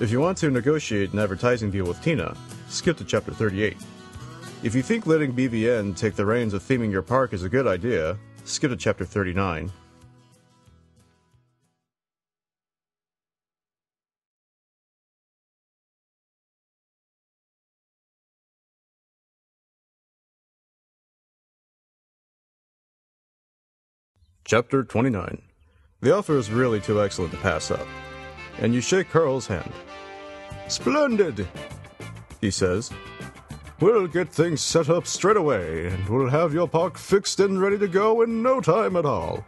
If 0.00 0.10
you 0.10 0.20
want 0.20 0.36
to 0.38 0.50
negotiate 0.50 1.14
an 1.14 1.18
advertising 1.18 1.70
deal 1.70 1.86
with 1.86 2.02
Tina, 2.02 2.36
skip 2.72 2.96
to 2.96 3.04
chapter 3.04 3.32
38. 3.32 3.76
If 4.62 4.74
you 4.74 4.82
think 4.82 5.06
letting 5.06 5.34
BVN 5.34 5.96
take 5.96 6.14
the 6.14 6.24
reins 6.24 6.54
of 6.54 6.62
theming 6.62 6.90
your 6.90 7.02
park 7.02 7.32
is 7.32 7.42
a 7.42 7.48
good 7.48 7.66
idea, 7.66 8.18
skip 8.44 8.70
to 8.70 8.76
chapter 8.76 9.04
39. 9.04 9.70
Chapter 24.44 24.84
29. 24.84 25.40
The 26.00 26.14
offer 26.14 26.36
is 26.36 26.50
really 26.50 26.80
too 26.80 27.00
excellent 27.00 27.32
to 27.32 27.38
pass 27.38 27.70
up. 27.70 27.86
And 28.58 28.74
you 28.74 28.80
shake 28.80 29.08
Carl's 29.08 29.46
hand. 29.46 29.72
Splendid! 30.68 31.46
He 32.42 32.50
says. 32.50 32.90
We'll 33.80 34.06
get 34.06 34.28
things 34.28 34.60
set 34.60 34.90
up 34.90 35.06
straight 35.06 35.38
away, 35.38 35.86
and 35.86 36.08
we'll 36.08 36.28
have 36.28 36.52
your 36.52 36.68
park 36.68 36.98
fixed 36.98 37.40
and 37.40 37.60
ready 37.60 37.78
to 37.78 37.88
go 37.88 38.20
in 38.20 38.42
no 38.42 38.60
time 38.60 38.96
at 38.96 39.06
all. 39.06 39.44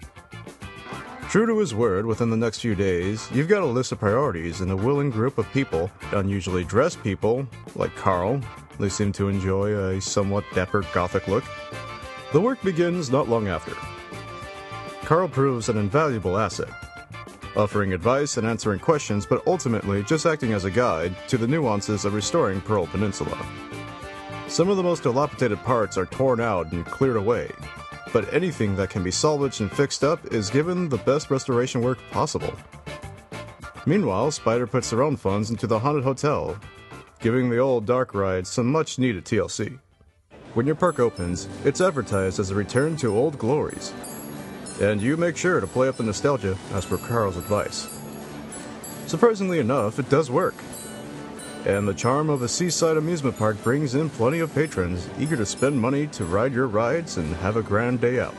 True 1.29 1.47
to 1.47 1.59
his 1.59 1.75
word, 1.75 2.07
within 2.07 2.31
the 2.31 2.37
next 2.37 2.61
few 2.61 2.75
days, 2.75 3.29
you've 3.33 3.49
got 3.49 3.63
a 3.63 3.67
list 3.67 3.93
of 3.93 3.99
priorities 3.99 4.61
and 4.61 4.71
a 4.71 4.77
willing 4.77 5.11
group 5.11 5.37
of 5.37 5.51
people, 5.53 5.91
unusually 6.13 6.65
dressed 6.65 7.03
people, 7.03 7.47
like 7.75 7.95
Carl. 7.97 8.41
They 8.79 8.89
seem 8.89 9.13
to 9.13 9.29
enjoy 9.29 9.73
a 9.73 10.01
somewhat 10.01 10.45
dapper 10.55 10.83
gothic 10.93 11.29
look. 11.29 11.45
The 12.33 12.41
work 12.41 12.63
begins 12.63 13.11
not 13.11 13.29
long 13.29 13.49
after. 13.49 13.75
Carl 15.05 15.29
proves 15.29 15.69
an 15.69 15.77
invaluable 15.77 16.39
asset, 16.39 16.71
offering 17.57 17.93
advice 17.93 18.37
and 18.37 18.47
answering 18.47 18.79
questions, 18.79 19.27
but 19.27 19.47
ultimately 19.47 20.03
just 20.03 20.27
acting 20.27 20.53
as 20.53 20.65
a 20.65 20.71
guide 20.71 21.15
to 21.29 21.39
the 21.39 21.47
nuances 21.47 22.05
of 22.05 22.15
restoring 22.15 22.61
Peril 22.61 22.87
Peninsula. 22.87 23.37
Some 24.49 24.69
of 24.69 24.77
the 24.77 24.83
most 24.83 25.03
dilapidated 25.03 25.59
parts 25.65 25.97
are 25.97 26.07
torn 26.07 26.41
out 26.41 26.73
and 26.73 26.85
cleared 26.85 27.17
away, 27.17 27.51
but 28.13 28.33
anything 28.33 28.77
that 28.77 28.91
can 28.91 29.03
be 29.03 29.11
salvaged 29.11 29.61
and 29.61 29.71
fixed 29.71 30.05
up 30.05 30.33
is 30.33 30.51
given 30.51 30.89
the 30.89 30.99
best 30.99 31.31
restoration 31.31 31.81
work 31.81 31.99
possible. 32.11 32.53
Meanwhile, 33.87 34.31
Spider 34.31 34.67
puts 34.67 34.91
her 34.91 35.03
own 35.03 35.17
funds 35.17 35.51
into 35.51 35.67
the 35.67 35.79
Haunted 35.79 36.05
Hotel, 36.05 36.59
giving 37.21 37.51
the 37.51 37.59
old 37.59 37.87
dark 37.87 38.15
ride 38.15 38.47
some 38.47 38.67
much 38.71 38.99
needed 38.99 39.25
TLC. 39.25 39.79
When 40.55 40.67
your 40.67 40.77
park 40.77 41.01
opens, 41.01 41.49
it's 41.65 41.81
advertised 41.81 42.39
as 42.39 42.51
a 42.51 42.55
return 42.55 42.97
to 42.99 43.17
old 43.17 43.39
glories. 43.39 43.93
And 44.81 45.01
you 45.01 45.17
make 45.17 45.37
sure 45.37 45.61
to 45.61 45.67
play 45.67 45.89
up 45.89 45.97
the 45.97 46.03
nostalgia 46.03 46.57
as 46.73 46.85
per 46.85 46.99
Carl's 46.99 47.37
advice. 47.37 47.89
Surprisingly 49.07 49.59
enough, 49.61 49.99
it 49.99 50.09
does 50.09 50.31
work. 50.31 50.55
And 51.65 51.87
the 51.87 51.95
charm 51.95 52.29
of 52.29 52.43
a 52.43 52.49
seaside 52.49 52.97
amusement 52.97 53.39
park 53.39 53.63
brings 53.63 53.95
in 53.95 54.11
plenty 54.11 54.41
of 54.41 54.55
patrons 54.55 55.09
eager 55.19 55.37
to 55.37 55.47
spend 55.47 55.81
money 55.81 56.07
to 56.09 56.25
ride 56.25 56.53
your 56.53 56.67
rides 56.67 57.17
and 57.17 57.35
have 57.37 57.57
a 57.57 57.63
grand 57.63 58.01
day 58.01 58.21
out. 58.21 58.35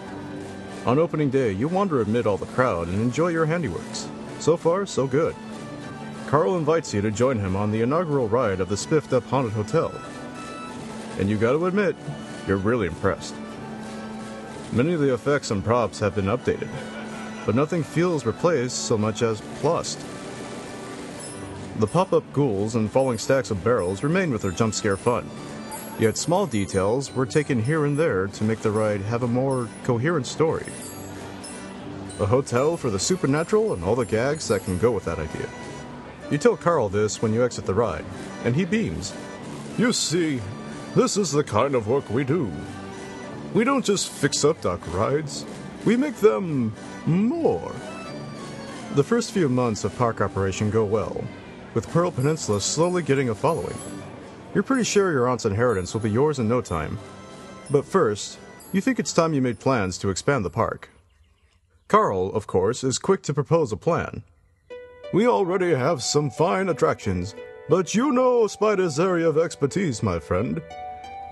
On 0.86 1.00
opening 1.00 1.30
day, 1.32 1.52
you 1.52 1.68
wander 1.68 2.02
amid 2.02 2.28
all 2.28 2.38
the 2.38 2.46
crowd 2.48 2.88
and 2.88 3.02
enjoy 3.02 3.30
your 3.30 3.48
handiworks. 3.48 4.08
So 4.40 4.58
far, 4.58 4.86
so 4.86 5.08
good. 5.08 5.36
Carl 6.28 6.58
invites 6.58 6.94
you 6.94 7.02
to 7.02 7.12
join 7.12 7.40
him 7.40 7.56
on 7.56 7.72
the 7.72 7.82
inaugural 7.82 8.28
ride 8.28 8.60
of 8.60 8.70
the 8.70 8.78
spiffed 8.78 9.14
up 9.14 9.24
Haunted 9.26 9.54
Hotel. 9.54 9.92
And 11.18 11.30
you 11.30 11.38
gotta 11.38 11.64
admit, 11.66 11.96
you're 12.46 12.58
really 12.58 12.88
impressed. 12.88 13.34
Many 14.72 14.94
of 14.94 15.00
the 15.00 15.14
effects 15.14 15.52
and 15.52 15.64
props 15.64 16.00
have 16.00 16.16
been 16.16 16.26
updated, 16.26 16.70
but 17.46 17.56
nothing 17.56 17.84
feels 17.84 18.26
replaced 18.26 18.86
so 18.86 18.98
much 18.98 19.22
as 19.22 19.42
plussed. 19.60 20.00
The 21.78 21.88
pop 21.88 22.14
up 22.14 22.24
ghouls 22.34 22.76
and 22.76 22.92
falling 22.92 23.18
stacks 23.18 23.52
of 23.52 23.64
barrels 23.64 24.04
remain 24.04 24.32
with 24.32 24.42
their 24.42 24.52
jump 24.52 24.74
scare 24.74 24.98
fun. 24.98 25.30
Yet 26.00 26.18
small 26.18 26.46
details 26.46 27.14
were 27.14 27.26
taken 27.26 27.62
here 27.62 27.86
and 27.86 27.98
there 27.98 28.28
to 28.28 28.44
make 28.44 28.60
the 28.60 28.72
ride 28.72 29.02
have 29.02 29.24
a 29.24 29.28
more 29.28 29.70
coherent 29.84 30.26
story. 30.28 30.66
A 32.20 32.26
hotel 32.26 32.76
for 32.76 32.90
the 32.90 33.00
supernatural 33.00 33.74
and 33.74 33.84
all 33.84 33.96
the 33.96 34.06
gags 34.06 34.48
that 34.48 34.64
can 34.64 34.78
go 34.78 34.92
with 34.92 35.06
that 35.06 35.20
idea. 35.20 35.50
You 36.32 36.38
tell 36.38 36.58
Carl 36.58 36.90
this 36.90 37.22
when 37.22 37.34
you 37.34 37.44
exit 37.44 37.66
the 37.66 37.74
ride, 37.74 38.06
and 38.44 38.56
he 38.56 38.66
beams. 38.66 39.14
You 39.78 39.94
see, 39.94 40.42
this 40.96 41.18
is 41.18 41.32
the 41.32 41.44
kind 41.44 41.76
of 41.76 41.88
work 41.88 42.10
we 42.10 42.24
do. 42.24 42.52
We 43.56 43.64
don't 43.64 43.86
just 43.86 44.10
fix 44.10 44.44
up 44.44 44.60
dark 44.60 44.82
rides, 44.94 45.46
we 45.86 45.96
make 45.96 46.18
them 46.18 46.74
more. 47.06 47.74
The 48.96 49.04
first 49.04 49.32
few 49.32 49.48
months 49.48 49.86
of 49.86 49.98
park 49.98 50.20
operation 50.20 50.70
go 50.70 50.84
well, 50.84 51.24
with 51.74 51.90
Peril 51.90 52.12
Peninsula 52.12 52.60
slowly 52.60 53.02
getting 53.02 53.30
a 53.30 53.34
following. 53.36 53.78
You're 54.54 54.66
pretty 54.66 54.84
sure 54.84 55.14
your 55.14 55.30
aunt's 55.30 55.46
inheritance 55.46 55.94
will 55.94 56.02
be 56.02 56.12
yours 56.12 56.38
in 56.38 56.50
no 56.50 56.60
time. 56.60 57.00
But 57.70 57.86
first, 57.86 58.40
you 58.74 58.82
think 58.82 59.00
it's 59.00 59.14
time 59.14 59.34
you 59.34 59.42
made 59.42 59.62
plans 59.62 59.98
to 60.00 60.10
expand 60.10 60.44
the 60.44 60.50
park. 60.50 60.90
Carl, 61.88 62.34
of 62.34 62.48
course, 62.48 62.84
is 62.84 62.98
quick 62.98 63.22
to 63.24 63.34
propose 63.34 63.72
a 63.72 63.78
plan. 63.78 64.24
We 65.14 65.28
already 65.28 65.74
have 65.74 66.04
some 66.04 66.30
fine 66.30 66.68
attractions, 66.68 67.36
but 67.70 67.96
you 67.96 68.12
know 68.12 68.48
Spider's 68.48 69.00
area 69.00 69.30
of 69.30 69.38
expertise, 69.38 70.04
my 70.04 70.20
friend. 70.20 70.62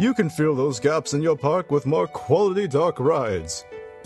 You 0.03 0.13
can 0.13 0.29
fill 0.29 0.53
those 0.53 0.81
gaps 0.81 1.13
in 1.13 1.21
your 1.21 1.37
park 1.37 1.71
with 1.71 1.85
more 1.85 2.07
quality 2.07 2.67
dark 2.67 2.99
rides, 2.99 3.63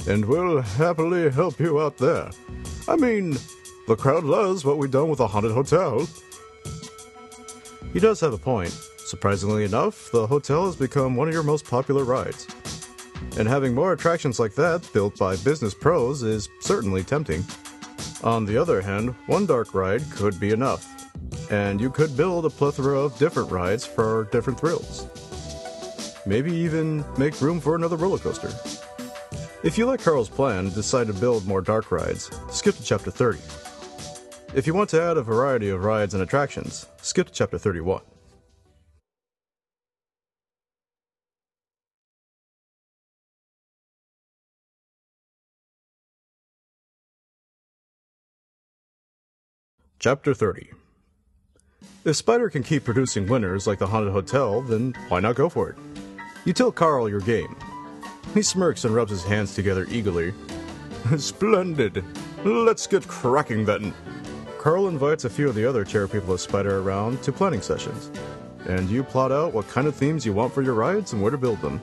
and 0.08 0.24
we'll 0.24 0.62
happily 0.62 1.28
help 1.32 1.60
you 1.60 1.82
out 1.82 1.98
there. 1.98 2.30
I 2.88 2.96
mean, 2.96 3.36
the 3.88 3.96
crowd 3.96 4.24
loves 4.24 4.64
what 4.64 4.78
we've 4.78 4.92
done 4.92 5.10
with 5.10 5.18
the 5.18 5.28
Haunted 5.28 5.54
Hotel. 5.54 6.08
He 7.94 8.00
does 8.00 8.20
have 8.20 8.32
a 8.32 8.38
point. 8.38 8.70
Surprisingly 8.98 9.64
enough, 9.64 10.12
the 10.12 10.28
hotel 10.28 10.68
has 10.68 10.76
become 10.76 11.16
one 11.16 11.30
of 11.30 11.34
your 11.34 11.42
most 11.42 11.66
popular 11.66 12.04
rides. 12.04 12.46
And 13.40 13.48
having 13.48 13.74
more 13.74 13.94
attractions 13.94 14.40
like 14.40 14.54
that 14.54 14.88
built 14.94 15.18
by 15.18 15.36
business 15.38 15.74
pros 15.74 16.22
is 16.22 16.48
certainly 16.60 17.04
tempting. 17.04 17.44
On 18.24 18.46
the 18.46 18.56
other 18.56 18.82
hand, 18.82 19.16
one 19.26 19.48
dark 19.48 19.74
ride 19.74 20.04
could 20.12 20.40
be 20.40 20.52
enough, 20.52 20.86
and 21.52 21.82
you 21.82 21.90
could 21.90 22.16
build 22.16 22.46
a 22.46 22.52
plethora 22.52 23.00
of 23.00 23.18
different 23.18 23.50
rides 23.50 23.84
for 23.84 24.26
different 24.26 24.60
thrills. 24.60 25.08
Maybe 26.28 26.54
even 26.54 27.06
make 27.18 27.40
room 27.40 27.62
for 27.62 27.74
another 27.78 27.96
roller 27.96 28.18
coaster. 28.18 28.50
If 29.64 29.78
you 29.78 29.86
like 29.86 30.04
Carl's 30.04 30.28
plan 30.28 30.66
and 30.66 30.76
decide 30.76 31.08
to 31.08 31.14
build 31.14 31.48
more 31.48 31.62
dark 31.62 31.90
rides, 31.90 32.30
skip 32.52 32.76
to 32.76 32.84
chapter 32.84 33.10
30. 33.10 33.40
If 34.54 34.68
you 34.68 34.74
want 34.74 34.90
to 34.90 35.02
add 35.02 35.16
a 35.16 35.24
variety 35.24 35.70
of 35.70 35.86
rides 35.86 36.14
and 36.14 36.22
attractions, 36.22 36.86
skip 37.02 37.28
to 37.28 37.34
chapter 37.34 37.58
31. 37.58 38.02
Chapter 50.00 50.34
30 50.34 50.72
If 52.04 52.18
Spider 52.18 52.50
can 52.50 52.64
keep 52.64 52.84
producing 52.84 53.28
winners 53.28 53.66
like 53.66 53.80
the 53.80 53.88
Haunted 53.88 54.12
Hotel, 54.12 54.62
then 54.62 54.94
why 55.08 55.22
not 55.22 55.36
go 55.36 55.48
for 55.48 55.70
it? 55.70 55.78
You 56.48 56.54
tell 56.54 56.72
Carl 56.72 57.10
your 57.10 57.20
game. 57.20 57.58
He 58.34 58.42
smirks 58.42 58.86
and 58.86 58.96
rubs 58.96 59.12
his 59.12 59.26
hands 59.26 59.54
together 59.54 59.86
eagerly. 59.90 60.34
Splendid! 61.18 62.06
Let's 62.46 62.88
get 62.88 63.06
cracking 63.06 63.66
then! 63.66 63.94
Carl 64.58 64.88
invites 64.88 65.26
a 65.26 65.30
few 65.30 65.50
of 65.50 65.56
the 65.56 65.66
other 65.66 65.84
chair 65.84 66.08
people 66.08 66.34
of 66.34 66.40
Spider 66.40 66.80
around 66.80 67.22
to 67.24 67.34
planning 67.34 67.60
sessions, 67.60 68.10
and 68.66 68.90
you 68.90 69.04
plot 69.04 69.34
out 69.34 69.52
what 69.52 69.68
kind 69.68 69.88
of 69.88 69.96
themes 69.98 70.26
you 70.26 70.32
want 70.32 70.54
for 70.54 70.62
your 70.62 70.76
rides 70.76 71.12
and 71.12 71.22
where 71.22 71.32
to 71.32 71.38
build 71.38 71.60
them. 71.60 71.82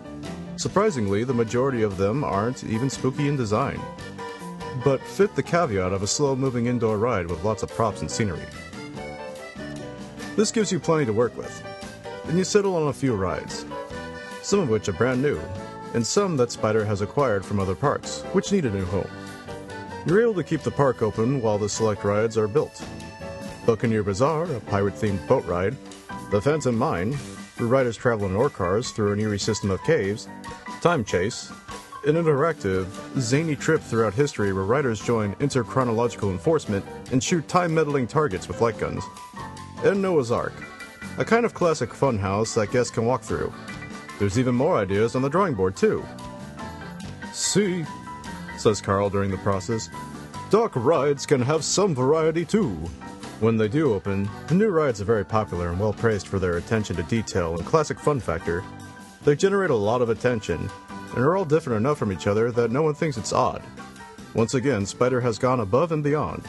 Surprisingly, 0.57 1.25
the 1.25 1.35
majority 1.35 1.83
of 1.83 1.99
them 1.99 2.25
aren't 2.25 2.65
even 2.65 2.89
spooky 2.89 3.29
in 3.29 3.37
design, 3.37 3.79
but 4.83 5.03
fit 5.03 5.37
the 5.37 5.43
caveat 5.43 5.93
of 5.93 6.03
a 6.03 6.07
slow 6.07 6.35
moving 6.35 6.69
indoor 6.69 6.97
ride 6.97 7.27
with 7.27 7.45
lots 7.45 7.63
of 7.63 7.69
props 7.69 8.01
and 8.01 8.11
scenery. 8.11 8.47
This 10.37 10.51
gives 10.51 10.73
you 10.73 10.81
plenty 10.81 11.05
to 11.05 11.13
work 11.13 11.37
with, 11.37 11.63
and 12.29 12.39
you 12.39 12.45
settle 12.45 12.77
on 12.77 12.89
a 12.89 12.95
few 12.95 13.15
rides, 13.15 13.67
some 14.45 14.61
of 14.61 14.69
which 14.69 14.89
are 14.91 14.93
brand 14.93 15.23
new, 15.23 15.41
and 15.95 16.07
some 16.07 16.37
that 16.37 16.53
Spider 16.53 16.85
has 16.85 17.01
acquired 17.01 17.45
from 17.45 17.59
other 17.59 17.75
parks, 17.75 18.21
which 18.33 18.53
need 18.53 18.67
a 18.67 18.71
new 18.71 18.85
home. 18.85 19.11
You're 20.05 20.21
able 20.21 20.35
to 20.35 20.45
keep 20.45 20.61
the 20.61 20.71
park 20.71 21.01
open 21.01 21.41
while 21.41 21.57
the 21.57 21.69
select 21.69 22.05
rides 22.05 22.37
are 22.37 22.47
built. 22.47 22.85
Buccaneer 23.65 24.03
Bazaar, 24.03 24.45
a 24.45 24.61
pirate 24.61 24.97
themed 24.97 25.27
boat 25.27 25.47
ride, 25.47 25.75
The 26.31 26.43
Phantom 26.43 26.77
Mine, 26.77 27.15
where 27.57 27.69
riders 27.69 27.97
travel 27.97 28.27
in 28.27 28.37
ore 28.37 28.51
cars 28.51 28.91
through 28.91 29.13
an 29.15 29.21
eerie 29.21 29.39
system 29.39 29.71
of 29.71 29.83
caves, 29.83 30.29
Time 30.83 31.07
Chase, 31.07 31.51
an 32.07 32.17
interactive, 32.17 32.87
zany 33.19 33.57
trip 33.57 33.81
throughout 33.81 34.13
history 34.13 34.53
where 34.53 34.65
riders 34.65 35.01
join 35.01 35.35
interchronological 35.37 36.31
enforcement 36.31 36.85
and 37.13 37.25
shoot 37.25 37.49
time 37.49 37.73
meddling 37.73 38.07
targets 38.07 38.47
with 38.47 38.61
light 38.61 38.77
guns, 38.77 39.03
and 39.85 40.03
Noah's 40.03 40.31
Ark, 40.31 40.53
a 41.17 41.25
kind 41.25 41.47
of 41.47 41.55
classic 41.55 41.89
funhouse 41.89 42.55
that 42.57 42.73
guests 42.73 42.91
can 42.91 43.07
walk 43.07 43.23
through. 43.23 43.51
There's 44.19 44.39
even 44.39 44.55
more 44.55 44.79
ideas 44.79 45.17
on 45.17 45.23
the 45.23 45.29
drawing 45.29 45.55
board, 45.55 45.77
too. 45.77 46.05
See, 47.33 47.85
says 48.57 48.81
Carl 48.81 49.11
during 49.11 49.31
the 49.31 49.37
process, 49.39 49.91
dark 50.51 50.73
rides 50.77 51.27
can 51.27 51.43
have 51.43 51.65
some 51.65 51.95
variety 51.95 52.45
too. 52.45 52.71
When 53.41 53.57
they 53.57 53.69
do 53.69 53.93
open, 53.93 54.31
the 54.47 54.55
new 54.55 54.69
rides 54.69 55.01
are 55.01 55.05
very 55.05 55.25
popular 55.25 55.69
and 55.69 55.81
well 55.81 55.93
praised 55.93 56.29
for 56.29 56.39
their 56.39 56.57
attention 56.57 56.97
to 56.97 57.03
detail 57.03 57.57
and 57.57 57.67
classic 57.67 57.99
fun 57.99 58.21
factor. 58.21 58.63
They 59.25 59.35
generate 59.35 59.71
a 59.71 59.75
lot 59.75 60.01
of 60.01 60.09
attention, 60.09 60.71
and 61.15 61.25
are 61.25 61.37
all 61.37 61.45
different 61.45 61.79
enough 61.79 61.99
from 61.99 62.13
each 62.13 62.27
other 62.27 62.53
that 62.53 62.71
no 62.71 62.83
one 62.83 62.95
thinks 62.95 63.17
it's 63.17 63.33
odd. 63.33 63.63
Once 64.33 64.55
again, 64.55 64.87
Spider 64.87 65.21
has 65.21 65.39
gone 65.39 65.61
above 65.61 65.93
and 65.93 66.03
beyond, 66.03 66.45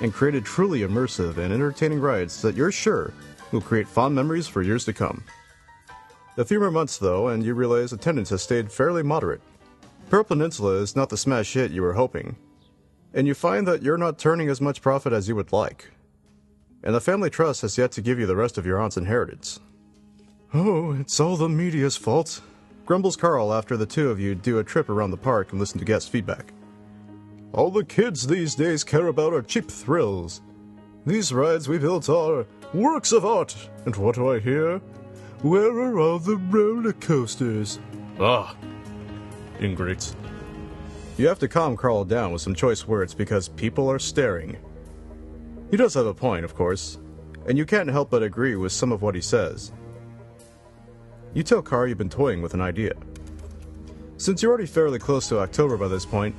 and 0.00 0.14
created 0.14 0.44
truly 0.44 0.80
immersive 0.80 1.38
and 1.38 1.52
entertaining 1.52 2.00
rides 2.00 2.40
that 2.42 2.56
you're 2.56 2.72
sure 2.72 3.12
will 3.52 3.60
create 3.60 3.88
fond 3.88 4.14
memories 4.14 4.46
for 4.46 4.62
years 4.62 4.84
to 4.84 4.92
come. 4.92 5.22
A 6.36 6.44
few 6.44 6.58
more 6.58 6.72
months, 6.72 6.98
though, 6.98 7.28
and 7.28 7.44
you 7.44 7.54
realize 7.54 7.92
attendance 7.92 8.30
has 8.30 8.42
stayed 8.42 8.72
fairly 8.72 9.04
moderate. 9.04 9.40
Peril 10.10 10.24
Peninsula 10.24 10.72
is 10.74 10.96
not 10.96 11.08
the 11.08 11.16
smash 11.16 11.52
hit 11.52 11.70
you 11.70 11.82
were 11.82 11.92
hoping, 11.92 12.36
and 13.12 13.28
you 13.28 13.34
find 13.34 13.68
that 13.68 13.82
you're 13.82 13.96
not 13.96 14.18
turning 14.18 14.48
as 14.48 14.60
much 14.60 14.82
profit 14.82 15.12
as 15.12 15.28
you 15.28 15.36
would 15.36 15.52
like. 15.52 15.92
And 16.82 16.92
the 16.92 17.00
family 17.00 17.30
trust 17.30 17.62
has 17.62 17.78
yet 17.78 17.92
to 17.92 18.02
give 18.02 18.18
you 18.18 18.26
the 18.26 18.34
rest 18.34 18.58
of 18.58 18.66
your 18.66 18.80
aunt's 18.80 18.96
inheritance. 18.96 19.60
Oh, 20.52 20.92
it's 20.92 21.20
all 21.20 21.36
the 21.36 21.48
media's 21.48 21.96
fault, 21.96 22.40
grumbles 22.84 23.16
Carl 23.16 23.54
after 23.54 23.76
the 23.76 23.86
two 23.86 24.10
of 24.10 24.18
you 24.18 24.34
do 24.34 24.58
a 24.58 24.64
trip 24.64 24.88
around 24.88 25.12
the 25.12 25.16
park 25.16 25.52
and 25.52 25.60
listen 25.60 25.78
to 25.78 25.84
guest 25.84 26.10
feedback. 26.10 26.52
All 27.52 27.70
the 27.70 27.84
kids 27.84 28.26
these 28.26 28.56
days 28.56 28.82
care 28.82 29.06
about 29.06 29.32
are 29.32 29.42
cheap 29.42 29.70
thrills. 29.70 30.40
These 31.06 31.32
rides 31.32 31.68
we 31.68 31.78
built 31.78 32.08
are 32.08 32.44
works 32.72 33.12
of 33.12 33.24
art, 33.24 33.56
and 33.86 33.94
what 33.94 34.16
do 34.16 34.32
I 34.32 34.40
hear? 34.40 34.80
Where 35.44 35.78
are 35.78 36.00
all 36.00 36.18
the 36.18 36.38
roller 36.38 36.94
coasters? 36.94 37.78
Ah, 38.18 38.56
ingrates. 39.60 40.16
You 41.18 41.28
have 41.28 41.38
to 41.40 41.48
calm 41.48 41.76
Carl 41.76 42.06
down 42.06 42.32
with 42.32 42.40
some 42.40 42.54
choice 42.54 42.88
words 42.88 43.12
because 43.12 43.50
people 43.50 43.90
are 43.90 43.98
staring. 43.98 44.56
He 45.70 45.76
does 45.76 45.92
have 45.92 46.06
a 46.06 46.14
point, 46.14 46.46
of 46.46 46.54
course, 46.54 46.98
and 47.46 47.58
you 47.58 47.66
can't 47.66 47.90
help 47.90 48.08
but 48.08 48.22
agree 48.22 48.56
with 48.56 48.72
some 48.72 48.90
of 48.90 49.02
what 49.02 49.14
he 49.14 49.20
says. 49.20 49.70
You 51.34 51.42
tell 51.42 51.60
Carl 51.60 51.88
you've 51.88 51.98
been 51.98 52.08
toying 52.08 52.40
with 52.40 52.54
an 52.54 52.62
idea. 52.62 52.94
Since 54.16 54.42
you're 54.42 54.50
already 54.50 54.64
fairly 54.64 54.98
close 54.98 55.28
to 55.28 55.40
October 55.40 55.76
by 55.76 55.88
this 55.88 56.06
point, 56.06 56.34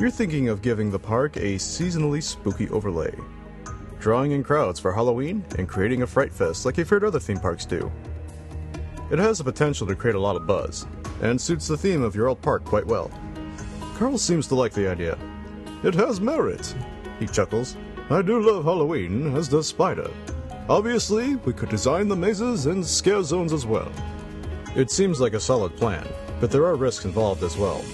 you're 0.00 0.08
thinking 0.08 0.48
of 0.48 0.62
giving 0.62 0.90
the 0.90 0.98
park 0.98 1.36
a 1.36 1.56
seasonally 1.56 2.22
spooky 2.22 2.70
overlay. 2.70 3.14
Drawing 4.00 4.32
in 4.32 4.42
crowds 4.42 4.80
for 4.80 4.94
Halloween 4.94 5.44
and 5.58 5.68
creating 5.68 6.00
a 6.00 6.06
fright 6.06 6.32
fest 6.32 6.64
like 6.64 6.78
you've 6.78 6.88
heard 6.88 7.04
other 7.04 7.20
theme 7.20 7.38
parks 7.38 7.66
do. 7.66 7.92
It 9.10 9.18
has 9.18 9.38
the 9.38 9.44
potential 9.44 9.86
to 9.86 9.94
create 9.94 10.16
a 10.16 10.20
lot 10.20 10.36
of 10.36 10.46
buzz, 10.46 10.86
and 11.22 11.40
suits 11.40 11.68
the 11.68 11.76
theme 11.76 12.02
of 12.02 12.14
your 12.14 12.28
old 12.28 12.42
park 12.42 12.64
quite 12.64 12.86
well. 12.86 13.10
Carl 13.94 14.18
seems 14.18 14.46
to 14.48 14.54
like 14.54 14.72
the 14.72 14.90
idea. 14.90 15.16
It 15.82 15.94
has 15.94 16.20
merit, 16.20 16.74
he 17.18 17.26
chuckles. 17.26 17.76
I 18.10 18.22
do 18.22 18.40
love 18.40 18.64
Halloween, 18.64 19.36
as 19.36 19.48
does 19.48 19.66
Spider. 19.66 20.10
Obviously, 20.68 21.36
we 21.36 21.52
could 21.52 21.68
design 21.68 22.08
the 22.08 22.16
mazes 22.16 22.66
and 22.66 22.84
scare 22.84 23.22
zones 23.22 23.52
as 23.52 23.64
well. 23.64 23.90
It 24.74 24.90
seems 24.90 25.20
like 25.20 25.34
a 25.34 25.40
solid 25.40 25.76
plan, 25.76 26.06
but 26.40 26.50
there 26.50 26.66
are 26.66 26.74
risks 26.74 27.04
involved 27.04 27.42
as 27.42 27.56
well. 27.56 27.84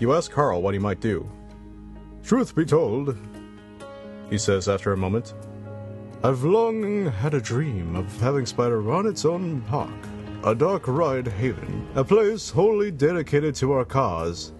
You 0.00 0.14
ask 0.14 0.30
Carl 0.30 0.62
what 0.62 0.74
he 0.74 0.80
might 0.80 1.00
do. 1.00 1.30
Truth 2.24 2.54
be 2.54 2.64
told, 2.64 3.16
he 4.28 4.38
says 4.38 4.68
after 4.68 4.92
a 4.92 4.96
moment, 4.96 5.34
I've 6.22 6.44
long 6.44 7.06
had 7.06 7.34
a 7.34 7.40
dream 7.40 7.96
of 7.96 8.20
having 8.20 8.44
Spider 8.44 8.80
run 8.80 9.06
its 9.06 9.24
own 9.24 9.62
park, 9.62 9.90
a 10.42 10.54
dark 10.54 10.88
ride 10.88 11.28
haven, 11.28 11.86
a 11.94 12.02
place 12.02 12.48
wholly 12.48 12.90
dedicated 12.90 13.54
to 13.54 13.72
our 13.72 13.84
cause. 13.84 14.54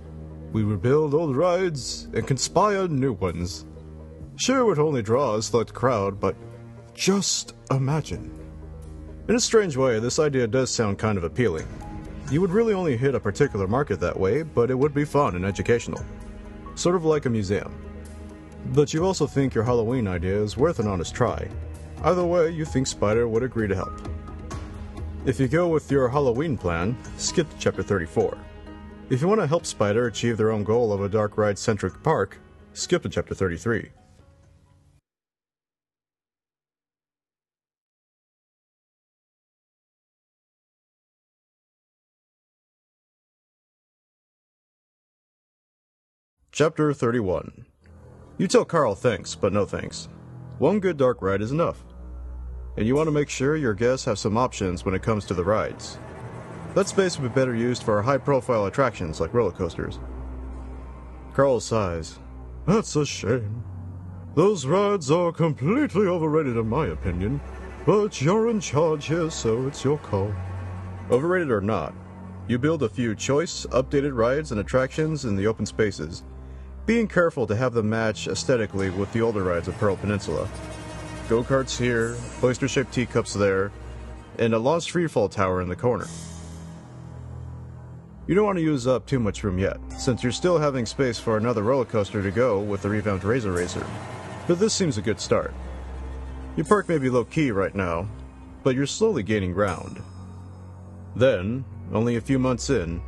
We 0.52 0.62
rebuild 0.62 1.14
old 1.14 1.34
rides 1.34 2.08
and 2.12 2.26
conspire 2.26 2.86
new 2.86 3.14
ones. 3.14 3.64
Sure, 4.36 4.72
it 4.72 4.78
only 4.78 5.00
draws 5.00 5.46
a 5.46 5.50
select 5.50 5.72
crowd, 5.72 6.20
but 6.20 6.36
just 6.92 7.54
imagine. 7.70 8.30
In 9.28 9.36
a 9.36 9.40
strange 9.40 9.76
way, 9.76 9.98
this 10.00 10.18
idea 10.18 10.46
does 10.46 10.70
sound 10.70 10.98
kind 10.98 11.16
of 11.16 11.24
appealing. 11.24 11.66
You 12.30 12.42
would 12.42 12.50
really 12.50 12.74
only 12.74 12.96
hit 12.96 13.14
a 13.14 13.20
particular 13.20 13.66
market 13.66 14.00
that 14.00 14.18
way, 14.18 14.42
but 14.42 14.70
it 14.70 14.78
would 14.78 14.92
be 14.92 15.04
fun 15.04 15.34
and 15.34 15.46
educational. 15.46 16.04
Sort 16.74 16.94
of 16.94 17.06
like 17.06 17.24
a 17.24 17.30
museum. 17.30 17.74
But 18.74 18.92
you 18.92 19.04
also 19.06 19.26
think 19.26 19.54
your 19.54 19.64
Halloween 19.64 20.06
idea 20.06 20.42
is 20.42 20.58
worth 20.58 20.78
an 20.78 20.86
honest 20.86 21.14
try. 21.14 21.48
Either 22.02 22.24
way, 22.24 22.50
you 22.50 22.66
think 22.66 22.86
Spider 22.86 23.28
would 23.28 23.42
agree 23.42 23.68
to 23.68 23.74
help. 23.74 24.10
If 25.26 25.38
you 25.38 25.48
go 25.48 25.68
with 25.68 25.90
your 25.90 26.08
Halloween 26.08 26.56
plan, 26.56 26.96
skip 27.18 27.46
to 27.50 27.56
chapter 27.58 27.82
34. 27.82 28.38
If 29.10 29.20
you 29.20 29.28
want 29.28 29.42
to 29.42 29.46
help 29.46 29.66
Spider 29.66 30.06
achieve 30.06 30.38
their 30.38 30.50
own 30.50 30.64
goal 30.64 30.94
of 30.94 31.02
a 31.02 31.10
dark 31.10 31.36
ride 31.36 31.58
centric 31.58 32.02
park, 32.02 32.38
skip 32.72 33.02
to 33.02 33.10
chapter 33.10 33.34
33. 33.34 33.90
Chapter 46.50 46.94
31 46.94 47.66
You 48.38 48.48
tell 48.48 48.64
Carl 48.64 48.94
thanks, 48.94 49.34
but 49.34 49.52
no 49.52 49.66
thanks. 49.66 50.08
One 50.58 50.80
good 50.80 50.96
dark 50.96 51.20
ride 51.20 51.42
is 51.42 51.52
enough. 51.52 51.84
And 52.80 52.86
you 52.86 52.96
want 52.96 53.08
to 53.08 53.12
make 53.12 53.28
sure 53.28 53.56
your 53.56 53.74
guests 53.74 54.06
have 54.06 54.18
some 54.18 54.38
options 54.38 54.86
when 54.86 54.94
it 54.94 55.02
comes 55.02 55.26
to 55.26 55.34
the 55.34 55.44
rides. 55.44 55.98
That 56.74 56.88
space 56.88 57.18
would 57.18 57.30
be 57.30 57.38
better 57.38 57.54
used 57.54 57.82
for 57.82 58.00
high 58.00 58.16
profile 58.16 58.64
attractions 58.64 59.20
like 59.20 59.34
roller 59.34 59.50
coasters. 59.50 59.98
Carl 61.34 61.60
sighs. 61.60 62.18
That's 62.64 62.96
a 62.96 63.04
shame. 63.04 63.62
Those 64.34 64.64
rides 64.64 65.10
are 65.10 65.30
completely 65.30 66.06
overrated 66.06 66.56
in 66.56 66.70
my 66.70 66.86
opinion, 66.86 67.42
but 67.84 68.22
you're 68.22 68.48
in 68.48 68.60
charge 68.60 69.08
here, 69.08 69.30
so 69.30 69.66
it's 69.66 69.84
your 69.84 69.98
call. 69.98 70.32
Overrated 71.10 71.50
or 71.50 71.60
not, 71.60 71.92
you 72.48 72.58
build 72.58 72.82
a 72.82 72.88
few 72.88 73.14
choice, 73.14 73.66
updated 73.72 74.16
rides 74.16 74.52
and 74.52 74.60
attractions 74.60 75.26
in 75.26 75.36
the 75.36 75.46
open 75.46 75.66
spaces, 75.66 76.24
being 76.86 77.06
careful 77.06 77.46
to 77.46 77.56
have 77.56 77.74
them 77.74 77.90
match 77.90 78.26
aesthetically 78.26 78.88
with 78.88 79.12
the 79.12 79.20
older 79.20 79.42
rides 79.42 79.68
of 79.68 79.76
Peril 79.76 79.98
Peninsula. 79.98 80.48
Go 81.30 81.44
karts 81.44 81.78
here, 81.78 82.16
oyster 82.42 82.66
shaped 82.66 82.92
teacups 82.92 83.34
there, 83.34 83.70
and 84.40 84.52
a 84.52 84.58
lost 84.58 84.90
freefall 84.90 85.30
tower 85.30 85.62
in 85.62 85.68
the 85.68 85.76
corner. 85.76 86.08
You 88.26 88.34
don't 88.34 88.46
want 88.46 88.58
to 88.58 88.64
use 88.64 88.88
up 88.88 89.06
too 89.06 89.20
much 89.20 89.44
room 89.44 89.56
yet, 89.56 89.78
since 89.96 90.24
you're 90.24 90.32
still 90.32 90.58
having 90.58 90.86
space 90.86 91.20
for 91.20 91.36
another 91.36 91.62
roller 91.62 91.84
coaster 91.84 92.20
to 92.20 92.32
go 92.32 92.58
with 92.58 92.82
the 92.82 92.88
revamped 92.88 93.22
Razor 93.22 93.52
Racer. 93.52 93.86
But 94.48 94.58
this 94.58 94.74
seems 94.74 94.98
a 94.98 95.02
good 95.02 95.20
start. 95.20 95.54
Your 96.56 96.66
park 96.66 96.88
may 96.88 96.98
be 96.98 97.08
low 97.08 97.22
key 97.22 97.52
right 97.52 97.76
now, 97.76 98.08
but 98.64 98.74
you're 98.74 98.84
slowly 98.86 99.22
gaining 99.22 99.52
ground. 99.52 100.02
Then, 101.14 101.64
only 101.92 102.16
a 102.16 102.20
few 102.20 102.40
months 102.40 102.70
in, 102.70 103.00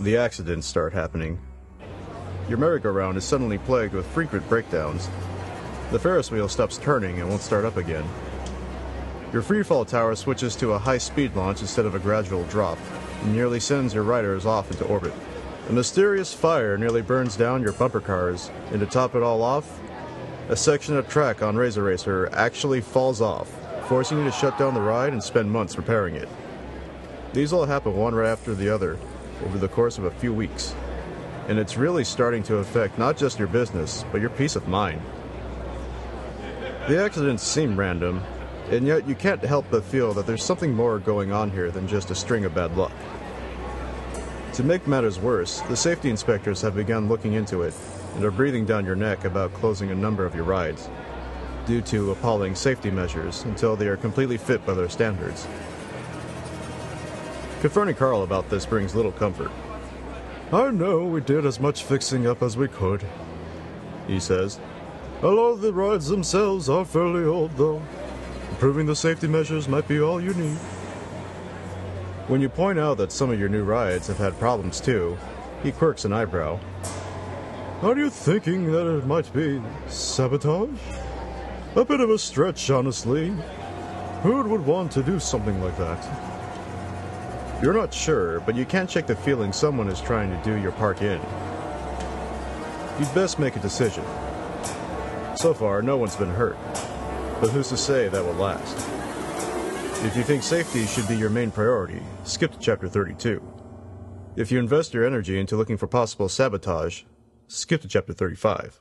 the 0.00 0.18
accidents 0.18 0.66
start 0.66 0.92
happening. 0.92 1.40
Your 2.46 2.58
merry-go-round 2.58 3.16
is 3.16 3.24
suddenly 3.24 3.56
plagued 3.56 3.94
with 3.94 4.04
frequent 4.08 4.46
breakdowns. 4.50 5.08
The 5.90 5.98
Ferris 5.98 6.30
wheel 6.30 6.48
stops 6.48 6.76
turning 6.76 7.18
and 7.18 7.30
won't 7.30 7.40
start 7.40 7.64
up 7.64 7.78
again. 7.78 8.04
Your 9.32 9.42
freefall 9.42 9.88
tower 9.88 10.14
switches 10.16 10.54
to 10.56 10.72
a 10.72 10.78
high-speed 10.78 11.34
launch 11.34 11.62
instead 11.62 11.86
of 11.86 11.94
a 11.94 11.98
gradual 11.98 12.44
drop, 12.44 12.78
and 13.22 13.32
nearly 13.32 13.58
sends 13.58 13.94
your 13.94 14.02
riders 14.02 14.44
off 14.44 14.70
into 14.70 14.84
orbit. 14.84 15.14
A 15.70 15.72
mysterious 15.72 16.34
fire 16.34 16.76
nearly 16.76 17.00
burns 17.00 17.36
down 17.36 17.62
your 17.62 17.72
bumper 17.72 18.00
cars, 18.00 18.50
and 18.70 18.80
to 18.80 18.86
top 18.86 19.14
it 19.14 19.22
all 19.22 19.42
off, 19.42 19.80
a 20.50 20.56
section 20.56 20.94
of 20.94 21.08
track 21.08 21.42
on 21.42 21.56
Razor 21.56 21.82
Racer 21.82 22.28
actually 22.34 22.82
falls 22.82 23.22
off, 23.22 23.50
forcing 23.88 24.18
you 24.18 24.24
to 24.24 24.30
shut 24.30 24.58
down 24.58 24.74
the 24.74 24.80
ride 24.82 25.14
and 25.14 25.22
spend 25.22 25.50
months 25.50 25.78
repairing 25.78 26.16
it. 26.16 26.28
These 27.32 27.54
all 27.54 27.64
happen 27.64 27.96
one 27.96 28.14
right 28.14 28.28
after 28.28 28.54
the 28.54 28.68
other 28.68 28.98
over 29.44 29.56
the 29.56 29.68
course 29.68 29.96
of 29.96 30.04
a 30.04 30.10
few 30.10 30.34
weeks, 30.34 30.74
and 31.48 31.58
it's 31.58 31.78
really 31.78 32.04
starting 32.04 32.42
to 32.42 32.56
affect 32.56 32.98
not 32.98 33.16
just 33.16 33.38
your 33.38 33.48
business, 33.48 34.04
but 34.12 34.20
your 34.20 34.30
peace 34.30 34.54
of 34.54 34.68
mind. 34.68 35.00
The 36.88 37.04
accidents 37.04 37.42
seem 37.42 37.78
random, 37.78 38.22
and 38.70 38.86
yet 38.86 39.06
you 39.06 39.14
can't 39.14 39.44
help 39.44 39.66
but 39.70 39.84
feel 39.84 40.14
that 40.14 40.26
there's 40.26 40.42
something 40.42 40.72
more 40.72 40.98
going 40.98 41.32
on 41.32 41.50
here 41.50 41.70
than 41.70 41.86
just 41.86 42.10
a 42.10 42.14
string 42.14 42.46
of 42.46 42.54
bad 42.54 42.78
luck. 42.78 42.94
To 44.54 44.64
make 44.64 44.86
matters 44.86 45.20
worse, 45.20 45.60
the 45.68 45.76
safety 45.76 46.08
inspectors 46.08 46.62
have 46.62 46.74
begun 46.74 47.06
looking 47.06 47.34
into 47.34 47.60
it 47.60 47.74
and 48.14 48.24
are 48.24 48.30
breathing 48.30 48.64
down 48.64 48.86
your 48.86 48.96
neck 48.96 49.26
about 49.26 49.52
closing 49.52 49.90
a 49.90 49.94
number 49.94 50.24
of 50.24 50.34
your 50.34 50.44
rides 50.44 50.88
due 51.66 51.82
to 51.82 52.12
appalling 52.12 52.54
safety 52.54 52.90
measures 52.90 53.42
until 53.42 53.76
they 53.76 53.88
are 53.88 53.98
completely 53.98 54.38
fit 54.38 54.64
by 54.64 54.72
their 54.72 54.88
standards. 54.88 55.46
Confronting 57.60 57.96
Carl 57.96 58.22
about 58.22 58.48
this 58.48 58.64
brings 58.64 58.94
little 58.94 59.12
comfort. 59.12 59.50
I 60.50 60.70
know 60.70 61.04
we 61.04 61.20
did 61.20 61.44
as 61.44 61.60
much 61.60 61.84
fixing 61.84 62.26
up 62.26 62.42
as 62.42 62.56
we 62.56 62.66
could, 62.66 63.04
he 64.06 64.18
says. 64.18 64.58
A 65.20 65.26
lot 65.26 65.50
of 65.50 65.60
the 65.62 65.72
rides 65.72 66.06
themselves 66.06 66.68
are 66.68 66.84
fairly 66.84 67.24
old, 67.24 67.50
though. 67.56 67.82
Improving 68.50 68.86
the 68.86 68.94
safety 68.94 69.26
measures 69.26 69.66
might 69.66 69.88
be 69.88 70.00
all 70.00 70.20
you 70.20 70.32
need. 70.34 70.56
When 72.28 72.40
you 72.40 72.48
point 72.48 72.78
out 72.78 72.98
that 72.98 73.10
some 73.10 73.28
of 73.30 73.40
your 73.40 73.48
new 73.48 73.64
rides 73.64 74.06
have 74.06 74.18
had 74.18 74.38
problems 74.38 74.80
too, 74.80 75.18
he 75.64 75.72
quirks 75.72 76.04
an 76.04 76.12
eyebrow. 76.12 76.60
Are 77.82 77.98
you 77.98 78.10
thinking 78.10 78.70
that 78.70 78.86
it 78.86 79.06
might 79.06 79.32
be 79.32 79.60
sabotage? 79.88 80.78
A 81.74 81.84
bit 81.84 81.98
of 81.98 82.10
a 82.10 82.18
stretch, 82.18 82.70
honestly. 82.70 83.32
Who 84.22 84.40
would 84.40 84.64
want 84.64 84.92
to 84.92 85.02
do 85.02 85.18
something 85.18 85.60
like 85.60 85.76
that? 85.78 87.60
You're 87.60 87.74
not 87.74 87.92
sure, 87.92 88.38
but 88.40 88.54
you 88.54 88.64
can't 88.64 88.88
shake 88.88 89.06
the 89.08 89.16
feeling 89.16 89.52
someone 89.52 89.88
is 89.88 90.00
trying 90.00 90.30
to 90.30 90.44
do 90.44 90.60
your 90.60 90.72
park 90.72 91.02
in. 91.02 91.20
You'd 93.00 93.14
best 93.16 93.40
make 93.40 93.56
a 93.56 93.60
decision. 93.60 94.04
So 95.38 95.54
far, 95.54 95.82
no 95.82 95.96
one's 95.96 96.16
been 96.16 96.30
hurt, 96.30 96.56
but 97.40 97.50
who's 97.50 97.68
to 97.68 97.76
say 97.76 98.08
that 98.08 98.24
will 98.24 98.32
last? 98.32 98.76
If 100.04 100.16
you 100.16 100.24
think 100.24 100.42
safety 100.42 100.84
should 100.84 101.06
be 101.06 101.16
your 101.16 101.30
main 101.30 101.52
priority, 101.52 102.02
skip 102.24 102.50
to 102.50 102.58
chapter 102.58 102.88
32. 102.88 103.40
If 104.34 104.50
you 104.50 104.58
invest 104.58 104.92
your 104.92 105.06
energy 105.06 105.38
into 105.38 105.56
looking 105.56 105.76
for 105.76 105.86
possible 105.86 106.28
sabotage, 106.28 107.04
skip 107.46 107.82
to 107.82 107.88
chapter 107.88 108.12
35. 108.12 108.80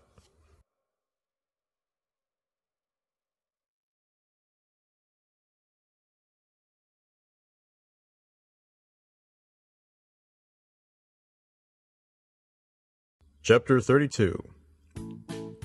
Chapter 13.43 13.79
32 13.79 14.56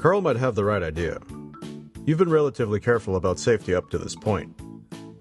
Carl 0.02 0.20
might 0.20 0.34
have 0.34 0.56
the 0.56 0.64
right 0.64 0.82
idea. 0.82 1.20
You've 2.04 2.18
been 2.18 2.28
relatively 2.28 2.80
careful 2.80 3.14
about 3.14 3.38
safety 3.38 3.72
up 3.72 3.88
to 3.90 3.98
this 3.98 4.16
point, 4.16 4.52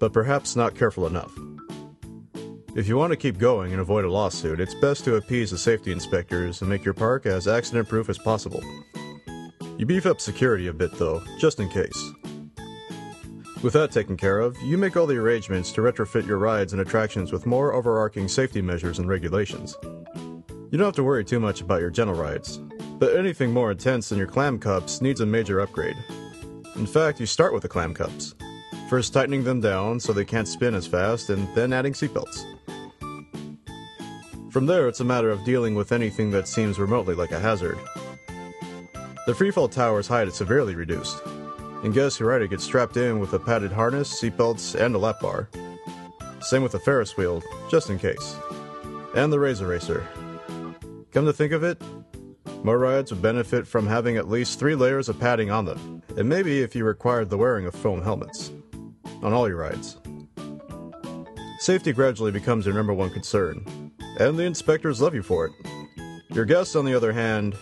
but 0.00 0.12
perhaps 0.12 0.56
not 0.56 0.74
careful 0.74 1.06
enough. 1.06 1.32
If 2.74 2.88
you 2.88 2.96
want 2.96 3.12
to 3.12 3.16
keep 3.16 3.38
going 3.38 3.70
and 3.70 3.80
avoid 3.80 4.04
a 4.04 4.10
lawsuit, 4.10 4.58
it's 4.58 4.74
best 4.74 5.04
to 5.04 5.14
appease 5.14 5.52
the 5.52 5.56
safety 5.56 5.92
inspectors 5.92 6.62
and 6.62 6.68
make 6.68 6.84
your 6.84 6.94
park 6.94 7.26
as 7.26 7.46
accident 7.46 7.88
proof 7.88 8.08
as 8.08 8.18
possible. 8.18 8.60
You 9.78 9.86
beef 9.86 10.04
up 10.04 10.20
security 10.20 10.66
a 10.66 10.72
bit 10.72 10.90
though, 10.98 11.22
just 11.38 11.60
in 11.60 11.68
case. 11.68 12.10
With 13.62 13.74
that 13.74 13.92
taken 13.92 14.16
care 14.16 14.40
of, 14.40 14.60
you 14.62 14.78
make 14.78 14.96
all 14.96 15.06
the 15.06 15.16
arrangements 15.16 15.70
to 15.74 15.82
retrofit 15.82 16.26
your 16.26 16.38
rides 16.38 16.72
and 16.72 16.82
attractions 16.82 17.30
with 17.30 17.46
more 17.46 17.72
overarching 17.72 18.26
safety 18.26 18.60
measures 18.60 18.98
and 18.98 19.08
regulations. 19.08 19.76
You 20.72 20.78
don't 20.78 20.88
have 20.88 20.96
to 20.96 21.04
worry 21.04 21.24
too 21.24 21.38
much 21.38 21.60
about 21.60 21.80
your 21.80 21.90
gentle 21.90 22.16
rides, 22.16 22.58
but 23.02 23.16
anything 23.16 23.52
more 23.52 23.72
intense 23.72 24.08
than 24.10 24.16
your 24.16 24.28
clam 24.28 24.60
cups 24.60 25.02
needs 25.02 25.20
a 25.20 25.26
major 25.26 25.58
upgrade. 25.58 25.96
In 26.76 26.86
fact, 26.86 27.18
you 27.18 27.26
start 27.26 27.52
with 27.52 27.62
the 27.62 27.68
clam 27.68 27.92
cups, 27.92 28.36
first 28.88 29.12
tightening 29.12 29.42
them 29.42 29.60
down 29.60 29.98
so 29.98 30.12
they 30.12 30.24
can't 30.24 30.46
spin 30.46 30.72
as 30.72 30.86
fast, 30.86 31.28
and 31.28 31.52
then 31.52 31.72
adding 31.72 31.94
seatbelts. 31.94 32.44
From 34.52 34.66
there, 34.66 34.86
it's 34.86 35.00
a 35.00 35.04
matter 35.04 35.30
of 35.30 35.42
dealing 35.42 35.74
with 35.74 35.90
anything 35.90 36.30
that 36.30 36.46
seems 36.46 36.78
remotely 36.78 37.16
like 37.16 37.32
a 37.32 37.40
hazard. 37.40 37.76
The 39.26 39.32
freefall 39.32 39.68
tower's 39.68 40.06
height 40.06 40.28
is 40.28 40.36
severely 40.36 40.76
reduced, 40.76 41.20
and 41.82 41.92
guests 41.92 42.20
who 42.20 42.26
ride 42.26 42.42
it 42.42 42.50
get 42.50 42.60
strapped 42.60 42.96
in 42.96 43.18
with 43.18 43.32
a 43.32 43.40
padded 43.40 43.72
harness, 43.72 44.22
seatbelts, 44.22 44.80
and 44.80 44.94
a 44.94 44.98
lap 44.98 45.18
bar. 45.20 45.48
Same 46.38 46.62
with 46.62 46.70
the 46.70 46.78
Ferris 46.78 47.16
wheel, 47.16 47.42
just 47.68 47.90
in 47.90 47.98
case. 47.98 48.36
And 49.16 49.32
the 49.32 49.40
Razor 49.40 49.66
Racer. 49.66 50.06
Come 51.10 51.26
to 51.26 51.32
think 51.32 51.52
of 51.52 51.64
it, 51.64 51.82
more 52.62 52.78
rides 52.78 53.10
would 53.10 53.22
benefit 53.22 53.66
from 53.66 53.86
having 53.86 54.16
at 54.16 54.28
least 54.28 54.58
three 54.58 54.74
layers 54.74 55.08
of 55.08 55.18
padding 55.18 55.50
on 55.50 55.64
them, 55.64 56.02
and 56.16 56.28
maybe 56.28 56.62
if 56.62 56.76
you 56.76 56.84
required 56.84 57.28
the 57.28 57.36
wearing 57.36 57.66
of 57.66 57.74
foam 57.74 58.02
helmets. 58.02 58.52
On 59.22 59.32
all 59.32 59.48
your 59.48 59.58
rides. 59.58 59.98
Safety 61.58 61.92
gradually 61.92 62.32
becomes 62.32 62.66
your 62.66 62.74
number 62.74 62.92
one 62.92 63.10
concern, 63.10 63.92
and 64.18 64.36
the 64.36 64.44
inspectors 64.44 65.00
love 65.00 65.14
you 65.14 65.22
for 65.22 65.46
it. 65.46 65.52
Your 66.34 66.44
guests, 66.44 66.74
on 66.76 66.84
the 66.84 66.94
other 66.94 67.12
hand, 67.12 67.54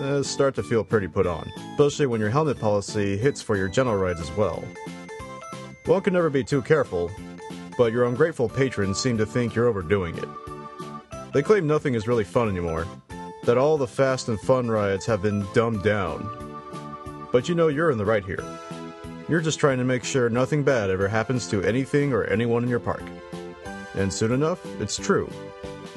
uh, 0.00 0.22
start 0.22 0.54
to 0.54 0.62
feel 0.62 0.84
pretty 0.84 1.08
put 1.08 1.26
on, 1.26 1.50
especially 1.72 2.06
when 2.06 2.20
your 2.20 2.30
helmet 2.30 2.58
policy 2.60 3.16
hits 3.16 3.42
for 3.42 3.56
your 3.56 3.68
gentle 3.68 3.96
rides 3.96 4.20
as 4.20 4.30
well. 4.32 4.62
One 5.86 6.02
can 6.02 6.12
never 6.12 6.30
be 6.30 6.44
too 6.44 6.62
careful, 6.62 7.10
but 7.76 7.92
your 7.92 8.04
ungrateful 8.04 8.48
patrons 8.48 9.00
seem 9.00 9.18
to 9.18 9.26
think 9.26 9.54
you're 9.54 9.66
overdoing 9.66 10.16
it. 10.18 10.28
They 11.32 11.42
claim 11.42 11.66
nothing 11.66 11.94
is 11.94 12.06
really 12.06 12.24
fun 12.24 12.48
anymore, 12.48 12.86
that 13.48 13.56
all 13.56 13.78
the 13.78 13.86
fast 13.86 14.28
and 14.28 14.38
fun 14.38 14.70
rides 14.70 15.06
have 15.06 15.22
been 15.22 15.42
dumbed 15.54 15.82
down. 15.82 16.28
But 17.32 17.48
you 17.48 17.54
know 17.54 17.68
you're 17.68 17.90
in 17.90 17.96
the 17.96 18.04
right 18.04 18.22
here. 18.22 18.44
You're 19.26 19.40
just 19.40 19.58
trying 19.58 19.78
to 19.78 19.84
make 19.84 20.04
sure 20.04 20.28
nothing 20.28 20.62
bad 20.62 20.90
ever 20.90 21.08
happens 21.08 21.48
to 21.48 21.62
anything 21.62 22.12
or 22.12 22.24
anyone 22.24 22.62
in 22.62 22.68
your 22.68 22.78
park. 22.78 23.02
And 23.94 24.12
soon 24.12 24.32
enough, 24.32 24.60
it's 24.82 24.98
true. 24.98 25.30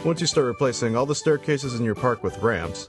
Once 0.06 0.22
you 0.22 0.28
start 0.28 0.48
replacing 0.48 0.95
all 0.95 1.06
the 1.06 1.14
staircases 1.14 1.78
in 1.78 1.84
your 1.84 1.94
park 1.94 2.23
with 2.23 2.38
ramps, 2.38 2.88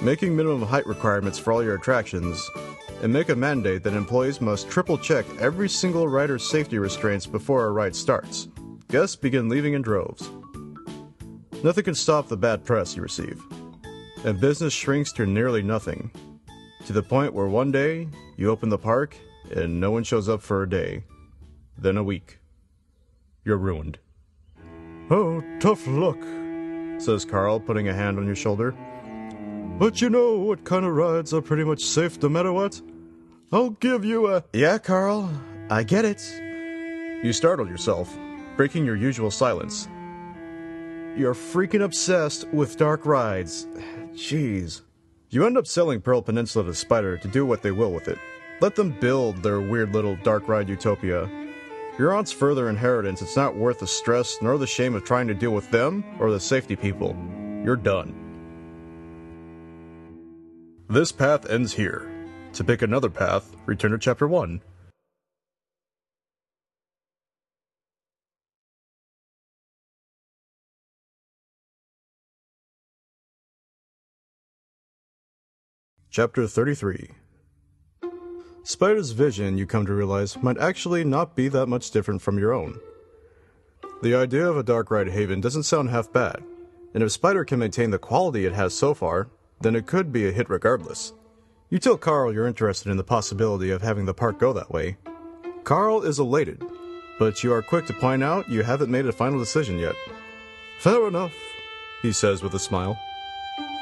making 0.00 0.36
minimum 0.36 0.62
height 0.62 0.86
requirements 0.86 1.40
for 1.40 1.52
all 1.52 1.64
your 1.64 1.74
attractions, 1.74 2.48
and 3.02 3.12
make 3.12 3.30
a 3.30 3.34
mandate 3.34 3.82
that 3.82 3.94
employees 3.94 4.40
must 4.40 4.70
triple 4.70 4.96
check 4.96 5.26
every 5.40 5.68
single 5.68 6.06
rider's 6.06 6.48
safety 6.48 6.78
restraints 6.78 7.26
before 7.26 7.66
a 7.66 7.72
ride 7.72 7.96
starts, 7.96 8.46
guests 8.92 9.16
begin 9.16 9.48
leaving 9.48 9.74
in 9.74 9.82
droves. 9.82 10.30
Nothing 11.64 11.82
can 11.82 11.96
stop 11.96 12.28
the 12.28 12.36
bad 12.36 12.64
press 12.64 12.94
you 12.94 13.02
receive, 13.02 13.42
and 14.24 14.40
business 14.40 14.72
shrinks 14.72 15.12
to 15.12 15.26
nearly 15.26 15.62
nothing, 15.62 16.10
to 16.86 16.92
the 16.92 17.02
point 17.02 17.34
where 17.34 17.46
one 17.46 17.70
day 17.70 18.08
you 18.36 18.50
open 18.50 18.68
the 18.68 18.78
park 18.78 19.16
and 19.54 19.78
no 19.78 19.90
one 19.90 20.02
shows 20.02 20.28
up 20.28 20.42
for 20.42 20.62
a 20.62 20.68
day, 20.68 21.04
then 21.76 21.96
a 21.96 22.02
week. 22.02 22.38
You're 23.44 23.58
ruined. 23.58 23.98
Oh, 25.10 25.42
tough 25.60 25.86
luck, 25.86 26.18
says 26.98 27.24
Carl, 27.24 27.60
putting 27.60 27.88
a 27.88 27.94
hand 27.94 28.18
on 28.18 28.26
your 28.26 28.34
shoulder. 28.34 28.74
But 29.78 30.00
you 30.00 30.08
know 30.08 30.38
what 30.38 30.64
kind 30.64 30.86
of 30.86 30.94
rides 30.94 31.34
are 31.34 31.42
pretty 31.42 31.64
much 31.64 31.84
safe 31.84 32.22
no 32.22 32.28
matter 32.28 32.52
what? 32.52 32.80
I'll 33.52 33.70
give 33.70 34.04
you 34.04 34.28
a. 34.28 34.42
Yeah, 34.52 34.78
Carl, 34.78 35.30
I 35.68 35.82
get 35.82 36.04
it. 36.04 36.22
You 37.22 37.32
startled 37.32 37.68
yourself, 37.68 38.16
breaking 38.56 38.86
your 38.86 38.96
usual 38.96 39.30
silence. 39.30 39.88
You're 41.16 41.34
freaking 41.34 41.82
obsessed 41.84 42.48
with 42.48 42.76
dark 42.76 43.04
rides. 43.04 43.66
Jeez. 44.14 44.82
You 45.30 45.44
end 45.44 45.58
up 45.58 45.66
selling 45.66 46.00
Peril 46.00 46.22
Peninsula 46.22 46.64
to 46.64 46.74
Spider 46.74 47.18
to 47.18 47.28
do 47.28 47.44
what 47.44 47.62
they 47.62 47.72
will 47.72 47.92
with 47.92 48.08
it. 48.08 48.18
Let 48.60 48.76
them 48.76 48.96
build 49.00 49.42
their 49.42 49.60
weird 49.60 49.92
little 49.92 50.16
dark 50.22 50.46
ride 50.46 50.68
utopia. 50.68 51.28
Your 51.98 52.14
aunt's 52.14 52.32
further 52.32 52.68
inheritance, 52.68 53.22
it's 53.22 53.36
not 53.36 53.56
worth 53.56 53.80
the 53.80 53.86
stress 53.86 54.38
nor 54.40 54.58
the 54.58 54.66
shame 54.66 54.94
of 54.94 55.04
trying 55.04 55.26
to 55.28 55.34
deal 55.34 55.50
with 55.50 55.70
them 55.70 56.04
or 56.20 56.30
the 56.30 56.40
safety 56.40 56.76
people. 56.76 57.16
You're 57.64 57.76
done. 57.76 58.14
This 60.88 61.10
path 61.10 61.50
ends 61.50 61.72
here. 61.72 62.10
To 62.52 62.62
pick 62.62 62.82
another 62.82 63.10
path, 63.10 63.56
return 63.66 63.90
to 63.90 63.98
chapter 63.98 64.28
1. 64.28 64.60
Chapter 76.14 76.46
33 76.46 77.10
Spider's 78.62 79.10
vision, 79.10 79.58
you 79.58 79.66
come 79.66 79.84
to 79.84 79.92
realize, 79.92 80.40
might 80.40 80.58
actually 80.58 81.02
not 81.02 81.34
be 81.34 81.48
that 81.48 81.66
much 81.66 81.90
different 81.90 82.22
from 82.22 82.38
your 82.38 82.52
own. 82.52 82.78
The 84.00 84.14
idea 84.14 84.48
of 84.48 84.56
a 84.56 84.62
dark 84.62 84.92
ride 84.92 85.08
haven 85.08 85.40
doesn't 85.40 85.64
sound 85.64 85.90
half 85.90 86.12
bad, 86.12 86.44
and 86.94 87.02
if 87.02 87.10
Spider 87.10 87.44
can 87.44 87.58
maintain 87.58 87.90
the 87.90 87.98
quality 87.98 88.46
it 88.46 88.52
has 88.52 88.72
so 88.74 88.94
far, 88.94 89.28
then 89.60 89.74
it 89.74 89.88
could 89.88 90.12
be 90.12 90.28
a 90.28 90.30
hit 90.30 90.48
regardless. 90.48 91.14
You 91.68 91.80
tell 91.80 91.96
Carl 91.96 92.32
you're 92.32 92.46
interested 92.46 92.92
in 92.92 92.96
the 92.96 93.02
possibility 93.02 93.72
of 93.72 93.82
having 93.82 94.04
the 94.04 94.14
park 94.14 94.38
go 94.38 94.52
that 94.52 94.70
way. 94.70 94.96
Carl 95.64 96.02
is 96.02 96.20
elated, 96.20 96.62
but 97.18 97.42
you 97.42 97.52
are 97.52 97.60
quick 97.60 97.86
to 97.86 97.92
point 97.92 98.22
out 98.22 98.48
you 98.48 98.62
haven't 98.62 98.88
made 98.88 99.06
a 99.06 99.12
final 99.12 99.40
decision 99.40 99.80
yet. 99.80 99.96
Fair 100.78 101.08
enough, 101.08 101.34
he 102.02 102.12
says 102.12 102.40
with 102.40 102.54
a 102.54 102.60
smile. 102.60 102.96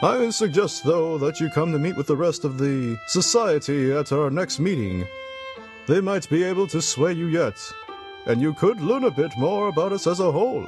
I 0.02 0.30
suggest, 0.30 0.82
though, 0.82 1.16
that 1.18 1.38
you 1.38 1.48
come 1.48 1.70
to 1.70 1.78
meet 1.78 1.96
with 1.96 2.08
the 2.08 2.16
rest 2.16 2.44
of 2.44 2.58
the 2.58 2.98
society 3.06 3.92
at 3.92 4.10
our 4.10 4.30
next 4.30 4.58
meeting. 4.58 5.06
They 5.86 6.00
might 6.00 6.28
be 6.28 6.42
able 6.42 6.66
to 6.68 6.82
sway 6.82 7.12
you 7.12 7.28
yet, 7.28 7.54
and 8.26 8.42
you 8.42 8.52
could 8.52 8.80
learn 8.80 9.04
a 9.04 9.12
bit 9.12 9.30
more 9.38 9.68
about 9.68 9.92
us 9.92 10.08
as 10.08 10.18
a 10.18 10.32
whole. 10.32 10.66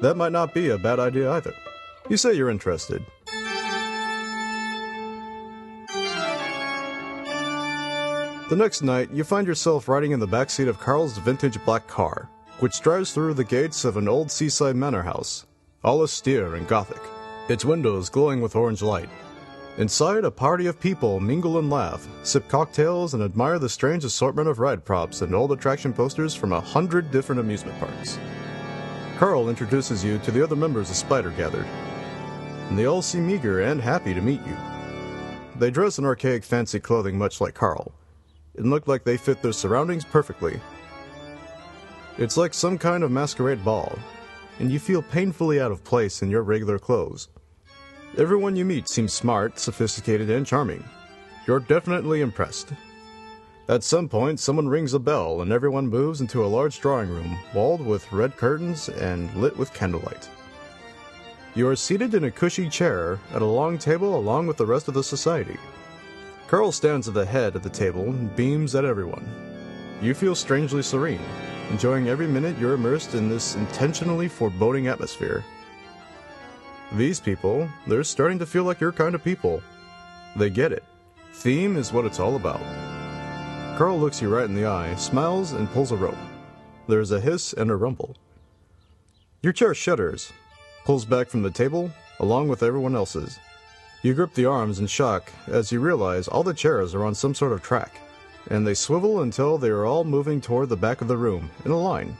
That 0.00 0.16
might 0.16 0.30
not 0.30 0.54
be 0.54 0.68
a 0.68 0.78
bad 0.78 1.00
idea 1.00 1.32
either. 1.32 1.52
You 2.08 2.16
say 2.16 2.34
you're 2.34 2.48
interested. 2.48 3.04
The 8.48 8.56
next 8.56 8.82
night, 8.82 9.10
you 9.10 9.24
find 9.24 9.48
yourself 9.48 9.88
riding 9.88 10.12
in 10.12 10.20
the 10.20 10.28
backseat 10.28 10.68
of 10.68 10.78
Carl's 10.78 11.18
vintage 11.18 11.62
black 11.64 11.88
car, 11.88 12.28
which 12.60 12.82
drives 12.82 13.12
through 13.12 13.34
the 13.34 13.42
gates 13.42 13.84
of 13.84 13.96
an 13.96 14.06
old 14.06 14.30
seaside 14.30 14.76
manor 14.76 15.02
house, 15.02 15.44
all 15.82 16.02
austere 16.02 16.54
and 16.54 16.68
gothic, 16.68 17.02
its 17.50 17.64
windows 17.64 18.08
glowing 18.08 18.40
with 18.40 18.56
orange 18.56 18.82
light. 18.82 19.08
Inside, 19.78 20.24
a 20.24 20.30
party 20.30 20.66
of 20.66 20.80
people 20.80 21.20
mingle 21.20 21.58
and 21.58 21.70
laugh, 21.70 22.08
sip 22.24 22.48
cocktails, 22.48 23.14
and 23.14 23.22
admire 23.22 23.58
the 23.58 23.68
strange 23.68 24.04
assortment 24.04 24.48
of 24.48 24.58
ride 24.58 24.84
props 24.84 25.22
and 25.22 25.34
old 25.34 25.52
attraction 25.52 25.92
posters 25.92 26.34
from 26.34 26.52
a 26.52 26.60
hundred 26.60 27.10
different 27.10 27.40
amusement 27.40 27.78
parks. 27.78 28.18
Carl 29.18 29.48
introduces 29.48 30.04
you 30.04 30.18
to 30.18 30.30
the 30.30 30.42
other 30.42 30.56
members 30.56 30.90
of 30.90 30.96
Spider 30.96 31.30
gathered, 31.30 31.66
and 32.68 32.78
they 32.78 32.86
all 32.86 33.02
seem 33.02 33.30
eager 33.30 33.62
and 33.62 33.80
happy 33.80 34.12
to 34.14 34.20
meet 34.20 34.40
you. 34.46 34.56
They 35.56 35.70
dress 35.70 35.98
in 35.98 36.04
archaic 36.04 36.44
fancy 36.44 36.80
clothing 36.80 37.16
much 37.16 37.40
like 37.40 37.54
Carl, 37.54 37.92
and 38.56 38.70
look 38.70 38.88
like 38.88 39.04
they 39.04 39.16
fit 39.16 39.42
their 39.42 39.52
surroundings 39.52 40.04
perfectly. 40.04 40.60
It's 42.18 42.36
like 42.36 42.52
some 42.52 42.78
kind 42.78 43.04
of 43.04 43.12
masquerade 43.12 43.64
ball, 43.64 43.96
and 44.58 44.72
you 44.72 44.80
feel 44.80 45.02
painfully 45.02 45.60
out 45.60 45.70
of 45.70 45.84
place 45.84 46.20
in 46.20 46.30
your 46.30 46.42
regular 46.42 46.80
clothes. 46.80 47.28
Everyone 48.16 48.56
you 48.56 48.64
meet 48.64 48.88
seems 48.88 49.12
smart, 49.12 49.58
sophisticated, 49.58 50.30
and 50.30 50.46
charming. 50.46 50.82
You're 51.46 51.60
definitely 51.60 52.20
impressed. 52.20 52.72
At 53.68 53.84
some 53.84 54.08
point, 54.08 54.40
someone 54.40 54.66
rings 54.66 54.94
a 54.94 54.98
bell, 54.98 55.42
and 55.42 55.52
everyone 55.52 55.86
moves 55.86 56.20
into 56.20 56.44
a 56.44 56.48
large 56.48 56.80
drawing 56.80 57.10
room, 57.10 57.38
walled 57.54 57.84
with 57.84 58.10
red 58.10 58.36
curtains 58.36 58.88
and 58.88 59.32
lit 59.34 59.56
with 59.56 59.74
candlelight. 59.74 60.28
You 61.54 61.68
are 61.68 61.76
seated 61.76 62.14
in 62.14 62.24
a 62.24 62.30
cushy 62.30 62.68
chair 62.68 63.20
at 63.32 63.42
a 63.42 63.46
long 63.46 63.78
table 63.78 64.16
along 64.16 64.46
with 64.46 64.56
the 64.56 64.66
rest 64.66 64.88
of 64.88 64.94
the 64.94 65.04
society. 65.04 65.58
Carl 66.48 66.72
stands 66.72 67.08
at 67.08 67.14
the 67.14 67.26
head 67.26 67.56
of 67.56 67.62
the 67.62 67.70
table 67.70 68.04
and 68.04 68.34
beams 68.34 68.74
at 68.74 68.86
everyone. 68.86 69.28
You 70.00 70.14
feel 70.14 70.34
strangely 70.34 70.82
serene, 70.82 71.20
enjoying 71.70 72.08
every 72.08 72.26
minute 72.26 72.58
you're 72.58 72.74
immersed 72.74 73.14
in 73.14 73.28
this 73.28 73.54
intentionally 73.54 74.28
foreboding 74.28 74.86
atmosphere. 74.88 75.44
These 76.92 77.20
people, 77.20 77.68
they're 77.86 78.02
starting 78.02 78.38
to 78.38 78.46
feel 78.46 78.64
like 78.64 78.80
your 78.80 78.92
kind 78.92 79.14
of 79.14 79.22
people. 79.22 79.62
They 80.36 80.48
get 80.48 80.72
it. 80.72 80.84
Theme 81.34 81.76
is 81.76 81.92
what 81.92 82.06
it's 82.06 82.18
all 82.18 82.36
about. 82.36 82.62
Carl 83.76 83.98
looks 83.98 84.22
you 84.22 84.34
right 84.34 84.46
in 84.46 84.54
the 84.54 84.66
eye, 84.66 84.94
smiles, 84.94 85.52
and 85.52 85.70
pulls 85.70 85.92
a 85.92 85.96
rope. 85.96 86.16
There's 86.88 87.12
a 87.12 87.20
hiss 87.20 87.52
and 87.52 87.70
a 87.70 87.76
rumble. 87.76 88.16
Your 89.42 89.52
chair 89.52 89.74
shudders, 89.74 90.32
pulls 90.84 91.04
back 91.04 91.28
from 91.28 91.42
the 91.42 91.50
table, 91.50 91.90
along 92.20 92.48
with 92.48 92.62
everyone 92.62 92.96
else's. 92.96 93.38
You 94.02 94.14
grip 94.14 94.32
the 94.32 94.46
arms 94.46 94.78
in 94.78 94.86
shock 94.86 95.30
as 95.46 95.70
you 95.70 95.80
realize 95.80 96.26
all 96.26 96.42
the 96.42 96.54
chairs 96.54 96.94
are 96.94 97.04
on 97.04 97.14
some 97.14 97.34
sort 97.34 97.52
of 97.52 97.62
track, 97.62 98.00
and 98.50 98.66
they 98.66 98.74
swivel 98.74 99.20
until 99.20 99.58
they 99.58 99.68
are 99.68 99.84
all 99.84 100.04
moving 100.04 100.40
toward 100.40 100.70
the 100.70 100.76
back 100.76 101.02
of 101.02 101.08
the 101.08 101.16
room, 101.16 101.50
in 101.66 101.70
a 101.70 101.78
line. 101.78 102.16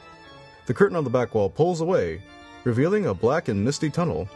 The 0.66 0.74
curtain 0.74 0.96
on 0.96 1.04
the 1.04 1.10
back 1.10 1.34
wall 1.34 1.48
pulls 1.48 1.80
away, 1.80 2.20
revealing 2.64 3.06
a 3.06 3.14
black 3.14 3.48
and 3.48 3.64
misty 3.64 3.88
tunnel. 3.88 4.28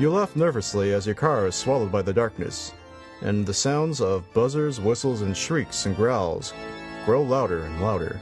You 0.00 0.10
laugh 0.10 0.34
nervously 0.34 0.94
as 0.94 1.04
your 1.04 1.14
car 1.14 1.46
is 1.46 1.54
swallowed 1.54 1.92
by 1.92 2.00
the 2.00 2.14
darkness, 2.14 2.72
and 3.20 3.44
the 3.44 3.52
sounds 3.52 4.00
of 4.00 4.32
buzzers, 4.32 4.80
whistles, 4.80 5.20
and 5.20 5.36
shrieks 5.36 5.84
and 5.84 5.94
growls 5.94 6.54
grow 7.04 7.20
louder 7.20 7.64
and 7.64 7.82
louder. 7.82 8.18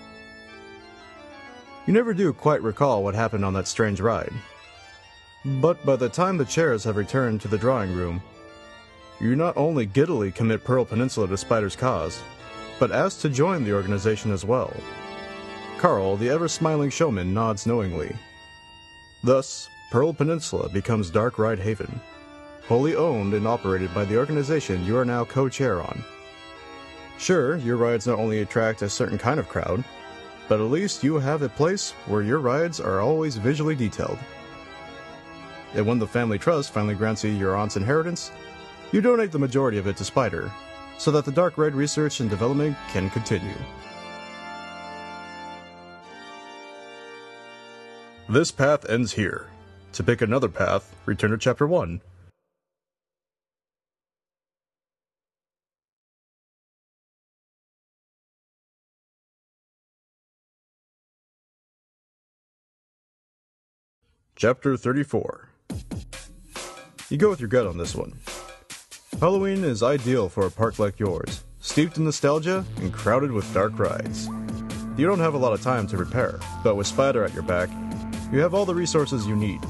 You 1.86 1.92
never 1.92 2.12
do 2.12 2.32
quite 2.32 2.64
recall 2.64 3.04
what 3.04 3.14
happened 3.14 3.44
on 3.44 3.52
that 3.52 3.68
strange 3.68 4.00
ride. 4.00 4.32
But 5.44 5.86
by 5.86 5.94
the 5.94 6.08
time 6.08 6.36
the 6.36 6.44
chairs 6.44 6.82
have 6.82 6.96
returned 6.96 7.42
to 7.42 7.48
the 7.48 7.56
drawing 7.56 7.94
room, 7.94 8.20
you 9.20 9.36
not 9.36 9.56
only 9.56 9.86
giddily 9.86 10.32
commit 10.32 10.64
Peril 10.64 10.84
Peninsula 10.84 11.28
to 11.28 11.36
Spider's 11.36 11.76
cause, 11.76 12.20
but 12.80 12.90
ask 12.90 13.20
to 13.20 13.28
join 13.28 13.62
the 13.62 13.72
organization 13.72 14.32
as 14.32 14.44
well. 14.44 14.74
Carl, 15.78 16.16
the 16.16 16.28
ever 16.28 16.48
smiling 16.48 16.90
showman, 16.90 17.32
nods 17.32 17.68
knowingly. 17.68 18.16
Thus, 19.22 19.68
Peril 19.90 20.12
Peninsula 20.12 20.68
becomes 20.68 21.08
Dark 21.08 21.38
Ride 21.38 21.58
Haven, 21.58 21.98
wholly 22.66 22.94
owned 22.94 23.32
and 23.32 23.48
operated 23.48 23.94
by 23.94 24.04
the 24.04 24.18
organization 24.18 24.84
you 24.84 24.98
are 24.98 25.04
now 25.04 25.24
co 25.24 25.48
chair 25.48 25.80
on. 25.80 26.04
Sure, 27.16 27.56
your 27.56 27.78
rides 27.78 28.06
not 28.06 28.18
only 28.18 28.42
attract 28.42 28.82
a 28.82 28.88
certain 28.88 29.16
kind 29.16 29.40
of 29.40 29.48
crowd, 29.48 29.82
but 30.46 30.60
at 30.60 30.70
least 30.70 31.02
you 31.02 31.14
have 31.14 31.40
a 31.40 31.48
place 31.48 31.92
where 32.04 32.22
your 32.22 32.38
rides 32.38 32.80
are 32.80 33.00
always 33.00 33.36
visually 33.36 33.74
detailed. 33.74 34.18
And 35.74 35.86
when 35.86 35.98
the 35.98 36.06
family 36.06 36.38
trust 36.38 36.70
finally 36.70 36.94
grants 36.94 37.24
you 37.24 37.30
your 37.30 37.56
aunt's 37.56 37.76
inheritance, 37.76 38.30
you 38.92 39.00
donate 39.00 39.32
the 39.32 39.38
majority 39.38 39.78
of 39.78 39.86
it 39.86 39.96
to 39.96 40.04
Spider, 40.04 40.50
so 40.98 41.10
that 41.12 41.24
the 41.24 41.32
Dark 41.32 41.56
Ride 41.56 41.74
research 41.74 42.20
and 42.20 42.28
development 42.28 42.76
can 42.88 43.08
continue. 43.08 43.56
This 48.28 48.50
path 48.50 48.86
ends 48.90 49.12
here. 49.12 49.48
To 49.92 50.04
pick 50.04 50.22
another 50.22 50.48
path, 50.48 50.94
return 51.06 51.30
to 51.30 51.38
Chapter 51.38 51.66
1. 51.66 52.00
Chapter 64.36 64.76
34 64.76 65.48
You 67.08 67.16
go 67.16 67.28
with 67.28 67.40
your 67.40 67.48
gut 67.48 67.66
on 67.66 67.76
this 67.76 67.96
one. 67.96 68.12
Halloween 69.18 69.64
is 69.64 69.82
ideal 69.82 70.28
for 70.28 70.46
a 70.46 70.50
park 70.50 70.78
like 70.78 71.00
yours, 71.00 71.42
steeped 71.58 71.98
in 71.98 72.04
nostalgia 72.04 72.64
and 72.76 72.92
crowded 72.92 73.32
with 73.32 73.52
dark 73.52 73.76
rides. 73.80 74.28
You 74.96 75.08
don't 75.08 75.18
have 75.18 75.34
a 75.34 75.38
lot 75.38 75.54
of 75.54 75.60
time 75.60 75.88
to 75.88 75.96
repair, 75.96 76.38
but 76.62 76.76
with 76.76 76.86
Spider 76.86 77.24
at 77.24 77.34
your 77.34 77.42
back, 77.42 77.68
you 78.30 78.40
have 78.40 78.54
all 78.54 78.64
the 78.64 78.74
resources 78.74 79.26
you 79.26 79.34
need. 79.34 79.60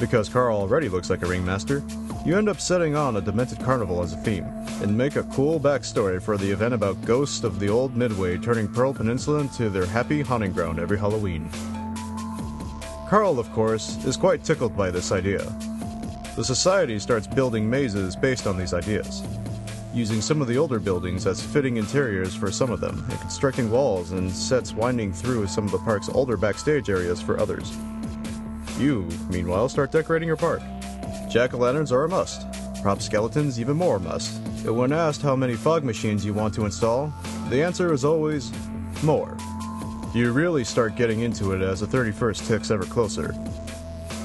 Because 0.00 0.28
Carl 0.28 0.58
already 0.58 0.88
looks 0.88 1.08
like 1.08 1.22
a 1.22 1.26
ringmaster, 1.26 1.82
you 2.26 2.36
end 2.36 2.48
up 2.48 2.60
setting 2.60 2.96
on 2.96 3.16
a 3.16 3.20
demented 3.20 3.60
carnival 3.60 4.02
as 4.02 4.12
a 4.12 4.16
theme, 4.16 4.46
and 4.82 4.96
make 4.96 5.16
a 5.16 5.22
cool 5.24 5.60
backstory 5.60 6.20
for 6.20 6.36
the 6.36 6.50
event 6.50 6.74
about 6.74 7.00
ghosts 7.04 7.44
of 7.44 7.60
the 7.60 7.68
old 7.68 7.96
Midway 7.96 8.38
turning 8.38 8.72
Peril 8.72 8.94
Peninsula 8.94 9.40
into 9.40 9.70
their 9.70 9.86
happy 9.86 10.22
haunting 10.22 10.52
ground 10.52 10.78
every 10.78 10.98
Halloween. 10.98 11.48
Carl, 13.08 13.38
of 13.38 13.50
course, 13.52 14.02
is 14.04 14.16
quite 14.16 14.42
tickled 14.42 14.76
by 14.76 14.90
this 14.90 15.12
idea. 15.12 15.44
The 16.34 16.44
society 16.44 16.98
starts 16.98 17.28
building 17.28 17.70
mazes 17.70 18.16
based 18.16 18.46
on 18.46 18.58
these 18.58 18.74
ideas, 18.74 19.22
using 19.94 20.20
some 20.20 20.42
of 20.42 20.48
the 20.48 20.58
older 20.58 20.80
buildings 20.80 21.24
as 21.26 21.40
fitting 21.40 21.76
interiors 21.76 22.34
for 22.34 22.50
some 22.50 22.70
of 22.70 22.80
them, 22.80 23.04
and 23.08 23.20
constructing 23.20 23.70
walls 23.70 24.10
and 24.10 24.30
sets 24.30 24.72
winding 24.72 25.12
through 25.12 25.46
some 25.46 25.64
of 25.64 25.70
the 25.70 25.78
park's 25.78 26.08
older 26.08 26.36
backstage 26.36 26.90
areas 26.90 27.20
for 27.20 27.38
others. 27.38 27.76
You, 28.78 29.08
meanwhile, 29.30 29.68
start 29.68 29.92
decorating 29.92 30.26
your 30.26 30.36
park. 30.36 30.60
Jack 31.30 31.54
o' 31.54 31.58
lanterns 31.58 31.92
are 31.92 32.04
a 32.04 32.08
must, 32.08 32.44
prop 32.82 33.00
skeletons 33.00 33.60
even 33.60 33.76
more 33.76 33.96
a 33.96 34.00
must. 34.00 34.36
And 34.64 34.76
when 34.76 34.92
asked 34.92 35.22
how 35.22 35.36
many 35.36 35.54
fog 35.54 35.84
machines 35.84 36.24
you 36.24 36.34
want 36.34 36.54
to 36.54 36.64
install, 36.64 37.12
the 37.48 37.62
answer 37.62 37.92
is 37.92 38.04
always 38.04 38.50
more. 39.04 39.36
You 40.12 40.32
really 40.32 40.64
start 40.64 40.96
getting 40.96 41.20
into 41.20 41.52
it 41.52 41.62
as 41.62 41.80
the 41.80 41.86
31st 41.86 42.48
ticks 42.48 42.70
ever 42.70 42.84
closer. 42.84 43.34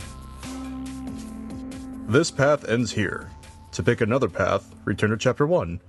This 2.07 2.29
path 2.29 2.67
ends 2.67 2.91
here. 2.91 3.29
To 3.71 3.83
pick 3.83 4.01
another 4.01 4.27
path, 4.27 4.75
return 4.83 5.11
to 5.11 5.17
Chapter 5.17 5.47
1. 5.47 5.79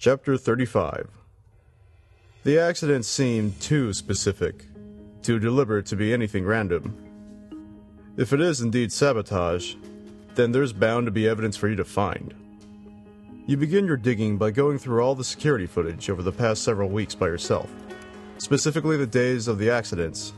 Chapter 0.00 0.38
35 0.38 1.10
The 2.44 2.58
accident 2.58 3.04
seemed 3.04 3.60
too 3.60 3.92
specific, 3.92 4.64
too 5.20 5.38
deliberate 5.38 5.84
to 5.88 5.96
be 5.96 6.14
anything 6.14 6.46
random. 6.46 6.96
If 8.16 8.32
it 8.32 8.40
is 8.40 8.62
indeed 8.62 8.92
sabotage, 8.92 9.74
then 10.36 10.52
there's 10.52 10.72
bound 10.72 11.04
to 11.04 11.10
be 11.10 11.28
evidence 11.28 11.58
for 11.58 11.68
you 11.68 11.76
to 11.76 11.84
find. 11.84 12.34
You 13.46 13.58
begin 13.58 13.84
your 13.84 13.98
digging 13.98 14.38
by 14.38 14.52
going 14.52 14.78
through 14.78 15.02
all 15.02 15.14
the 15.14 15.22
security 15.22 15.66
footage 15.66 16.08
over 16.08 16.22
the 16.22 16.32
past 16.32 16.62
several 16.62 16.88
weeks 16.88 17.14
by 17.14 17.26
yourself, 17.26 17.70
specifically 18.38 18.96
the 18.96 19.06
days 19.06 19.48
of 19.48 19.58
the 19.58 19.68
accidents. 19.68 20.32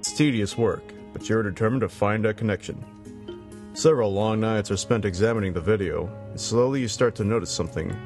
It's 0.00 0.12
tedious 0.12 0.58
work, 0.58 0.84
but 1.14 1.30
you're 1.30 1.42
determined 1.42 1.80
to 1.80 1.88
find 1.88 2.26
a 2.26 2.34
connection. 2.34 2.84
Several 3.72 4.12
long 4.12 4.38
nights 4.38 4.70
are 4.70 4.76
spent 4.76 5.06
examining 5.06 5.54
the 5.54 5.62
video, 5.62 6.14
and 6.28 6.38
slowly 6.38 6.82
you 6.82 6.88
start 6.88 7.14
to 7.14 7.24
notice 7.24 7.50
something. 7.50 7.96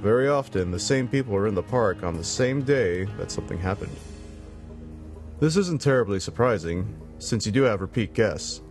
Very 0.00 0.28
often, 0.28 0.70
the 0.70 0.78
same 0.78 1.08
people 1.08 1.34
are 1.34 1.46
in 1.46 1.54
the 1.54 1.62
park 1.62 2.02
on 2.02 2.16
the 2.16 2.24
same 2.24 2.62
day 2.62 3.04
that 3.18 3.30
something 3.30 3.58
happened. 3.58 3.96
This 5.40 5.56
isn't 5.56 5.80
terribly 5.80 6.20
surprising, 6.20 6.94
since 7.18 7.46
you 7.46 7.52
do 7.52 7.62
have 7.62 7.80
repeat 7.80 8.14
guests. 8.14 8.62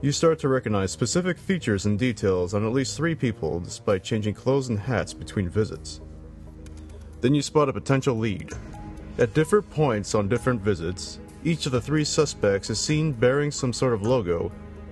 You 0.00 0.12
start 0.12 0.38
to 0.40 0.48
recognize 0.48 0.90
specific 0.90 1.38
features 1.38 1.86
and 1.86 1.98
details 1.98 2.52
on 2.52 2.66
at 2.66 2.72
least 2.72 2.96
three 2.96 3.14
people 3.14 3.60
despite 3.60 4.04
changing 4.04 4.34
clothes 4.34 4.68
and 4.68 4.78
hats 4.78 5.14
between 5.14 5.48
visits. 5.48 6.00
Then 7.20 7.34
you 7.34 7.40
spot 7.40 7.68
a 7.68 7.72
potential 7.72 8.16
lead. 8.16 8.52
At 9.16 9.32
different 9.32 9.70
points 9.70 10.14
on 10.14 10.28
different 10.28 10.60
visits, 10.60 11.20
each 11.44 11.66
of 11.66 11.72
the 11.72 11.80
three 11.80 12.04
suspects 12.04 12.68
is 12.68 12.80
seen 12.80 13.12
bearing 13.12 13.50
some 13.50 13.72
sort 13.72 13.94
of 13.94 14.02
logo, 14.02 14.50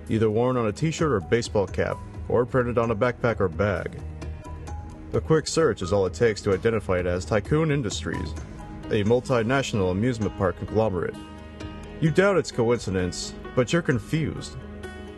either 0.09 0.29
worn 0.29 0.57
on 0.57 0.67
a 0.67 0.71
t 0.71 0.91
shirt 0.91 1.11
or 1.11 1.19
baseball 1.19 1.67
cap, 1.67 1.97
or 2.29 2.45
printed 2.45 2.77
on 2.77 2.91
a 2.91 2.95
backpack 2.95 3.39
or 3.39 3.49
bag. 3.49 3.99
A 5.13 5.21
quick 5.21 5.45
search 5.45 5.83
is 5.83 5.93
all 5.93 6.07
it 6.07 6.13
takes 6.15 6.41
to 6.41 6.53
identify 6.53 6.97
it 6.97 7.05
as 7.05 7.23
Tycoon 7.23 7.69
Industries, 7.69 8.33
a 8.85 9.03
multinational 9.03 9.91
amusement 9.91 10.35
park 10.39 10.57
conglomerate. 10.57 11.13
You 12.01 12.09
doubt 12.09 12.37
it's 12.37 12.51
coincidence, 12.51 13.35
but 13.55 13.71
you're 13.71 13.83
confused. 13.83 14.57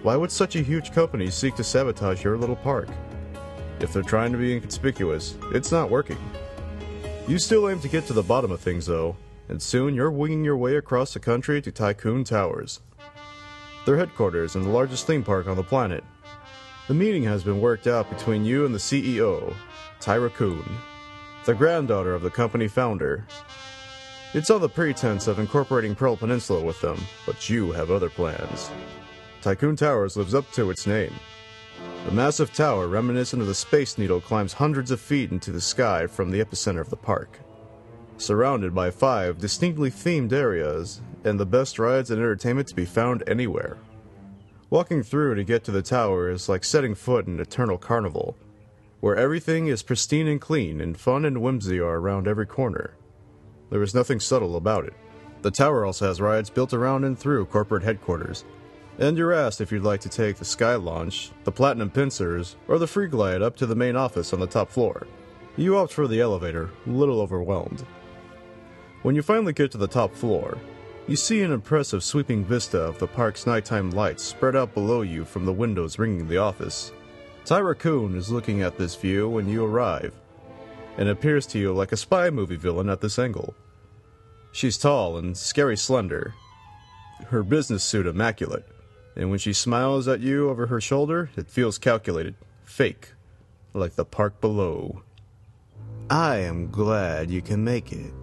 Why 0.04 0.18
would 0.18 0.34
such 0.34 0.58
a 0.58 0.62
huge 0.62 0.92
company 0.92 1.30
seek 1.30 1.56
to 1.56 1.64
sabotage 1.64 2.26
your 2.26 2.38
little 2.38 2.58
park? 2.58 2.90
If 3.80 3.94
they're 3.94 4.04
trying 4.04 4.34
to 4.34 4.38
be 4.38 4.54
inconspicuous, 4.54 5.38
it's 5.54 5.72
not 5.72 5.90
working. 5.90 6.18
You 7.26 7.40
still 7.40 7.70
aim 7.70 7.80
to 7.80 7.88
get 7.88 8.06
to 8.08 8.14
the 8.14 8.22
bottom 8.22 8.52
of 8.52 8.60
things, 8.60 8.88
though, 8.88 9.16
and 9.48 9.62
soon 9.62 9.96
you're 9.96 10.12
winging 10.12 10.44
your 10.44 10.58
way 10.58 10.76
across 10.76 11.14
the 11.14 11.22
country 11.22 11.62
to 11.62 11.72
Tycoon 11.72 12.26
Towers. 12.26 12.82
Their 13.86 13.96
headquarters 13.96 14.56
and 14.56 14.66
the 14.66 14.70
largest 14.72 15.08
theme 15.08 15.24
park 15.24 15.48
on 15.48 15.56
the 15.56 15.64
planet. 15.64 16.04
The 16.90 16.94
meeting 16.94 17.24
has 17.24 17.46
been 17.46 17.62
worked 17.62 17.88
out 17.88 18.10
between 18.10 18.44
you 18.44 18.66
and 18.66 18.76
the 18.76 18.80
CEO, 18.80 19.56
Tyra 20.00 20.34
Kuhn, 20.34 20.64
the 21.46 21.54
granddaughter 21.54 22.14
of 22.14 22.22
the 22.22 22.30
company 22.30 22.68
founder. 22.68 23.26
It's 24.34 24.50
all 24.50 24.60
the 24.60 24.68
pretense 24.68 25.28
of 25.28 25.40
incorporating 25.40 25.96
Peril 25.96 26.18
Peninsula 26.18 26.64
with 26.64 26.82
them, 26.82 27.00
but 27.26 27.50
you 27.50 27.72
have 27.72 27.92
other 27.92 28.10
plans. 28.10 28.70
Tycoon 29.42 29.76
Towers 29.76 30.18
lives 30.18 30.34
up 30.34 30.52
to 30.52 30.70
its 30.72 30.88
name. 30.88 31.14
The 32.06 32.12
massive 32.12 32.54
tower, 32.54 32.88
reminiscent 32.88 33.42
of 33.42 33.48
the 33.48 33.56
Space 33.56 33.98
Needle, 33.98 34.22
climbs 34.22 34.54
hundreds 34.54 34.92
of 34.92 35.00
feet 35.00 35.32
into 35.32 35.52
the 35.52 35.62
sky 35.62 36.08
from 36.08 36.32
the 36.32 36.40
epicenter 36.44 36.82
of 36.82 36.90
the 36.90 36.98
park. 36.98 37.40
Surrounded 38.18 38.74
by 38.74 38.92
five 38.92 39.38
distinctly 39.38 39.90
themed 39.90 40.32
areas, 40.32 41.02
and 41.24 41.40
the 41.40 41.46
best 41.46 41.80
rides 41.80 42.12
and 42.12 42.20
entertainment 42.20 42.68
to 42.68 42.76
be 42.76 42.86
found 42.86 43.24
anywhere. 43.28 43.78
Walking 44.70 45.04
through 45.04 45.36
to 45.36 45.44
get 45.44 45.64
to 45.66 45.72
the 45.72 45.82
tower 45.82 46.30
is 46.30 46.50
like 46.50 46.64
setting 46.64 46.96
foot 46.96 47.28
in 47.28 47.36
an 47.36 47.40
eternal 47.40 47.78
carnival, 47.78 48.36
where 49.06 49.18
everything 49.18 49.68
is 49.68 49.84
pristine 49.84 50.26
and 50.26 50.42
clean, 50.42 50.82
and 50.82 50.98
fun 50.98 51.26
and 51.26 51.40
whimsy 51.40 51.80
are 51.80 52.00
around 52.00 52.28
every 52.28 52.48
corner. 52.48 52.96
There 53.70 53.84
is 53.84 53.94
nothing 53.94 54.20
subtle 54.20 54.56
about 54.56 54.84
it. 54.86 54.96
The 55.44 55.52
tower 55.52 55.86
also 55.86 56.08
has 56.08 56.20
rides 56.20 56.50
built 56.50 56.74
around 56.74 57.04
and 57.04 57.16
through 57.16 57.46
corporate 57.46 57.84
headquarters, 57.84 58.46
and 58.98 59.16
you're 59.16 59.32
asked 59.32 59.62
if 59.62 59.72
you'd 59.72 59.84
like 59.84 60.00
to 60.00 60.10
take 60.10 60.38
the 60.38 60.44
Sky 60.44 60.74
Launch, 60.74 61.30
the 61.44 61.52
Platinum 61.52 61.92
Pincers, 61.92 62.56
or 62.68 62.80
the 62.80 62.88
Free 62.88 63.06
Glide 63.06 63.44
up 63.44 63.56
to 63.58 63.68
the 63.68 63.76
main 63.76 63.96
office 63.96 64.34
on 64.34 64.40
the 64.40 64.48
top 64.48 64.72
floor. 64.72 65.06
You 65.56 65.78
opt 65.78 65.94
for 65.94 66.08
the 66.08 66.20
elevator, 66.20 66.72
little 66.88 67.22
overwhelmed. 67.22 67.86
When 69.04 69.14
you 69.14 69.22
finally 69.22 69.54
get 69.54 69.72
to 69.74 69.78
the 69.78 69.88
top 69.88 70.16
floor, 70.16 70.58
you 71.06 71.16
see 71.16 71.44
an 71.44 71.52
impressive 71.52 72.04
sweeping 72.04 72.44
vista 72.44 72.80
of 72.80 72.98
the 72.98 73.06
park's 73.06 73.46
nighttime 73.46 73.92
lights 73.92 74.24
spread 74.24 74.56
out 74.56 74.74
below 74.74 75.04
you 75.04 75.26
from 75.26 75.46
the 75.46 75.54
windows 75.54 76.00
ringing 76.00 76.28
the 76.28 76.38
office. 76.38 76.92
Tyra 77.46 77.78
Coon 77.78 78.18
is 78.18 78.32
looking 78.32 78.64
at 78.64 78.76
this 78.76 78.96
view 78.96 79.30
when 79.30 79.48
you 79.48 79.64
arrive, 79.64 80.16
and 80.98 81.08
appears 81.08 81.46
to 81.46 81.60
you 81.60 81.72
like 81.72 81.92
a 81.92 81.98
spy 81.98 82.32
movie 82.32 82.56
villain 82.56 82.90
at 82.90 83.02
this 83.02 83.20
angle. 83.20 83.54
She's 84.52 84.80
tall 84.80 85.18
and 85.18 85.38
scary 85.38 85.78
slender, 85.78 86.34
her 87.28 87.44
business 87.44 87.84
suit 87.84 88.08
immaculate, 88.08 88.68
and 89.16 89.30
when 89.30 89.38
she 89.38 89.54
smiles 89.54 90.08
at 90.08 90.22
you 90.22 90.50
over 90.50 90.66
her 90.66 90.82
shoulder, 90.82 91.30
it 91.38 91.52
feels 91.52 91.78
calculated, 91.78 92.34
fake, 92.64 93.12
like 93.74 93.94
the 93.94 94.06
park 94.06 94.42
below. 94.42 95.04
I 96.10 96.38
am 96.38 96.72
glad 96.72 97.30
you 97.30 97.44
can 97.44 97.64
make 97.64 97.92
it. 97.92 98.14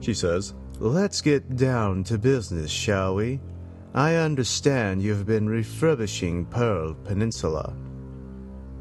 She 0.00 0.14
says, 0.14 0.54
Let's 0.78 1.20
get 1.20 1.56
down 1.56 2.04
to 2.04 2.16
business, 2.16 2.70
shall 2.70 3.16
we? 3.16 3.38
I 3.92 4.14
understand 4.14 5.02
you've 5.02 5.26
been 5.26 5.46
refurbishing 5.46 6.46
Peril 6.46 6.94
Peninsula. 6.94 7.74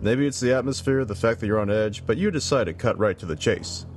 Maybe 0.05 0.27
it's 0.27 0.39
the 0.39 0.53
atmosphere, 0.53 1.03
the 1.03 1.15
fact 1.15 1.39
that 1.39 1.47
you're 1.47 1.59
on 1.59 1.71
edge, 1.71 2.05
but 2.05 2.17
you 2.17 2.29
decide 2.29 2.65
to 2.65 2.75
cut 2.75 2.99
right 2.99 3.17
to 3.17 3.25
the 3.25 3.35
chase. 3.35 3.87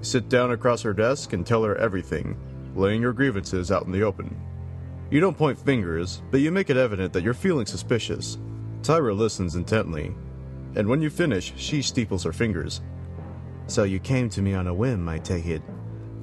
Sit 0.00 0.30
down 0.30 0.52
across 0.52 0.80
her 0.80 0.94
desk 0.94 1.34
and 1.34 1.46
tell 1.46 1.62
her 1.62 1.76
everything, 1.76 2.38
laying 2.74 3.02
your 3.02 3.12
grievances 3.12 3.70
out 3.70 3.84
in 3.84 3.92
the 3.92 4.02
open. 4.02 4.34
You 5.10 5.20
don't 5.20 5.36
point 5.36 5.58
fingers, 5.58 6.22
but 6.30 6.40
you 6.40 6.50
make 6.50 6.70
it 6.70 6.78
evident 6.78 7.12
that 7.12 7.22
you're 7.22 7.34
feeling 7.34 7.66
suspicious. 7.66 8.38
Tyra 8.80 9.14
listens 9.14 9.56
intently, 9.56 10.14
and 10.74 10.88
when 10.88 11.02
you 11.02 11.10
finish, 11.10 11.52
she 11.58 11.82
steeples 11.82 12.24
her 12.24 12.32
fingers. 12.32 12.80
So 13.66 13.82
you 13.82 13.98
came 13.98 14.30
to 14.30 14.40
me 14.40 14.54
on 14.54 14.68
a 14.68 14.74
whim, 14.74 15.06
I 15.06 15.18
take 15.18 15.44
it. 15.44 15.60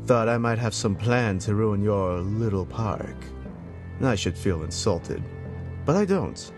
Thought 0.07 0.27
I 0.27 0.39
might 0.39 0.57
have 0.57 0.73
some 0.73 0.95
plan 0.95 1.37
to 1.41 1.53
ruin 1.53 1.83
your 1.83 2.17
little 2.17 2.65
park. 2.65 3.15
I 4.01 4.15
should 4.15 4.39
feel 4.39 4.63
insulted. 4.63 5.21
But 5.85 5.97
I 5.97 6.05
don't. 6.05 6.51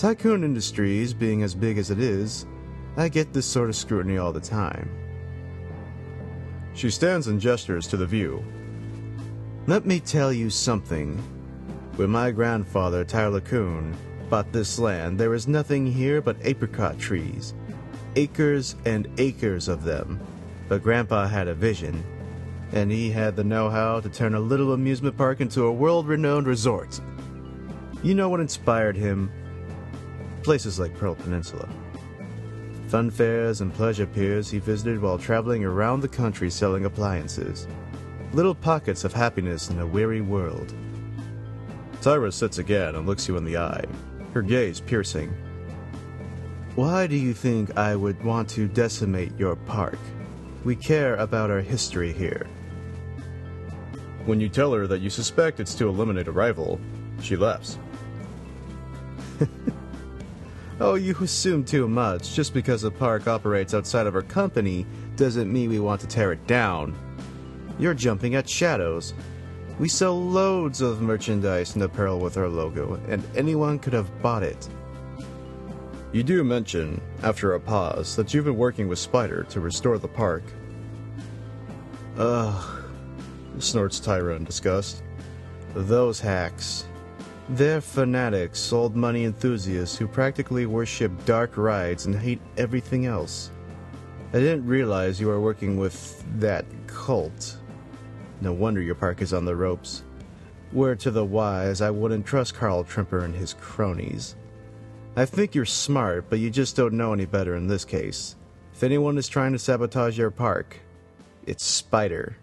Tycoon 0.00 0.44
Industries 0.44 1.12
being 1.12 1.42
as 1.42 1.54
big 1.54 1.76
as 1.76 1.90
it 1.90 1.98
is, 2.00 2.46
I 2.96 3.10
get 3.10 3.34
this 3.34 3.44
sort 3.44 3.68
of 3.68 3.76
scrutiny 3.76 4.16
all 4.16 4.32
the 4.32 4.40
time. 4.40 4.88
She 6.72 6.88
stands 6.88 7.26
and 7.26 7.38
gestures 7.38 7.86
to 7.88 7.98
the 7.98 8.06
view. 8.06 8.42
Let 9.66 9.84
me 9.84 10.00
tell 10.00 10.32
you 10.32 10.48
something. 10.48 11.18
When 11.96 12.08
my 12.08 12.30
grandfather, 12.30 13.04
Tyler 13.04 13.42
Kuhn, 13.42 13.94
bought 14.30 14.50
this 14.54 14.78
land, 14.78 15.20
there 15.20 15.28
was 15.28 15.46
nothing 15.46 15.86
here 15.86 16.22
but 16.22 16.38
apricot 16.44 16.98
trees. 16.98 17.52
Acres 18.16 18.76
and 18.86 19.06
acres 19.18 19.68
of 19.68 19.84
them. 19.84 20.18
But 20.70 20.82
Grandpa 20.82 21.26
had 21.26 21.46
a 21.46 21.52
vision, 21.52 22.02
and 22.72 22.90
he 22.90 23.10
had 23.10 23.36
the 23.36 23.44
know 23.44 23.68
how 23.68 24.00
to 24.00 24.08
turn 24.08 24.32
a 24.32 24.40
little 24.40 24.72
amusement 24.72 25.18
park 25.18 25.42
into 25.42 25.64
a 25.64 25.72
world 25.72 26.08
renowned 26.08 26.46
resort. 26.46 26.98
You 28.02 28.14
know 28.14 28.30
what 28.30 28.40
inspired 28.40 28.96
him? 28.96 29.30
Places 30.42 30.78
like 30.80 30.98
Peril 30.98 31.14
Peninsula. 31.14 31.68
Fun 32.88 33.10
fairs 33.10 33.60
and 33.60 33.72
pleasure 33.72 34.06
piers 34.06 34.50
he 34.50 34.58
visited 34.58 35.00
while 35.00 35.18
traveling 35.18 35.64
around 35.64 36.00
the 36.00 36.08
country 36.08 36.50
selling 36.50 36.86
appliances. 36.86 37.68
Little 38.32 38.54
pockets 38.54 39.04
of 39.04 39.12
happiness 39.12 39.68
in 39.68 39.78
a 39.78 39.86
weary 39.86 40.22
world. 40.22 40.74
Tyra 42.00 42.32
sits 42.32 42.58
again 42.58 42.94
and 42.94 43.06
looks 43.06 43.28
you 43.28 43.36
in 43.36 43.44
the 43.44 43.58
eye, 43.58 43.84
her 44.32 44.40
gaze 44.40 44.80
piercing. 44.80 45.30
Why 46.74 47.06
do 47.06 47.16
you 47.16 47.34
think 47.34 47.76
I 47.76 47.94
would 47.94 48.24
want 48.24 48.48
to 48.50 48.66
decimate 48.66 49.38
your 49.38 49.56
park? 49.56 49.98
We 50.64 50.74
care 50.74 51.16
about 51.16 51.50
our 51.50 51.60
history 51.60 52.12
here. 52.12 52.46
When 54.24 54.40
you 54.40 54.48
tell 54.48 54.72
her 54.72 54.86
that 54.86 55.00
you 55.00 55.10
suspect 55.10 55.60
it's 55.60 55.74
to 55.74 55.88
eliminate 55.88 56.28
a 56.28 56.32
rival, 56.32 56.80
she 57.20 57.36
laughs. 57.36 57.78
Oh, 60.82 60.94
you 60.94 61.14
assume 61.20 61.62
too 61.62 61.86
much. 61.86 62.34
Just 62.34 62.54
because 62.54 62.84
a 62.84 62.90
park 62.90 63.28
operates 63.28 63.74
outside 63.74 64.06
of 64.06 64.14
our 64.14 64.22
company 64.22 64.86
doesn't 65.14 65.52
mean 65.52 65.68
we 65.68 65.78
want 65.78 66.00
to 66.00 66.06
tear 66.06 66.32
it 66.32 66.46
down. 66.46 66.96
You're 67.78 67.92
jumping 67.92 68.34
at 68.34 68.48
shadows. 68.48 69.12
We 69.78 69.90
sell 69.90 70.18
loads 70.18 70.80
of 70.80 71.02
merchandise 71.02 71.74
and 71.74 71.82
apparel 71.84 72.18
with 72.18 72.38
our 72.38 72.48
logo, 72.48 72.98
and 73.08 73.22
anyone 73.36 73.78
could 73.78 73.92
have 73.92 74.22
bought 74.22 74.42
it. 74.42 74.68
You 76.12 76.22
do 76.22 76.42
mention, 76.42 76.98
after 77.22 77.52
a 77.52 77.60
pause, 77.60 78.16
that 78.16 78.32
you've 78.32 78.46
been 78.46 78.56
working 78.56 78.88
with 78.88 78.98
Spider 78.98 79.44
to 79.50 79.60
restore 79.60 79.98
the 79.98 80.08
park. 80.08 80.42
Ugh, 82.16 82.84
Snorts 83.58 84.00
Tyra 84.00 84.36
in 84.36 84.44
disgust. 84.44 85.02
those 85.74 86.20
hacks. 86.20 86.86
They're 87.54 87.80
fanatics, 87.80 88.72
old 88.72 88.94
money 88.94 89.24
enthusiasts 89.24 89.96
who 89.96 90.06
practically 90.06 90.66
worship 90.66 91.10
dark 91.24 91.56
rides 91.56 92.06
and 92.06 92.14
hate 92.14 92.40
everything 92.56 93.06
else. 93.06 93.50
I 94.32 94.38
didn't 94.38 94.66
realize 94.66 95.20
you 95.20 95.26
were 95.26 95.40
working 95.40 95.76
with 95.76 96.24
that 96.38 96.64
cult. 96.86 97.56
No 98.40 98.52
wonder 98.52 98.80
your 98.80 98.94
park 98.94 99.20
is 99.20 99.34
on 99.34 99.44
the 99.44 99.56
ropes. 99.56 100.04
Word 100.72 101.00
to 101.00 101.10
the 101.10 101.24
wise, 101.24 101.80
I 101.80 101.90
wouldn't 101.90 102.24
trust 102.24 102.54
Carl 102.54 102.84
Trimper 102.84 103.24
and 103.24 103.34
his 103.34 103.54
cronies. 103.54 104.36
I 105.16 105.24
think 105.24 105.52
you're 105.52 105.64
smart, 105.64 106.30
but 106.30 106.38
you 106.38 106.50
just 106.50 106.76
don't 106.76 106.94
know 106.94 107.12
any 107.12 107.26
better 107.26 107.56
in 107.56 107.66
this 107.66 107.84
case. 107.84 108.36
If 108.72 108.84
anyone 108.84 109.18
is 109.18 109.26
trying 109.26 109.50
to 109.54 109.58
sabotage 109.58 110.16
your 110.16 110.30
park, 110.30 110.78
it's 111.46 111.64
Spider. 111.64 112.36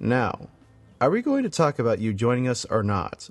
Now, 0.00 0.48
are 1.00 1.10
we 1.10 1.22
going 1.22 1.44
to 1.44 1.50
talk 1.50 1.78
about 1.78 2.00
you 2.00 2.12
joining 2.12 2.48
us 2.48 2.64
or 2.64 2.82
not? 2.82 3.30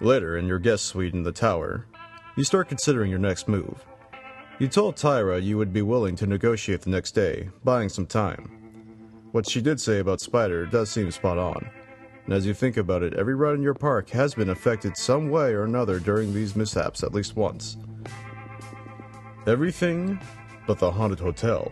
Later, 0.00 0.38
in 0.38 0.46
your 0.46 0.58
guest 0.58 0.86
suite 0.86 1.12
in 1.12 1.22
the 1.22 1.32
tower, 1.32 1.86
You 2.36 2.44
start 2.44 2.68
considering 2.68 3.10
your 3.10 3.18
next 3.18 3.48
move. 3.48 3.84
You 4.58 4.68
told 4.68 4.96
Tyra 4.96 5.42
you 5.42 5.58
would 5.58 5.72
be 5.72 5.82
willing 5.82 6.16
to 6.16 6.26
negotiate 6.26 6.80
the 6.82 6.90
next 6.90 7.12
day, 7.12 7.50
buying 7.64 7.88
some 7.90 8.06
time. 8.06 8.50
What 9.32 9.48
she 9.48 9.60
did 9.60 9.80
say 9.80 9.98
about 9.98 10.20
Spider 10.20 10.64
does 10.64 10.90
seem 10.90 11.10
spot 11.10 11.36
on. 11.36 11.68
And 12.24 12.32
as 12.32 12.46
you 12.46 12.54
think 12.54 12.76
about 12.76 13.02
it, 13.02 13.14
every 13.14 13.34
ride 13.34 13.56
in 13.56 13.62
your 13.62 13.74
park 13.74 14.08
has 14.10 14.34
been 14.34 14.50
affected 14.50 14.96
some 14.96 15.28
way 15.28 15.52
or 15.52 15.64
another 15.64 15.98
during 15.98 16.32
these 16.32 16.56
mishaps 16.56 17.02
at 17.02 17.12
least 17.12 17.36
once. 17.36 17.76
Everything 19.46 20.18
but 20.66 20.78
the 20.78 20.90
haunted 20.90 21.20
hotel. 21.20 21.70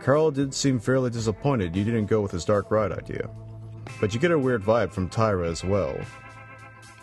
Carl 0.00 0.30
did 0.30 0.52
seem 0.52 0.78
fairly 0.78 1.10
disappointed 1.10 1.74
you 1.74 1.84
didn't 1.84 2.06
go 2.06 2.20
with 2.20 2.32
his 2.32 2.44
dark 2.44 2.70
ride 2.70 2.92
idea. 2.92 3.30
But 4.00 4.12
you 4.12 4.20
get 4.20 4.30
a 4.30 4.38
weird 4.38 4.62
vibe 4.62 4.92
from 4.92 5.08
Tyra 5.08 5.50
as 5.50 5.64
well. 5.64 5.96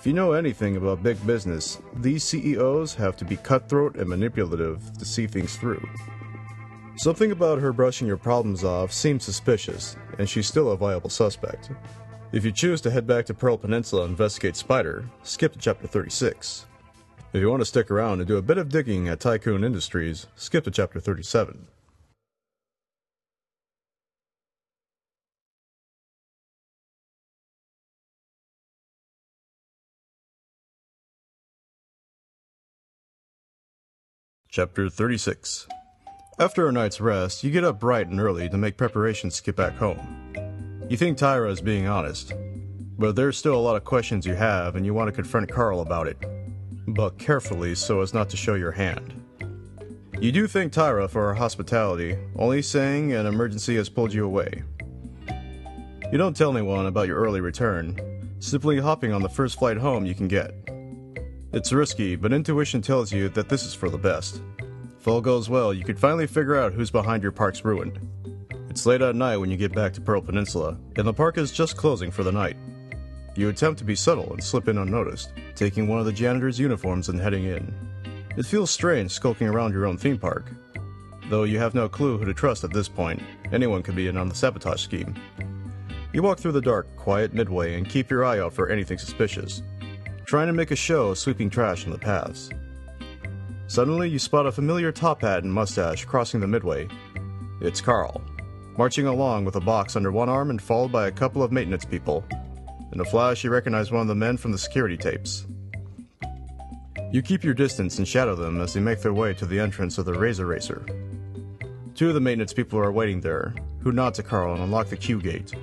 If 0.02 0.08
you 0.08 0.14
know 0.14 0.32
anything 0.32 0.78
about 0.78 1.04
big 1.04 1.24
business, 1.28 1.78
these 1.98 2.24
CEOs 2.24 2.96
have 2.96 3.16
to 3.18 3.24
be 3.24 3.38
cutthroat 3.38 3.98
and 3.98 4.10
manipulative 4.10 4.98
to 4.98 5.06
see 5.06 5.28
things 5.28 5.58
through. 5.58 5.88
Something 6.96 7.32
about 7.32 7.60
her 7.60 7.72
brushing 7.72 8.08
your 8.08 8.18
problems 8.18 8.64
off 8.64 8.92
seems 8.92 9.24
suspicious, 9.24 9.96
and 10.18 10.28
she's 10.28 10.48
still 10.48 10.72
a 10.72 10.76
viable 10.76 11.12
suspect. 11.12 11.70
If 12.32 12.44
you 12.44 12.52
choose 12.52 12.82
to 12.82 12.90
head 12.90 13.06
back 13.06 13.28
to 13.28 13.36
Peril 13.36 13.60
Peninsula 13.60 14.06
and 14.06 14.10
investigate 14.14 14.56
Spider, 14.56 15.08
skip 15.22 15.54
to 15.54 15.60
chapter 15.60 15.86
36. 15.86 16.66
If 17.34 17.40
you 17.40 17.52
want 17.52 17.62
to 17.62 17.66
stick 17.66 17.92
around 17.92 18.22
and 18.22 18.28
do 18.28 18.38
a 18.38 18.42
bit 18.42 18.58
of 18.58 18.70
digging 18.70 19.08
at 19.08 19.20
Tycoon 19.20 19.64
Industries, 19.64 20.26
skip 20.36 20.64
to 20.64 20.72
chapter 20.72 21.00
37. 21.00 21.68
Chapter 34.52 34.90
36 34.90 35.66
After 36.38 36.68
a 36.68 36.74
night's 36.74 37.00
rest, 37.00 37.42
you 37.42 37.52
get 37.52 37.64
up 37.64 37.80
bright 37.80 38.10
and 38.10 38.20
early 38.20 38.50
to 38.50 38.58
make 38.58 38.76
preparations 38.76 39.38
to 39.38 39.44
get 39.44 39.56
back 39.56 39.78
home. 39.78 40.36
You 40.90 40.98
think 40.98 41.18
Tyra 41.18 41.50
is 41.50 41.62
being 41.62 41.88
honest, 41.88 42.34
but 43.00 43.16
there's 43.16 43.38
still 43.38 43.56
a 43.56 43.64
lot 43.64 43.78
of 43.78 43.86
questions 43.86 44.26
you 44.26 44.36
have 44.36 44.76
and 44.76 44.86
you 44.86 44.94
want 44.94 45.08
to 45.08 45.14
confront 45.14 45.50
Carl 45.50 45.80
about 45.80 46.06
it, 46.06 46.18
but 46.86 47.18
carefully 47.18 47.76
so 47.76 48.02
as 48.02 48.14
not 48.14 48.30
to 48.32 48.36
show 48.36 48.56
your 48.56 48.74
hand. 48.74 49.14
You 50.20 50.34
do 50.34 50.48
thank 50.48 50.74
Tyra 50.74 51.10
for 51.10 51.28
her 51.28 51.36
hospitality, 51.36 52.18
only 52.36 52.62
saying 52.62 53.14
an 53.14 53.28
emergency 53.28 53.78
has 53.78 53.88
pulled 53.88 54.14
you 54.14 54.26
away. 54.26 54.64
You 56.12 56.18
don't 56.18 56.36
tell 56.36 56.52
anyone 56.58 56.88
about 56.88 57.08
your 57.08 57.22
early 57.22 57.40
return, 57.40 58.36
simply 58.40 58.80
hopping 58.82 59.14
on 59.14 59.22
the 59.22 59.30
first 59.30 59.60
flight 59.60 59.78
home 59.78 60.06
you 60.06 60.14
can 60.14 60.28
get. 60.28 60.54
It's 61.54 61.74
risky, 61.74 62.16
but 62.16 62.32
intuition 62.32 62.82
tells 62.82 63.12
you 63.12 63.28
that 63.30 63.50
this 63.50 63.66
is 63.66 63.74
for 63.74 63.90
the 63.90 63.98
best. 63.98 64.42
If 64.98 65.06
all 65.06 65.20
goes 65.20 65.50
well, 65.50 65.74
you 65.74 65.84
could 65.84 66.00
finally 66.00 66.26
figure 66.26 66.56
out 66.56 66.72
who's 66.72 66.90
behind 66.90 67.24
your 67.24 67.34
park's 67.34 67.66
ruin. 67.66 67.92
It's 68.70 68.86
late 68.86 69.02
at 69.02 69.18
night 69.18 69.36
when 69.36 69.52
you 69.52 69.58
get 69.58 69.76
back 69.76 69.92
to 69.94 70.02
Peril 70.02 70.22
Peninsula, 70.22 70.78
and 70.96 71.06
the 71.06 71.14
park 71.14 71.38
is 71.38 71.52
just 71.52 71.76
closing 71.76 72.10
for 72.10 72.24
the 72.24 72.32
night. 72.32 72.56
You 73.36 73.50
attempt 73.50 73.80
to 73.80 73.84
be 73.84 73.96
subtle 73.96 74.32
and 74.32 74.42
slip 74.42 74.70
in 74.70 74.78
unnoticed, 74.78 75.34
taking 75.54 75.90
one 75.90 76.00
of 76.00 76.06
the 76.06 76.14
janitor's 76.14 76.58
uniforms 76.58 77.10
and 77.10 77.20
heading 77.20 77.44
in. 77.44 77.74
It 78.38 78.46
feels 78.46 78.72
strange 78.72 79.12
skulking 79.12 79.50
around 79.50 79.74
your 79.74 79.88
own 79.88 79.98
theme 79.98 80.18
park. 80.18 80.50
Though 81.28 81.44
you 81.44 81.60
have 81.60 81.76
no 81.76 81.90
clue 81.90 82.18
who 82.18 82.24
to 82.24 82.34
trust 82.34 82.64
at 82.64 82.72
this 82.72 82.88
point, 82.88 83.22
anyone 83.52 83.84
could 83.84 83.96
be 83.98 84.08
in 84.08 84.16
on 84.16 84.30
the 84.30 84.36
sabotage 84.36 84.82
scheme. 84.82 85.16
You 86.14 86.24
walk 86.24 86.40
through 86.40 86.54
the 86.54 86.62
dark, 86.62 86.96
quiet 86.96 87.34
midway 87.34 87.76
and 87.76 87.90
keep 87.90 88.10
your 88.10 88.24
eye 88.24 88.40
out 88.40 88.54
for 88.54 88.70
anything 88.70 88.98
suspicious, 88.98 89.64
trying 90.32 90.48
to 90.48 90.54
make 90.54 90.72
a 90.72 90.76
show 90.78 91.10
of 91.10 91.18
sweeping 91.18 91.50
trash 91.50 91.84
in 91.84 91.92
the 91.92 91.98
paths. 91.98 92.50
Suddenly, 93.68 94.08
you 94.08 94.18
spot 94.18 94.46
a 94.46 94.52
familiar 94.54 94.90
top 94.90 95.24
hat 95.24 95.44
and 95.44 95.52
mustache 95.52 96.06
crossing 96.06 96.40
the 96.40 96.48
midway. 96.48 96.88
It's 97.60 97.82
Carl, 97.82 98.22
marching 98.78 99.08
along 99.08 99.44
with 99.44 99.58
a 99.58 99.60
box 99.60 99.98
under 99.98 100.10
one 100.10 100.30
arm 100.30 100.50
and 100.50 100.62
followed 100.62 100.90
by 100.90 101.08
a 101.08 101.12
couple 101.12 101.44
of 101.44 101.52
maintenance 101.52 101.84
people. 101.84 102.24
In 102.94 103.02
a 103.02 103.04
flash, 103.04 103.44
you 103.44 103.50
recognize 103.50 103.92
one 103.92 104.04
of 104.04 104.08
the 104.08 104.16
men 104.16 104.38
from 104.38 104.54
the 104.54 104.58
security 104.58 104.96
tapes. 104.96 105.46
You 107.12 107.22
keep 107.22 107.44
your 107.44 107.54
distance 107.54 107.98
and 107.98 108.08
shadow 108.08 108.34
them 108.34 108.62
as 108.62 108.74
they 108.74 108.80
make 108.80 109.02
their 109.02 109.14
way 109.14 109.34
to 109.34 109.46
the 109.46 109.60
entrance 109.60 109.98
of 109.98 110.06
the 110.06 110.14
Razor 110.14 110.46
Racer. 110.46 110.86
Two 111.94 112.08
of 112.08 112.14
the 112.14 112.22
maintenance 112.22 112.54
people 112.54 112.80
are 112.80 112.94
waiting 112.94 113.20
there, 113.20 113.54
who 113.82 113.92
nod 113.92 114.14
to 114.14 114.24
Carl 114.24 114.54
and 114.54 114.64
unlock 114.64 114.88
the 114.88 114.96
queue 114.96 115.22
gate. 115.22 115.54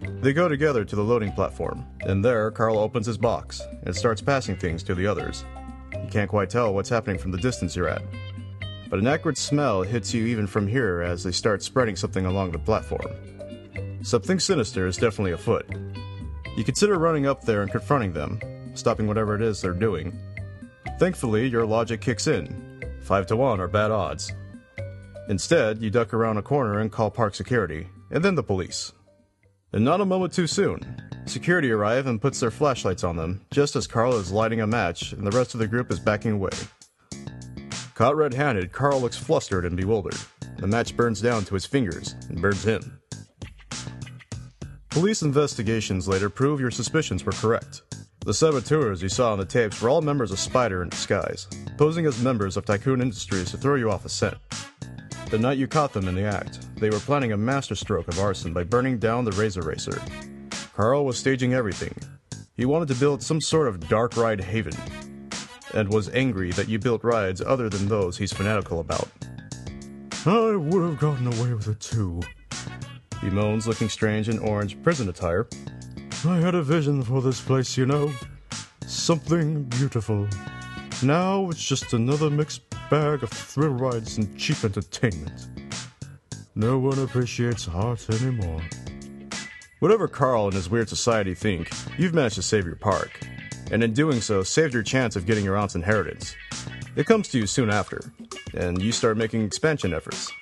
They 0.00 0.32
go 0.32 0.48
together 0.48 0.84
to 0.84 0.96
the 0.96 1.02
loading 1.02 1.32
platform, 1.32 1.86
and 2.00 2.24
there, 2.24 2.50
Carl 2.50 2.78
opens 2.78 3.06
his 3.06 3.18
box 3.18 3.62
and 3.84 3.94
starts 3.94 4.22
passing 4.22 4.56
things 4.56 4.82
to 4.84 4.94
the 4.94 5.06
others. 5.06 5.44
You 5.92 6.08
can't 6.10 6.30
quite 6.30 6.50
tell 6.50 6.72
what's 6.72 6.88
happening 6.88 7.18
from 7.18 7.30
the 7.30 7.38
distance 7.38 7.76
you're 7.76 7.88
at, 7.88 8.02
but 8.88 8.98
an 8.98 9.06
acrid 9.06 9.38
smell 9.38 9.82
hits 9.82 10.12
you 10.12 10.26
even 10.26 10.46
from 10.46 10.66
here 10.66 11.02
as 11.02 11.22
they 11.22 11.32
start 11.32 11.62
spreading 11.62 11.96
something 11.96 12.26
along 12.26 12.52
the 12.52 12.58
platform. 12.58 14.00
Something 14.02 14.40
sinister 14.40 14.86
is 14.86 14.96
definitely 14.96 15.32
afoot. 15.32 15.68
You 16.56 16.64
consider 16.64 16.98
running 16.98 17.26
up 17.26 17.42
there 17.42 17.62
and 17.62 17.70
confronting 17.70 18.12
them, 18.12 18.40
stopping 18.74 19.06
whatever 19.06 19.34
it 19.34 19.42
is 19.42 19.60
they're 19.60 19.72
doing. 19.72 20.18
Thankfully, 20.98 21.46
your 21.46 21.66
logic 21.66 22.00
kicks 22.00 22.26
in. 22.26 22.82
Five 23.02 23.26
to 23.26 23.36
one 23.36 23.60
are 23.60 23.68
bad 23.68 23.90
odds. 23.90 24.32
Instead, 25.28 25.80
you 25.80 25.90
duck 25.90 26.12
around 26.12 26.38
a 26.38 26.42
corner 26.42 26.80
and 26.80 26.90
call 26.90 27.10
park 27.10 27.34
security, 27.34 27.88
and 28.10 28.24
then 28.24 28.34
the 28.34 28.42
police. 28.42 28.92
And 29.72 29.84
not 29.84 30.00
a 30.00 30.04
moment 30.04 30.32
too 30.32 30.46
soon. 30.46 30.80
Security 31.26 31.70
arrive 31.70 32.06
and 32.06 32.20
puts 32.20 32.40
their 32.40 32.50
flashlights 32.50 33.04
on 33.04 33.16
them, 33.16 33.40
just 33.50 33.76
as 33.76 33.86
Carl 33.86 34.16
is 34.16 34.32
lighting 34.32 34.60
a 34.60 34.66
match 34.66 35.12
and 35.12 35.24
the 35.24 35.36
rest 35.36 35.54
of 35.54 35.60
the 35.60 35.66
group 35.66 35.92
is 35.92 36.00
backing 36.00 36.32
away. 36.32 36.50
Caught 37.94 38.16
red 38.16 38.34
handed, 38.34 38.72
Carl 38.72 39.00
looks 39.00 39.16
flustered 39.16 39.64
and 39.64 39.76
bewildered. 39.76 40.16
The 40.58 40.66
match 40.66 40.96
burns 40.96 41.20
down 41.20 41.44
to 41.44 41.54
his 41.54 41.66
fingers 41.66 42.16
and 42.28 42.40
burns 42.42 42.64
him. 42.64 43.00
Police 44.88 45.22
investigations 45.22 46.08
later 46.08 46.28
prove 46.28 46.60
your 46.60 46.72
suspicions 46.72 47.24
were 47.24 47.32
correct. 47.32 47.82
The 48.26 48.34
saboteurs 48.34 49.02
you 49.02 49.08
saw 49.08 49.32
on 49.32 49.38
the 49.38 49.44
tapes 49.44 49.80
were 49.80 49.88
all 49.88 50.02
members 50.02 50.32
of 50.32 50.38
Spider 50.38 50.82
in 50.82 50.88
disguise, 50.88 51.46
posing 51.76 52.06
as 52.06 52.22
members 52.22 52.56
of 52.56 52.64
Tycoon 52.64 53.00
Industries 53.00 53.50
to 53.52 53.56
throw 53.56 53.76
you 53.76 53.90
off 53.90 54.04
a 54.04 54.08
scent. 54.08 54.36
The 55.30 55.38
night 55.38 55.58
you 55.58 55.68
caught 55.68 55.92
them 55.92 56.08
in 56.08 56.16
the 56.16 56.24
act, 56.24 56.58
they 56.74 56.90
were 56.90 56.98
planning 56.98 57.30
a 57.30 57.36
masterstroke 57.36 58.08
of 58.08 58.18
arson 58.18 58.52
by 58.52 58.64
burning 58.64 58.98
down 58.98 59.24
the 59.24 59.30
Razor 59.30 59.62
Racer. 59.62 60.02
Carl 60.74 61.04
was 61.04 61.18
staging 61.18 61.54
everything. 61.54 61.94
He 62.56 62.64
wanted 62.64 62.88
to 62.88 62.96
build 62.96 63.22
some 63.22 63.40
sort 63.40 63.68
of 63.68 63.88
dark 63.88 64.16
ride 64.16 64.40
haven, 64.40 64.74
and 65.72 65.92
was 65.92 66.08
angry 66.08 66.50
that 66.52 66.68
you 66.68 66.80
built 66.80 67.04
rides 67.04 67.40
other 67.40 67.68
than 67.68 67.86
those 67.86 68.18
he's 68.18 68.32
fanatical 68.32 68.80
about. 68.80 69.08
I 70.26 70.56
would 70.56 70.82
have 70.82 70.98
gotten 70.98 71.28
away 71.28 71.54
with 71.54 71.68
it 71.68 71.78
too. 71.78 72.20
He 73.20 73.30
moans, 73.30 73.68
looking 73.68 73.88
strange 73.88 74.28
in 74.28 74.40
orange 74.40 74.82
prison 74.82 75.08
attire. 75.08 75.46
I 76.26 76.38
had 76.38 76.56
a 76.56 76.62
vision 76.62 77.02
for 77.02 77.22
this 77.22 77.40
place, 77.40 77.76
you 77.76 77.86
know. 77.86 78.12
Something 78.84 79.62
beautiful. 79.62 80.26
Now 81.04 81.50
it's 81.50 81.64
just 81.64 81.92
another 81.92 82.30
mixed 82.30 82.68
bag 82.90 83.22
of 83.22 83.30
thrill 83.30 83.70
rides 83.70 84.18
and 84.18 84.36
cheap 84.36 84.64
entertainment. 84.64 85.48
No 86.56 86.76
one 86.76 86.98
appreciates 86.98 87.68
art 87.68 88.10
anymore. 88.10 88.60
Whatever 89.78 90.08
Carl 90.08 90.46
and 90.46 90.54
his 90.54 90.68
weird 90.68 90.88
society 90.88 91.32
think, 91.32 91.70
you've 91.96 92.14
managed 92.14 92.34
to 92.34 92.42
save 92.42 92.66
your 92.66 92.74
park. 92.74 93.20
And 93.70 93.84
in 93.84 93.92
doing 93.92 94.20
so, 94.20 94.42
saved 94.42 94.74
your 94.74 94.82
chance 94.82 95.14
of 95.14 95.24
getting 95.24 95.44
your 95.44 95.56
aunt's 95.56 95.76
inheritance. 95.76 96.34
It 96.96 97.06
comes 97.06 97.28
to 97.28 97.38
you 97.38 97.46
soon 97.46 97.70
after, 97.70 98.12
and 98.54 98.82
you 98.82 98.90
start 98.90 99.16
making 99.16 99.44
expansion 99.44 99.94
efforts. 99.94 100.32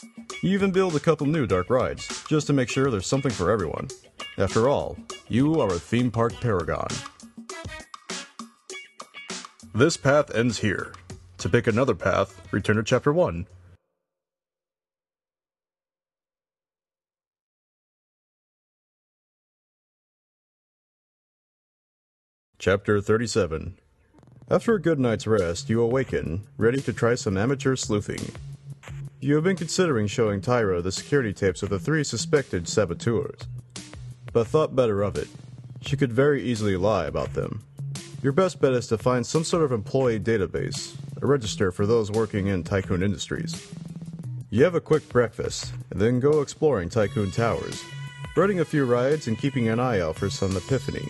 You 0.43 0.53
even 0.53 0.73
build 0.73 0.97
a 0.97 1.01
couple 1.01 1.27
new 1.27 1.47
dark 1.47 1.69
rides, 1.69 2.25
just 2.29 2.47
to 2.47 2.55
make 2.55 2.71
sure 2.71 2.91
there's 2.91 3.07
something 3.07 3.31
for 3.31 3.51
everyone. 3.51 3.89
After 4.39 4.71
all, 4.71 4.97
you 5.29 5.61
are 5.61 5.69
a 5.69 5.79
theme 5.79 6.11
park 6.11 6.33
paragon. 6.41 6.89
This 9.75 9.99
path 9.99 10.35
ends 10.35 10.59
here. 10.59 10.95
To 11.39 11.49
pick 11.49 11.69
another 11.69 11.95
path, 11.95 12.41
return 12.51 12.77
to 12.77 12.83
chapter 12.83 13.13
1. 13.13 13.47
Chapter 22.59 23.01
37 23.01 23.79
After 24.51 24.75
a 24.75 24.83
good 24.83 24.99
night's 24.99 25.29
rest, 25.29 25.71
you 25.71 25.81
awaken, 25.81 26.45
ready 26.57 26.81
to 26.81 26.93
try 26.93 27.15
some 27.15 27.37
amateur 27.37 27.77
sleuthing. 27.77 28.33
You 29.21 29.37
have 29.37 29.45
been 29.45 29.55
considering 29.55 30.09
showing 30.09 30.41
Tyra 30.41 30.83
the 30.83 30.91
security 30.91 31.33
tapes 31.33 31.63
of 31.63 31.69
the 31.69 31.79
three 31.79 32.03
suspected 32.03 32.67
saboteurs, 32.67 33.43
but 34.33 34.49
thought 34.49 34.75
better 34.75 35.05
of 35.05 35.15
it. 35.17 35.29
She 35.83 35.97
could 35.97 36.13
very 36.13 36.43
easily 36.43 36.77
lie 36.77 37.07
about 37.07 37.35
them. 37.35 37.63
Your 38.25 38.33
best 38.33 38.61
bet 38.61 38.73
is 38.73 38.89
to 38.89 38.99
find 38.99 39.25
some 39.25 39.45
sort 39.45 39.63
of 39.63 39.71
employee 39.71 40.19
database, 40.19 40.97
register 41.27 41.73
for 41.73 41.87
those 41.87 42.11
working 42.11 42.47
in 42.47 42.63
Tycoon 42.63 43.03
Industries. 43.03 43.73
You 44.51 44.65
have 44.65 44.75
a 44.75 44.81
quick 44.81 45.09
breakfast, 45.09 45.73
then 45.91 46.21
go 46.21 46.41
exploring 46.41 46.89
Tycoon 46.89 47.31
Towers, 47.31 47.83
riding 48.37 48.61
a 48.61 48.65
few 48.65 48.85
rides 48.85 49.27
and 49.27 49.39
keeping 49.39 49.69
an 49.69 49.81
eye 49.81 50.01
out 50.01 50.17
for 50.17 50.31
some 50.31 50.57
epiphany. 50.57 51.09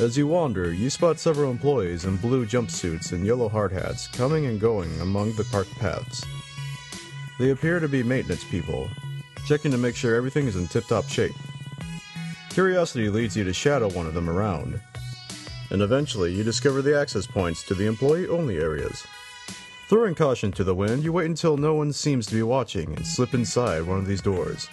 As 0.00 0.16
you 0.16 0.26
wander, 0.26 0.72
you 0.72 0.90
spot 0.90 1.18
several 1.18 1.50
employees 1.50 2.04
in 2.04 2.16
blue 2.16 2.46
jumpsuits 2.46 3.12
and 3.12 3.26
yellow 3.26 3.48
hard 3.48 3.72
hats 3.72 4.08
coming 4.08 4.46
and 4.46 4.60
going 4.60 5.00
among 5.00 5.34
the 5.34 5.44
park 5.44 5.68
paths. 5.78 6.24
They 7.38 7.50
appear 7.50 7.80
to 7.80 7.88
be 7.88 8.02
maintenance 8.02 8.44
people, 8.44 8.88
checking 9.46 9.70
to 9.70 9.78
make 9.78 9.96
sure 9.96 10.14
everything 10.14 10.46
is 10.46 10.56
in 10.56 10.66
tip 10.66 10.86
top 10.86 11.08
shape. 11.08 11.34
Curiosity 12.50 13.08
leads 13.08 13.36
you 13.36 13.44
to 13.44 13.52
shadow 13.52 13.88
one 13.90 14.06
of 14.06 14.14
them 14.14 14.28
around, 14.28 14.80
and 15.72 15.80
eventually 15.80 16.32
you 16.32 16.44
discover 16.44 16.82
the 16.82 16.96
access 16.96 17.26
points 17.26 17.64
to 17.64 17.74
the 17.74 17.86
employee 17.86 18.28
only 18.28 18.58
areas. 18.58 19.04
Throwing 19.88 20.14
caution 20.14 20.52
to 20.52 20.64
the 20.64 20.74
wind, 20.74 21.02
you 21.02 21.12
wait 21.12 21.26
until 21.26 21.56
no 21.56 21.74
one 21.74 21.92
seems 21.92 22.26
to 22.26 22.34
be 22.34 22.42
watching 22.42 22.94
and 22.94 23.06
slip 23.06 23.32
inside 23.32 23.82
one 23.82 23.98
of 23.98 24.06
these 24.06 24.20
doors 24.20 24.68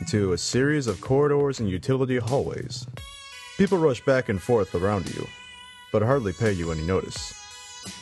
into 0.00 0.32
a 0.32 0.38
series 0.38 0.86
of 0.86 1.00
corridors 1.00 1.60
and 1.60 1.68
utility 1.68 2.18
hallways. 2.18 2.86
People 3.58 3.78
rush 3.78 4.04
back 4.04 4.28
and 4.28 4.40
forth 4.40 4.74
around 4.74 5.12
you, 5.14 5.26
but 5.92 6.02
hardly 6.02 6.32
pay 6.32 6.52
you 6.52 6.70
any 6.70 6.82
notice. 6.82 7.34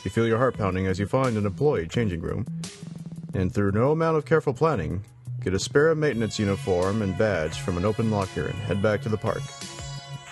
You 0.03 0.11
feel 0.11 0.27
your 0.27 0.37
heart 0.37 0.57
pounding 0.57 0.85
as 0.85 0.99
you 0.99 1.07
find 1.07 1.35
an 1.35 1.45
employee 1.45 1.87
changing 1.87 2.21
room, 2.21 2.45
and 3.33 3.53
through 3.53 3.71
no 3.71 3.91
amount 3.91 4.17
of 4.17 4.25
careful 4.25 4.53
planning, 4.53 5.03
get 5.43 5.53
a 5.53 5.59
spare 5.59 5.95
maintenance 5.95 6.37
uniform 6.37 7.01
and 7.01 7.17
badge 7.17 7.59
from 7.59 7.77
an 7.77 7.85
open 7.85 8.11
locker 8.11 8.45
and 8.47 8.55
head 8.59 8.81
back 8.81 9.01
to 9.01 9.09
the 9.09 9.17
park. 9.17 9.41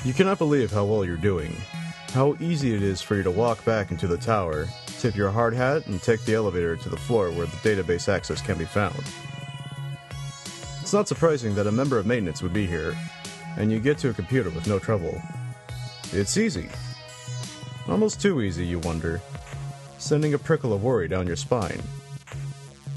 You 0.04 0.14
cannot 0.14 0.40
believe 0.40 0.72
how 0.72 0.84
well 0.86 1.06
you're 1.06 1.16
doing, 1.16 1.56
how 2.14 2.36
easy 2.40 2.74
it 2.74 2.82
is 2.82 3.04
for 3.04 3.16
you 3.16 3.24
to 3.24 3.30
walk 3.30 3.64
back 3.64 3.92
into 3.92 4.08
the 4.08 4.18
tower, 4.18 4.68
tip 5.00 5.16
your 5.16 5.30
hard 5.30 5.54
hat, 5.54 5.86
and 5.86 6.02
take 6.02 6.26
the 6.26 6.34
elevator 6.34 6.76
to 6.76 6.90
the 6.90 6.98
floor 6.98 7.30
where 7.30 7.46
the 7.46 7.58
database 7.58 8.10
access 8.10 8.42
can 8.42 8.58
be 8.58 8.66
found. 8.66 9.04
It's 10.82 10.92
not 10.92 11.08
surprising 11.08 11.54
that 11.54 11.68
a 11.68 11.72
member 11.72 12.00
of 12.00 12.08
maintenance 12.08 12.42
would 12.42 12.52
be 12.52 12.66
here, 12.66 12.98
and 13.58 13.72
you 13.72 13.80
get 13.80 14.00
to 14.00 14.10
a 14.10 14.14
computer 14.14 14.50
with 14.50 14.66
no 14.66 14.80
trouble. 14.80 15.22
It's 16.12 16.36
easy. 16.36 16.68
Almost 17.88 18.20
too 18.20 18.42
easy, 18.42 18.66
you 18.66 18.80
wonder, 18.80 19.22
sending 20.00 20.34
a 20.34 20.40
prickle 20.40 20.74
of 20.74 20.84
worry 20.84 21.08
down 21.08 21.28
your 21.28 21.36
spine. 21.36 21.82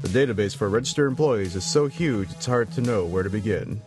The 0.01 0.07
database 0.07 0.55
for 0.55 0.69
registered 0.69 1.07
employees 1.07 1.55
is 1.55 1.63
so 1.63 1.85
huge 1.85 2.31
it's 2.31 2.47
hard 2.47 2.71
to 2.71 2.81
know 2.81 3.05
where 3.05 3.23
to 3.23 3.29
begin. 3.29 3.79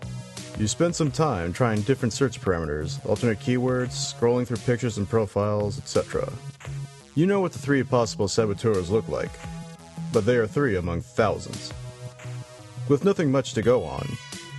You 0.59 0.66
spend 0.66 0.97
some 0.97 1.12
time 1.12 1.52
trying 1.52 1.82
different 1.82 2.12
search 2.12 2.40
parameters, 2.40 2.98
alternate 3.06 3.39
keywords, 3.39 4.12
scrolling 4.12 4.44
through 4.44 4.56
pictures 4.56 4.98
and 4.98 5.09
profiles, 5.09 5.78
etc. 5.78 6.32
You 7.14 7.26
know 7.26 7.40
what 7.40 7.52
the 7.52 7.60
three 7.60 7.85
possible 7.85 8.26
saboteurs 8.26 8.90
look 8.90 9.09
like, 9.09 9.30
but 10.12 10.26
they 10.26 10.35
are 10.35 10.48
three 10.48 10.74
among 10.74 11.02
thousands. 11.02 11.72
With 12.89 13.05
nothing 13.05 13.30
much 13.30 13.55
to 13.55 13.62
go 13.62 13.85
on, 13.85 14.09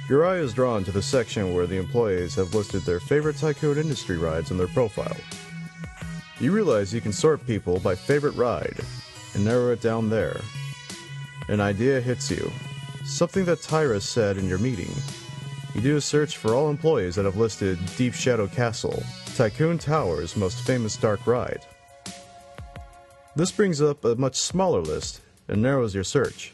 your 0.07 0.26
eye 0.26 0.38
is 0.38 0.53
drawn 0.53 0.85
to 0.85 0.91
the 0.93 1.01
section 1.01 1.53
where 1.53 1.67
the 1.67 1.76
employees 1.76 2.34
have 2.35 2.55
listed 2.55 2.84
their 2.84 3.01
favorite 3.01 3.35
Tycoon 3.35 3.77
industry 3.77 4.17
rides 4.17 4.51
in 4.51 4.57
their 4.57 4.67
profile. 4.69 5.17
You 6.39 6.53
realize 6.53 6.93
you 6.93 7.01
can 7.01 7.11
sort 7.11 7.45
people 7.45 7.77
by 7.81 7.95
favorite 7.95 8.38
ride 8.38 8.80
and 9.34 9.43
narrow 9.43 9.73
it 9.73 9.81
down 9.81 10.09
there. 10.09 10.39
An 11.49 11.59
idea 11.59 11.99
hits 11.99 12.31
you. 12.31 12.49
Something 13.03 13.43
that 13.45 13.59
Tyra 13.59 14.01
said 14.01 14.38
in 14.38 14.47
your 14.47 14.59
meeting. 14.59 14.93
You 15.75 15.81
do 15.81 15.97
a 15.97 16.01
search 16.01 16.37
for 16.37 16.55
all 16.55 16.69
employees 16.69 17.15
that 17.15 17.25
have 17.25 17.37
listed 17.37 17.77
Deep 17.95 18.15
Shadow 18.15 18.47
Castle, 18.47 19.03
Tycoon 19.35 19.77
Tower's 19.77 20.35
most 20.35 20.61
famous 20.61 20.97
dark 20.97 21.27
ride. 21.27 21.63
This 23.35 23.51
brings 23.51 23.79
up 23.79 24.03
a 24.03 24.15
much 24.15 24.35
smaller 24.35 24.81
list 24.81 25.21
and 25.47 25.61
narrows 25.61 25.93
your 25.93 26.03
search. 26.03 26.53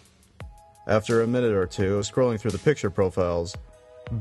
After 0.86 1.22
a 1.22 1.28
minute 1.28 1.54
or 1.54 1.66
two 1.66 1.96
of 1.96 2.06
scrolling 2.06 2.40
through 2.40 2.52
the 2.52 2.60
picture 2.60 2.90
profiles, 2.90 3.56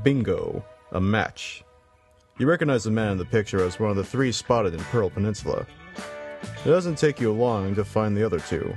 bingo, 0.04 0.64
a 0.92 1.00
match. 1.00 1.64
You 2.38 2.46
recognize 2.46 2.84
the 2.84 2.90
man 2.92 3.12
in 3.12 3.18
the 3.18 3.24
picture 3.24 3.64
as 3.64 3.80
one 3.80 3.90
of 3.90 3.96
the 3.96 4.04
three 4.04 4.30
spotted 4.30 4.74
in 4.74 4.80
Peril 4.84 5.10
Peninsula. 5.10 5.66
It 6.64 6.68
doesn't 6.68 6.98
take 6.98 7.20
you 7.20 7.32
long 7.32 7.74
to 7.74 7.84
find 7.84 8.16
the 8.16 8.24
other 8.24 8.38
two, 8.38 8.74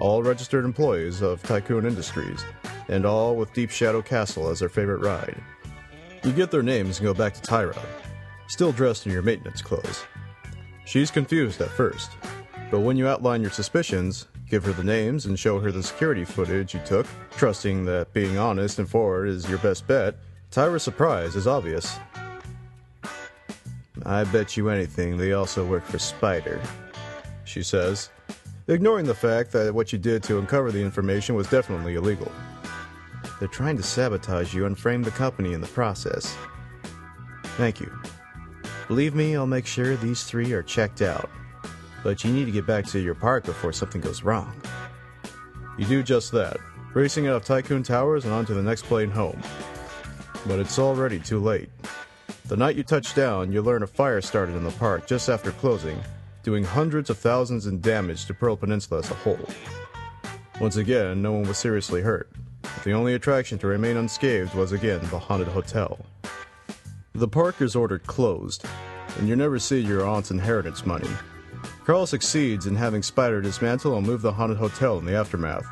all 0.00 0.22
registered 0.22 0.64
employees 0.64 1.20
of 1.22 1.42
Tycoon 1.42 1.86
Industries, 1.86 2.44
and 2.88 3.04
all 3.06 3.36
with 3.36 3.52
Deep 3.52 3.70
Shadow 3.70 4.02
Castle 4.02 4.48
as 4.48 4.60
their 4.60 4.68
favorite 4.68 5.02
ride. 5.04 5.40
You 6.24 6.32
get 6.32 6.50
their 6.50 6.62
names 6.62 6.98
and 6.98 7.06
go 7.06 7.14
back 7.14 7.34
to 7.34 7.40
Tyra, 7.40 7.78
still 8.48 8.72
dressed 8.72 9.06
in 9.06 9.12
your 9.12 9.22
maintenance 9.22 9.62
clothes. 9.62 10.02
She's 10.86 11.10
confused 11.10 11.60
at 11.60 11.70
first, 11.70 12.10
but 12.70 12.80
when 12.80 12.96
you 12.96 13.06
outline 13.06 13.42
your 13.42 13.50
suspicions, 13.50 14.26
give 14.48 14.64
her 14.64 14.72
the 14.72 14.82
names, 14.82 15.26
and 15.26 15.38
show 15.38 15.60
her 15.60 15.70
the 15.70 15.82
security 15.82 16.24
footage 16.24 16.74
you 16.74 16.80
took, 16.84 17.06
trusting 17.32 17.84
that 17.84 18.12
being 18.12 18.38
honest 18.38 18.78
and 18.78 18.88
forward 18.88 19.28
is 19.28 19.48
your 19.48 19.58
best 19.58 19.86
bet, 19.86 20.16
Tyra's 20.50 20.82
surprise 20.82 21.36
is 21.36 21.46
obvious. 21.46 21.96
I 24.04 24.24
bet 24.24 24.56
you 24.56 24.70
anything 24.70 25.16
they 25.16 25.32
also 25.32 25.64
work 25.64 25.84
for 25.84 25.98
Spider, 25.98 26.60
she 27.44 27.62
says, 27.62 28.10
ignoring 28.70 29.06
the 29.06 29.14
fact 29.14 29.52
that 29.52 29.74
what 29.74 29.92
you 29.92 29.98
did 29.98 30.22
to 30.22 30.38
uncover 30.38 30.70
the 30.70 30.80
information 30.80 31.34
was 31.34 31.48
definitely 31.48 31.96
illegal. 31.96 32.30
They're 33.38 33.48
trying 33.48 33.76
to 33.76 33.82
sabotage 33.82 34.54
you 34.54 34.66
and 34.66 34.78
frame 34.78 35.02
the 35.02 35.10
company 35.10 35.52
in 35.54 35.60
the 35.60 35.66
process. 35.68 36.36
Thank 37.56 37.80
you. 37.80 37.92
Believe 38.86 39.14
me, 39.14 39.36
I'll 39.36 39.46
make 39.46 39.66
sure 39.66 39.96
these 39.96 40.24
three 40.24 40.52
are 40.52 40.62
checked 40.62 41.02
out. 41.02 41.30
But 42.02 42.24
you 42.24 42.32
need 42.32 42.46
to 42.46 42.50
get 42.50 42.66
back 42.66 42.86
to 42.86 43.00
your 43.00 43.14
park 43.14 43.44
before 43.44 43.72
something 43.72 44.00
goes 44.00 44.22
wrong. 44.22 44.52
You 45.78 45.84
do 45.86 46.02
just 46.02 46.32
that, 46.32 46.58
racing 46.94 47.26
out 47.26 47.36
of 47.36 47.44
Tycoon 47.44 47.82
Towers 47.82 48.24
and 48.24 48.32
onto 48.32 48.54
the 48.54 48.62
next 48.62 48.84
plane 48.84 49.10
home. 49.10 49.40
But 50.46 50.58
it's 50.58 50.78
already 50.78 51.18
too 51.18 51.40
late. 51.40 51.70
The 52.46 52.56
night 52.56 52.76
you 52.76 52.82
touch 52.82 53.14
down, 53.14 53.52
you 53.52 53.62
learn 53.62 53.82
a 53.82 53.86
fire 53.86 54.20
started 54.20 54.56
in 54.56 54.64
the 54.64 54.70
park 54.72 55.06
just 55.06 55.28
after 55.28 55.52
closing, 55.52 56.00
doing 56.42 56.64
hundreds 56.64 57.10
of 57.10 57.18
thousands 57.18 57.66
in 57.66 57.80
damage 57.80 58.26
to 58.26 58.34
Peril 58.34 58.56
Peninsula 58.56 59.00
as 59.00 59.10
a 59.10 59.14
whole. 59.14 59.48
Once 60.60 60.76
again, 60.76 61.22
no 61.22 61.32
one 61.32 61.42
was 61.44 61.58
seriously 61.58 62.02
hurt. 62.02 62.30
But 62.62 62.84
the 62.84 62.92
only 62.92 63.14
attraction 63.14 63.58
to 63.58 63.66
remain 63.66 63.96
unscathed 63.96 64.54
was 64.54 64.72
again 64.72 65.00
the 65.10 65.18
haunted 65.18 65.48
hotel. 65.48 65.98
The 67.14 67.28
park 67.28 67.60
is 67.60 67.74
ordered 67.74 68.06
closed, 68.06 68.64
and 69.18 69.28
you 69.28 69.36
never 69.36 69.58
see 69.58 69.80
your 69.80 70.06
aunt's 70.06 70.30
inheritance 70.30 70.86
money. 70.86 71.10
Carl 71.84 72.06
succeeds 72.06 72.66
in 72.66 72.76
having 72.76 73.02
Spider 73.02 73.40
dismantle 73.40 73.96
and 73.96 74.06
move 74.06 74.22
the 74.22 74.32
haunted 74.32 74.58
hotel 74.58 74.98
in 74.98 75.04
the 75.04 75.16
aftermath. 75.16 75.66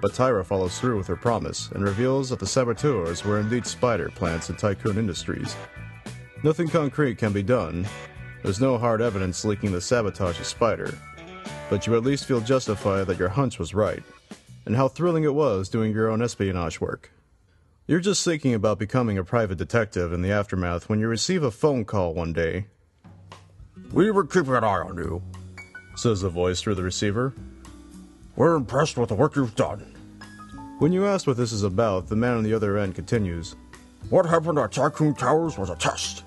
But 0.00 0.12
Tyra 0.12 0.44
follows 0.44 0.78
through 0.80 0.96
with 0.96 1.06
her 1.06 1.16
promise 1.16 1.70
and 1.72 1.84
reveals 1.84 2.30
that 2.30 2.40
the 2.40 2.46
saboteurs 2.46 3.24
were 3.24 3.38
indeed 3.38 3.66
Spider 3.66 4.08
plants 4.08 4.50
in 4.50 4.56
Tycoon 4.56 4.98
Industries. 4.98 5.54
Nothing 6.42 6.68
concrete 6.68 7.18
can 7.18 7.32
be 7.32 7.42
done. 7.42 7.86
There's 8.42 8.60
no 8.60 8.76
hard 8.76 9.00
evidence 9.00 9.44
linking 9.44 9.72
the 9.72 9.80
sabotage 9.80 10.38
to 10.38 10.44
Spider. 10.44 10.98
But 11.70 11.86
you 11.86 11.96
at 11.96 12.02
least 12.02 12.26
feel 12.26 12.40
justified 12.40 13.06
that 13.06 13.18
your 13.18 13.28
hunch 13.28 13.58
was 13.58 13.72
right, 13.72 14.02
and 14.66 14.76
how 14.76 14.88
thrilling 14.88 15.24
it 15.24 15.34
was 15.34 15.68
doing 15.68 15.92
your 15.92 16.08
own 16.08 16.20
espionage 16.20 16.80
work. 16.80 17.10
You're 17.86 18.00
just 18.00 18.24
thinking 18.24 18.54
about 18.54 18.78
becoming 18.78 19.18
a 19.18 19.24
private 19.24 19.58
detective 19.58 20.12
in 20.12 20.22
the 20.22 20.32
aftermath 20.32 20.88
when 20.88 21.00
you 21.00 21.08
receive 21.08 21.42
a 21.42 21.50
phone 21.50 21.84
call 21.84 22.14
one 22.14 22.32
day. 22.32 22.66
We 23.92 24.10
were 24.10 24.24
keeping 24.24 24.54
an 24.54 24.64
eye 24.64 24.80
on 24.80 24.96
you. 24.96 25.22
Says 25.96 26.20
the 26.20 26.28
voice 26.28 26.60
through 26.60 26.76
the 26.76 26.82
receiver. 26.82 27.34
We're 28.36 28.54
impressed 28.54 28.96
with 28.96 29.10
the 29.10 29.14
work 29.14 29.36
you've 29.36 29.56
done. 29.56 29.94
When 30.78 30.92
you 30.92 31.06
ask 31.06 31.26
what 31.26 31.36
this 31.36 31.52
is 31.52 31.62
about, 31.62 32.08
the 32.08 32.16
man 32.16 32.38
on 32.38 32.42
the 32.42 32.54
other 32.54 32.78
end 32.78 32.94
continues. 32.94 33.54
What 34.10 34.26
happened 34.26 34.58
at 34.58 34.72
Tycoon 34.72 35.14
Towers 35.14 35.58
was 35.58 35.70
a 35.70 35.76
test. 35.76 36.24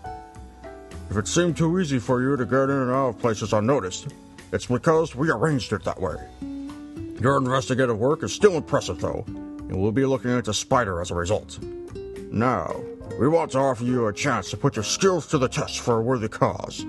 If 1.09 1.17
it 1.17 1.27
seemed 1.27 1.55
too 1.55 1.79
easy 1.79 1.99
for 1.99 2.21
you 2.21 2.35
to 2.35 2.45
get 2.45 2.63
in 2.63 2.71
and 2.71 2.91
out 2.91 3.09
of 3.09 3.19
places 3.19 3.53
unnoticed, 3.53 4.07
it's 4.51 4.65
because 4.65 5.15
we 5.15 5.29
arranged 5.29 5.71
it 5.73 5.83
that 5.83 5.99
way. 5.99 6.15
Your 7.21 7.37
investigative 7.37 7.97
work 7.97 8.23
is 8.23 8.33
still 8.33 8.57
impressive, 8.57 8.99
though, 8.99 9.23
and 9.27 9.75
we'll 9.75 9.91
be 9.91 10.05
looking 10.05 10.31
into 10.31 10.53
Spider 10.53 11.01
as 11.01 11.11
a 11.11 11.15
result. 11.15 11.59
Now, 12.31 12.75
we 13.19 13.27
want 13.27 13.51
to 13.51 13.59
offer 13.59 13.83
you 13.83 14.07
a 14.07 14.13
chance 14.13 14.49
to 14.49 14.57
put 14.57 14.75
your 14.75 14.83
skills 14.83 15.27
to 15.27 15.37
the 15.37 15.47
test 15.47 15.79
for 15.79 15.99
a 15.99 16.01
worthy 16.01 16.27
cause. 16.27 16.85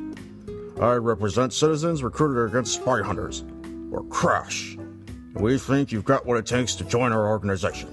I 0.81 0.95
represent 0.95 1.53
citizens 1.53 2.03
recruited 2.03 2.51
against 2.51 2.75
spy 2.75 3.03
hunters, 3.03 3.45
or 3.93 4.03
Crash, 4.05 4.75
and 4.77 5.41
we 5.41 5.59
think 5.59 5.93
you've 5.93 6.05
got 6.05 6.27
what 6.27 6.37
it 6.39 6.47
takes 6.47 6.75
to 6.77 6.85
join 6.85 7.13
our 7.13 7.29
organization. 7.29 7.89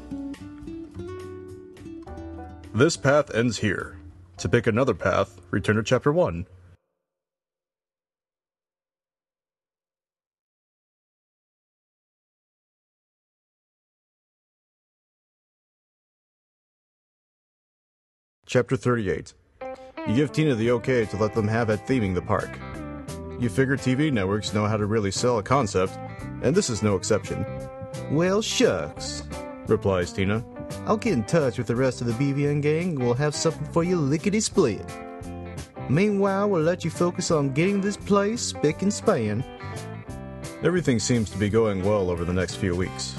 This 2.74 2.98
path 2.98 3.34
ends 3.36 3.58
here. 3.58 4.00
To 4.44 4.50
pick 4.50 4.68
another 4.68 4.94
path, 4.94 5.40
return 5.52 5.78
to 5.78 5.84
Chapter 5.84 6.12
1. 6.12 6.46
Chapter 18.46 18.76
38. 18.76 19.34
You 20.08 20.14
give 20.14 20.34
Tina 20.34 20.56
the 20.56 20.72
okay 20.72 21.06
to 21.06 21.16
let 21.16 21.34
them 21.34 21.48
have 21.48 21.70
at 21.70 21.88
theming 21.88 22.14
the 22.14 22.22
park. 22.22 22.60
You 23.40 23.48
figure 23.48 23.78
TV 23.78 24.12
networks 24.12 24.54
know 24.54 24.66
how 24.66 24.76
to 24.76 24.86
really 24.86 25.12
sell 25.12 25.38
a 25.38 25.44
concept, 25.44 25.98
and 26.42 26.54
this 26.54 26.70
is 26.70 26.84
no 26.84 26.98
exception. 26.98 27.46
Well, 28.12 28.42
shucks, 28.42 29.24
replies 29.68 30.12
Tina. 30.12 30.44
I'll 30.86 30.98
get 30.98 31.14
in 31.14 31.24
touch 31.24 31.58
with 31.58 31.68
the 31.68 31.76
rest 31.76 32.02
of 32.02 32.08
the 32.08 32.14
BVN 32.14 32.62
gang 32.62 32.96
we'll 32.96 33.14
have 33.14 33.36
something 33.36 33.66
for 33.72 33.84
you 33.84 33.98
lickety 33.98 34.40
split. 34.40 34.86
Meanwhile, 35.90 36.50
we'll 36.50 36.62
let 36.62 36.84
you 36.84 36.92
focus 36.92 37.32
on 37.32 37.54
getting 37.54 37.82
this 37.82 37.98
place 37.98 38.42
spick 38.42 38.82
and 38.82 38.94
span. 38.94 39.44
Everything 40.64 41.00
seems 41.00 41.30
to 41.30 41.38
be 41.38 41.50
going 41.50 41.84
well 41.84 42.10
over 42.10 42.24
the 42.24 42.34
next 42.34 42.56
few 42.56 42.76
weeks. 42.76 43.14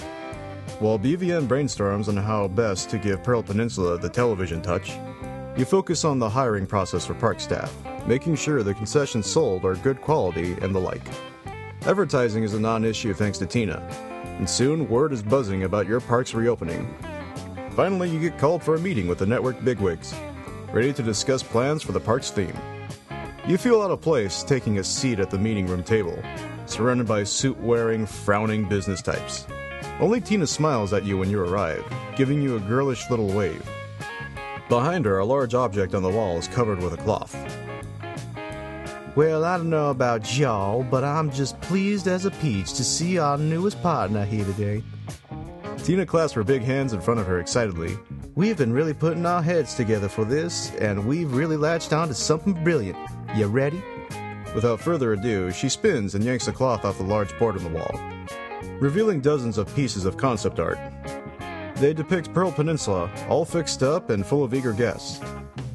While 0.80 0.98
BVN 0.98 1.46
brainstorms 1.46 2.08
on 2.08 2.16
how 2.16 2.48
best 2.48 2.90
to 2.90 2.98
give 2.98 3.22
Peril 3.22 3.42
Peninsula 3.42 3.98
the 3.98 4.08
television 4.08 4.60
touch, 4.60 4.92
you 5.56 5.64
focus 5.64 6.04
on 6.04 6.18
the 6.18 6.28
hiring 6.28 6.66
process 6.66 7.06
for 7.06 7.14
park 7.14 7.38
staff, 7.38 7.72
making 8.06 8.36
sure 8.36 8.62
the 8.62 8.74
concessions 8.74 9.26
sold 9.26 9.64
are 9.64 9.76
good 9.76 10.00
quality 10.00 10.56
and 10.62 10.74
the 10.74 10.80
like. 10.80 11.06
Advertising 11.82 12.42
is 12.42 12.54
a 12.54 12.60
non 12.60 12.84
issue 12.84 13.14
thanks 13.14 13.38
to 13.38 13.46
Tina, 13.46 13.78
and 14.38 14.48
soon 14.48 14.88
word 14.88 15.12
is 15.12 15.22
buzzing 15.22 15.62
about 15.62 15.86
your 15.86 16.00
park's 16.00 16.34
reopening. 16.34 16.92
Finally, 17.74 18.09
you 18.09 18.20
get 18.20 18.38
called 18.38 18.62
for 18.62 18.76
a 18.76 18.80
meeting 18.80 19.09
with 19.09 19.18
the 19.18 19.26
network 19.26 19.62
bigwigs, 19.64 20.14
ready 20.72 20.92
to 20.92 21.02
discuss 21.02 21.42
plans 21.42 21.82
for 21.82 21.90
the 21.90 21.98
park's 21.98 22.30
theme. 22.30 22.56
You 23.48 23.59
feel 23.59 23.82
out 23.82 23.90
of 23.90 24.01
place 24.01 24.44
taking 24.44 24.78
a 24.78 24.84
seat 24.84 25.18
at 25.18 25.28
the 25.28 25.38
meeting 25.38 25.66
room 25.66 25.82
table, 25.82 26.16
surrounded 26.66 27.09
by 27.09 27.24
suit 27.24 27.59
wearing, 27.59 28.06
frowning 28.06 28.68
business 28.68 29.02
types. 29.02 29.48
Only 29.98 30.20
Tina 30.20 30.46
smiles 30.46 30.92
at 30.92 31.05
you 31.05 31.18
when 31.18 31.30
you 31.30 31.40
arrive, 31.40 31.84
giving 32.16 32.40
you 32.40 32.55
a 32.55 32.60
girlish 32.60 33.10
little 33.10 33.26
wave. 33.26 33.68
Behind 34.68 35.05
her, 35.05 35.18
a 35.18 35.24
large 35.24 35.55
object 35.55 35.96
on 35.96 36.02
the 36.05 36.10
wall 36.10 36.38
is 36.38 36.46
covered 36.46 36.80
with 36.80 36.94
a 36.94 36.98
cloth. 36.98 37.34
Well, 39.16 39.44
I 39.44 39.56
don't 39.56 39.70
know 39.70 39.90
about 39.90 40.38
y'all, 40.38 40.84
but 40.84 41.02
I'm 41.02 41.28
just 41.32 41.60
pleased 41.60 42.06
as 42.06 42.24
a 42.24 42.30
peach 42.30 42.74
to 42.74 42.84
see 42.84 43.18
our 43.18 43.36
newest 43.36 43.82
partner 43.82 44.24
here 44.24 44.44
today. 44.44 44.84
Tina 45.85 46.06
clasps 46.06 46.35
her 46.35 46.43
big 46.43 46.62
hands 46.62 46.94
in 46.94 47.01
front 47.02 47.20
of 47.20 47.27
her 47.27 47.40
excitedly. 47.40 47.98
We've 48.36 48.56
been 48.56 48.73
really 48.73 48.94
putting 48.94 49.27
our 49.27 49.43
heads 49.43 49.74
together 49.74 50.09
for 50.09 50.24
this, 50.24 50.70
and 50.77 51.06
we've 51.06 51.31
really 51.31 51.59
latched 51.59 51.93
on 51.93 52.09
to 52.09 52.15
something 52.15 52.55
brilliant. 52.65 52.97
You 53.36 53.48
ready? 53.48 53.85
Without 54.55 54.81
further 54.81 55.12
ado, 55.12 55.51
she 55.51 55.69
spins 55.69 56.15
and 56.15 56.24
yanks 56.24 56.47
the 56.47 56.52
cloth 56.52 56.86
off 56.86 56.97
the 56.97 57.05
large 57.05 57.39
board 57.39 57.59
on 57.59 57.65
the 57.65 57.69
wall, 57.69 58.01
revealing 58.81 59.20
dozens 59.20 59.59
of 59.59 59.74
pieces 59.77 60.06
of 60.06 60.16
concept 60.16 60.59
art. 60.59 60.78
They 61.77 61.93
depict 61.93 62.32
Peril 62.32 62.52
Peninsula, 62.52 63.11
all 63.28 63.44
fixed 63.44 63.82
up 63.82 64.09
and 64.09 64.24
full 64.24 64.43
of 64.43 64.55
eager 64.55 64.73
guests. 64.73 65.20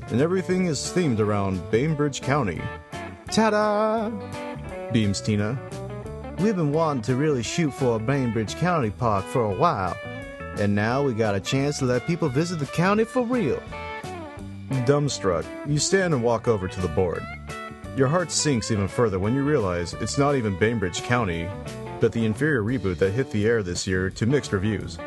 And 0.08 0.22
everything 0.22 0.66
is 0.66 0.80
themed 0.80 1.20
around 1.20 1.70
Bainbridge 1.70 2.22
County. 2.22 2.60
Ta 3.30 3.52
da! 3.52 4.10
Beams 4.92 5.22
Tina. 5.22 5.56
We've 6.40 6.56
been 6.56 6.72
wanting 6.72 7.04
to 7.04 7.18
really 7.18 7.44
shoot 7.44 7.72
for 7.72 7.98
a 7.98 8.00
Bainbridge 8.00 8.56
County 8.56 8.92
park 8.92 9.26
for 9.26 9.44
a 9.44 9.54
while, 9.54 9.98
and 10.58 10.74
now 10.74 11.04
we 11.04 11.14
got 11.14 11.36
a 11.36 11.40
chance 11.42 11.80
to 11.80 11.86
let 11.86 12.08
people 12.08 12.30
visit 12.30 12.60
the 12.60 12.66
county 12.66 13.04
for 13.04 13.26
real. 13.26 13.62
Dumbstruck, 14.86 15.46
you 15.68 15.78
stand 15.80 16.14
and 16.14 16.24
walk 16.24 16.48
over 16.48 16.70
to 16.70 16.80
the 16.80 16.88
board. 16.88 17.22
Your 17.98 18.08
heart 18.08 18.32
sinks 18.32 18.72
even 18.72 18.88
further 18.88 19.20
when 19.20 19.36
you 19.36 19.44
realize 19.44 19.94
it's 19.96 20.18
not 20.18 20.36
even 20.36 20.58
Bainbridge 20.58 21.04
County, 21.04 21.50
but 22.00 22.14
the 22.14 22.24
inferior 22.24 22.64
reboot 22.64 23.00
that 23.00 23.12
hit 23.12 23.30
the 23.32 23.46
air 23.46 23.62
this 23.62 23.86
year 23.86 24.10
to 24.12 24.26
mixed 24.26 24.54
reviews. 24.54 24.98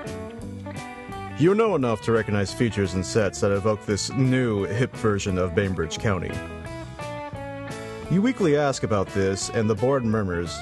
You 1.38 1.54
know 1.54 1.76
enough 1.76 2.02
to 2.02 2.12
recognize 2.12 2.52
features 2.52 2.92
and 2.92 3.06
sets 3.06 3.40
that 3.40 3.52
evoke 3.52 3.86
this 3.86 4.12
new, 4.12 4.64
hip 4.64 4.94
version 4.96 5.38
of 5.38 5.54
Bainbridge 5.54 5.98
County. 5.98 6.30
You 8.10 8.20
weakly 8.20 8.59
ask 8.59 8.82
about 8.82 9.06
this, 9.14 9.48
and 9.48 9.70
the 9.70 9.74
board 9.74 10.04
murmurs, 10.04 10.54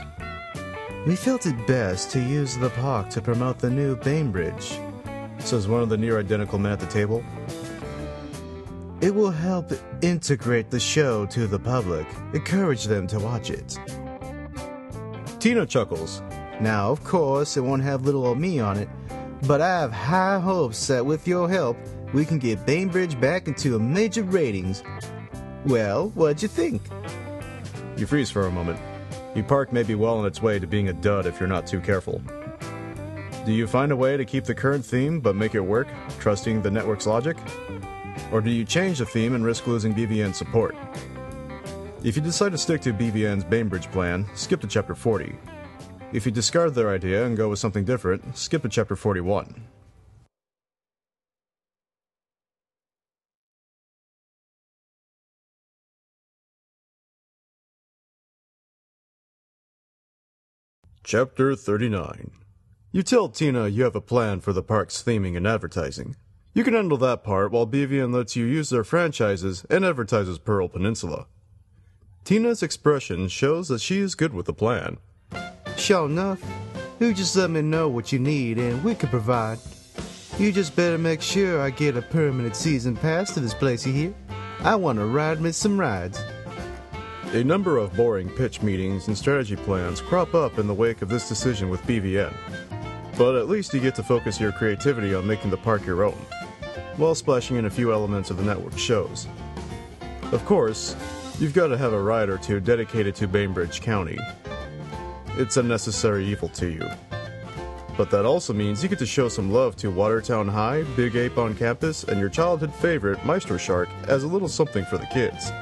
We 1.06 1.16
felt 1.16 1.46
it 1.46 1.66
best 1.66 2.10
to 2.10 2.20
use 2.20 2.58
the 2.58 2.68
park 2.68 3.08
to 3.10 3.22
promote 3.22 3.58
the 3.58 3.70
new 3.70 3.96
Bainbridge. 3.96 4.78
says 5.38 5.66
one 5.66 5.80
of 5.80 5.88
the 5.88 5.96
near 5.96 6.20
identical 6.20 6.58
men 6.58 6.72
at 6.72 6.80
the 6.80 6.86
table. 6.86 7.24
It 9.00 9.14
will 9.14 9.30
help 9.30 9.72
integrate 10.02 10.68
the 10.68 10.78
show 10.78 11.24
to 11.26 11.46
the 11.46 11.58
public, 11.58 12.06
encourage 12.34 12.84
them 12.84 13.06
to 13.06 13.18
watch 13.18 13.48
it. 13.48 13.78
Tina 15.38 15.64
chuckles. 15.64 16.22
Now, 16.60 16.90
of 16.90 17.02
course, 17.02 17.56
it 17.56 17.62
won't 17.62 17.82
have 17.82 18.04
little 18.04 18.26
old 18.26 18.38
me 18.38 18.60
on 18.60 18.76
it, 18.76 18.88
but 19.46 19.62
I 19.62 19.80
have 19.80 19.92
high 19.92 20.38
hopes 20.38 20.86
that 20.88 21.06
with 21.06 21.26
your 21.26 21.48
help, 21.48 21.78
we 22.12 22.26
can 22.26 22.38
get 22.38 22.66
Bainbridge 22.66 23.18
back 23.18 23.48
into 23.48 23.78
major 23.78 24.22
ratings. 24.22 24.82
Well, 25.64 26.10
what'd 26.10 26.42
you 26.42 26.48
think? 26.48 26.82
You 27.96 28.06
freeze 28.06 28.30
for 28.30 28.46
a 28.46 28.50
moment. 28.50 28.78
Your 29.34 29.44
park 29.44 29.72
may 29.72 29.84
be 29.84 29.94
well 29.94 30.18
on 30.18 30.26
its 30.26 30.42
way 30.42 30.58
to 30.58 30.66
being 30.66 30.88
a 30.88 30.92
dud 30.92 31.24
if 31.24 31.38
you're 31.38 31.48
not 31.48 31.66
too 31.66 31.80
careful. 31.80 32.20
Do 33.46 33.52
you 33.52 33.66
find 33.66 33.92
a 33.92 33.96
way 33.96 34.16
to 34.16 34.24
keep 34.24 34.44
the 34.44 34.54
current 34.54 34.84
theme 34.84 35.20
but 35.20 35.36
make 35.36 35.54
it 35.54 35.60
work, 35.60 35.86
trusting 36.18 36.62
the 36.62 36.70
network's 36.70 37.06
logic? 37.06 37.36
Or 38.32 38.40
do 38.40 38.50
you 38.50 38.64
change 38.64 38.98
the 38.98 39.06
theme 39.06 39.34
and 39.34 39.44
risk 39.44 39.66
losing 39.66 39.94
BVN 39.94 40.34
support? 40.34 40.74
If 42.02 42.16
you 42.16 42.22
decide 42.22 42.52
to 42.52 42.58
stick 42.58 42.80
to 42.82 42.92
BVN's 42.92 43.44
Bainbridge 43.44 43.90
plan, 43.92 44.26
skip 44.34 44.60
to 44.62 44.66
chapter 44.66 44.94
40. 44.94 45.34
If 46.12 46.26
you 46.26 46.32
discard 46.32 46.74
their 46.74 46.90
idea 46.90 47.24
and 47.24 47.36
go 47.36 47.48
with 47.50 47.60
something 47.60 47.84
different, 47.84 48.36
skip 48.36 48.62
to 48.62 48.68
chapter 48.68 48.96
41. 48.96 49.54
Chapter 61.10 61.56
39 61.56 62.30
You 62.92 63.02
tell 63.02 63.28
Tina 63.28 63.66
you 63.66 63.82
have 63.82 63.96
a 63.96 64.00
plan 64.00 64.38
for 64.38 64.52
the 64.52 64.62
park's 64.62 65.02
theming 65.02 65.36
and 65.36 65.44
advertising. 65.44 66.14
You 66.54 66.62
can 66.62 66.74
handle 66.74 66.98
that 66.98 67.24
part 67.24 67.50
while 67.50 67.66
BVN 67.66 68.14
lets 68.14 68.36
you 68.36 68.44
use 68.44 68.70
their 68.70 68.84
franchises 68.84 69.66
and 69.68 69.84
advertises 69.84 70.38
Peril 70.38 70.68
Peninsula. 70.68 71.26
Tina's 72.22 72.62
expression 72.62 73.26
shows 73.26 73.66
that 73.66 73.80
she 73.80 73.98
is 73.98 74.14
good 74.14 74.32
with 74.32 74.46
the 74.46 74.52
plan. 74.52 74.98
Sure 75.76 76.06
enough, 76.06 76.40
you 77.00 77.12
just 77.12 77.34
let 77.34 77.50
me 77.50 77.60
know 77.60 77.88
what 77.88 78.12
you 78.12 78.20
need 78.20 78.58
and 78.58 78.84
we 78.84 78.94
can 78.94 79.08
provide. 79.08 79.58
You 80.38 80.52
just 80.52 80.76
better 80.76 80.96
make 80.96 81.22
sure 81.22 81.60
I 81.60 81.70
get 81.70 81.96
a 81.96 82.02
permanent 82.02 82.54
season 82.54 82.94
pass 82.94 83.34
to 83.34 83.40
this 83.40 83.52
place 83.52 83.84
you 83.84 83.92
hear. 83.92 84.14
I 84.60 84.76
want 84.76 85.00
to 85.00 85.06
ride 85.06 85.40
me 85.40 85.50
some 85.50 85.76
rides. 85.76 86.22
A 87.32 87.44
number 87.44 87.78
of 87.78 87.94
boring 87.94 88.28
pitch 88.28 88.60
meetings 88.60 89.06
and 89.06 89.16
strategy 89.16 89.54
plans 89.54 90.00
crop 90.00 90.34
up 90.34 90.58
in 90.58 90.66
the 90.66 90.74
wake 90.74 91.00
of 91.00 91.08
this 91.08 91.28
decision 91.28 91.70
with 91.70 91.80
BVN. 91.82 92.34
But 93.16 93.36
at 93.36 93.48
least 93.48 93.72
you 93.72 93.78
get 93.78 93.94
to 93.94 94.02
focus 94.02 94.40
your 94.40 94.50
creativity 94.50 95.14
on 95.14 95.28
making 95.28 95.50
the 95.50 95.56
park 95.56 95.86
your 95.86 96.02
own, 96.02 96.18
while 96.96 97.14
splashing 97.14 97.56
in 97.56 97.66
a 97.66 97.70
few 97.70 97.92
elements 97.92 98.30
of 98.30 98.36
the 98.36 98.42
network 98.42 98.76
shows. 98.76 99.28
Of 100.32 100.44
course, 100.44 100.96
you've 101.38 101.54
got 101.54 101.68
to 101.68 101.78
have 101.78 101.92
a 101.92 102.02
ride 102.02 102.30
or 102.30 102.36
two 102.36 102.58
dedicated 102.58 103.14
to 103.16 103.28
Bainbridge 103.28 103.80
County. 103.80 104.18
It's 105.36 105.56
a 105.56 105.62
necessary 105.62 106.26
evil 106.26 106.48
to 106.48 106.68
you. 106.68 106.90
But 107.96 108.10
that 108.10 108.24
also 108.24 108.52
means 108.52 108.82
you 108.82 108.88
get 108.88 108.98
to 108.98 109.06
show 109.06 109.28
some 109.28 109.52
love 109.52 109.76
to 109.76 109.92
Watertown 109.92 110.48
High, 110.48 110.82
Big 110.96 111.14
Ape 111.14 111.38
on 111.38 111.54
campus, 111.54 112.02
and 112.02 112.18
your 112.18 112.28
childhood 112.28 112.74
favorite, 112.74 113.24
Maestro 113.24 113.56
Shark, 113.56 113.88
as 114.08 114.24
a 114.24 114.26
little 114.28 114.48
something 114.48 114.84
for 114.86 114.98
the 114.98 115.06
kids. 115.06 115.52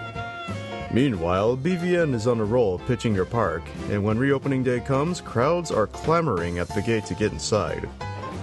Meanwhile, 0.90 1.58
BVN 1.58 2.14
is 2.14 2.26
on 2.26 2.40
a 2.40 2.44
roll 2.44 2.78
pitching 2.78 3.14
your 3.14 3.26
park, 3.26 3.62
and 3.90 4.02
when 4.02 4.16
reopening 4.16 4.62
day 4.62 4.80
comes, 4.80 5.20
crowds 5.20 5.70
are 5.70 5.86
clamoring 5.86 6.58
at 6.58 6.68
the 6.68 6.80
gate 6.80 7.04
to 7.06 7.14
get 7.14 7.30
inside. 7.30 7.86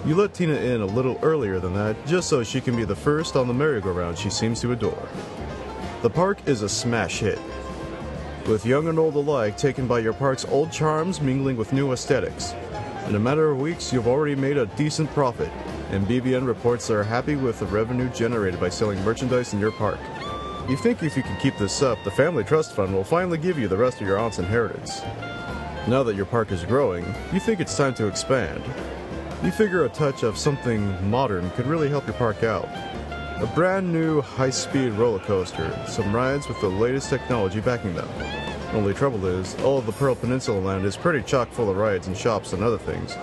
You 0.06 0.14
let 0.14 0.34
Tina 0.34 0.54
in 0.54 0.80
a 0.80 0.86
little 0.86 1.18
earlier 1.22 1.58
than 1.58 1.74
that, 1.74 1.96
just 2.06 2.28
so 2.28 2.44
she 2.44 2.60
can 2.60 2.76
be 2.76 2.84
the 2.84 2.94
first 2.94 3.34
on 3.34 3.48
the 3.48 3.54
merry-go-round 3.54 4.16
she 4.16 4.30
seems 4.30 4.60
to 4.60 4.70
adore. 4.70 5.08
The 6.02 6.10
park 6.10 6.38
is 6.46 6.62
a 6.62 6.68
smash 6.68 7.18
hit, 7.18 7.40
with 8.46 8.64
young 8.64 8.86
and 8.86 8.98
old 8.98 9.16
alike 9.16 9.56
taken 9.56 9.88
by 9.88 9.98
your 9.98 10.12
park's 10.12 10.44
old 10.44 10.70
charms 10.70 11.20
mingling 11.20 11.56
with 11.56 11.72
new 11.72 11.90
aesthetics. 11.90 12.54
In 13.08 13.16
a 13.16 13.20
matter 13.20 13.50
of 13.50 13.60
weeks, 13.60 13.92
you've 13.92 14.06
already 14.06 14.36
made 14.36 14.56
a 14.56 14.66
decent 14.76 15.10
profit, 15.10 15.50
and 15.90 16.06
BVN 16.06 16.46
reports 16.46 16.86
they're 16.86 17.02
happy 17.02 17.34
with 17.34 17.58
the 17.58 17.66
revenue 17.66 18.08
generated 18.10 18.60
by 18.60 18.68
selling 18.68 19.04
merchandise 19.04 19.52
in 19.52 19.58
your 19.58 19.72
park. 19.72 19.98
You 20.68 20.76
think 20.76 21.00
if 21.04 21.16
you 21.16 21.22
can 21.22 21.38
keep 21.38 21.56
this 21.58 21.80
up, 21.80 22.02
the 22.02 22.10
Family 22.10 22.42
Trust 22.42 22.72
Fund 22.72 22.92
will 22.92 23.04
finally 23.04 23.38
give 23.38 23.56
you 23.56 23.68
the 23.68 23.76
rest 23.76 24.00
of 24.00 24.06
your 24.08 24.18
aunt's 24.18 24.40
inheritance. 24.40 25.00
Now 25.86 26.02
that 26.02 26.16
your 26.16 26.26
park 26.26 26.50
is 26.50 26.64
growing, 26.64 27.04
you 27.32 27.38
think 27.38 27.60
it's 27.60 27.76
time 27.76 27.94
to 27.94 28.08
expand. 28.08 28.64
You 29.44 29.52
figure 29.52 29.84
a 29.84 29.88
touch 29.88 30.24
of 30.24 30.36
something 30.36 31.08
modern 31.08 31.50
could 31.50 31.68
really 31.68 31.88
help 31.88 32.04
your 32.04 32.16
park 32.16 32.42
out. 32.42 32.64
A 33.40 33.48
brand 33.54 33.92
new 33.92 34.20
high 34.20 34.50
speed 34.50 34.94
roller 34.94 35.20
coaster, 35.20 35.70
some 35.86 36.12
rides 36.12 36.48
with 36.48 36.60
the 36.60 36.68
latest 36.68 37.10
technology 37.10 37.60
backing 37.60 37.94
them. 37.94 38.08
Only 38.72 38.92
trouble 38.92 39.24
is, 39.24 39.54
all 39.60 39.78
of 39.78 39.86
the 39.86 39.92
Peril 39.92 40.16
Peninsula 40.16 40.58
land 40.58 40.84
is 40.84 40.96
pretty 40.96 41.22
chock 41.22 41.48
full 41.52 41.70
of 41.70 41.76
rides 41.76 42.08
and 42.08 42.16
shops 42.16 42.52
and 42.52 42.64
other 42.64 42.78
things. 42.78 43.16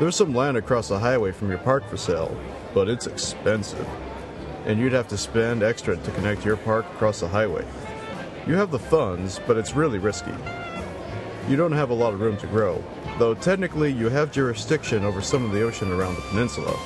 There's 0.00 0.16
some 0.16 0.34
land 0.34 0.56
across 0.56 0.88
the 0.88 0.98
highway 0.98 1.30
from 1.30 1.50
your 1.50 1.60
park 1.60 1.88
for 1.88 1.96
sale, 1.96 2.36
but 2.74 2.88
it's 2.88 3.06
expensive. 3.06 3.86
And 4.66 4.78
you'd 4.78 4.92
have 4.92 5.08
to 5.08 5.18
spend 5.18 5.62
extra 5.62 5.96
to 5.96 6.10
connect 6.12 6.44
your 6.44 6.56
park 6.56 6.86
across 6.86 7.20
the 7.20 7.28
highway. 7.28 7.64
You 8.46 8.54
have 8.54 8.70
the 8.70 8.78
funds, 8.78 9.40
but 9.46 9.56
it's 9.56 9.74
really 9.74 9.98
risky. 9.98 10.34
You 11.48 11.56
don't 11.56 11.72
have 11.72 11.90
a 11.90 11.94
lot 11.94 12.14
of 12.14 12.20
room 12.20 12.36
to 12.38 12.46
grow, 12.46 12.82
though 13.18 13.34
technically 13.34 13.92
you 13.92 14.08
have 14.08 14.30
jurisdiction 14.30 15.04
over 15.04 15.20
some 15.20 15.44
of 15.44 15.52
the 15.52 15.62
ocean 15.62 15.90
around 15.90 16.14
the 16.14 16.22
peninsula. 16.22 16.76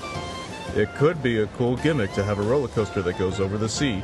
It 0.75 0.95
could 0.95 1.23
be 1.23 1.41
a 1.41 1.47
cool 1.49 1.77
gimmick 1.77 2.13
to 2.15 2.25
have 2.25 2.39
a 2.39 2.43
roller 2.43 2.69
coaster 2.69 3.03
that 3.03 3.19
goes 3.19 3.41
over 3.41 3.59
the 3.59 3.69
sea. 3.69 4.03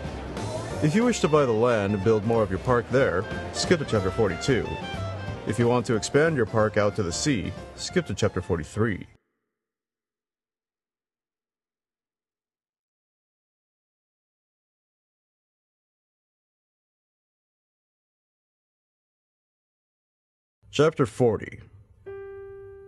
If 0.82 0.94
you 0.94 1.05
wish 1.05 1.20
to 1.20 1.28
buy 1.28 1.47
the 1.47 1.53
land 1.53 1.94
and 1.94 2.05
build 2.05 2.24
more 2.24 2.43
of 2.43 2.51
your 2.51 2.59
park 2.61 2.89
there, 2.90 3.24
skip 3.53 3.78
to 3.78 3.85
chapter 3.85 4.11
42. 4.11 4.66
If 5.47 5.59
you 5.59 5.69
want 5.69 5.86
to 5.86 5.97
expand 5.97 6.36
your 6.36 6.47
park 6.47 6.77
out 6.77 6.97
to 6.97 7.03
the 7.03 7.12
sea, 7.12 7.53
skip 7.77 8.07
to 8.07 8.15
chapter 8.15 8.40
43. 8.40 9.07
Chapter 20.74 21.05
40 21.05 21.61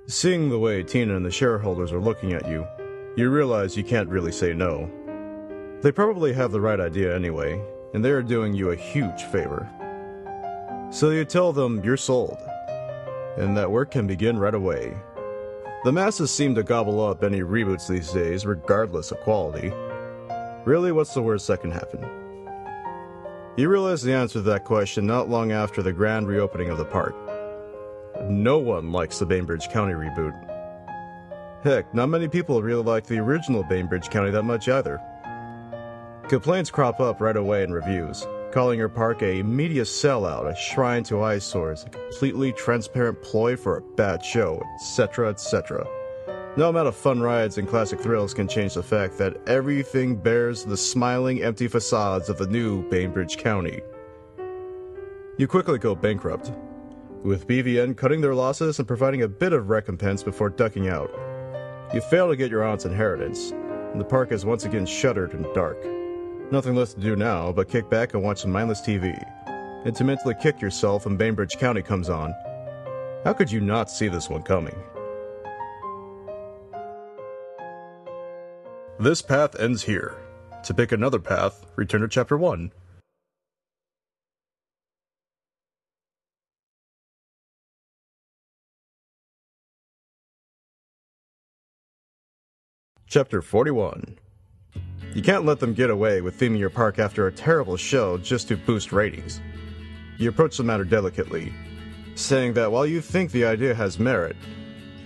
Seeing 0.06 0.48
the 0.48 0.58
way 0.58 0.82
Tina 0.82 1.16
and 1.16 1.26
the 1.26 1.30
shareholders 1.30 1.92
are 1.92 2.00
looking 2.00 2.32
at 2.32 2.48
you, 2.48 2.66
you 3.14 3.28
realize 3.28 3.76
you 3.76 3.84
can't 3.84 4.08
really 4.08 4.32
say 4.32 4.54
no. 4.54 4.90
They 5.82 5.92
probably 5.92 6.32
have 6.32 6.50
the 6.50 6.62
right 6.62 6.80
idea 6.80 7.14
anyway, 7.14 7.62
and 7.92 8.02
they 8.02 8.10
are 8.10 8.22
doing 8.22 8.54
you 8.54 8.70
a 8.70 8.74
huge 8.74 9.24
favor. 9.24 9.68
So 10.90 11.10
you 11.10 11.26
tell 11.26 11.52
them 11.52 11.84
you're 11.84 11.98
sold, 11.98 12.38
and 13.36 13.54
that 13.58 13.70
work 13.70 13.90
can 13.90 14.06
begin 14.06 14.38
right 14.38 14.54
away. 14.54 14.96
The 15.84 15.92
masses 15.92 16.30
seem 16.30 16.54
to 16.54 16.62
gobble 16.62 17.06
up 17.06 17.22
any 17.22 17.40
reboots 17.40 17.86
these 17.86 18.10
days, 18.12 18.46
regardless 18.46 19.10
of 19.10 19.20
quality. 19.20 19.70
Really, 20.64 20.90
what's 20.90 21.12
the 21.12 21.20
worst 21.20 21.48
that 21.48 21.60
can 21.60 21.70
happen? 21.70 22.02
You 23.58 23.68
realize 23.68 24.02
the 24.02 24.14
answer 24.14 24.38
to 24.38 24.40
that 24.40 24.64
question 24.64 25.06
not 25.06 25.28
long 25.28 25.52
after 25.52 25.82
the 25.82 25.92
grand 25.92 26.28
reopening 26.28 26.70
of 26.70 26.78
the 26.78 26.86
park. 26.86 27.14
No 28.30 28.58
one 28.58 28.90
likes 28.90 29.18
the 29.18 29.26
Bainbridge 29.26 29.68
County 29.68 29.92
reboot. 29.92 30.32
Heck, 31.62 31.92
not 31.94 32.08
many 32.08 32.26
people 32.26 32.62
really 32.62 32.82
like 32.82 33.04
the 33.04 33.18
original 33.18 33.62
Bainbridge 33.62 34.08
County 34.08 34.30
that 34.30 34.44
much 34.44 34.66
either. 34.68 34.98
Complaints 36.28 36.70
crop 36.70 37.00
up 37.00 37.20
right 37.20 37.36
away 37.36 37.64
in 37.64 37.72
reviews, 37.72 38.26
calling 38.50 38.78
your 38.78 38.88
park 38.88 39.22
a 39.22 39.42
media 39.42 39.82
sellout, 39.82 40.50
a 40.50 40.56
shrine 40.56 41.02
to 41.04 41.22
eyesores, 41.22 41.84
a 41.84 41.90
completely 41.90 42.50
transparent 42.52 43.20
ploy 43.20 43.56
for 43.56 43.76
a 43.76 43.82
bad 43.94 44.24
show, 44.24 44.62
etc., 44.76 45.28
etc. 45.28 45.86
No 46.56 46.70
amount 46.70 46.88
of 46.88 46.96
fun 46.96 47.20
rides 47.20 47.58
and 47.58 47.68
classic 47.68 48.00
thrills 48.00 48.32
can 48.32 48.48
change 48.48 48.72
the 48.72 48.82
fact 48.82 49.18
that 49.18 49.36
everything 49.46 50.16
bears 50.16 50.64
the 50.64 50.78
smiling, 50.78 51.42
empty 51.42 51.68
facades 51.68 52.30
of 52.30 52.38
the 52.38 52.46
new 52.46 52.88
Bainbridge 52.88 53.36
County. 53.36 53.80
You 55.36 55.46
quickly 55.46 55.78
go 55.78 55.94
bankrupt, 55.94 56.52
with 57.24 57.48
BVN 57.48 57.96
cutting 57.96 58.20
their 58.20 58.34
losses 58.34 58.78
and 58.78 58.86
providing 58.86 59.22
a 59.22 59.28
bit 59.28 59.54
of 59.54 59.70
recompense 59.70 60.22
before 60.22 60.50
ducking 60.50 60.88
out. 60.88 61.10
You 61.94 62.02
fail 62.02 62.28
to 62.28 62.36
get 62.36 62.50
your 62.50 62.62
aunt's 62.62 62.84
inheritance, 62.84 63.50
and 63.50 64.00
the 64.00 64.04
park 64.04 64.30
is 64.30 64.44
once 64.44 64.66
again 64.66 64.84
shuttered 64.84 65.32
and 65.32 65.46
dark. 65.54 65.78
Nothing 66.52 66.74
left 66.74 66.96
to 66.96 67.00
do 67.00 67.16
now 67.16 67.50
but 67.50 67.70
kick 67.70 67.88
back 67.88 68.12
and 68.12 68.22
watch 68.22 68.42
some 68.42 68.52
mindless 68.52 68.82
TV, 68.82 69.18
and 69.46 69.96
to 69.96 70.04
mentally 70.04 70.34
kick 70.40 70.60
yourself 70.60 71.06
when 71.06 71.16
Bainbridge 71.16 71.56
County 71.56 71.80
comes 71.80 72.10
on. 72.10 72.34
How 73.24 73.32
could 73.32 73.50
you 73.50 73.60
not 73.60 73.90
see 73.90 74.08
this 74.08 74.28
one 74.28 74.42
coming? 74.42 74.76
This 79.00 79.22
path 79.22 79.58
ends 79.58 79.82
here. 79.82 80.18
To 80.64 80.74
pick 80.74 80.92
another 80.92 81.18
path, 81.18 81.64
return 81.76 82.02
to 82.02 82.08
Chapter 82.08 82.36
1. 82.36 82.70
Chapter 93.14 93.42
41 93.42 94.18
You 95.14 95.22
can't 95.22 95.44
let 95.44 95.60
them 95.60 95.72
get 95.72 95.88
away 95.88 96.20
with 96.20 96.36
theming 96.36 96.58
your 96.58 96.68
park 96.68 96.98
after 96.98 97.28
a 97.28 97.32
terrible 97.32 97.76
show 97.76 98.18
just 98.18 98.48
to 98.48 98.56
boost 98.56 98.90
ratings. 98.90 99.40
You 100.18 100.28
approach 100.28 100.56
the 100.56 100.64
matter 100.64 100.82
delicately, 100.82 101.54
saying 102.16 102.54
that 102.54 102.72
while 102.72 102.84
you 102.84 103.00
think 103.00 103.30
the 103.30 103.44
idea 103.44 103.72
has 103.72 104.00
merit, 104.00 104.34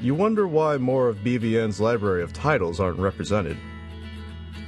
you 0.00 0.14
wonder 0.14 0.48
why 0.48 0.78
more 0.78 1.10
of 1.10 1.18
BVN's 1.18 1.82
library 1.82 2.22
of 2.22 2.32
titles 2.32 2.80
aren't 2.80 2.98
represented. 2.98 3.58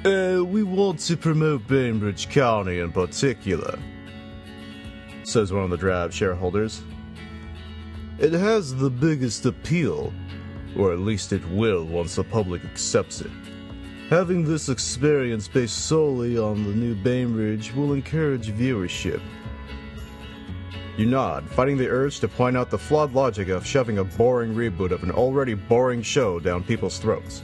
Uh, 0.04 0.44
we 0.44 0.62
want 0.62 0.98
to 0.98 1.16
promote 1.16 1.66
Bainbridge 1.66 2.28
County 2.28 2.80
in 2.80 2.92
particular, 2.92 3.78
says 5.22 5.50
one 5.50 5.64
of 5.64 5.70
the 5.70 5.78
drab 5.78 6.12
shareholders. 6.12 6.82
It 8.18 8.34
has 8.34 8.74
the 8.74 8.90
biggest 8.90 9.46
appeal, 9.46 10.12
or 10.76 10.92
at 10.92 10.98
least 10.98 11.32
it 11.32 11.46
will 11.48 11.84
once 11.84 12.16
the 12.16 12.24
public 12.24 12.64
accepts 12.64 13.20
it. 13.20 13.30
Having 14.08 14.44
this 14.44 14.68
experience 14.68 15.46
based 15.46 15.86
solely 15.86 16.36
on 16.36 16.64
the 16.64 16.74
new 16.74 16.94
Bainbridge 16.94 17.72
will 17.74 17.92
encourage 17.92 18.48
viewership. 18.48 19.20
You 20.96 21.06
nod, 21.06 21.48
fighting 21.48 21.76
the 21.76 21.88
urge 21.88 22.20
to 22.20 22.28
point 22.28 22.56
out 22.56 22.70
the 22.70 22.78
flawed 22.78 23.14
logic 23.14 23.48
of 23.48 23.64
shoving 23.64 23.98
a 23.98 24.04
boring 24.04 24.54
reboot 24.54 24.90
of 24.90 25.02
an 25.02 25.10
already 25.10 25.54
boring 25.54 26.02
show 26.02 26.40
down 26.40 26.64
people's 26.64 26.98
throats. 26.98 27.42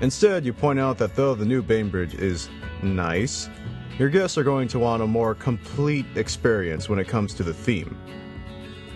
Instead, 0.00 0.44
you 0.44 0.52
point 0.52 0.78
out 0.78 0.98
that 0.98 1.14
though 1.14 1.34
the 1.34 1.44
new 1.44 1.62
Bainbridge 1.62 2.14
is 2.14 2.48
nice, 2.82 3.50
your 3.98 4.08
guests 4.08 4.38
are 4.38 4.42
going 4.42 4.68
to 4.68 4.78
want 4.78 5.02
a 5.02 5.06
more 5.06 5.34
complete 5.34 6.06
experience 6.16 6.88
when 6.88 6.98
it 6.98 7.08
comes 7.08 7.34
to 7.34 7.42
the 7.42 7.52
theme. 7.52 7.96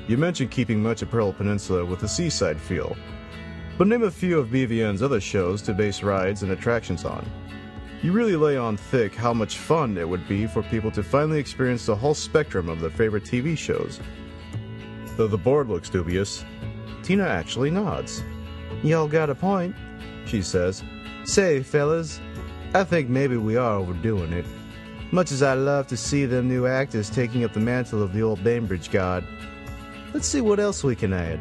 You 0.09 0.17
mentioned 0.17 0.51
keeping 0.51 0.83
much 0.83 1.03
of 1.03 1.11
Peril 1.11 1.33
Peninsula 1.33 1.85
with 1.85 2.03
a 2.03 2.09
seaside 2.09 2.61
feel, 2.61 2.97
but 3.79 3.87
name 3.87 4.03
a 4.03 4.11
few 4.11 4.39
of 4.39 4.49
BVN's 4.49 5.03
other 5.03 5.21
shows 5.21 5.61
to 5.63 5.75
base 5.75 6.03
rides 6.03 6.43
and 6.43 6.53
attractions 6.53 7.05
on. 7.05 7.29
You 8.03 8.13
really 8.13 8.37
lay 8.37 8.57
on 8.57 8.77
thick 8.77 9.15
how 9.15 9.33
much 9.33 9.59
fun 9.59 9.99
it 9.99 10.09
would 10.09 10.27
be 10.29 10.47
for 10.47 10.63
people 10.63 10.91
to 10.93 11.03
finally 11.03 11.39
experience 11.39 11.87
the 11.87 11.97
whole 11.97 12.15
spectrum 12.15 12.69
of 12.69 12.81
their 12.81 12.91
favorite 12.91 13.25
TV 13.25 13.57
shows. 13.57 14.01
Though 15.17 15.29
the 15.29 15.39
board 15.39 15.69
looks 15.69 15.91
dubious, 15.91 16.45
Tina 17.03 17.27
actually 17.27 17.71
nods. 17.71 18.23
Y'all 18.83 19.09
got 19.09 19.31
a 19.31 19.35
point, 19.35 19.75
she 20.27 20.43
says. 20.43 20.83
Say, 21.25 21.63
fellas, 21.63 22.21
I 22.75 22.85
think 22.85 23.09
maybe 23.09 23.37
we 23.37 23.57
are 23.57 23.77
overdoing 23.77 24.33
it. 24.33 24.47
Much 25.13 25.33
as 25.33 25.43
I 25.43 25.55
love 25.55 25.87
to 25.89 25.97
see 25.97 26.27
them 26.27 26.49
new 26.49 26.67
actors 26.67 27.09
taking 27.09 27.45
up 27.45 27.53
the 27.53 27.61
mantle 27.61 28.03
of 28.03 28.13
the 28.13 28.23
old 28.23 28.43
Bainbridge 28.43 28.91
god, 28.91 29.25
let's 30.13 30.27
see 30.27 30.41
what 30.41 30.61
else 30.61 30.83
we 30.83 30.97
can 30.97 31.13
add. 31.13 31.41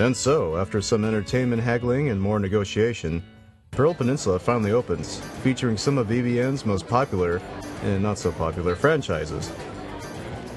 And 0.00 0.16
so, 0.16 0.56
after 0.56 0.80
some 0.80 1.04
entertainment 1.04 1.62
haggling 1.62 2.08
and 2.08 2.18
more 2.18 2.38
negotiation, 2.38 3.22
Peril 3.70 3.92
Peninsula 3.92 4.38
finally 4.38 4.72
opens, 4.72 5.20
featuring 5.42 5.76
some 5.76 5.98
of 5.98 6.06
BVN's 6.06 6.64
most 6.64 6.88
popular 6.88 7.38
and 7.82 8.02
not 8.02 8.16
so 8.16 8.32
popular 8.32 8.74
franchises. 8.74 9.52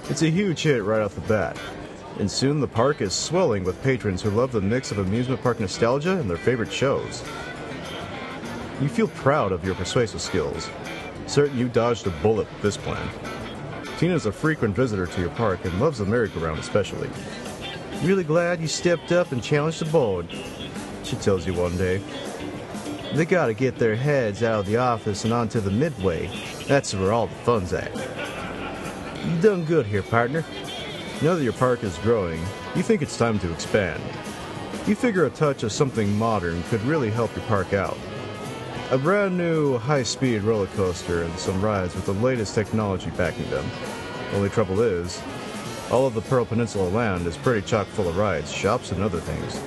It's 0.10 0.22
a 0.22 0.30
huge 0.30 0.64
hit 0.64 0.86
right 0.86 1.02
off 1.02 1.16
the 1.16 1.22
bat, 1.22 1.60
and 2.20 2.32
soon 2.32 2.62
the 2.62 2.70
park 2.70 3.02
is 3.02 3.12
swelling 3.12 3.66
with 3.66 3.84
patrons 3.84 4.22
who 4.22 4.30
love 4.30 4.54
the 4.54 4.62
mix 4.62 4.92
of 4.92 5.00
amusement 5.00 5.44
park 5.44 5.60
nostalgia 5.60 6.18
and 6.18 6.30
their 6.30 6.38
favorite 6.38 6.72
shows. 6.72 7.22
You 8.80 8.88
feel 8.88 9.10
proud 9.10 9.52
of 9.52 9.66
your 9.66 9.76
persuasive 9.76 10.22
skills, 10.22 10.70
certain 11.28 11.58
you 11.58 11.68
dodged 11.68 12.08
a 12.08 12.12
bullet 12.22 12.50
with 12.50 12.62
this 12.62 12.78
plan. 12.78 13.10
Tina's 13.98 14.26
a 14.26 14.32
frequent 14.32 14.74
visitor 14.74 15.06
to 15.06 15.20
your 15.20 15.32
park 15.32 15.66
and 15.66 15.82
loves 15.82 15.98
the 15.98 16.06
merry-go-round 16.06 16.60
especially. 16.60 17.10
Really 18.04 18.26
glad 18.26 18.60
you 18.60 18.68
stepped 18.68 19.14
up 19.14 19.32
and 19.32 19.42
challenged 19.42 19.80
the 19.80 19.86
board, 19.86 20.28
she 21.06 21.16
tells 21.16 21.48
you 21.48 21.54
one 21.54 21.78
day. 21.78 22.02
They 23.14 23.24
gotta 23.24 23.54
get 23.54 23.78
their 23.78 23.96
heads 23.96 24.44
out 24.44 24.60
of 24.60 24.66
the 24.66 24.76
office 24.76 25.24
and 25.24 25.32
onto 25.32 25.62
the 25.62 25.72
midway. 25.72 26.30
That's 26.68 26.94
where 26.94 27.14
all 27.14 27.28
the 27.28 27.36
fun's 27.36 27.72
at. 27.72 27.96
You 29.26 29.40
done 29.40 29.64
good 29.64 29.86
here, 29.86 30.04
partner. 30.04 30.44
Now 31.22 31.36
that 31.36 31.46
your 31.46 31.54
park 31.54 31.82
is 31.86 31.98
growing, 32.00 32.42
you 32.76 32.84
think 32.84 33.02
it's 33.02 33.18
time 33.18 33.40
to 33.40 33.54
expand. 33.54 34.04
You 34.86 34.96
figure 34.96 35.26
a 35.26 35.30
touch 35.30 35.64
of 35.64 35.72
something 35.72 36.14
modern 36.18 36.62
could 36.64 36.82
really 36.82 37.10
help 37.10 37.34
your 37.38 37.46
park 37.46 37.72
out. 37.72 37.98
A 38.92 38.98
brand 38.98 39.38
new 39.38 39.78
high 39.78 40.04
speed 40.04 40.42
roller 40.42 40.68
coaster 40.68 41.24
and 41.24 41.40
some 41.40 41.62
rides 41.62 41.96
with 41.96 42.06
the 42.06 42.14
latest 42.16 42.54
technology 42.54 43.12
backing 43.12 43.50
them. 43.50 43.66
Only 44.34 44.50
trouble 44.50 44.82
is, 44.82 45.22
all 45.92 46.08
of 46.08 46.14
the 46.14 46.22
Peril 46.22 46.46
Peninsula 46.46 46.90
land 46.90 47.28
is 47.28 47.38
pretty 47.38 47.66
chock 47.66 47.88
full 47.88 48.08
of 48.08 48.18
rides, 48.18 48.52
shops, 48.52 48.92
and 48.92 49.02
other 49.02 49.20
things. 49.20 49.62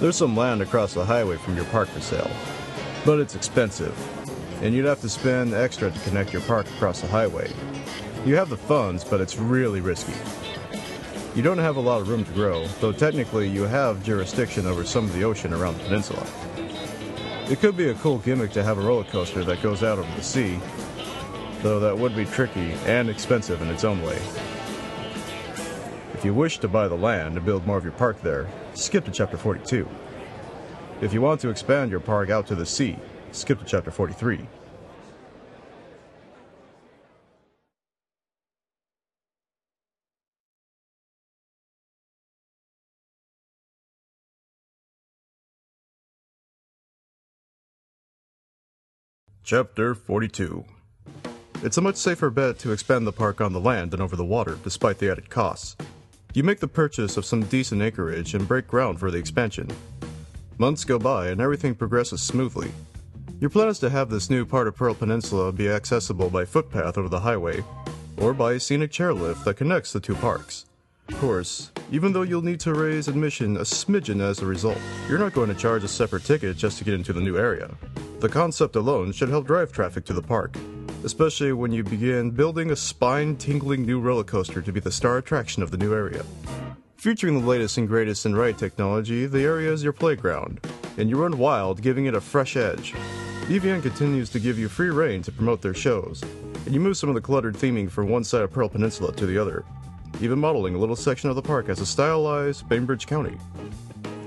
There's 0.00 0.16
some 0.16 0.36
land 0.36 0.62
across 0.62 0.94
the 0.94 1.04
highway 1.04 1.36
from 1.36 1.56
your 1.56 1.66
park 1.66 1.88
for 1.88 2.00
sale, 2.00 2.30
but 3.04 3.20
it's 3.20 3.34
expensive, 3.34 3.96
and 4.62 4.74
you'd 4.74 4.86
have 4.86 5.00
to 5.02 5.08
spend 5.08 5.54
extra 5.54 5.90
to 5.90 6.00
connect 6.00 6.32
your 6.32 6.42
park 6.42 6.66
across 6.68 7.00
the 7.00 7.06
highway. 7.06 7.52
You 8.24 8.36
have 8.36 8.48
the 8.48 8.56
funds, 8.56 9.04
but 9.04 9.20
it's 9.20 9.36
really 9.36 9.80
risky. 9.80 10.14
You 11.34 11.42
don't 11.42 11.58
have 11.58 11.76
a 11.76 11.80
lot 11.80 12.00
of 12.00 12.08
room 12.08 12.24
to 12.24 12.32
grow, 12.32 12.66
though 12.80 12.92
technically 12.92 13.48
you 13.48 13.62
have 13.62 14.02
jurisdiction 14.04 14.66
over 14.66 14.84
some 14.84 15.04
of 15.04 15.12
the 15.12 15.24
ocean 15.24 15.52
around 15.52 15.78
the 15.78 15.84
peninsula. 15.84 16.26
It 17.50 17.60
could 17.60 17.76
be 17.76 17.90
a 17.90 17.94
cool 17.94 18.18
gimmick 18.18 18.52
to 18.52 18.62
have 18.62 18.78
a 18.78 18.80
roller 18.80 19.04
coaster 19.04 19.44
that 19.44 19.60
goes 19.60 19.82
out 19.82 19.98
over 19.98 20.16
the 20.16 20.22
sea, 20.22 20.58
though 21.60 21.80
that 21.80 21.98
would 21.98 22.16
be 22.16 22.24
tricky 22.24 22.72
and 22.86 23.10
expensive 23.10 23.60
in 23.62 23.68
its 23.68 23.84
own 23.84 24.02
way. 24.02 24.18
If 26.24 26.28
you 26.28 26.34
wish 26.34 26.56
to 26.60 26.68
buy 26.68 26.88
the 26.88 26.94
land 26.94 27.36
and 27.36 27.44
build 27.44 27.66
more 27.66 27.76
of 27.76 27.84
your 27.84 27.92
park 27.92 28.22
there, 28.22 28.48
skip 28.72 29.04
to 29.04 29.10
chapter 29.10 29.36
42. 29.36 29.86
If 31.02 31.12
you 31.12 31.20
want 31.20 31.38
to 31.42 31.50
expand 31.50 31.90
your 31.90 32.00
park 32.00 32.30
out 32.30 32.46
to 32.46 32.54
the 32.54 32.64
sea, 32.64 32.96
skip 33.30 33.58
to 33.58 33.64
chapter 33.66 33.90
43. 33.90 34.46
Chapter 49.42 49.94
42 49.94 50.64
It's 51.62 51.76
a 51.76 51.82
much 51.82 51.96
safer 51.96 52.30
bet 52.30 52.58
to 52.60 52.72
expand 52.72 53.06
the 53.06 53.12
park 53.12 53.42
on 53.42 53.52
the 53.52 53.60
land 53.60 53.90
than 53.90 54.00
over 54.00 54.16
the 54.16 54.24
water, 54.24 54.58
despite 54.64 54.96
the 54.96 55.10
added 55.10 55.28
costs. 55.28 55.76
You 56.34 56.42
make 56.42 56.58
the 56.58 56.66
purchase 56.66 57.16
of 57.16 57.24
some 57.24 57.44
decent 57.44 57.80
acreage 57.80 58.34
and 58.34 58.48
break 58.48 58.66
ground 58.66 58.98
for 58.98 59.08
the 59.08 59.18
expansion. 59.18 59.68
Months 60.58 60.84
go 60.84 60.98
by 60.98 61.28
and 61.28 61.40
everything 61.40 61.76
progresses 61.76 62.22
smoothly. 62.22 62.72
Your 63.38 63.50
plan 63.50 63.68
is 63.68 63.78
to 63.78 63.90
have 63.90 64.10
this 64.10 64.28
new 64.28 64.44
part 64.44 64.66
of 64.66 64.76
Peril 64.76 64.96
Peninsula 64.96 65.52
be 65.52 65.68
accessible 65.68 66.28
by 66.28 66.44
footpath 66.44 66.98
over 66.98 67.08
the 67.08 67.20
highway, 67.20 67.62
or 68.16 68.34
by 68.34 68.54
a 68.54 68.60
scenic 68.60 68.90
chairlift 68.90 69.44
that 69.44 69.56
connects 69.56 69.92
the 69.92 70.00
two 70.00 70.16
parks. 70.16 70.66
Of 71.08 71.18
course, 71.18 71.70
even 71.90 72.12
though 72.12 72.22
you'll 72.22 72.42
need 72.42 72.60
to 72.60 72.74
raise 72.74 73.08
admission 73.08 73.58
a 73.58 73.60
smidgen 73.60 74.22
as 74.22 74.40
a 74.40 74.46
result, 74.46 74.78
you're 75.08 75.18
not 75.18 75.34
going 75.34 75.48
to 75.48 75.54
charge 75.54 75.84
a 75.84 75.88
separate 75.88 76.24
ticket 76.24 76.56
just 76.56 76.78
to 76.78 76.84
get 76.84 76.94
into 76.94 77.12
the 77.12 77.20
new 77.20 77.36
area. 77.36 77.70
The 78.20 78.28
concept 78.28 78.74
alone 78.76 79.12
should 79.12 79.28
help 79.28 79.46
drive 79.46 79.70
traffic 79.70 80.06
to 80.06 80.14
the 80.14 80.22
park, 80.22 80.56
especially 81.04 81.52
when 81.52 81.72
you 81.72 81.84
begin 81.84 82.30
building 82.30 82.70
a 82.70 82.76
spine 82.76 83.36
tingling 83.36 83.84
new 83.84 84.00
roller 84.00 84.24
coaster 84.24 84.62
to 84.62 84.72
be 84.72 84.80
the 84.80 84.90
star 84.90 85.18
attraction 85.18 85.62
of 85.62 85.70
the 85.70 85.76
new 85.76 85.94
area. 85.94 86.24
Featuring 86.96 87.38
the 87.38 87.46
latest 87.46 87.76
and 87.76 87.86
greatest 87.86 88.24
in 88.24 88.34
ride 88.34 88.56
technology, 88.56 89.26
the 89.26 89.42
area 89.42 89.70
is 89.70 89.84
your 89.84 89.92
playground, 89.92 90.66
and 90.96 91.10
you 91.10 91.20
run 91.20 91.36
wild, 91.36 91.82
giving 91.82 92.06
it 92.06 92.14
a 92.14 92.20
fresh 92.20 92.56
edge. 92.56 92.94
BVN 93.42 93.82
continues 93.82 94.30
to 94.30 94.40
give 94.40 94.58
you 94.58 94.70
free 94.70 94.88
reign 94.88 95.20
to 95.22 95.30
promote 95.30 95.60
their 95.60 95.74
shows, 95.74 96.22
and 96.64 96.72
you 96.72 96.80
move 96.80 96.96
some 96.96 97.10
of 97.10 97.14
the 97.14 97.20
cluttered 97.20 97.56
theming 97.56 97.90
from 97.90 98.08
one 98.08 98.24
side 98.24 98.40
of 98.40 98.50
Peril 98.50 98.70
Peninsula 98.70 99.12
to 99.12 99.26
the 99.26 99.36
other, 99.36 99.66
even 100.20 100.38
modeling 100.38 100.74
a 100.74 100.78
little 100.78 100.96
section 100.96 101.30
of 101.30 101.36
the 101.36 101.42
park 101.42 101.68
as 101.68 101.80
a 101.80 101.86
stylized 101.86 102.68
Bainbridge 102.68 103.06
County. 103.06 103.36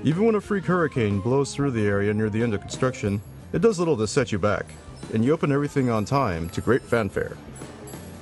Even 0.04 0.24
when 0.24 0.34
a 0.34 0.40
freak 0.40 0.64
hurricane 0.64 1.20
blows 1.20 1.54
through 1.54 1.72
the 1.72 1.86
area 1.86 2.14
near 2.14 2.30
the 2.30 2.42
end 2.42 2.54
of 2.54 2.60
construction, 2.60 3.20
it 3.52 3.60
does 3.60 3.78
little 3.78 3.96
to 3.96 4.06
set 4.06 4.30
you 4.30 4.38
back, 4.38 4.66
and 5.12 5.24
you 5.24 5.32
open 5.32 5.50
everything 5.50 5.90
on 5.90 6.04
time 6.04 6.48
to 6.50 6.60
great 6.60 6.82
fanfare. 6.82 7.36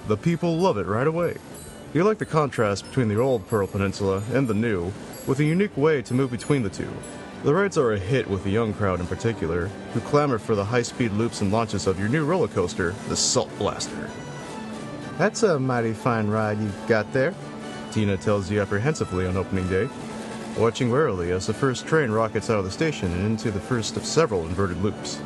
The 0.07 0.17
people 0.17 0.57
love 0.57 0.79
it 0.79 0.87
right 0.87 1.07
away. 1.07 1.37
You 1.93 2.05
like 2.05 2.19
the 2.19 2.27
contrast 2.27 2.87
between 2.87 3.09
the 3.09 3.21
old 3.21 3.49
Peril 3.49 3.67
Peninsula 3.67 4.23
and 4.33 4.47
the 4.47 4.55
new, 4.55 4.93
with 5.27 5.41
a 5.41 5.45
unique 5.45 5.77
way 5.77 6.03
to 6.03 6.15
move 6.15 6.31
between 6.31 6.63
the 6.63 6.71
two. 6.71 6.89
The 7.43 7.55
rides 7.55 7.77
are 7.77 7.93
a 7.93 7.99
hit 7.99 8.29
with 8.29 8.45
the 8.45 8.51
young 8.51 8.73
crowd 8.73 9.01
in 9.01 9.07
particular, 9.07 9.67
who 9.93 10.01
clamor 10.01 10.39
for 10.39 10.55
the 10.55 10.65
high 10.65 10.83
speed 10.83 11.13
loops 11.13 11.41
and 11.41 11.53
launches 11.53 11.87
of 11.87 11.99
your 11.99 12.09
new 12.09 12.25
roller 12.25 12.49
coaster, 12.49 12.95
the 13.09 13.17
Salt 13.17 13.51
Blaster. 13.59 14.11
That's 15.19 15.43
a 15.43 15.59
mighty 15.59 15.93
fine 15.93 16.29
ride 16.29 16.59
you've 16.59 16.87
got 16.87 17.13
there, 17.13 17.35
Tina 17.97 18.19
tells 18.19 18.51
you 18.51 18.61
apprehensively 18.61 19.27
on 19.27 19.39
opening 19.39 19.67
day, 19.69 19.89
watching 20.59 20.91
warily 20.91 21.31
as 21.31 21.47
the 21.47 21.55
first 21.55 21.87
train 21.87 22.11
rockets 22.11 22.51
out 22.51 22.59
of 22.59 22.67
the 22.67 22.71
station 22.71 23.11
and 23.11 23.25
into 23.25 23.51
the 23.51 23.59
first 23.59 23.97
of 23.97 24.05
several 24.05 24.47
inverted 24.47 24.77
loops. 24.83 25.19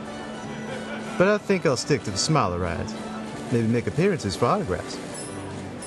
But 1.19 1.27
I 1.27 1.39
think 1.39 1.67
I'll 1.67 1.77
stick 1.77 2.05
to 2.05 2.13
the 2.13 2.17
smaller 2.17 2.61
rides. 2.61 2.95
Maybe 3.51 3.67
make 3.67 3.89
appearances 3.89 4.37
for 4.37 4.47
autographs. 4.47 4.97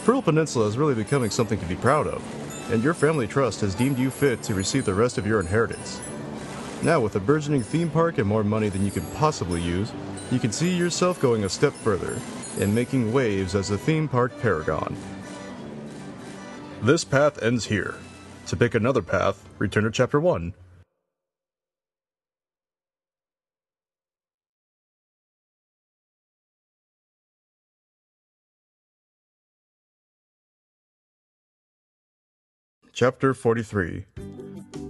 Peril 0.03 0.22
Peninsula 0.22 0.68
is 0.68 0.77
really 0.77 0.93
becoming 0.93 1.30
something 1.30 1.57
to 1.57 1.65
be 1.68 1.77
proud 1.77 2.05
of, 2.05 2.22
and 2.69 2.84
your 2.84 2.93
family 2.93 3.27
trust 3.27 3.61
has 3.61 3.76
deemed 3.76 3.97
you 3.97 4.11
fit 4.11 4.43
to 4.43 4.53
receive 4.53 4.84
the 4.84 4.93
rest 4.93 5.18
of 5.18 5.26
your 5.26 5.39
inheritance. 5.39 6.01
Now, 6.81 6.99
with 6.99 7.15
a 7.15 7.22
burgeoning 7.22 7.64
theme 7.64 7.89
park 7.89 8.18
and 8.18 8.27
more 8.27 8.43
money 8.43 8.68
than 8.68 8.84
you 8.84 8.91
can 8.91 9.05
possibly 9.11 9.61
use, 9.61 9.93
you 10.34 10.39
can 10.39 10.51
see 10.51 10.76
yourself 10.76 11.22
going 11.22 11.45
a 11.45 11.49
step 11.49 11.72
further 11.72 12.19
and 12.60 12.76
making 12.76 13.14
waves 13.14 13.55
as 13.55 13.72
a 13.72 13.77
theme 13.77 14.10
park 14.10 14.38
paragon. 14.41 14.97
This 16.84 17.05
path 17.05 17.41
ends 17.41 17.68
here. 17.68 17.95
To 18.47 18.57
pick 18.57 18.76
another 18.76 19.01
path, 19.01 19.47
return 19.57 19.85
to 19.85 19.89
Chapter 19.89 20.19
1. 20.19 20.53
Chapter 32.91 33.34
43 33.34 34.05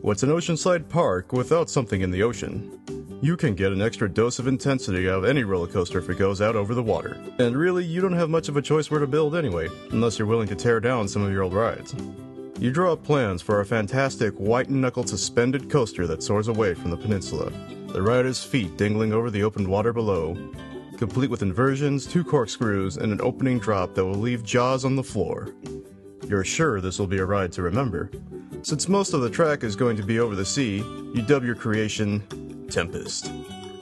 What's 0.04 0.22
an 0.22 0.32
oceanside 0.32 0.90
park 0.90 1.32
without 1.32 1.70
something 1.70 2.02
in 2.02 2.12
the 2.12 2.24
ocean? 2.24 2.78
You 3.22 3.38
can 3.38 3.56
get 3.56 3.72
an 3.72 3.82
extra 3.82 4.10
dose 4.10 4.38
of 4.38 4.48
intensity 4.48 5.08
out 5.08 5.20
of 5.20 5.24
any 5.24 5.46
roller 5.46 5.66
coaster 5.66 5.98
if 6.00 6.10
it 6.10 6.18
goes 6.18 6.42
out 6.42 6.58
over 6.58 6.76
the 6.76 6.84
water. 6.84 7.18
And 7.40 7.56
really, 7.56 7.86
you 7.86 8.02
don't 8.02 8.12
have 8.12 8.30
much 8.30 8.50
of 8.50 8.58
a 8.58 8.62
choice 8.62 8.92
where 8.92 9.00
to 9.00 9.08
build 9.08 9.34
anyway, 9.34 9.70
unless 9.92 10.20
you're 10.20 10.28
willing 10.28 10.50
to 10.50 10.58
tear 10.58 10.82
down 10.82 11.08
some 11.08 11.22
of 11.22 11.32
your 11.32 11.44
old 11.44 11.54
rides. 11.54 11.96
You 12.60 12.70
draw 12.70 12.92
up 12.92 13.04
plans 13.06 13.42
for 13.42 13.62
a 13.62 13.66
fantastic 13.66 14.34
white 14.34 14.70
knuckled 14.70 15.08
suspended 15.08 15.70
coaster 15.70 16.06
that 16.08 16.22
soars 16.22 16.50
away 16.50 16.74
from 16.74 16.92
the 16.92 16.98
peninsula, 16.98 17.50
the 17.88 18.02
rider's 18.02 18.44
feet 18.44 18.76
dangling 18.76 19.14
over 19.14 19.32
the 19.32 19.44
open 19.44 19.70
water 19.70 19.94
below, 19.94 20.36
complete 20.98 21.30
with 21.30 21.44
inversions, 21.44 22.06
two 22.06 22.26
corkscrews, 22.26 22.98
and 22.98 23.14
an 23.14 23.22
opening 23.22 23.58
drop 23.58 23.96
that 23.96 24.04
will 24.04 24.16
leave 24.16 24.44
jaws 24.44 24.84
on 24.84 24.98
the 24.98 25.02
floor. 25.02 25.56
You're 26.28 26.44
sure 26.44 26.82
this 26.82 27.00
will 27.00 27.08
be 27.08 27.20
a 27.20 27.26
ride 27.26 27.54
to 27.54 27.62
remember. 27.62 28.12
Since 28.64 28.88
most 28.88 29.14
of 29.14 29.19
the 29.19 29.30
track 29.30 29.61
is 29.65 29.76
going 29.76 29.98
to 29.98 30.03
be 30.03 30.22
over 30.22 30.35
the 30.35 30.45
sea, 30.45 30.77
you 30.77 31.22
dub 31.22 31.44
your 31.44 31.53
creation 31.53 32.23
Tempest. 32.72 33.30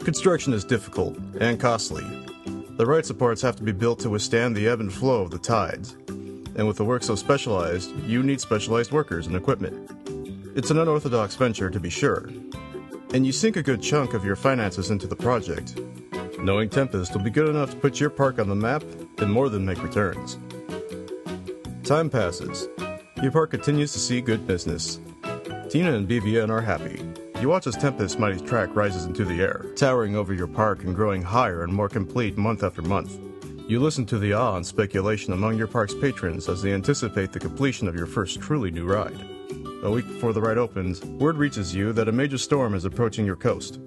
Construction 0.03 0.53
is 0.53 0.63
difficult 0.63 1.19
and 1.39 1.59
costly. 1.59 2.03
The 2.77 2.85
right 2.87 3.05
supports 3.05 3.43
have 3.43 3.55
to 3.57 3.63
be 3.63 3.73
built 3.73 3.99
to 3.99 4.09
withstand 4.09 4.55
the 4.55 4.67
ebb 4.67 4.79
and 4.79 4.91
flow 4.91 5.21
of 5.21 5.29
the 5.29 5.37
tides. 5.37 5.91
And 6.55 6.67
with 6.67 6.77
the 6.77 6.83
work 6.83 7.03
so 7.03 7.13
specialized, 7.13 7.95
you 8.07 8.23
need 8.23 8.41
specialized 8.41 8.91
workers 8.91 9.27
and 9.27 9.35
equipment. 9.35 9.91
It's 10.55 10.71
an 10.71 10.79
unorthodox 10.79 11.35
venture 11.35 11.69
to 11.69 11.79
be 11.79 11.91
sure. 11.91 12.31
And 13.13 13.23
you 13.23 13.31
sink 13.31 13.57
a 13.57 13.63
good 13.63 13.83
chunk 13.83 14.15
of 14.15 14.25
your 14.25 14.35
finances 14.35 14.89
into 14.89 15.05
the 15.05 15.15
project. 15.15 15.79
Knowing 16.39 16.71
Tempest 16.71 17.13
will 17.13 17.21
be 17.21 17.29
good 17.29 17.49
enough 17.49 17.69
to 17.69 17.77
put 17.77 17.99
your 17.99 18.09
park 18.09 18.39
on 18.39 18.49
the 18.49 18.55
map 18.55 18.83
and 19.19 19.31
more 19.31 19.47
than 19.47 19.63
make 19.63 19.83
returns. 19.83 20.39
Time 21.83 22.09
passes. 22.09 22.67
Your 23.21 23.31
park 23.31 23.51
continues 23.51 23.93
to 23.93 23.99
see 23.99 24.19
good 24.19 24.47
business. 24.47 24.99
Tina 25.69 25.93
and 25.93 26.09
BVN 26.09 26.49
are 26.49 26.59
happy. 26.59 26.99
You 27.39 27.49
watch 27.49 27.67
as 27.67 27.77
Tempest's 27.77 28.17
mighty 28.17 28.43
track 28.43 28.75
rises 28.75 29.05
into 29.05 29.23
the 29.25 29.43
air, 29.43 29.67
towering 29.75 30.15
over 30.15 30.33
your 30.33 30.47
park 30.47 30.83
and 30.83 30.95
growing 30.95 31.21
higher 31.21 31.63
and 31.63 31.71
more 31.71 31.87
complete 31.87 32.35
month 32.35 32.63
after 32.63 32.81
month. 32.81 33.19
You 33.69 33.79
listen 33.79 34.07
to 34.07 34.17
the 34.17 34.33
awe 34.33 34.55
and 34.55 34.65
speculation 34.65 35.33
among 35.33 35.55
your 35.55 35.67
park's 35.67 35.93
patrons 35.93 36.49
as 36.49 36.63
they 36.63 36.73
anticipate 36.73 37.31
the 37.31 37.39
completion 37.39 37.87
of 37.87 37.95
your 37.95 38.07
first 38.07 38.41
truly 38.41 38.71
new 38.71 38.87
ride. 38.87 39.23
A 39.83 39.91
week 39.91 40.07
before 40.07 40.33
the 40.33 40.41
ride 40.41 40.57
opens, 40.57 41.05
word 41.05 41.37
reaches 41.37 41.75
you 41.75 41.93
that 41.93 42.09
a 42.09 42.11
major 42.11 42.39
storm 42.39 42.73
is 42.73 42.85
approaching 42.85 43.27
your 43.27 43.35
coast. 43.35 43.79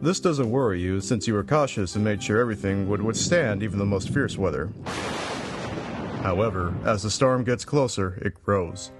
This 0.00 0.20
doesn't 0.20 0.50
worry 0.50 0.80
you 0.80 1.02
since 1.02 1.28
you 1.28 1.34
were 1.34 1.44
cautious 1.44 1.96
and 1.96 2.04
made 2.04 2.22
sure 2.22 2.40
everything 2.40 2.88
would 2.88 3.02
withstand 3.02 3.62
even 3.62 3.78
the 3.78 3.84
most 3.84 4.08
fierce 4.08 4.38
weather. 4.38 4.72
However, 6.24 6.72
as 6.86 7.02
the 7.02 7.10
storm 7.10 7.44
gets 7.44 7.66
closer, 7.66 8.18
it 8.22 8.42
grows, 8.46 8.92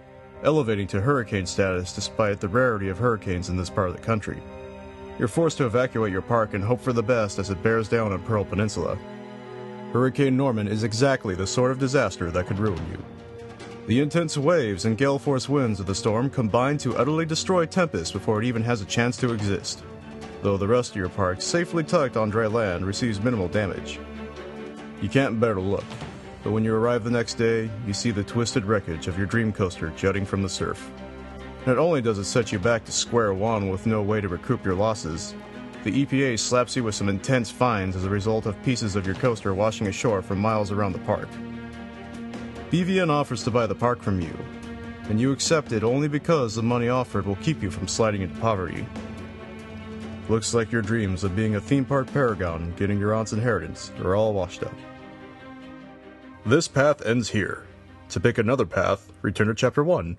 elevating 0.43 0.87
to 0.89 1.01
hurricane 1.01 1.47
status 1.47 1.95
despite 1.95 2.39
the 2.39 2.49
rarity 2.49 2.91
of 2.91 2.99
hurricanes 2.99 3.49
in 3.49 3.57
this 3.57 3.71
part 3.71 3.89
of 3.89 3.97
the 3.97 4.03
country. 4.03 4.43
You're 5.19 5.27
forced 5.27 5.57
to 5.57 5.65
evacuate 5.65 6.13
your 6.13 6.21
park 6.21 6.53
and 6.53 6.63
hope 6.63 6.83
for 6.83 6.93
the 6.93 7.03
best 7.03 7.39
as 7.39 7.49
it 7.49 7.63
bears 7.63 7.89
down 7.89 8.13
on 8.13 8.23
Peril 8.25 8.45
Peninsula. 8.45 8.99
Hurricane 9.91 10.37
Norman 10.37 10.69
is 10.69 10.83
exactly 10.83 11.35
the 11.35 11.47
sort 11.47 11.71
of 11.71 11.79
disaster 11.79 12.31
that 12.31 12.47
could 12.47 12.59
ruin 12.59 12.87
you. 12.91 13.03
The 13.87 14.01
intense 14.01 14.37
waves 14.37 14.85
and 14.85 14.99
gale 14.99 15.19
force 15.19 15.49
winds 15.49 15.81
of 15.81 15.87
the 15.87 15.95
storm 15.95 16.29
combine 16.29 16.77
to 16.79 16.95
utterly 16.99 17.25
destroy 17.25 17.65
Tempest 17.65 18.13
before 18.13 18.43
it 18.43 18.45
even 18.45 18.63
has 18.65 18.83
a 18.83 18.87
chance 18.87 19.17
to 19.17 19.33
exist, 19.33 19.83
though 20.43 20.59
the 20.59 20.69
rest 20.69 20.91
of 20.91 20.97
your 20.97 21.09
park, 21.09 21.41
safely 21.41 21.85
tucked 21.85 22.19
on 22.19 22.29
dry 22.29 22.49
land, 22.49 22.85
receives 22.85 23.19
minimal 23.19 23.49
damage. 23.49 23.99
You 25.01 25.09
can't 25.09 25.41
bear 25.41 25.55
to 25.55 25.61
look, 25.61 25.85
but 26.45 26.53
when 26.53 26.63
you 26.63 26.75
arrive 26.75 27.03
the 27.03 27.11
next 27.11 27.35
day, 27.35 27.71
you 27.87 27.95
see 27.95 28.11
the 28.11 28.23
twisted 28.23 28.67
wreckage 28.67 29.09
of 29.09 29.17
your 29.17 29.27
dream 29.27 29.51
coaster 29.51 29.91
jutting 29.97 30.27
from 30.27 30.43
the 30.43 30.49
surf. 30.49 30.91
Not 31.67 31.79
only 31.79 32.03
does 32.03 32.19
it 32.19 32.25
set 32.25 32.53
you 32.53 32.59
back 32.59 32.85
to 32.85 32.93
square 32.93 33.33
one 33.33 33.71
with 33.71 33.87
no 33.87 34.03
way 34.03 34.21
to 34.21 34.29
recoup 34.29 34.63
your 34.63 34.75
losses, 34.75 35.35
the 35.85 36.05
EPA 36.05 36.39
slaps 36.39 36.77
you 36.77 36.85
with 36.85 36.95
some 36.95 37.09
intense 37.09 37.51
fines 37.51 37.97
as 37.97 38.05
a 38.05 38.11
result 38.11 38.45
of 38.45 38.63
pieces 38.63 38.95
of 38.95 39.07
your 39.07 39.15
coaster 39.15 39.55
washing 39.55 39.87
ashore 39.87 40.21
for 40.21 40.37
miles 40.37 40.71
around 40.71 40.93
the 40.93 40.99
park. 41.01 41.29
BVN 42.71 43.09
offers 43.09 43.43
to 43.45 43.51
buy 43.51 43.67
the 43.67 43.75
park 43.75 44.03
from 44.03 44.21
you, 44.21 44.37
and 45.09 45.19
you 45.19 45.33
accept 45.33 45.73
it 45.73 45.83
only 45.83 46.09
because 46.09 46.55
the 46.55 46.63
money 46.63 46.91
offered 46.91 47.25
will 47.25 47.37
keep 47.37 47.63
you 47.63 47.71
from 47.71 47.89
sliding 47.89 48.21
into 48.21 48.39
poverty. 48.41 48.87
Looks 50.29 50.53
like 50.53 50.73
your 50.73 50.83
dreams 50.83 51.25
of 51.25 51.35
being 51.35 51.57
a 51.57 51.61
theme 51.61 51.87
park 51.87 52.13
paragon 52.13 52.63
and 52.63 52.77
getting 52.77 52.99
your 52.99 53.15
aunt's 53.15 53.33
inheritance 53.33 53.91
are 54.03 54.15
all 54.15 54.35
washed 54.35 54.63
up. 54.63 54.75
This 56.47 56.69
path 56.69 57.01
ends 57.07 57.31
here. 57.31 57.63
To 58.11 58.21
pick 58.21 58.37
another 58.37 58.67
path, 58.67 59.11
return 59.23 59.47
to 59.47 59.55
Chapter 59.55 59.83
1. 59.83 60.19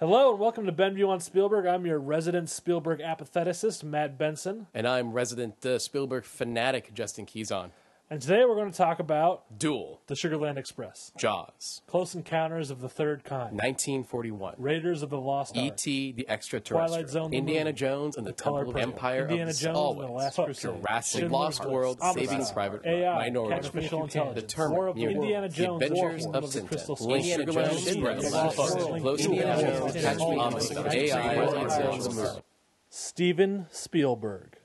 Hello 0.00 0.30
and 0.30 0.40
welcome 0.40 0.64
to 0.64 0.72
Benview 0.72 1.08
on 1.08 1.20
Spielberg. 1.20 1.66
I'm 1.66 1.84
your 1.84 1.98
resident 1.98 2.48
Spielberg 2.48 3.02
apatheticist, 3.02 3.84
Matt 3.84 4.16
Benson. 4.16 4.66
And 4.72 4.88
I'm 4.88 5.12
resident 5.12 5.66
uh, 5.66 5.78
Spielberg 5.78 6.24
fanatic 6.24 6.94
Justin 6.94 7.26
Keyson. 7.26 7.70
And 8.12 8.20
today 8.20 8.44
we're 8.44 8.56
going 8.56 8.72
to 8.72 8.76
talk 8.76 8.98
about 8.98 9.56
Duel, 9.56 10.00
The 10.08 10.16
Sugarland 10.16 10.56
Express, 10.56 11.12
Jaws, 11.16 11.80
Close 11.86 12.16
Encounters 12.16 12.72
of 12.72 12.80
the 12.80 12.88
Third 12.88 13.22
Kind, 13.22 13.52
1941, 13.52 14.56
Raiders 14.58 15.04
of 15.04 15.10
the 15.10 15.20
Lost 15.20 15.56
Ark, 15.56 15.66
E.T. 15.66 16.12
the 16.16 16.28
Extraterrestrial, 16.28 16.88
Twilight 16.88 17.08
Zone, 17.08 17.30
the 17.30 17.36
Indiana 17.36 17.66
movie, 17.66 17.78
Jones 17.78 18.16
and 18.16 18.26
the, 18.26 18.30
of 18.30 18.36
Purple, 18.36 18.78
Empire 18.78 19.28
Indiana 19.28 19.50
of 19.50 19.56
Jones 19.56 20.00
and 20.00 20.08
the 20.08 20.12
Last 20.12 20.34
Crusade, 20.34 20.82
Jurassic 20.82 21.20
Schindler's 21.20 21.32
Lost 21.32 21.60
List, 21.60 21.70
World, 21.70 21.98
Saving 22.14 22.46
Private 22.52 22.84
AI, 22.84 23.12
Ryan, 23.12 23.32
Minority 23.32 23.54
Artificial 23.54 24.02
Report, 24.02 24.10
Intelligence, 24.10 24.34
The 24.34 24.62
of 24.64 24.96
the 24.96 24.96
Terminator, 24.96 25.10
Indiana 25.10 25.48
The 25.48 25.54
Jones, 25.54 25.82
Adventures 25.84 26.26
of 26.26 26.34
of 26.34 26.52
the 26.52 26.60
Crystal 26.62 26.96
Tintin, 26.96 26.98
Skull, 26.98 27.14
Indiana 27.14 27.44
Jones, 27.52 27.86
Indiana 27.86 28.18
Express, 28.18 28.32
Jones, 28.32 28.34
Lost 28.34 28.74
Indiana 28.74 29.00
Close 29.00 29.18
Jones, 29.20 29.30
Indiana 29.30 29.60
Indiana 29.60 29.78
Jones, 29.78 29.92
Jones, 29.92 30.04
Catch 30.04 30.18
Me 30.18 30.34
Jones, 30.34 30.94
AI, 31.12 31.30
Indiana 31.30 31.60
Indiana 31.60 31.92
Jones, 31.92 32.06
Jones, 32.08 32.40
Steven 32.88 33.66
Spielberg. 33.70 34.58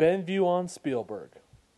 Benview 0.00 0.44
on 0.44 0.66
Spielberg. 0.66 1.30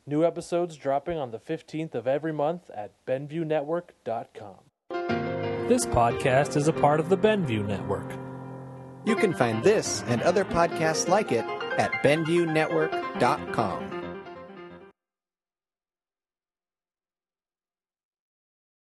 New 0.09 0.25
episodes 0.25 0.77
dropping 0.77 1.19
on 1.19 1.33
the 1.33 1.39
15th 1.41 1.97
of 1.97 2.07
every 2.07 2.33
month 2.33 2.71
at 2.71 2.93
BenviewNetwork.com. 3.07 4.55
This 5.69 5.85
podcast 5.85 6.57
is 6.57 6.69
a 6.69 6.73
part 6.73 7.01
of 7.01 7.09
the 7.09 7.19
Benview 7.19 7.67
Network. 7.67 8.09
You 9.05 9.17
can 9.17 9.35
find 9.35 9.65
this 9.65 10.05
and 10.07 10.23
other 10.23 10.45
podcasts 10.45 11.09
like 11.09 11.33
it 11.33 11.45
at 11.77 11.91
BenviewNetwork.com. 12.05 13.96